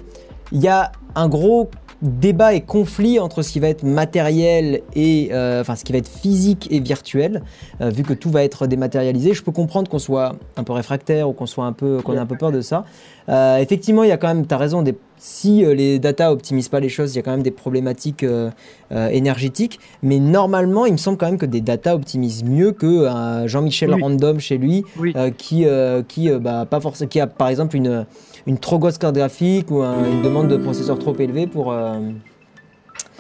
il 0.53 0.61
y 0.61 0.69
a 0.69 0.93
un 1.15 1.29
gros 1.29 1.71
débat 2.03 2.53
et 2.53 2.61
conflit 2.61 3.19
entre 3.19 3.43
ce 3.43 3.51
qui 3.51 3.61
va 3.61 3.69
être 3.69 3.83
matériel 3.83 4.83
et 4.95 5.31
euh, 5.33 5.63
enfin 5.63 5.75
ce 5.75 5.85
qui 5.85 5.93
va 5.93 5.99
être 5.99 6.09
physique 6.09 6.69
et 6.71 6.81
virtuel. 6.81 7.43
Euh, 7.81 7.89
vu 7.89 8.03
que 8.03 8.13
tout 8.13 8.31
va 8.31 8.45
être 8.45 8.67
dématérialisé 8.67 9.33
je 9.33 9.43
peux 9.43 9.53
comprendre 9.53 9.91
qu'on 9.91 9.99
soit 9.99 10.37
un 10.57 10.65
peu 10.65 10.73
réfractaire 10.73 11.29
ou 11.29 11.33
qu'on 11.33 11.47
soit 11.47 11.65
un 11.65 11.73
peu 11.73 12.03
qu'on 12.03 12.15
ait 12.15 12.19
un 12.19 12.27
peu 12.27 12.37
peur 12.37 12.53
de 12.53 12.61
ça. 12.61 12.85
Euh, 13.29 13.57
effectivement 13.57 14.03
il 14.03 14.11
y 14.11 14.13
a 14.13 14.19
quand 14.19 14.29
même 14.29 14.47
tu 14.47 14.55
as 14.55 14.59
raison 14.59 14.83
des, 14.83 14.95
si 15.27 15.65
euh, 15.65 15.73
les 15.73 15.99
data 15.99 16.31
optimisent 16.31 16.69
pas 16.69 16.81
les 16.81 16.91
choses 16.91 17.15
il 17.15 17.17
y 17.17 17.19
a 17.19 17.23
quand 17.23 17.31
même 17.31 17.43
des 17.43 17.51
problématiques 17.51 18.25
euh, 18.25 18.51
euh, 18.93 19.09
énergétiques 19.09 19.81
mais 20.03 20.19
normalement 20.19 20.85
il 20.85 20.93
me 20.93 20.99
semble 20.99 21.17
quand 21.17 21.25
même 21.25 21.39
que 21.39 21.47
des 21.47 21.63
data 21.63 21.95
optimisent 21.95 22.45
mieux 22.45 22.73
que 22.73 23.09
Jean-Michel 23.47 23.95
Oui. 23.95 24.03
random 24.03 24.39
chez 24.39 24.59
lui 24.59 24.85
Oui. 24.99 25.15
qui 25.39 25.65
qui 26.09 26.31
bah, 26.31 26.67
pas 26.69 26.79
forcément 26.81 27.09
qui 27.09 27.21
a 27.21 27.27
par 27.27 27.49
exemple 27.49 27.75
une 27.75 28.05
une 28.47 28.59
trop 28.59 28.79
grosse 28.79 28.99
carte 28.99 29.15
graphique 29.15 29.71
ou 29.71 29.81
un- 29.83 30.05
une 30.05 30.21
demande 30.21 30.49
de 30.49 30.59
processeur 30.59 30.99
trop 30.99 31.17
élevée 31.19 31.47
pour 31.47 31.69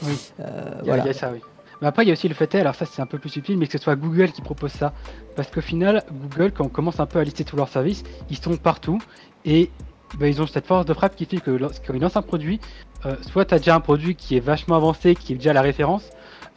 Oui. 0.02 0.12
Il 0.38 0.42
y, 0.42 0.44
a- 0.44 0.82
voilà. 0.84 1.06
y 1.06 1.08
a 1.08 1.12
ça, 1.14 1.30
oui. 1.32 1.38
Mais 1.80 1.88
après, 1.88 2.04
il 2.04 2.08
y 2.08 2.10
a 2.10 2.12
aussi 2.12 2.28
le 2.28 2.34
fait, 2.34 2.54
alors 2.56 2.74
ça 2.74 2.84
c'est 2.86 3.00
un 3.02 3.06
peu 3.06 3.18
plus 3.18 3.30
subtil, 3.30 3.56
mais 3.58 3.66
que 3.66 3.72
ce 3.72 3.78
soit 3.82 3.96
Google 3.96 4.30
qui 4.32 4.42
propose 4.42 4.72
ça. 4.72 4.92
Parce 5.36 5.50
qu'au 5.50 5.60
final, 5.60 6.02
Google, 6.12 6.52
quand 6.52 6.64
on 6.64 6.68
commence 6.68 7.00
un 7.00 7.06
peu 7.06 7.18
à 7.18 7.24
lister 7.24 7.44
tous 7.44 7.56
leurs 7.56 7.68
services, 7.68 8.04
ils 8.30 8.36
sont 8.36 8.56
partout 8.56 8.98
et 9.44 9.70
ben, 10.18 10.26
ils 10.26 10.40
ont 10.42 10.46
cette 10.46 10.66
force 10.66 10.86
de 10.86 10.94
frappe 10.94 11.16
qui 11.16 11.24
fait 11.24 11.38
que 11.38 11.50
lorsqu'ils 11.50 12.00
lancent 12.00 12.16
un 12.16 12.22
produit, 12.22 12.60
euh, 13.06 13.16
soit 13.22 13.44
tu 13.44 13.54
as 13.54 13.58
déjà 13.58 13.74
un 13.74 13.80
produit 13.80 14.14
qui 14.14 14.36
est 14.36 14.40
vachement 14.40 14.76
avancé, 14.76 15.14
qui 15.14 15.32
est 15.32 15.36
déjà 15.36 15.52
la 15.52 15.62
référence, 15.62 16.08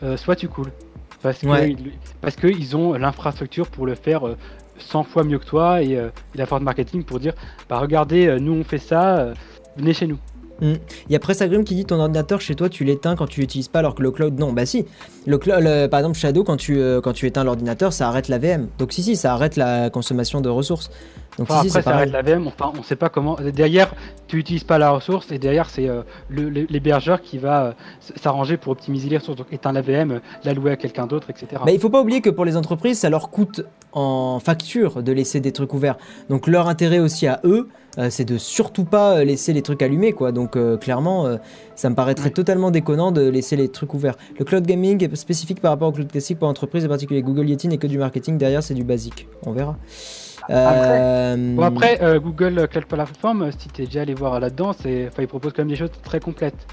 euh, 0.03 0.18
soit 0.18 0.36
tu 0.36 0.47
coules. 0.47 0.72
Parce 1.22 1.39
que 1.39 1.47
Ouais. 1.47 1.72
ils- 1.72 1.93
parce 2.22 2.36
qu'ils 2.36 2.76
ont 2.78 2.93
l'infrastructure 2.93 3.68
pour 3.68 3.86
le 3.86 3.95
faire 3.95 4.28
euh, 4.28 4.38
100 4.78 5.03
fois 5.03 5.24
mieux 5.24 5.39
que 5.39 5.45
toi 5.45 5.82
et, 5.82 5.97
euh, 5.97 6.10
et 6.36 6.38
la 6.38 6.45
force 6.45 6.62
marketing 6.62 7.03
pour 7.03 7.20
dire 7.20 7.34
bah 7.68 7.80
regardez, 7.80 8.28
euh, 8.28 8.39
nous 8.39 8.53
on 8.53 8.64
fait 8.64 8.78
ça, 8.78 9.18
euh, 9.18 9.34
venez 9.76 9.93
chez 9.93 10.05
nous. 10.05 10.20
Il 10.62 10.80
y 11.10 11.16
a 11.16 11.20
Pressagrim 11.20 11.64
qui 11.64 11.76
dit 11.76 11.86
ton 11.86 11.99
ordinateur 11.99 12.41
chez 12.41 12.55
toi 12.55 12.70
tu 12.70 12.84
l'éteins 12.84 13.16
quand 13.16 13.28
tu 13.28 13.41
l'utilises 13.41 13.68
pas 13.68 13.80
alors 13.80 13.95
que 13.95 14.01
le 14.01 14.12
cloud 14.12 14.39
non 14.39 14.53
bah 14.53 14.66
si 14.66 14.86
le 15.26 15.38
cloud 15.38 15.60
le- 15.62 15.88
par 15.88 15.99
exemple 15.99 16.18
Shadow 16.18 16.43
quand 16.43 16.58
tu 16.58 16.80
euh, 16.80 16.99
quand 17.01 17.14
tu 17.14 17.26
éteins 17.28 17.43
l'ordinateur 17.43 17.93
ça 17.93 18.08
arrête 18.08 18.28
la 18.28 18.38
VM 18.39 18.68
donc 18.80 18.91
si 18.91 19.03
si 19.03 19.16
ça 19.16 19.34
arrête 19.34 19.55
la 19.55 19.89
consommation 19.89 20.41
de 20.41 20.49
ressources 20.49 20.89
donc 21.38 21.51
Enfin, 21.51 21.62
si, 21.62 21.70
si 21.70 21.78
après, 21.78 21.91
ça 21.91 21.95
arrête 21.95 22.12
la 22.12 22.24
VM, 22.24 22.47
enfin, 22.47 22.72
on 22.76 22.82
sait 22.82 22.95
pas 22.95 23.10
comment. 23.10 23.38
Derrière, 23.53 23.93
tu 24.28 24.39
utilises 24.39 24.64
pas 24.64 24.80
la 24.80 24.89
ressource 24.89 25.32
et 25.32 25.38
derrière, 25.38 25.70
c'est 25.70 25.88
euh, 25.88 26.01
l'hébergeur 26.32 27.22
qui 27.22 27.38
va 27.38 27.64
euh, 27.64 27.72
s'arranger 28.16 28.58
pour 28.58 28.72
optimiser 28.72 29.08
les 29.08 29.18
ressources. 29.18 29.38
Donc, 29.38 29.47
éteindre 29.51 29.76
la 29.76 29.82
VM, 29.82 30.12
euh, 30.14 30.20
la 30.43 30.53
louer 30.53 30.72
à 30.72 30.76
quelqu'un 30.78 31.05
d'autre, 31.05 31.30
etc. 31.30 31.47
Bah, 31.64 31.72
il 31.72 31.80
faut 31.80 31.91
pas 31.91 32.01
oublier 32.01 32.22
que 32.22 32.32
pour 32.32 32.43
les 32.43 32.58
entreprises, 32.58 32.97
ça 32.99 33.12
leur 33.12 33.30
coûte 33.30 33.62
en 33.93 34.39
facture 34.39 35.03
de 35.03 35.12
laisser 35.12 35.39
des 35.39 35.51
trucs 35.51 35.74
ouverts. 35.76 35.97
Donc 36.30 36.47
leur 36.47 36.68
intérêt 36.68 36.99
aussi 36.99 37.28
à 37.28 37.39
eux, 37.43 37.68
c'est 38.09 38.25
de 38.25 38.37
surtout 38.37 38.85
pas 38.85 39.17
euh, 39.17 39.23
laisser 39.23 39.53
les 39.53 39.61
trucs 39.61 39.81
allumés, 39.81 40.13
quoi. 40.13 40.31
Donc 40.31 40.55
euh, 40.55 40.77
clairement, 40.77 41.25
euh, 41.25 41.37
ça 41.75 41.89
me 41.89 41.95
paraîtrait 41.95 42.29
totalement 42.29 42.71
déconnant 42.71 43.11
de 43.11 43.27
laisser 43.27 43.55
les 43.55 43.69
trucs 43.69 43.93
ouverts. 43.93 44.15
Le 44.39 44.45
cloud 44.45 44.65
gaming 44.65 45.03
est 45.03 45.15
spécifique 45.15 45.61
par 45.61 45.71
rapport 45.71 45.89
au 45.89 45.91
cloud 45.91 46.11
classique 46.11 46.39
pour 46.39 46.47
entreprise, 46.47 46.85
en 46.85 46.89
particulier 46.89 47.21
Google 47.21 47.49
Yeti 47.49 47.67
n'est 47.67 47.77
que 47.77 47.87
du 47.87 47.97
marketing. 47.97 48.37
Derrière, 48.37 48.63
c'est 48.63 48.73
du 48.75 48.83
basique. 48.83 49.27
On 49.45 49.51
verra. 49.51 49.75
Euh, 50.49 51.55
Bon, 51.55 51.63
après, 51.63 52.01
euh, 52.01 52.19
Google 52.19 52.67
Cloud 52.69 52.85
Platform, 52.85 53.41
euh, 53.41 53.51
si 53.57 53.67
tu 53.69 53.81
es 53.81 53.85
déjà 53.85 54.01
allé 54.01 54.13
voir 54.13 54.39
là-dedans, 54.39 54.71
ils 54.85 55.27
proposent 55.27 55.53
quand 55.53 55.63
même 55.63 55.69
des 55.69 55.75
choses 55.75 55.91
très 56.03 56.19
complètes. 56.19 56.67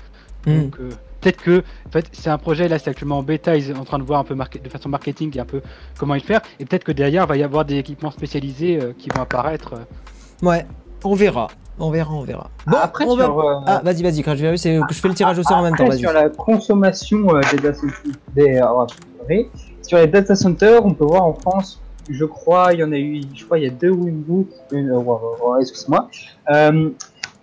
hmm. 0.47 0.61
Donc, 0.61 0.77
euh, 0.81 0.91
peut-être 1.21 1.43
que 1.43 1.63
en 1.87 1.91
fait, 1.91 2.07
c'est 2.13 2.31
un 2.31 2.39
projet, 2.39 2.69
là, 2.69 2.79
c'est 2.79 2.91
actuellement 2.91 3.19
en 3.19 3.23
bêta, 3.23 3.57
ils 3.57 3.65
sont 3.65 3.81
en 3.81 3.85
train 3.85 3.99
de 3.99 4.05
voir 4.05 4.21
un 4.21 4.25
peu 4.25 4.35
de 4.37 4.69
façon 4.69 4.89
marketing 4.89 5.37
et 5.37 5.41
un 5.41 5.45
peu 5.45 5.61
comment 5.99 6.15
il 6.15 6.23
faire. 6.23 6.41
Et 6.61 6.65
peut-être 6.67 6.85
que 6.85 6.93
derrière, 6.93 7.25
il 7.25 7.29
va 7.29 7.37
y 7.37 7.43
avoir 7.43 7.65
des 7.65 7.77
équipements 7.77 8.11
spécialisés 8.11 8.79
euh, 8.81 8.93
qui 8.97 9.09
vont 9.15 9.23
apparaître. 9.23 9.75
euh. 9.75 10.47
Ouais, 10.47 10.67
on 11.05 11.15
verra. 11.15 11.49
On 11.79 11.91
verra, 11.91 12.15
on 12.15 12.23
verra. 12.23 12.51
Bon, 12.67 12.77
Après, 12.81 13.05
on 13.05 13.17
va- 13.17 13.25
sur, 13.25 13.41
euh, 13.41 13.61
Ah, 13.67 13.81
vas-y, 13.85 14.03
vas-y, 14.03 14.23
Crash 14.23 14.39
Virus, 14.39 14.63
c'est 14.63 14.79
que 14.89 14.95
je 14.95 15.01
fais 15.01 15.09
le 15.09 15.15
tirage 15.15 15.39
au 15.39 15.43
sort 15.43 15.59
en 15.59 15.63
même 15.63 15.75
temps, 15.75 15.91
sur 15.91 16.13
la 16.13 16.29
consommation 16.29 17.35
euh, 17.35 17.41
des 17.51 17.59
data 17.59 17.79
euh, 18.39 18.61
ouais, 19.29 19.51
sur 19.83 19.99
les 19.99 20.07
data 20.07 20.37
centers, 20.37 20.85
on 20.87 20.95
peut 20.95 21.05
voir 21.05 21.25
en 21.25 21.35
France, 21.35 21.81
je 22.09 22.25
crois, 22.25 22.73
il 22.75 22.79
y 22.81 22.85
en 22.85 22.93
a 22.93 22.97
eu, 22.97 23.23
je 23.35 23.45
crois, 23.45 23.59
il 23.59 23.65
y 23.65 23.67
a 23.67 23.71
deux 23.71 23.91
une, 24.71 24.91
euh, 24.93 25.61
excuse-moi, 25.61 26.09
euh, 26.51 26.91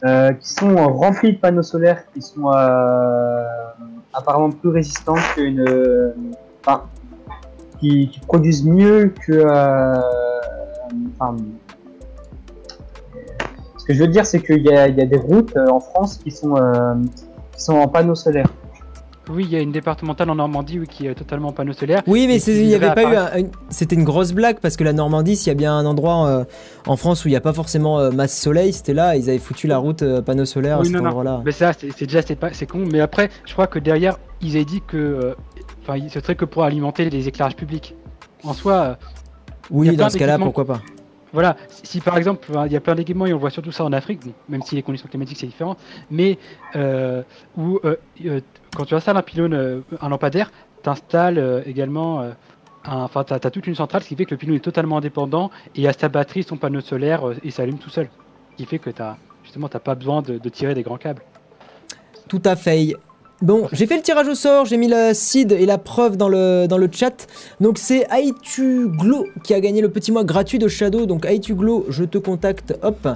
euh, 0.05 0.32
qui 0.32 0.49
sont 0.49 0.76
remplis 0.93 1.34
de 1.34 1.38
panneaux 1.38 1.62
solaires, 1.64 2.03
qui 2.14 2.22
sont 2.22 2.47
apparemment 4.14 4.49
plus 4.49 4.70
résistants 4.70 5.16
qu'une, 5.36 5.66
enfin, 6.66 6.84
qui, 7.80 8.07
qui 8.09 8.20
produisent 8.22 8.64
mieux 8.66 9.14
que, 9.26 9.43
enfin, 11.20 11.36
ce 13.82 13.86
que 13.88 13.93
je 13.95 13.99
veux 13.99 14.07
dire, 14.07 14.27
c'est 14.27 14.39
qu'il 14.41 14.61
y 14.61 14.71
a, 14.71 14.88
y 14.88 15.07
des 15.07 15.17
routes 15.17 15.57
euh, 15.57 15.65
en 15.71 15.79
France 15.79 16.17
qui 16.23 16.29
sont, 16.29 16.55
euh, 16.55 16.93
qui 17.57 17.63
sont 17.63 17.73
en 17.73 17.88
panneaux 17.88 18.13
solaires. 18.13 18.45
Oui, 19.27 19.43
il 19.47 19.51
y 19.51 19.55
a 19.55 19.59
une 19.59 19.71
départementale 19.71 20.29
en 20.29 20.36
Normandie 20.36 20.77
oui, 20.79 20.88
qui 20.88 21.07
est 21.07 21.15
totalement 21.15 21.47
en 21.49 21.51
panneau 21.51 21.73
solaire. 21.73 22.03
Oui, 22.05 22.27
mais 22.27 22.39
il 22.39 22.67
n'y 22.67 22.75
avait 22.75 22.93
pas 22.93 23.01
eu 23.01 23.05
apparaître. 23.07 23.34
un- 23.36 23.39
une- 23.39 23.51
C'était 23.69 23.95
une 23.95 24.03
grosse 24.03 24.34
blague 24.34 24.59
parce 24.59 24.77
que 24.77 24.84
la 24.84 24.93
Normandie, 24.93 25.36
s'il 25.36 25.47
y 25.47 25.51
a 25.51 25.55
bien 25.55 25.75
un 25.75 25.86
endroit 25.88 26.27
euh, 26.27 26.43
en 26.86 26.95
France 26.95 27.25
où 27.25 27.27
il 27.27 27.32
n'y 27.32 27.38
a 27.38 27.41
pas 27.41 27.53
forcément 27.53 27.99
euh, 27.99 28.11
masse 28.11 28.38
soleil, 28.39 28.71
c'était 28.71 28.93
là. 28.93 29.15
Ils 29.15 29.29
avaient 29.29 29.39
foutu 29.39 29.65
la 29.65 29.79
route 29.79 30.03
euh, 30.03 30.21
panneau 30.21 30.45
solaire 30.45 30.77
à 30.77 30.79
Oui, 30.82 30.86
cet 30.88 30.95
non, 30.95 31.01
non. 31.01 31.07
endroit-là. 31.07 31.41
Mais 31.43 31.51
ça, 31.53 31.71
c'est 31.73 32.05
déjà 32.05 32.21
c'est 32.21 32.36
pas 32.36 32.49
c'est 32.53 32.67
con. 32.67 32.86
Mais 32.91 32.99
après, 32.99 33.29
je 33.45 33.53
crois 33.53 33.65
que 33.67 33.79
derrière, 33.79 34.17
ils 34.41 34.55
avaient 34.57 34.65
dit 34.65 34.82
que, 34.88 35.36
enfin, 35.82 35.97
ce 36.07 36.19
serait 36.19 36.36
que 36.36 36.45
pour 36.45 36.63
alimenter 36.65 37.09
les 37.09 37.27
éclairages 37.27 37.55
publics. 37.55 37.95
En 38.43 38.53
soi, 38.53 38.73
euh, 38.73 38.93
y 39.71 39.73
Oui, 39.89 39.95
dans 39.95 40.09
ce 40.09 40.17
cas-là, 40.19 40.38
pourquoi 40.38 40.65
pas. 40.65 40.82
Voilà. 41.34 41.55
Si, 41.69 42.01
par 42.01 42.17
exemple, 42.17 42.45
enfin, 42.49 42.65
il 42.65 42.71
y 42.71 42.75
a 42.75 42.82
plein 42.82 42.95
d'équipements 42.95 43.25
et 43.25 43.34
on 43.34 43.38
voit 43.38 43.49
surtout 43.49 43.71
ça 43.71 43.84
en 43.84 43.93
Afrique, 43.93 44.21
même 44.49 44.61
si 44.61 44.75
les 44.75 44.84
conditions 44.84 45.07
climatiques 45.07 45.38
c'est 45.39 45.47
différent, 45.47 45.77
mais 46.09 46.38
euh, 46.75 47.23
où 47.57 47.79
euh, 47.84 47.95
euh, 48.25 48.41
quand 48.75 48.86
tu 48.86 48.95
installes 48.95 49.17
un 49.17 49.21
pylône, 49.21 49.84
un 50.01 50.09
lampadaire, 50.09 50.51
t'installes 50.84 51.38
euh, 51.38 51.61
également. 51.65 52.32
Enfin, 52.84 53.23
t'as 53.23 53.36
as 53.36 53.51
toute 53.51 53.67
une 53.67 53.75
centrale, 53.75 54.01
ce 54.01 54.07
qui 54.07 54.15
fait 54.15 54.25
que 54.25 54.32
le 54.32 54.38
pylône 54.38 54.55
est 54.55 54.59
totalement 54.59 54.97
indépendant 54.97 55.51
et 55.75 55.88
a 55.88 55.93
sa 55.93 56.09
batterie, 56.09 56.41
son 56.41 56.57
panneau 56.57 56.82
solaire 56.82 57.21
et 57.43 57.51
s'allume 57.51 57.77
tout 57.77 57.91
seul. 57.91 58.09
Ce 58.51 58.55
qui 58.57 58.65
fait 58.65 58.79
que 58.79 58.89
t'as 58.89 59.17
justement 59.43 59.69
t'as 59.69 59.79
pas 59.79 59.93
besoin 59.93 60.23
de 60.23 60.49
tirer 60.49 60.73
des 60.73 60.82
grands 60.82 60.97
câbles. 60.97 61.21
Tout 62.27 62.41
à 62.43 62.55
fait. 62.55 62.95
Bon, 63.42 63.68
j'ai 63.72 63.88
fait 63.88 63.96
le 63.96 64.04
tirage 64.04 64.28
au 64.28 64.36
sort, 64.36 64.66
j'ai 64.66 64.78
mis 64.78 64.88
la 64.88 65.16
seed 65.16 65.52
et 65.52 65.66
la 65.66 65.80
preuve 65.80 66.16
dans 66.16 66.30
le, 66.30 66.68
chat. 66.92 67.28
Donc 67.60 67.80
c'est 67.80 68.06
Aituglo 68.12 69.26
qui 69.44 69.56
a 69.56 69.60
gagné 69.60 69.82
le 69.82 69.89
petit 69.89 70.12
mois 70.12 70.24
gratuit 70.24 70.60
de 70.60 70.68
Shadow. 70.68 71.08
Donc 71.08 71.26
Aituglo, 71.26 71.88
je 71.89 72.04
te 72.04 72.20
contacte, 72.20 72.78
hop, 72.84 73.08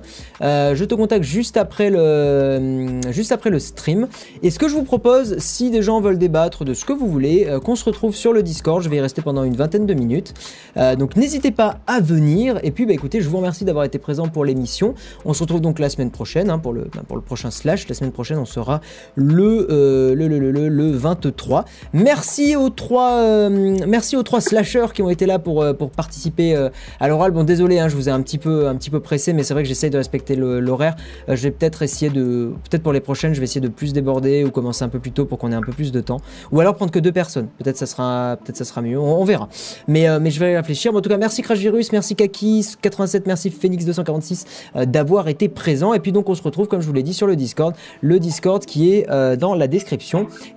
Euh, 0.41 0.73
je 0.73 0.83
te 0.83 0.95
contacte 0.95 1.23
juste 1.23 1.57
après, 1.57 1.91
le, 1.91 3.01
juste 3.11 3.31
après 3.31 3.51
le 3.51 3.59
stream. 3.59 4.07
Et 4.41 4.49
ce 4.49 4.57
que 4.57 4.67
je 4.67 4.73
vous 4.73 4.83
propose, 4.83 5.37
si 5.37 5.69
des 5.69 5.83
gens 5.83 6.01
veulent 6.01 6.17
débattre 6.17 6.65
de 6.65 6.73
ce 6.73 6.85
que 6.85 6.93
vous 6.93 7.07
voulez, 7.07 7.45
euh, 7.47 7.59
qu'on 7.59 7.75
se 7.75 7.85
retrouve 7.85 8.15
sur 8.15 8.33
le 8.33 8.41
Discord, 8.41 8.81
je 8.81 8.89
vais 8.89 8.97
y 8.97 9.01
rester 9.01 9.21
pendant 9.21 9.43
une 9.43 9.55
vingtaine 9.55 9.85
de 9.85 9.93
minutes. 9.93 10.33
Euh, 10.77 10.95
donc 10.95 11.15
n'hésitez 11.15 11.51
pas 11.51 11.77
à 11.85 11.99
venir. 12.01 12.59
Et 12.63 12.71
puis 12.71 12.87
bah 12.87 12.93
écoutez, 12.93 13.21
je 13.21 13.29
vous 13.29 13.37
remercie 13.37 13.63
d'avoir 13.63 13.85
été 13.85 13.99
présent 13.99 14.27
pour 14.27 14.43
l'émission. 14.43 14.95
On 15.23 15.33
se 15.33 15.43
retrouve 15.43 15.61
donc 15.61 15.77
la 15.77 15.89
semaine 15.89 16.09
prochaine 16.09 16.49
hein, 16.49 16.57
pour, 16.57 16.73
le, 16.73 16.87
bah, 16.95 17.03
pour 17.07 17.15
le 17.15 17.21
prochain 17.21 17.51
slash. 17.51 17.87
La 17.87 17.93
semaine 17.93 18.11
prochaine, 18.11 18.39
on 18.39 18.45
sera 18.45 18.81
le, 19.15 19.67
euh, 19.69 20.14
le, 20.15 20.27
le, 20.27 20.39
le, 20.39 20.51
le, 20.51 20.69
le 20.69 20.91
23. 20.91 21.65
Merci 21.93 22.55
aux 22.55 22.69
trois, 22.69 23.13
euh, 23.21 23.77
merci 23.87 24.15
aux 24.15 24.23
trois 24.23 24.41
slashers 24.41 24.87
qui 24.93 25.01
ont 25.01 25.09
été 25.09 25.25
là 25.25 25.39
pour, 25.39 25.61
euh, 25.61 25.73
pour 25.73 25.91
participer 25.91 26.55
euh, 26.55 26.69
à 26.99 27.07
l'oral. 27.07 27.31
Bon, 27.31 27.43
désolé, 27.43 27.79
hein, 27.79 27.87
je 27.89 27.95
vous 27.95 28.09
ai 28.09 28.11
un 28.11 28.21
petit 28.21 28.37
peu, 28.37 28.67
un 28.67 28.75
petit 28.75 28.89
peu 28.89 28.99
pressé, 28.99 29.33
mais 29.33 29.43
c'est 29.43 29.53
vrai 29.53 29.63
que 29.63 29.69
j'essaye 29.69 29.89
de 29.89 29.97
respecter 29.97 30.35
l'horaire. 30.35 30.95
Je 31.27 31.35
vais 31.35 31.51
peut-être 31.51 31.81
essayer 31.81 32.09
de, 32.09 32.51
peut-être 32.69 32.83
pour 32.83 32.93
les 32.93 32.99
prochaines, 32.99 33.33
je 33.33 33.39
vais 33.39 33.45
essayer 33.45 33.61
de 33.61 33.67
plus 33.67 33.93
déborder 33.93 34.43
ou 34.43 34.51
commencer 34.51 34.83
un 34.83 34.89
peu 34.89 34.99
plus 34.99 35.11
tôt 35.11 35.25
pour 35.25 35.37
qu'on 35.37 35.51
ait 35.51 35.55
un 35.55 35.61
peu 35.61 35.73
plus 35.73 35.91
de 35.91 36.01
temps. 36.01 36.21
Ou 36.51 36.59
alors 36.59 36.75
prendre 36.75 36.91
que 36.91 36.99
deux 36.99 37.11
personnes. 37.11 37.47
Peut-être 37.57 37.77
ça 37.77 37.85
sera, 37.85 38.37
peut-être 38.43 38.57
ça 38.57 38.65
sera 38.65 38.81
mieux. 38.81 38.99
On, 38.99 39.23
verra. 39.25 39.49
Mais, 39.87 40.07
mais 40.19 40.31
je 40.31 40.39
vais 40.39 40.57
réfléchir. 40.57 40.91
Bon, 40.91 40.99
en 40.99 41.01
tout 41.01 41.09
cas, 41.09 41.17
merci 41.17 41.41
Crash 41.41 41.59
Virus, 41.59 41.91
merci 41.91 42.13
Kaki87, 42.15 43.23
merci 43.25 43.49
Phoenix246 43.49 44.45
euh, 44.75 44.85
d'avoir 44.85 45.27
été 45.27 45.49
présent. 45.49 45.93
Et 45.93 45.99
puis 45.99 46.11
donc, 46.11 46.29
on 46.29 46.35
se 46.35 46.43
retrouve, 46.43 46.67
comme 46.67 46.81
je 46.81 46.87
vous 46.87 46.93
l'ai 46.93 47.03
dit, 47.03 47.13
sur 47.13 47.27
le 47.27 47.35
Discord. 47.35 47.75
Le 48.01 48.19
Discord 48.19 48.65
qui 48.65 48.91
est 48.93 49.07
dans 49.37 49.55
la 49.55 49.67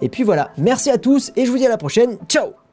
Et 0.00 0.08
puis 0.08 0.22
voilà. 0.22 0.50
Merci 0.58 0.90
à 0.90 0.98
tous 0.98 1.32
et 1.36 1.46
je 1.46 1.50
vous 1.50 1.58
dis 1.58 1.66
à 1.66 1.70
la 1.70 1.78
prochaine. 1.78 2.18
Ciao 2.28 2.67